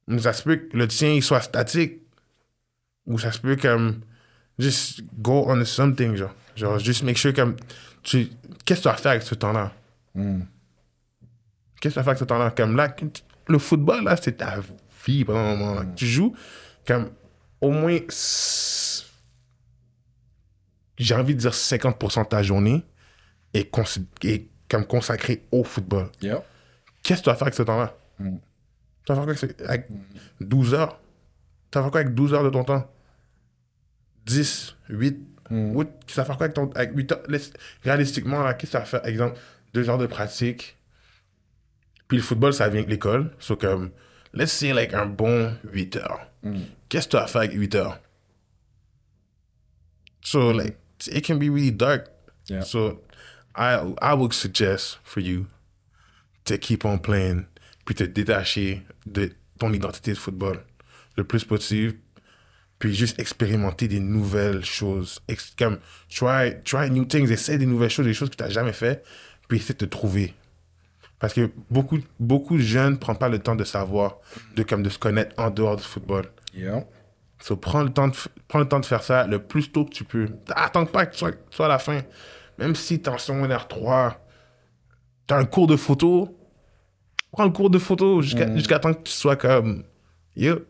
Mais 0.06 0.18
ça 0.20 0.32
se 0.32 0.42
peut 0.42 0.56
que 0.56 0.76
le 0.76 0.86
tien, 0.86 1.14
il 1.14 1.22
soit 1.22 1.40
statique. 1.40 2.02
Ou 3.06 3.18
ça 3.18 3.32
se 3.32 3.38
peut 3.40 3.56
comme. 3.56 4.00
Just 4.58 5.02
go 5.20 5.44
on 5.48 5.64
something, 5.64 6.14
genre. 6.16 6.34
Genre, 6.54 6.78
juste 6.78 7.02
make 7.02 7.16
sure 7.16 7.32
comme. 7.34 7.56
Tu... 8.06 8.30
Qu'est-ce 8.64 8.80
que 8.80 8.84
tu 8.84 8.88
vas 8.88 8.96
faire 8.96 9.10
avec 9.10 9.22
ce 9.24 9.34
temps-là? 9.34 9.72
Qu'est-ce 10.14 10.38
que 11.80 11.88
tu 11.88 11.88
vas 11.88 12.02
faire 12.02 12.08
avec 12.08 12.18
ce 12.18 12.24
temps-là? 12.24 12.52
Comme 12.52 12.76
là, 12.76 12.94
le 13.48 13.58
football, 13.58 14.04
là, 14.04 14.16
c'est 14.16 14.36
ta 14.36 14.60
vie 15.04 15.24
pendant 15.24 15.40
un 15.40 15.56
moment. 15.56 15.92
Tu 15.94 16.06
joues 16.06 16.34
comme 16.86 17.10
au 17.60 17.70
moins, 17.72 17.98
j'ai 20.98 21.14
envie 21.14 21.34
de 21.34 21.40
dire 21.40 21.50
50% 21.50 22.22
de 22.22 22.28
ta 22.28 22.42
journée 22.44 22.84
est, 23.52 23.68
est 24.22 24.48
comme 24.68 24.86
consacrée 24.86 25.44
au 25.50 25.64
football. 25.64 26.10
Yeah. 26.20 26.44
Qu'est-ce 27.02 27.20
que 27.20 27.24
tu 27.24 27.30
vas 27.30 27.34
faire 27.34 27.48
avec 27.48 27.54
ce 27.54 27.64
temps-là? 27.64 27.96
Tu 28.18 29.12
vas 29.12 29.16
faire 29.16 29.24
quoi 29.24 29.34
avec 29.68 29.88
12 30.40 30.74
heures? 30.74 31.00
Tu 31.72 31.78
vas 31.78 31.82
faire 31.82 31.90
quoi 31.90 32.00
avec 32.02 32.14
12 32.14 32.34
heures 32.34 32.44
de 32.44 32.50
ton 32.50 32.62
temps? 32.62 32.88
10, 34.26 34.76
8, 34.90 35.18
What- 35.50 35.86
ça 36.06 36.22
va 36.22 36.26
faire 36.26 36.36
quoi 36.36 36.44
avec, 36.46 36.54
ton, 36.54 36.70
avec 36.74 36.90
8 36.96 37.12
heures? 37.12 37.22
Réalistiquement, 37.84 38.42
là, 38.42 38.54
qu'est-ce 38.54 38.72
que 38.72 38.78
ça 38.78 38.84
faire? 38.84 39.04
Exemple, 39.06 39.38
2 39.74 39.88
heures 39.90 39.98
de 39.98 40.06
pratique. 40.06 40.76
Puis 42.08 42.18
le 42.18 42.22
football, 42.22 42.52
ça 42.54 42.68
vient 42.68 42.78
avec 42.80 42.90
l'école. 42.90 43.32
So, 43.38 43.56
comme, 43.56 43.90
let's 44.32 44.52
say, 44.52 44.72
like, 44.72 44.94
un 44.94 45.06
bon 45.06 45.52
8 45.72 45.96
heures. 45.96 46.20
Qu'est-ce 46.88 47.06
que 47.06 47.10
tu 47.12 47.16
vas 47.16 47.26
faire 47.26 47.40
avec 47.42 47.52
8 47.52 47.74
heures? 47.74 47.98
So, 50.22 50.50
like, 50.52 50.76
it 51.12 51.24
can 51.24 51.38
be 51.38 51.48
really 51.50 51.70
dark. 51.72 52.08
Yeah. 52.48 52.62
So, 52.62 53.02
I, 53.54 53.94
I 54.00 54.14
would 54.14 54.32
suggest 54.32 54.98
for 55.04 55.20
you 55.20 55.46
to 56.44 56.58
keep 56.58 56.84
on 56.84 56.98
playing, 56.98 57.46
puis 57.84 57.94
te 57.94 58.04
détacher 58.04 58.82
de 59.06 59.30
ton 59.58 59.72
identité 59.72 60.12
de 60.12 60.18
football 60.18 60.58
le 61.16 61.24
plus 61.24 61.44
possible, 61.44 61.94
puis 62.78 62.94
juste 62.94 63.18
expérimenter 63.18 63.88
des 63.88 64.00
nouvelles 64.00 64.64
choses. 64.64 65.20
Ex- 65.28 65.54
comme, 65.58 65.78
try, 66.08 66.62
try 66.64 66.90
new 66.90 67.04
things, 67.04 67.30
essaie 67.30 67.58
des 67.58 67.66
nouvelles 67.66 67.90
choses, 67.90 68.06
des 68.06 68.14
choses 68.14 68.30
que 68.30 68.36
tu 68.36 68.42
n'as 68.42 68.50
jamais 68.50 68.72
fait, 68.72 69.02
puis 69.48 69.58
essaie 69.58 69.72
de 69.72 69.78
te 69.78 69.84
trouver. 69.84 70.34
Parce 71.18 71.32
que 71.32 71.50
beaucoup, 71.70 71.98
beaucoup 72.20 72.56
de 72.56 72.62
jeunes 72.62 72.94
ne 72.94 72.98
prennent 72.98 73.16
pas 73.16 73.30
le 73.30 73.38
temps 73.38 73.56
de 73.56 73.64
savoir, 73.64 74.18
de, 74.54 74.62
comme, 74.62 74.82
de 74.82 74.90
se 74.90 74.98
connaître 74.98 75.34
en 75.38 75.50
dehors 75.50 75.76
du 75.76 75.82
football. 75.82 76.26
Yeah. 76.54 76.84
So, 77.40 77.56
prends, 77.56 77.82
le 77.82 77.90
temps 77.90 78.08
de, 78.08 78.16
prends 78.48 78.58
le 78.58 78.68
temps 78.68 78.80
de 78.80 78.86
faire 78.86 79.02
ça 79.02 79.26
le 79.26 79.38
plus 79.38 79.70
tôt 79.70 79.84
que 79.84 79.90
tu 79.90 80.04
peux. 80.04 80.28
Attends 80.54 80.86
pas 80.86 81.06
que 81.06 81.12
tu 81.12 81.18
sois, 81.18 81.32
tu 81.32 81.38
sois 81.50 81.66
à 81.66 81.70
la 81.70 81.78
fin. 81.78 82.02
Même 82.58 82.74
si 82.74 83.00
tu 83.00 83.08
es 83.08 83.12
en 83.12 83.18
secondaire 83.18 83.68
3, 83.68 84.18
tu 85.26 85.34
as 85.34 85.38
un 85.38 85.44
cours 85.44 85.66
de 85.66 85.76
photo, 85.76 86.38
prends 87.32 87.44
le 87.44 87.50
cours 87.50 87.70
de 87.70 87.78
photo 87.78 88.22
jusqu'à 88.22 88.54
jusqu'à 88.54 88.78
temps 88.78 88.94
que 88.94 89.02
tu 89.02 89.12
sois 89.12 89.36
comme 89.36 89.84
Yo, 90.34 90.60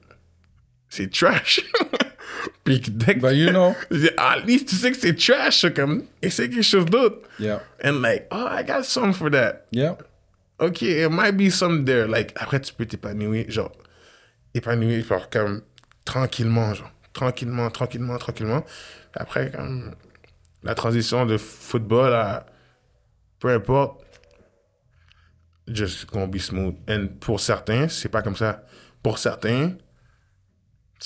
c'est 0.88 1.10
trash. 1.10 1.60
Puis 2.64 2.80
dès 2.80 3.14
que 3.14 3.20
But 3.20 3.34
you 3.34 3.50
know. 3.50 3.74
at 4.18 4.44
least 4.46 4.68
tu 4.68 4.76
sais 4.76 4.90
que 4.90 4.96
c'est 4.96 5.14
trash, 5.14 5.60
c'est 5.60 5.74
comme 5.74 6.04
essaie 6.22 6.48
quelque 6.48 6.62
chose 6.62 6.86
d'autre. 6.86 7.28
Yeah. 7.38 7.62
And 7.82 8.02
like, 8.02 8.26
oh, 8.30 8.46
I 8.50 8.62
got 8.62 8.84
something 8.84 9.12
for 9.12 9.30
that. 9.30 9.66
Yeah. 9.70 9.96
OK, 10.58 10.82
it 10.82 11.10
might 11.10 11.36
be 11.36 11.50
some 11.50 11.84
there. 11.84 12.08
Like, 12.08 12.32
après, 12.36 12.60
tu 12.60 12.72
peux 12.72 12.86
t'épanouir, 12.86 13.44
genre, 13.50 13.72
épanouir, 14.54 15.04
genre, 15.04 15.28
comme, 15.28 15.62
tranquillement, 16.04 16.72
genre, 16.72 16.90
tranquillement, 17.12 17.70
tranquillement, 17.70 18.16
tranquillement. 18.16 18.62
Puis 18.62 19.20
après, 19.20 19.50
comme, 19.50 19.94
la 20.62 20.74
transition 20.74 21.26
de 21.26 21.36
football 21.36 22.14
à 22.14 22.46
peu 23.38 23.48
importe, 23.48 24.02
just 25.68 26.06
gonna 26.10 26.26
be 26.26 26.38
smooth. 26.38 26.74
And 26.88 27.08
pour 27.20 27.40
certains, 27.40 27.88
c'est 27.88 28.08
pas 28.08 28.22
comme 28.22 28.36
ça. 28.36 28.64
Pour 29.02 29.18
certains, 29.18 29.72
c'est 29.72 29.85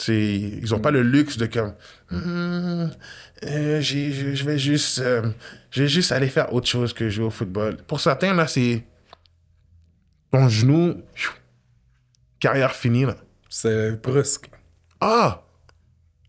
ils 0.09 0.75
ont 0.75 0.79
pas 0.81 0.91
le 0.91 1.03
luxe 1.03 1.37
de 1.37 1.47
comme 1.47 1.75
Hmm, 2.11 2.89
euh, 3.45 3.81
je 3.81 4.45
vais 4.45 4.59
juste 4.59 4.99
euh, 5.01 5.31
je 5.71 5.83
vais 5.83 5.89
juste 5.89 6.11
aller 6.13 6.29
faire 6.29 6.53
autre 6.53 6.67
chose 6.67 6.93
que 6.93 7.09
jouer 7.09 7.25
au 7.27 7.31
football 7.31 7.77
pour 7.87 8.01
certains 8.01 8.35
là 8.35 8.47
c'est 8.47 8.85
ton 10.33 10.49
genou 10.49 11.03
pfiou, 11.15 11.33
carrière 12.39 12.75
finie 12.75 13.05
là 13.05 13.17
C'est 13.49 14.01
brusque. 14.03 14.51
ah 15.01 15.43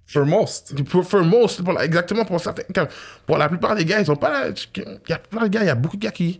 For 0.07 0.25
most. 0.25 0.83
pour, 0.89 1.07
for 1.07 1.23
most, 1.23 1.63
pour 1.63 1.71
la- 1.73 1.85
exactement 1.85 2.25
pour 2.25 2.39
certains 2.41 2.63
comme, 2.75 2.87
pour 3.25 3.37
la 3.37 3.47
plupart 3.47 3.75
des 3.75 3.85
gars 3.85 4.01
ils 4.01 4.11
ont 4.11 4.15
pas 4.17 4.29
la, 4.47 4.49
il 4.49 4.99
y 5.09 5.13
a 5.13 5.17
plein 5.19 5.43
de 5.43 5.47
gars 5.47 5.61
il 5.63 5.67
y 5.67 5.69
a 5.69 5.75
beaucoup 5.75 5.97
de 5.97 6.01
gars 6.03 6.11
qui 6.11 6.39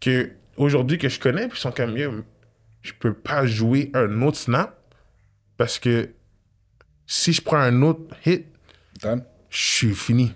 que 0.00 0.30
aujourd'hui 0.56 0.98
que 0.98 1.08
je 1.08 1.18
connais 1.18 1.48
puis 1.48 1.56
ils 1.58 1.60
sont 1.60 1.72
comme 1.72 1.96
je 2.82 2.92
peux 2.98 3.14
pas 3.14 3.46
jouer 3.46 3.90
un 3.94 4.22
autre 4.22 4.38
snap 4.38 4.76
parce 5.56 5.78
que 5.78 6.10
si 7.08 7.32
je 7.32 7.42
prends 7.42 7.58
un 7.58 7.82
autre 7.82 8.14
hit 8.24 8.46
Done. 9.02 9.24
je 9.50 9.58
suis 9.58 9.94
fini. 9.96 10.34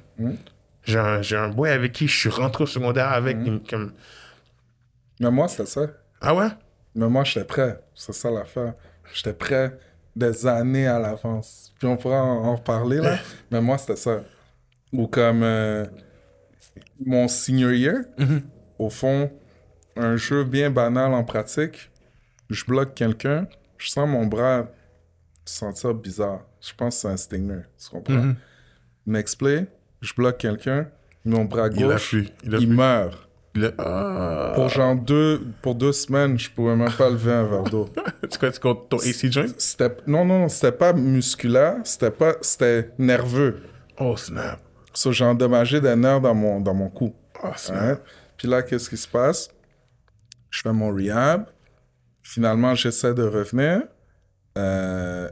J'ai 0.85 0.99
un, 0.99 1.21
un 1.23 1.49
boy 1.51 1.71
avec 1.71 1.93
qui 1.93 2.09
je 2.09 2.19
suis 2.19 2.29
rentré 2.31 2.65
au 2.65 2.67
secondaire 2.67 3.13
avec. 3.13 3.37
comme, 3.69 3.93
Mais 5.21 5.31
moi, 5.31 5.49
c'était 5.49 5.67
ça. 5.67 5.87
ah 6.21 6.35
ouais? 6.35 6.49
Mais 6.95 7.09
moi, 7.09 7.25
j'étais 7.25 7.45
prêt. 7.47 7.81
C'est 7.95 8.13
ça 8.13 8.31
l'affaire. 8.31 8.75
J'étais 9.15 9.33
prêt 9.35 9.79
des 10.17 10.47
années 10.47 10.87
à 10.87 10.99
l'avance. 10.99 11.73
Puis 11.79 11.87
on 11.89 11.97
pourra 11.97 12.23
en, 12.23 12.45
en 12.47 12.57
reparler, 12.57 12.99
là. 12.99 13.19
Mais 13.51 13.61
moi, 13.61 13.79
c'était 13.79 13.97
ça. 13.97 14.23
Ou 14.93 15.07
comme 15.07 15.43
euh, 15.43 15.87
mon 17.05 17.29
senior 17.29 17.73
year, 17.73 17.97
au 18.79 18.91
fond, 18.91 19.31
un 19.97 20.17
jeu 20.17 20.45
bien 20.45 20.71
banal 20.71 21.15
en 21.15 21.25
pratique, 21.25 21.91
je 22.51 22.65
bloque 22.65 22.95
quelqu'un, 22.95 23.47
je 23.79 23.91
sens 23.91 24.09
mon 24.09 24.27
bras 24.27 24.69
sentir 25.45 25.95
bizarre. 25.95 26.43
Je 26.63 26.73
pense 26.77 26.95
que 26.97 27.01
c'est 27.03 27.09
un 27.09 27.17
stinger. 27.17 27.63
Tu 27.83 27.91
comprends? 27.91 28.35
Next 29.07 29.37
play, 29.39 29.67
je 30.01 30.15
bloque 30.15 30.39
quelqu'un, 30.39 30.89
mon 31.25 31.45
bras 31.45 31.69
Il 31.75 31.85
a 31.85 31.89
gauche, 31.89 32.09
fui. 32.11 32.33
Il 32.45 32.55
a 32.55 32.59
il 32.59 32.67
fui. 32.67 32.77
meurt. 32.77 33.29
Le- 33.55 33.75
ah. 33.79 34.53
Pour 34.55 34.69
genre 34.71 34.97
deux, 34.97 35.43
pour 35.61 35.75
deux 35.75 35.93
semaines, 35.93 36.39
je 36.39 36.51
pouvais 36.51 36.75
même 36.75 36.93
pas 36.93 37.11
lever 37.11 37.33
un 37.33 37.45
verre 37.45 37.65
d'eau. 37.65 37.87
C'est 38.31 38.39
quoi, 38.39 38.51
contre 38.53 38.89
ton 38.89 38.97
AC 38.99 39.31
joint? 39.31 39.47
C'était, 39.59 39.95
non, 40.07 40.25
non, 40.25 40.49
c'était 40.49 40.73
pas 40.73 40.93
musculaire, 40.95 41.77
c'était 41.85 42.11
pas, 42.11 42.35
c'était 42.41 42.91
nerveux. 42.97 43.63
Oh, 43.99 44.17
snap. 44.17 44.59
So, 44.95 45.13
j'ai 45.13 45.25
endommagé 45.25 45.81
des 45.83 45.95
nerfs 45.97 46.21
dans 46.23 46.35
mon, 46.35 46.61
dans 46.61 46.73
mon 46.75 46.89
cou. 46.89 47.15
Oh, 47.43 47.49
snap. 47.57 47.77
Hein? 47.83 47.99
Puis 48.39 48.49
là, 48.49 48.63
qu'est-ce 48.63 48.89
qui 48.89 48.97
se 48.97 49.09
passe? 49.09 49.51
Je 50.49 50.63
fais 50.63 50.73
mon 50.73 50.95
rehab. 50.95 51.45
Finalement, 52.23 52.75
j'essaie 52.75 53.13
de 53.15 53.23
revenir. 53.25 53.83
Euh, 54.57 55.29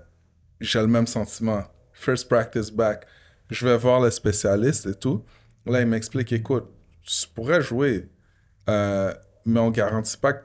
j'ai 0.60 0.80
le 0.80 0.86
même 0.86 1.06
sentiment. 1.06 1.64
First 1.92 2.28
practice 2.28 2.70
back. 2.70 3.06
Je 3.50 3.66
vais 3.66 3.76
voir 3.76 4.00
le 4.00 4.10
spécialiste 4.10 4.86
et 4.86 4.94
tout. 4.94 5.24
Là, 5.66 5.80
il 5.80 5.86
m'explique, 5.86 6.32
écoute, 6.32 6.66
tu 7.02 7.28
pourrais 7.34 7.60
jouer, 7.62 8.08
euh, 8.68 9.12
mais 9.44 9.60
on 9.60 9.70
garantit 9.70 10.16
pas 10.16 10.34
que 10.34 10.44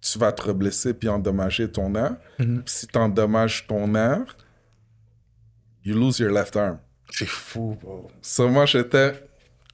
tu 0.00 0.18
vas 0.18 0.32
te 0.32 0.42
reblesser 0.42 0.94
puis 0.94 1.08
endommager 1.08 1.70
ton 1.70 1.90
nerf. 1.90 2.16
Puis 2.36 2.62
si 2.66 2.86
tu 2.86 2.98
endommages 2.98 3.66
ton 3.66 3.88
nerf, 3.88 4.36
you 5.84 5.94
lose 5.94 6.18
your 6.18 6.32
left 6.32 6.56
arm. 6.56 6.78
C'est 7.10 7.28
fou, 7.28 7.76
bro. 7.80 8.10
So, 8.20 8.48
moi, 8.48 8.66
j'étais, 8.66 9.12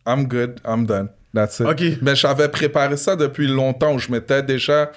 I'm 0.07 0.27
good, 0.27 0.61
I'm 0.65 0.87
done. 0.87 1.09
That's 1.35 1.61
it. 1.61 1.67
Ok. 1.67 1.83
Mais 2.03 2.17
j'avais 2.17 2.49
préparé 2.49 2.97
ça 2.97 3.17
depuis 3.17 3.47
longtemps. 3.47 3.99
Je 3.99 4.11
m'étais 4.11 4.43
déjà, 4.43 4.91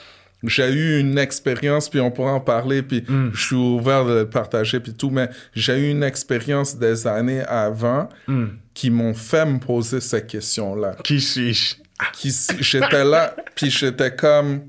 j'ai 0.44 0.72
eu 0.72 1.00
une 1.00 1.18
expérience, 1.18 1.90
puis 1.90 2.00
on 2.00 2.12
pourra 2.12 2.34
en 2.34 2.40
parler, 2.40 2.82
puis 2.82 3.04
Hmm. 3.08 3.30
je 3.34 3.46
suis 3.48 3.56
ouvert 3.56 4.06
de 4.06 4.14
le 4.20 4.30
partager, 4.30 4.80
puis 4.80 4.94
tout. 4.94 5.10
Mais 5.10 5.30
j'ai 5.54 5.78
eu 5.78 5.90
une 5.92 6.04
expérience 6.04 6.78
des 6.78 7.06
années 7.08 7.42
avant 7.48 8.10
Hmm. 8.28 8.48
qui 8.74 8.90
m'ont 8.90 9.14
fait 9.14 9.46
me 9.46 9.60
poser 9.60 10.00
ces 10.02 10.26
questions-là. 10.26 10.96
Qui 11.04 11.20
suis-je? 11.22 11.76
Qui, 12.14 12.34
j'étais 12.60 13.04
là, 13.06 13.36
puis 13.56 13.70
j'étais 13.70 14.16
comme, 14.16 14.62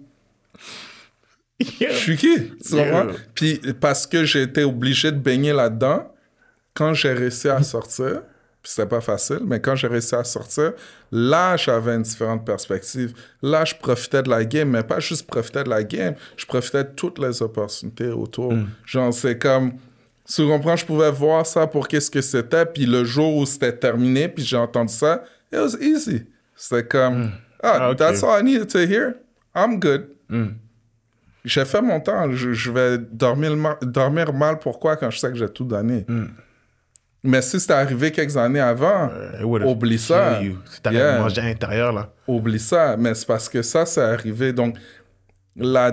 je 1.61 1.93
suis 1.93 2.16
qui? 2.16 2.35
Tu? 2.62 2.77
Puis 3.35 3.61
parce 3.81 4.07
que 4.07 4.24
été 4.39 4.65
obligé 4.65 5.12
de 5.12 5.19
baigner 5.19 5.53
là-dedans, 5.53 6.12
quand 6.74 6.93
j'ai 6.94 7.12
réussi 7.12 7.49
à 7.49 7.62
sortir, 7.62 8.23
c'était 8.64 8.86
pas 8.86 9.01
facile, 9.01 9.40
mais 9.44 9.60
quand 9.60 9.74
j'ai 9.74 9.89
réussi 9.89 10.14
à 10.14 10.22
sortir, 10.24 10.72
là, 11.10 11.56
j'avais 11.56 11.94
une 11.97 12.02
différente 12.02 12.44
perspective. 12.47 13.12
Là, 13.43 13.64
je 13.64 13.74
profitais 13.74 14.22
de 14.22 14.30
la 14.30 14.44
game, 14.44 14.68
mais 14.70 14.82
pas 14.82 15.01
juste 15.01 15.26
profiter 15.26 15.64
de 15.64 15.68
la 15.70 15.82
game, 15.82 16.14
je 16.36 16.47
profitais 16.47 16.84
de 16.84 16.90
toutes 16.90 17.18
les 17.18 17.43
opportunités 17.43 18.09
autour. 18.09 18.52
Genre, 18.86 19.12
c'est 19.12 19.36
comme, 19.39 19.72
tu 20.32 20.47
comprends, 20.47 20.76
je 20.76 20.86
pouvais 20.86 21.10
voir 21.10 21.44
ça 21.44 21.66
pour 21.66 21.89
qu'est-ce 21.89 22.10
que 22.10 22.20
c'était, 22.20 22.64
puis 22.64 22.86
le 22.86 23.05
jour 23.05 23.36
où 23.36 23.44
c'était 23.47 23.72
terminé, 23.76 24.28
puis 24.28 24.44
j'ai 24.44 24.56
entendu 24.56 24.93
ça, 24.94 25.24
it 25.52 25.59
was 25.59 25.76
easy. 25.80 26.22
C'était 26.55 26.86
comme, 26.86 27.32
ah, 27.62 27.78
Ah, 27.80 27.90
ok. 27.90 27.97
that's 27.97 28.22
all 28.22 28.40
I 28.40 28.44
needed 28.44 28.68
to 28.68 28.78
hear. 28.78 29.14
I'm 29.55 29.80
good. 29.80 30.06
J'ai 31.44 31.64
fait 31.64 31.82
mon 31.82 31.98
temps. 32.01 32.30
Je, 32.30 32.52
je 32.52 32.70
vais 32.70 32.98
dormir, 32.98 33.56
dormir 33.82 34.32
mal. 34.32 34.59
Pourquoi? 34.60 34.97
Quand 34.97 35.10
je 35.10 35.18
sais 35.18 35.28
que 35.28 35.34
j'ai 35.36 35.48
tout 35.48 35.64
donné? 35.64 36.06
Mais 37.24 37.40
si 37.40 37.61
c'était 37.61 37.74
arrivé 37.74 38.11
quelques 38.11 38.36
années 38.36 38.59
avant, 38.61 39.09
would've 39.43 39.66
oublie 39.69 39.99
ça. 39.99 40.40
Si 40.40 40.82
t'avais 40.82 40.97
Yeah. 40.97 41.19
mangé 41.20 41.40
à 41.40 41.44
l'intérieur, 41.44 41.93
là. 41.93 42.12
Oublie 42.27 42.59
ça. 42.59 42.97
Mais 42.97 43.15
c'est 43.15 43.27
parce 43.27 43.49
que 43.49 43.62
ça, 43.62 43.86
c'est 43.86 44.01
arrivé. 44.03 44.53
Donc, 44.53 44.77
la, 45.55 45.93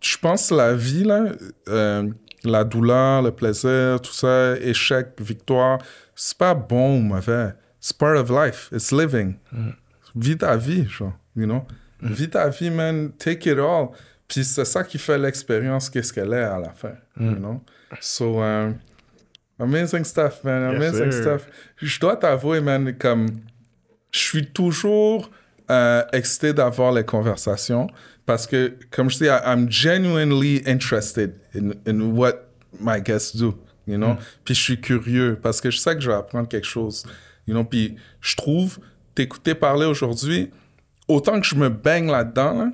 je 0.00 0.16
pense 0.18 0.50
la 0.50 0.74
vie, 0.74 1.02
là, 1.04 1.24
euh, 1.68 2.08
la 2.44 2.62
douleur, 2.64 3.22
le 3.22 3.32
plaisir, 3.32 4.00
tout 4.00 4.12
ça, 4.12 4.54
échec, 4.60 5.08
victoire, 5.20 5.78
c'est 6.14 6.36
pas 6.38 6.54
bon 6.54 6.98
ou 6.98 7.00
mauvais. 7.00 7.54
C'est 7.80 7.96
part 7.98 8.16
of 8.16 8.30
life. 8.30 8.68
It's 8.72 8.92
living. 8.92 9.34
Vis 10.14 10.36
ta 10.38 10.56
vie, 10.56 10.86
genre, 10.88 11.12
you 11.34 11.46
know? 11.46 11.64
Vis 12.00 12.28
ta 12.30 12.48
vie, 12.48 12.70
man. 12.70 13.10
Take 13.18 13.50
it 13.50 13.58
all. 13.58 13.88
Puis 14.28 14.44
c'est 14.44 14.64
ça 14.64 14.84
qui 14.84 14.98
fait 14.98 15.18
l'expérience, 15.18 15.90
qu'est-ce 15.90 16.12
qu'elle 16.12 16.32
est 16.32 16.42
à 16.44 16.58
la 16.58 16.70
fin, 16.70 16.94
you 17.18 17.34
know? 17.34 17.60
So, 18.00 18.40
um, 18.42 18.76
amazing 19.62 20.04
stuff, 20.04 20.42
man. 20.44 20.72
Yes, 20.72 20.76
Amazing 20.76 21.12
sir. 21.12 21.22
stuff. 21.22 21.46
Je 21.76 22.00
dois 22.00 22.16
t'avouer, 22.16 22.60
man, 22.60 22.94
comme 22.98 23.28
je 24.10 24.18
suis 24.18 24.46
toujours 24.46 25.30
euh, 25.70 26.02
excité 26.12 26.52
d'avoir 26.52 26.92
les 26.92 27.04
conversations 27.04 27.86
parce 28.26 28.46
que, 28.46 28.76
comme 28.90 29.08
je 29.10 29.18
dis, 29.18 29.24
I- 29.24 29.40
I'm 29.46 29.70
genuinely 29.70 30.62
interested 30.66 31.34
in, 31.54 31.72
in 31.86 32.00
what 32.16 32.34
my 32.80 33.00
guests 33.00 33.36
do, 33.36 33.54
you 33.86 33.96
know? 33.96 34.16
Puis 34.44 34.54
je 34.54 34.60
suis 34.62 34.80
curieux 34.80 35.38
parce 35.42 35.60
que 35.60 35.70
je 35.70 35.78
sais 35.78 35.94
que 35.94 36.00
je 36.00 36.10
vais 36.10 36.16
apprendre 36.16 36.48
quelque 36.48 36.66
chose, 36.66 37.04
you 37.46 37.54
know? 37.54 37.64
Puis 37.64 37.96
je 38.20 38.36
trouve, 38.36 38.78
t'écouter 39.14 39.54
parler 39.54 39.86
aujourd'hui, 39.86 40.50
autant 41.08 41.40
que 41.40 41.46
je 41.46 41.54
me 41.54 41.68
baigne 41.68 42.10
là-dedans, 42.10 42.52
là, 42.54 42.68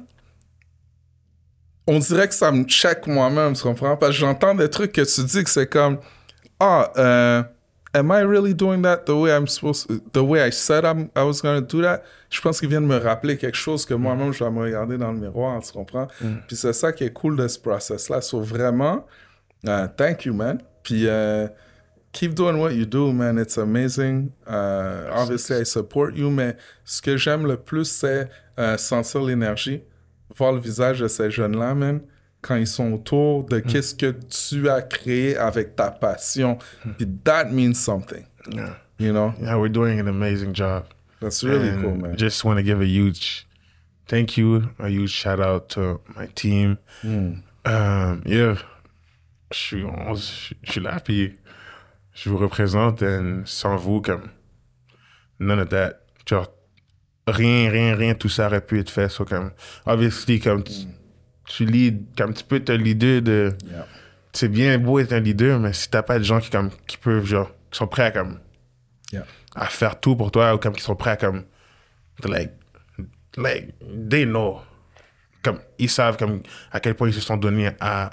on 1.87 1.99
dirait 1.99 2.29
que 2.29 2.35
ça 2.35 2.53
me 2.53 2.65
check 2.65 3.07
moi-même, 3.07 3.55
tu 3.55 3.63
comprends? 3.63 3.97
Parce 3.97 4.13
que 4.13 4.19
j'entends 4.19 4.55
des 4.55 4.69
trucs 4.69 4.93
que 4.93 5.01
tu 5.01 5.25
dis 5.25 5.43
que 5.45 5.51
c'est 5.51 5.67
comme, 5.71 5.99
ah, 6.61 6.93
euh, 6.97 7.43
am 7.95 8.11
I 8.11 8.21
really 8.21 8.55
doing 8.55 8.83
that 8.83 9.07
the 9.07 9.15
way 9.15 9.31
I'm 9.31 9.47
supposed 9.47 9.89
the 10.13 10.23
way 10.23 10.41
I 10.41 10.51
said 10.51 10.85
I'm, 10.85 11.11
I 11.15 11.23
was 11.23 11.41
going 11.41 11.61
to 11.61 11.67
do 11.67 11.83
that? 11.83 12.03
Je 12.31 12.41
pense 12.41 12.61
qu'il 12.61 12.69
vient 12.69 12.81
de 12.81 12.87
me 12.87 12.99
rappeler 12.99 13.37
quelque 13.37 13.57
chose 13.57 13.85
que 13.87 13.95
moi-même, 13.95 14.33
je 14.33 14.41
dois 14.41 14.51
me 14.51 14.61
regarder 14.61 14.99
dans 14.99 15.13
le 15.13 15.19
miroir, 15.19 15.63
tu 15.63 15.73
comprends? 15.73 16.09
Puis 16.47 16.57
c'est 16.57 16.73
ça 16.73 16.93
qui 16.93 17.05
est 17.05 17.13
cool 17.13 17.37
de 17.37 17.49
ce 17.49 17.59
process-là. 17.59 18.21
So 18.21 18.41
vraiment, 18.41 19.07
euh, 19.67 19.87
thank 19.97 20.25
you, 20.25 20.35
man. 20.35 20.61
Puis 20.83 21.07
euh, 21.07 21.49
keep 22.13 22.35
doing 22.35 22.59
what 22.59 22.73
you 22.73 22.85
do, 22.85 23.13
man. 23.13 23.39
It's 23.39 23.57
amazing. 23.57 24.31
Obviously, 24.47 25.61
I 25.61 25.65
support 25.65 26.15
you, 26.15 26.31
mais 26.31 26.57
ce 26.85 27.01
que 27.01 27.17
j'aime 27.17 27.47
le 27.47 27.57
plus, 27.57 27.87
c'est 27.87 28.29
sentir 28.77 29.23
l'énergie, 29.23 29.83
voir 30.37 30.53
le 30.53 30.61
visage 30.61 31.01
de 31.01 31.09
ces 31.09 31.31
jeunes-là, 31.31 31.75
man, 31.75 32.01
quand 32.43 32.57
ils 32.57 32.67
sont 32.67 32.93
autour 32.93 33.45
de 33.45 33.59
qu'est-ce 33.61 33.95
que 33.95 34.13
tu 34.29 34.69
as 34.69 34.83
créé 34.83 35.37
avec 35.37 35.75
ta 35.77 35.91
passion. 35.91 36.59
Puis 36.97 37.07
that 37.25 37.47
means 37.51 37.75
something, 37.75 38.25
Yeah. 38.53 38.77
you 38.99 39.13
know? 39.13 39.33
Yeah, 39.41 39.57
we're 39.59 39.69
doing 39.73 39.99
an 40.01 40.09
amazing 40.09 40.55
job. 40.55 40.85
That's 41.21 41.43
really 41.43 41.69
And 41.71 41.83
cool, 41.83 41.97
man. 41.97 42.17
Just 42.17 42.45
want 42.45 42.59
to 42.59 42.63
give 42.63 42.81
a 42.81 42.87
huge 42.87 43.47
thank 44.07 44.37
you, 44.39 44.63
a 44.79 44.89
huge 44.89 45.11
shout 45.11 45.41
out 45.41 45.69
to 45.71 46.01
my 46.17 46.27
team. 46.35 46.79
Hmm. 47.03 47.41
Um, 47.65 48.23
yeah, 48.25 48.55
je 49.51 49.59
suis, 49.59 49.85
on- 49.85 50.15
je 50.15 50.55
je 50.63 50.73
suis 50.73 50.81
là, 50.81 51.01
puis 51.01 51.35
je 52.15 52.31
vous 52.31 52.39
représente, 52.39 53.03
and 53.03 53.43
sans 53.47 53.77
vous, 53.77 54.01
comme, 54.01 54.31
none 55.41 55.59
of 55.61 55.69
that. 55.71 56.01
Genre, 56.27 56.47
rien, 57.27 57.71
rien, 57.71 57.95
rien, 57.97 58.15
tout 58.15 58.29
ça 58.29 58.47
aurait 58.47 58.61
pu 58.65 58.79
être 58.81 58.91
fait. 58.91 59.09
So, 59.09 59.25
comme, 59.25 59.51
obviously, 59.87 60.39
comme, 60.41 60.63
tu, 60.63 60.73
tu 61.49 61.65
lead, 61.65 62.05
comme, 62.17 62.35
tu 62.35 62.45
peux 62.45 62.57
être 62.57 62.71
un 62.71 62.77
leader 62.77 63.23
de. 63.23 63.53
Yeah. 63.71 63.87
C'est 64.33 64.49
bien 64.49 64.79
beau 64.79 64.99
être 65.01 65.13
un 65.13 65.21
leader, 65.21 65.59
mais 65.59 65.73
si 65.73 65.89
t'as 65.91 66.03
pas 66.03 66.19
de 66.19 66.25
gens 66.25 66.39
qui, 66.41 66.51
comme, 66.51 66.71
qui 66.87 66.97
peuvent, 66.97 67.25
genre, 67.25 67.51
qui 67.71 67.79
sont 67.79 67.87
prêts 67.89 68.05
à, 68.05 68.11
comme, 68.11 68.39
Yeah. 69.11 69.25
à 69.57 69.65
faire 69.67 69.99
tout 69.99 70.15
pour 70.17 70.31
toi 70.31 70.55
ou 70.55 70.59
comme 70.59 70.75
qui 70.75 70.83
sont 70.83 70.95
prêts 70.95 71.13
à 71.13 71.17
comme 71.17 71.45
like 72.25 72.53
like 73.39 73.73
they 74.11 74.27
know 74.27 74.61
comme 75.43 75.61
ils 75.79 75.89
savent 75.89 76.19
comme 76.19 76.43
à 76.71 76.79
quel 76.79 76.95
point 76.95 77.09
ils 77.09 77.15
se 77.15 77.21
sont 77.23 77.39
donnés 77.39 77.71
à 77.81 78.11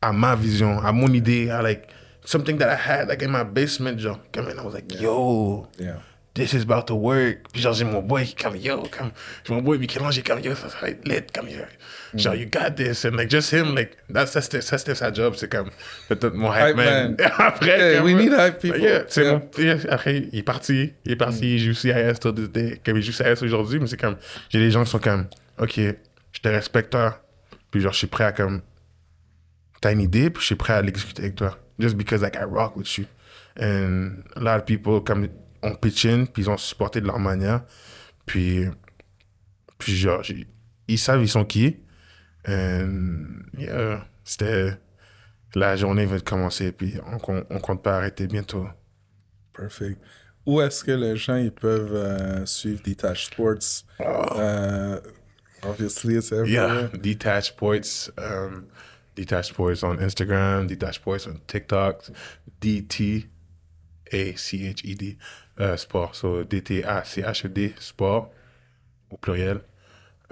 à 0.00 0.12
ma 0.14 0.34
vision 0.36 0.80
à 0.82 0.92
mon 0.92 1.08
idée 1.12 1.50
à 1.50 1.60
like 1.60 1.88
something 2.24 2.56
that 2.56 2.72
I 2.72 2.78
had 3.02 3.08
like 3.08 3.22
in 3.22 3.28
my 3.28 3.44
basement 3.44 3.98
genre 3.98 4.18
comme 4.32 4.46
and 4.48 4.58
I 4.58 4.64
was 4.64 4.72
like 4.72 4.98
yo 4.98 5.66
Yeah. 5.78 5.96
This 6.40 6.52
is 6.54 6.62
about 6.62 6.86
to 6.86 6.94
work 6.94 7.38
puis 7.52 7.62
genre 7.62 7.72
j'ai 7.74 7.84
mon 7.84 8.00
boy 8.02 8.24
qui 8.24 8.34
comme 8.34 8.56
yo 8.56 8.82
comme 8.96 9.10
j'ai 9.44 9.54
mon 9.54 9.60
boy 9.62 9.78
Michel-Ange 9.78 10.22
comme 10.24 10.40
yo 10.40 10.54
ça 10.54 10.68
va 10.80 10.88
être 10.88 11.06
lit 11.06 11.22
comme 11.34 11.48
yo 11.48 11.58
genre 12.14 12.34
you 12.34 12.46
got 12.50 12.72
this 12.76 13.04
and 13.04 13.12
like 13.16 13.30
just 13.30 13.52
him 13.52 13.74
like 13.74 13.96
that's 14.12 14.32
ça 14.32 14.40
c'était 14.40 14.60
ça 14.60 14.78
c'était 14.78 14.94
sa 14.94 15.12
job 15.12 15.34
c'est 15.36 15.50
comme 15.50 15.70
peut-être 16.08 16.34
mon 16.34 16.52
hype 16.52 16.76
man, 16.76 17.14
man. 17.16 17.30
après 17.38 17.70
Hey, 17.80 17.96
comme- 17.98 18.06
we 18.06 18.14
need 18.14 18.32
hype 18.32 18.58
people. 18.58 18.80
Yeah, 18.80 19.04
c'est 19.08 19.22
Yeah. 19.24 19.32
mon- 19.34 19.62
yeah, 19.64 19.76
après, 19.90 20.28
il 20.32 20.38
est 20.38 20.42
parti. 20.42 20.92
Il 21.04 21.12
est 21.12 21.16
parti, 21.16 21.54
il 21.54 21.58
joue 21.60 21.74
CIS 21.74 22.18
tout. 22.20 22.34
Comme 22.84 22.96
il 22.96 23.02
joue 23.02 23.12
CIS 23.12 23.42
aujourd'hui, 23.44 23.78
mais 23.78 23.86
c'est 23.86 24.00
comme, 24.00 24.16
j'ai 24.48 24.58
des 24.58 24.70
gens 24.70 24.82
qui 24.84 24.90
sont 24.90 24.98
comme, 24.98 25.26
OK, 25.58 25.76
je 25.78 26.40
te 26.42 26.48
respecte, 26.48 26.90
toi. 26.90 27.22
Puis 27.70 27.80
genre, 27.80 27.92
je 27.92 27.98
suis 27.98 28.06
prêt 28.06 28.24
à 28.24 28.32
comme, 28.32 28.62
t'as 29.80 29.92
une 29.92 30.00
idée, 30.00 30.30
puis 30.30 30.40
je 30.40 30.46
suis 30.46 30.54
prêt 30.56 30.72
à 30.74 30.82
l'exécuter 30.82 31.22
avec 31.22 31.36
toi. 31.36 31.58
Just 31.78 31.96
because 31.96 32.22
like 32.22 32.34
I 32.36 32.44
rock 32.44 32.76
with 32.76 32.98
you. 32.98 33.04
And 33.60 34.22
a 34.36 34.40
lot 34.40 34.56
of 34.58 34.64
people, 34.64 35.00
comme, 35.04 35.28
ont 35.62 35.74
pitch 35.74 36.06
in, 36.06 36.24
puis 36.26 36.42
ils 36.42 36.50
ont 36.50 36.56
supporté 36.56 37.00
de 37.00 37.06
leur 37.06 37.18
manière. 37.18 37.64
Puis, 38.26 38.66
puis 39.78 39.96
genre, 39.96 40.22
ils 40.88 40.98
savent 40.98 41.22
ils 41.22 41.28
sont 41.28 41.44
qui. 41.44 41.76
And 42.48 43.42
yeah, 43.58 44.06
c'était, 44.24 44.72
la 45.54 45.76
journée 45.76 46.06
va 46.06 46.20
commencer, 46.20 46.72
puis 46.72 46.94
on, 47.06 47.44
on 47.50 47.58
compte 47.58 47.82
pas 47.82 47.96
arrêter 47.96 48.26
bientôt. 48.26 48.66
Perfect. 49.52 50.00
Où 50.46 50.60
est-ce 50.60 50.82
que 50.82 50.92
les 50.92 51.16
gens 51.16 51.36
ils 51.36 51.52
peuvent 51.52 51.94
euh, 51.94 52.46
suivre 52.46 52.80
Detach 52.82 53.26
Sports? 53.26 53.84
Euh, 54.00 54.98
obviously, 55.62 56.16
it's 56.16 56.32
everywhere. 56.32 56.88
Yeah, 56.92 56.98
Detached 56.98 57.54
Sports. 57.54 58.10
Um, 58.16 58.66
Detached 59.16 59.52
Sports 59.52 59.82
on 59.82 59.98
Instagram, 59.98 60.66
Detached 60.66 61.02
Sports 61.02 61.26
on 61.26 61.38
TikTok, 61.46 62.10
DT 62.60 63.26
A 64.12 64.36
C 64.36 64.58
H 64.58 64.84
E 64.84 64.94
D 64.96 65.16
Sport. 65.76 66.14
So 66.14 66.44
D 66.44 66.62
T 66.62 66.82
A 66.84 67.04
C 67.04 67.22
H 67.22 67.46
E 67.46 67.48
D 67.48 67.74
Sport 67.78 68.30
au 69.10 69.16
pluriel. 69.16 69.60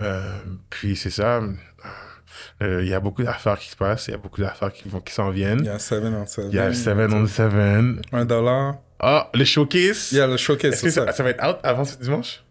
Euh, 0.01 0.23
puis 0.71 0.95
c'est 0.97 1.11
ça. 1.11 1.41
Euh, 2.63 2.83
Il 2.83 2.89
y 2.89 2.95
a 2.95 3.01
beaucoup 3.01 3.23
d'affaires 3.25 3.59
qui 3.59 3.69
se 3.69 3.77
passent, 3.77 4.07
il 4.09 4.13
y 4.13 4.15
a 4.15 4.19
beaucoup 4.19 4.41
d'affaires 4.41 4.73
qui, 4.73 4.89
vont- 4.89 5.01
qui 5.01 5.13
s'en 5.13 5.31
Il 5.31 5.35
viennent. 5.37 5.65
y 5.65 5.69
a 5.69 5.79
7 5.79 6.05
on 6.05 6.25
7. 6.27 6.45
Il 6.51 6.55
y 6.55 6.59
a 6.61 6.73
7 6.73 6.97
on 7.13 7.27
7. 7.27 7.53
Un 8.13 8.25
dollar. 8.25 8.77
Ah, 9.01 9.29
le 9.35 9.45
showcase. 9.45 10.13
Il 10.13 10.19
y 10.19 10.21
a 10.21 10.27
le 10.27 10.37
showcase, 10.37 10.73
Est-ce 10.75 10.83
que 10.85 10.91
c'est 10.91 11.13
ça, 11.13 11.23
va 11.23 11.31
être 11.31 11.45
out 11.45 11.57
avant 11.65 11.85
ce 11.85 11.97
dimanche? 11.97 12.43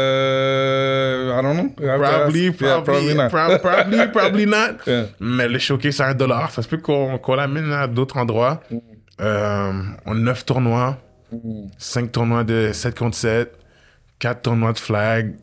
Euh, 0.00 1.38
I 1.38 1.42
don't 1.42 1.54
know. 1.56 1.70
Probably. 1.76 2.44
Yeah, 2.60 2.80
probably, 2.82 3.14
not. 3.14 3.28
prob- 3.30 3.60
probably, 3.60 4.06
probably 4.12 4.46
not. 4.46 4.76
Yeah. 4.86 5.06
Mais 5.20 5.48
le 5.48 5.58
showcase 5.58 6.00
à 6.00 6.08
un 6.08 6.14
dollar, 6.14 6.50
ça 6.50 6.62
se 6.62 6.68
peut 6.68 6.78
qu'on 6.78 7.18
qu'on 7.18 7.34
l'amène 7.34 7.72
à 7.72 7.86
d'autres 7.86 8.16
endroits. 8.16 8.62
Euh, 8.72 8.76
on 9.20 10.12
a 10.12 10.14
9 10.14 10.44
tournois, 10.46 10.98
5 11.78 12.12
tournois 12.12 12.44
de 12.44 12.72
7 12.72 12.98
contre 12.98 13.16
7, 13.16 13.52
4 14.18 14.42
tournois 14.42 14.72
de 14.72 14.78
flag. 14.78 15.36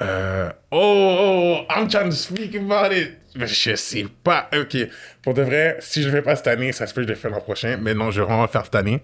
Euh, 0.00 0.50
oh, 0.70 1.16
oh, 1.20 1.72
I'm 1.74 1.88
trying 1.88 2.10
to 2.10 2.16
speak 2.16 2.54
about 2.54 2.92
it. 2.92 3.14
Je 3.34 3.74
sais 3.76 4.06
pas. 4.24 4.48
Ok. 4.58 4.76
Pour 5.22 5.34
de 5.34 5.42
vrai, 5.42 5.76
si 5.80 6.02
je 6.02 6.08
ne 6.08 6.12
fais 6.12 6.22
pas 6.22 6.36
cette 6.36 6.46
année, 6.48 6.72
ça 6.72 6.86
se 6.86 6.94
peut 6.94 7.02
que 7.02 7.08
je 7.08 7.12
le 7.12 7.18
fais 7.18 7.30
l'an 7.30 7.40
prochain. 7.40 7.78
Mais 7.80 7.94
non, 7.94 8.10
je 8.10 8.20
vais 8.20 8.26
vraiment 8.26 8.42
le 8.42 8.48
faire 8.48 8.64
cette 8.64 8.74
année. 8.74 9.02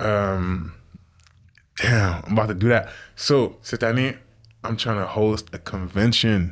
Euh, 0.00 0.56
damn, 1.82 2.22
I'm 2.26 2.38
about 2.38 2.48
to 2.48 2.54
do 2.54 2.68
that. 2.68 2.86
So, 3.16 3.58
cette 3.62 3.82
année, 3.82 4.16
I'm 4.64 4.76
trying 4.76 4.96
to 4.98 5.06
host 5.06 5.48
a 5.54 5.58
convention. 5.58 6.50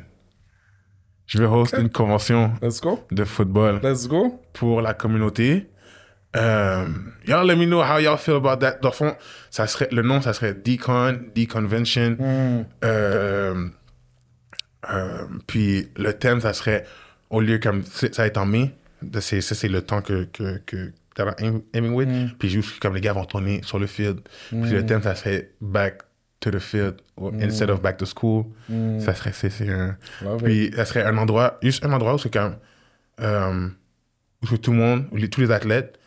Je 1.27 1.37
vais 1.39 1.45
host 1.45 1.75
une 1.77 1.89
convention 1.89 2.53
Let's 2.61 2.81
go. 2.81 2.99
de 3.09 3.23
football 3.23 3.79
Let's 3.81 4.07
go. 4.07 4.41
pour 4.53 4.81
la 4.81 4.93
communauté. 4.93 5.69
Euh, 6.37 6.85
y'all 7.27 7.45
let 7.45 7.55
me 7.57 7.65
know 7.65 7.81
how 7.81 7.97
y'all 7.99 8.17
feel 8.17 8.35
about 8.35 8.57
that. 8.57 8.79
Dans 8.81 8.89
le 8.89 8.93
fond, 8.95 9.15
ça 9.49 9.67
serait, 9.67 9.89
le 9.91 10.01
nom, 10.01 10.21
ça 10.21 10.33
serait 10.33 10.53
Decon, 10.53 11.19
Deconvention. 11.35 12.17
Euh, 12.83 13.67
euh, 14.91 15.25
puis 15.47 15.89
le 15.97 16.13
thème, 16.13 16.41
ça 16.41 16.53
serait, 16.53 16.85
au 17.29 17.41
lieu 17.41 17.59
comme, 17.59 17.83
ça 17.83 18.25
être 18.25 18.37
en 18.37 18.45
mai, 18.45 18.73
c'est- 19.19 19.41
ça 19.41 19.55
c'est 19.55 19.67
le 19.67 19.81
temps 19.81 20.01
que, 20.01 20.23
que, 20.25 20.57
que 20.65 20.91
aiming 21.73 21.93
with. 21.93 22.07
Puis 22.39 22.49
juste 22.49 22.79
comme 22.79 22.95
les 22.95 23.01
gars 23.01 23.13
vont 23.13 23.25
tourner 23.25 23.61
sur 23.63 23.77
le 23.77 23.85
field. 23.87 24.21
Puis 24.49 24.71
le 24.71 24.85
thème, 24.85 25.03
ça 25.03 25.13
serait 25.15 25.51
Back 25.61 26.01
to 26.39 26.49
the 26.49 26.57
field, 26.59 26.95
or 27.17 27.31
instead 27.41 27.69
of 27.69 27.81
Back 27.81 27.97
to 27.97 28.05
school. 28.05 28.45
Ça 29.01 29.13
serait, 29.13 29.31
c'est 29.33 29.49
c'est 29.51 29.69
un... 29.69 29.95
Love 30.23 30.43
Puis 30.43 30.71
ça 30.75 30.85
serait 30.85 31.03
un 31.03 31.17
endroit, 31.17 31.59
juste 31.61 31.85
un 31.85 31.91
endroit 31.91 32.15
où 32.15 32.17
c'est 32.17 32.33
comme... 32.33 32.55
euh, 33.19 33.67
où 34.51 34.57
tout 34.57 34.71
le 34.71 34.77
monde, 34.77 35.05
où 35.11 35.17
les- 35.17 35.29
tous 35.29 35.41
les 35.41 35.51
athlètes 35.51 35.99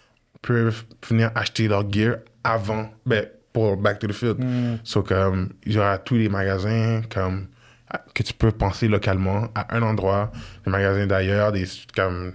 peuvent 0.46 0.84
venir 1.08 1.30
acheter 1.34 1.68
leur 1.68 1.90
gear 1.90 2.16
avant, 2.44 2.90
ben, 3.06 3.26
pour 3.52 3.76
Back 3.76 4.00
to 4.00 4.06
the 4.08 4.12
Field. 4.12 4.38
So, 4.84 5.02
comme, 5.02 5.50
il 5.64 5.72
y 5.72 5.78
aura 5.78 5.98
tous 5.98 6.16
les 6.16 6.28
magasins, 6.28 7.02
comme, 7.08 7.46
que 8.14 8.22
tu 8.22 8.34
peux 8.34 8.50
penser 8.52 8.88
localement 8.88 9.48
à 9.54 9.74
un 9.76 9.82
endroit, 9.82 10.32
des 10.64 10.70
magasins 10.70 11.06
d'ailleurs, 11.06 11.52
des, 11.52 11.64
comme, 11.94 12.32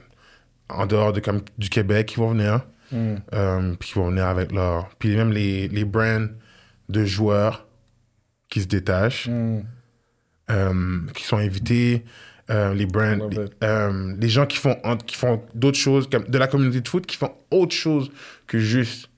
en 0.70 0.86
dehors 0.86 1.14
de, 1.14 1.20
comme, 1.20 1.42
du 1.58 1.70
Québec 1.70 2.08
qui 2.08 2.16
vont 2.18 2.32
venir, 2.32 2.62
euh, 3.34 3.76
puis 3.80 3.90
qui 3.90 3.96
vont 4.00 4.10
venir 4.10 4.26
avec 4.26 4.52
leur, 4.52 4.90
puis 4.98 5.16
même 5.16 5.32
les, 5.32 5.68
les 5.68 5.86
brands 5.86 6.28
de 6.88 7.06
joueurs 7.06 7.68
qui 8.50 8.62
se 8.62 8.68
détachent, 8.68 9.30
euh, 10.50 11.00
qui 11.14 11.24
sont 11.24 11.38
invités, 11.38 12.04
euh, 12.50 12.74
les 12.74 12.86
brands, 12.86 13.28
les, 13.30 13.46
euh, 13.64 14.16
les 14.20 14.30
gens 14.30 14.46
qui 14.46 14.58
font, 14.58 14.78
qui 15.06 15.16
font 15.16 15.42
d'autres 15.54 15.78
choses, 15.78 16.10
comme 16.10 16.26
de 16.26 16.38
la 16.38 16.48
communauté 16.48 16.82
de 16.82 16.88
foot, 16.88 17.06
qui 17.06 17.18
font 17.18 17.34
autre 17.52 17.76
chose 17.76 18.12
que 18.48 18.60
juste 18.60 19.10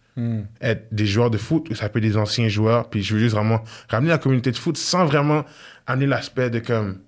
être 0.61 0.93
des 0.93 1.05
joueurs 1.05 1.31
de 1.31 1.37
foot, 1.37 1.73
ça 1.73 1.89
peut 1.89 1.99
être 1.99 2.03
des 2.03 2.17
anciens 2.17 2.49
joueurs, 2.49 2.89
puis 2.89 3.01
je 3.01 3.13
veux 3.13 3.19
juste 3.19 3.33
vraiment 3.33 3.63
ramener 3.89 4.09
la 4.09 4.17
communauté 4.17 4.51
de 4.51 4.57
foot 4.57 4.77
sans 4.77 5.05
vraiment 5.05 5.45
amener 5.87 6.05
l'aspect 6.05 6.49
de 6.49 6.59
comme 6.59 6.99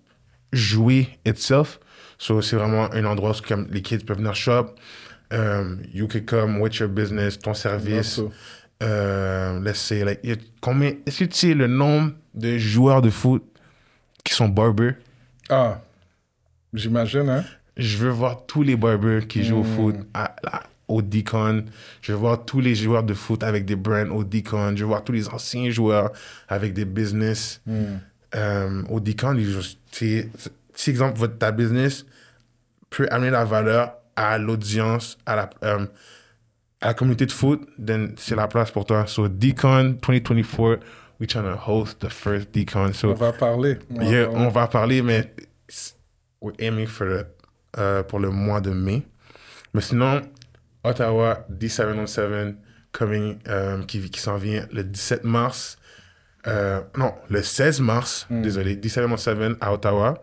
jouer 0.51 1.09
itself. 1.25 1.79
So, 2.17 2.41
c'est 2.41 2.55
vraiment 2.55 2.91
un 2.93 3.05
endroit 3.05 3.31
où 3.31 3.47
comme, 3.47 3.67
les 3.69 3.81
kids 3.81 4.05
peuvent 4.05 4.17
venir 4.17 4.35
shop. 4.35 4.75
Um, 5.31 5.81
you 5.93 6.07
can 6.07 6.21
come 6.21 6.61
with 6.61 6.79
your 6.79 6.87
business, 6.89 7.37
ton 7.37 7.53
service. 7.53 8.21
Euh, 8.81 9.59
let's 9.59 9.79
say, 9.79 10.03
like, 10.03 10.21
combien, 10.61 10.93
est-ce 11.05 11.19
que 11.19 11.25
tu 11.25 11.35
sais 11.35 11.53
le 11.53 11.67
nombre 11.67 12.13
de 12.33 12.57
joueurs 12.57 13.01
de 13.01 13.09
foot 13.09 13.43
qui 14.23 14.33
sont 14.33 14.47
barbers? 14.47 14.95
Ah, 15.49 15.81
j'imagine, 16.73 17.29
hein? 17.29 17.43
Je 17.77 17.97
veux 17.97 18.09
voir 18.09 18.45
tous 18.45 18.61
les 18.63 18.75
barbers 18.75 19.27
qui 19.27 19.43
jouent 19.43 19.59
au 19.59 19.63
foot 19.63 19.95
à- 20.13 20.35
à- 20.45 20.63
au 20.87 21.01
Deacon. 21.01 21.65
Je 22.01 22.11
veux 22.11 22.17
voir 22.19 22.45
tous 22.45 22.59
les 22.59 22.75
joueurs 22.75 23.03
de 23.03 23.13
foot 23.15 23.41
avec 23.43 23.65
des 23.65 23.75
brands 23.75 24.09
au 24.11 24.23
Deacon. 24.23 24.73
Je 24.75 24.81
veux 24.83 24.89
voir 24.89 25.03
tous 25.03 25.11
les 25.13 25.27
anciens 25.29 25.69
joueurs 25.71 26.11
avec 26.47 26.73
des 26.73 26.85
business. 26.85 27.61
Euh, 28.35 28.83
au 28.89 28.99
Deacon, 28.99 29.35
si, 29.91 30.29
exemple, 30.87 31.17
votre, 31.17 31.37
ta 31.37 31.51
business 31.51 32.05
peut 32.89 33.07
amener 33.11 33.29
la 33.31 33.45
valeur 33.45 33.93
à 34.15 34.37
l'audience, 34.37 35.17
à 35.25 35.35
la, 35.35 35.49
euh, 35.63 35.85
à 36.81 36.87
la 36.87 36.93
communauté 36.93 37.25
de 37.25 37.31
foot, 37.31 37.61
then 37.83 38.13
c'est 38.17 38.35
la 38.35 38.47
place 38.47 38.69
pour 38.71 38.85
toi. 38.85 39.05
So, 39.07 39.27
Deacon 39.27 39.95
2024, 40.01 40.79
we're 41.19 41.27
trying 41.27 41.43
to 41.45 41.57
host 41.57 41.99
the 42.01 42.09
first 42.09 42.51
Deacon. 42.53 42.93
So, 42.93 43.11
On 43.11 43.13
va 43.15 43.31
parler. 43.33 43.77
On 43.89 43.97
va 43.99 44.03
Yeah, 44.05 44.25
parler. 44.25 44.45
on 44.45 44.49
va 44.49 44.67
parler, 44.67 45.01
mais 45.01 45.33
we're 46.43 46.53
aiming 46.59 46.85
for 46.85 47.07
the, 47.07 47.25
euh, 47.79 48.03
pour 48.03 48.19
le 48.19 48.29
mois 48.29 48.61
de 48.61 48.69
mai. 48.69 49.03
Mais 49.73 49.81
sinon, 49.81 50.21
Ottawa, 50.83 51.45
D707, 51.49 52.55
coming, 52.91 53.39
euh, 53.47 53.81
qui, 53.83 54.07
qui 54.11 54.19
s'en 54.19 54.35
vient 54.35 54.67
le 54.71 54.83
17 54.83 55.23
mars. 55.23 55.79
Euh, 56.45 56.81
non, 56.97 57.13
le 57.29 57.41
16 57.41 57.79
mars, 57.79 58.27
désolé, 58.29 58.75
D707 58.75 59.55
à 59.61 59.73
Ottawa. 59.73 60.21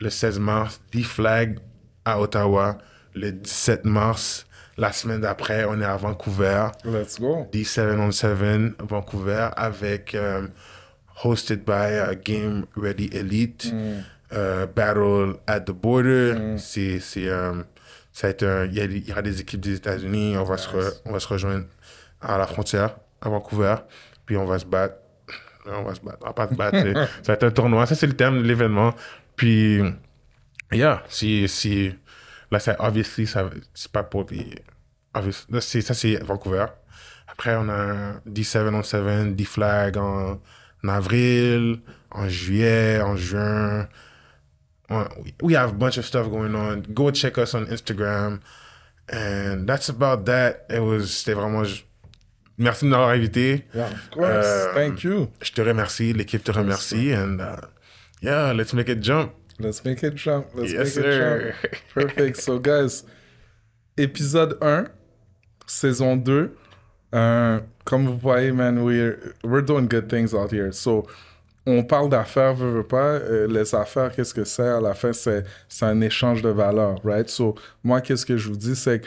Le 0.00 0.10
16 0.10 0.38
mars, 0.40 0.80
D-Flag 0.92 1.58
à 2.04 2.20
Ottawa. 2.20 2.76
Le 3.14 3.32
17 3.32 3.84
mars, 3.84 4.46
la 4.76 4.92
semaine 4.92 5.20
d'après, 5.20 5.64
on 5.64 5.80
est 5.80 5.84
à 5.84 5.96
Vancouver. 5.96 6.68
Let's 6.84 7.18
go. 7.20 7.48
D717 7.52 8.74
Vancouver 8.80 9.48
avec 9.56 10.14
euh, 10.14 10.46
hosted 11.24 11.64
by 11.64 11.94
uh, 11.94 12.16
Game 12.16 12.66
Ready 12.76 13.10
Elite 13.12 13.72
euh, 14.32 14.66
Battle 14.66 15.34
at 15.46 15.60
the 15.60 15.70
Border. 15.72 16.56
C'est 16.58 17.00
c'est 17.00 17.28
euh, 17.28 17.54
ça 18.12 18.30
il 18.30 19.04
y, 19.06 19.12
aura 19.12 19.22
des 19.22 19.40
équipes 19.40 19.60
des 19.60 19.76
États-Unis 19.76 20.36
on 20.36 20.44
va 20.44 20.56
se 20.56 20.68
re- 20.68 20.94
on 21.04 21.12
va 21.12 21.20
se 21.20 21.28
rejoindre 21.28 21.64
à 22.20 22.36
la 22.36 22.46
frontière 22.46 22.96
à 23.20 23.28
Vancouver 23.28 23.76
puis 24.26 24.36
on 24.36 24.44
va 24.44 24.58
se 24.58 24.66
battre 24.66 24.96
on 25.66 25.82
va 25.82 25.94
se 25.94 26.00
battre. 26.00 26.18
On 26.22 26.26
va 26.26 26.32
pas 26.32 26.48
se 26.48 26.54
battre 26.54 26.76
ça 27.22 27.32
va 27.32 27.34
être 27.34 27.44
un 27.44 27.50
tournoi 27.50 27.86
ça 27.86 27.94
c'est 27.94 28.06
le 28.08 28.16
terme 28.16 28.38
de 28.42 28.42
l'événement. 28.48 28.94
Puis 29.36 29.80
yeah 30.72 31.02
si 31.08 31.46
si 31.48 31.94
là 32.50 32.58
c'est 32.58 32.76
obviously 32.80 33.26
ça 33.26 33.48
c'est 33.74 33.92
pas 33.92 34.02
pour 34.02 34.26
les 34.30 34.50
obvious- 35.14 35.46
là, 35.50 35.60
c'est 35.60 35.80
ça 35.80 35.94
c'est 35.94 36.16
Vancouver. 36.22 36.66
Après, 37.30 37.54
on 37.54 37.68
a 37.68 37.72
un 37.74 38.12
D717, 38.28 39.36
D-Flag 39.36 39.96
en, 39.96 40.40
en 40.82 40.88
avril, 40.88 41.78
en 42.10 42.28
juillet, 42.28 43.00
en 43.00 43.16
juin. 43.16 43.86
We 45.42 45.54
have 45.54 45.70
a 45.70 45.74
bunch 45.74 45.98
of 45.98 46.06
stuff 46.06 46.30
going 46.30 46.54
on. 46.54 46.82
Go 46.94 47.10
check 47.10 47.36
us 47.38 47.54
on 47.54 47.66
Instagram. 47.66 48.40
And 49.10 49.66
that's 49.68 49.88
about 49.88 50.26
that. 50.26 50.66
It 50.70 50.80
was, 50.80 51.10
c'était 51.10 51.34
vraiment, 51.34 51.64
merci 52.58 52.84
de 52.84 52.90
m'avoir 52.90 53.10
invité. 53.10 53.64
Yeah, 53.74 53.90
of 53.90 54.10
course. 54.10 54.46
Euh, 54.46 54.74
Thank 54.74 55.02
you. 55.04 55.28
Je 55.42 55.52
te 55.52 55.62
remercie, 55.62 56.12
l'équipe 56.12 56.42
te 56.44 56.52
remercie. 56.52 57.12
And 57.12 57.40
uh, 57.40 57.56
yeah, 58.20 58.52
let's 58.52 58.72
make 58.74 58.88
it 58.88 59.00
jump. 59.00 59.32
Let's 59.58 59.82
make 59.84 60.02
it 60.02 60.14
jump. 60.14 60.48
Let's 60.54 60.72
Yes, 60.72 60.96
make 60.96 61.06
it 61.06 61.18
jump. 61.62 61.72
Perfect. 61.94 62.36
So, 62.38 62.58
guys, 62.58 63.04
épisode 63.96 64.58
1, 64.62 64.88
saison 65.66 66.22
2. 66.22 66.50
Euh, 67.14 67.60
comme 67.84 68.04
vous 68.06 68.18
voyez, 68.18 68.52
man, 68.52 68.84
we're, 68.84 69.34
we're 69.42 69.62
doing 69.62 69.86
good 69.88 70.08
things 70.10 70.34
out 70.34 70.50
here. 70.50 70.70
So, 70.72 71.08
on 71.68 71.84
parle 71.84 72.08
d'affaires, 72.08 72.54
veux, 72.54 72.70
veux 72.70 72.86
pas. 72.86 73.14
Euh, 73.14 73.46
les 73.46 73.74
affaires, 73.74 74.14
qu'est-ce 74.14 74.32
que 74.32 74.44
c'est? 74.44 74.66
À 74.66 74.80
la 74.80 74.94
fin, 74.94 75.12
c'est 75.12 75.44
c'est 75.68 75.84
un 75.84 76.00
échange 76.00 76.42
de 76.42 76.48
valeurs, 76.48 76.98
right? 77.04 77.28
So, 77.28 77.54
moi, 77.84 78.00
qu'est-ce 78.00 78.24
que 78.24 78.36
je 78.36 78.48
vous 78.48 78.56
dis, 78.56 78.74
c'est 78.74 79.00
que 79.00 79.06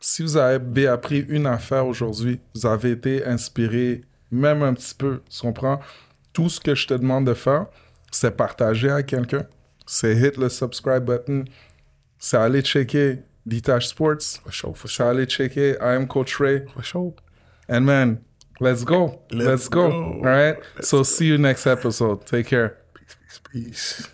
si 0.00 0.22
vous 0.22 0.36
avez 0.36 0.86
appris 0.86 1.20
une 1.28 1.46
affaire 1.46 1.86
aujourd'hui, 1.86 2.40
vous 2.54 2.66
avez 2.66 2.92
été 2.92 3.24
inspiré, 3.24 4.02
même 4.30 4.62
un 4.62 4.74
petit 4.74 4.94
peu, 4.94 5.20
tu 5.28 5.40
comprends? 5.40 5.80
Tout 6.32 6.48
ce 6.48 6.60
que 6.60 6.74
je 6.74 6.86
te 6.86 6.94
demande 6.94 7.26
de 7.26 7.34
faire, 7.34 7.66
c'est 8.10 8.36
partager 8.36 8.90
à 8.90 9.02
quelqu'un, 9.02 9.46
c'est 9.86 10.14
hit 10.14 10.36
le 10.36 10.48
subscribe 10.48 11.04
button, 11.04 11.44
c'est 12.18 12.36
aller 12.36 12.62
checker 12.62 13.18
Detach 13.46 13.86
Sports, 13.86 14.40
c'est 14.86 15.02
aller 15.02 15.26
checker 15.26 15.72
I 15.80 15.94
am 15.94 16.06
Coach 16.06 16.36
Ray, 16.40 16.64
and 17.68 17.80
man, 17.82 18.18
let's 18.60 18.84
go, 18.84 19.20
let's, 19.30 19.46
Let's 19.46 19.68
go. 19.68 19.90
go. 19.90 20.02
All 20.18 20.20
right, 20.22 20.56
so 20.80 21.02
see 21.02 21.26
you 21.26 21.38
next 21.38 21.66
episode. 21.66 22.26
Take 22.26 22.46
care. 22.46 22.78
Peace, 22.94 23.16
peace, 23.26 23.40
peace. 23.52 24.08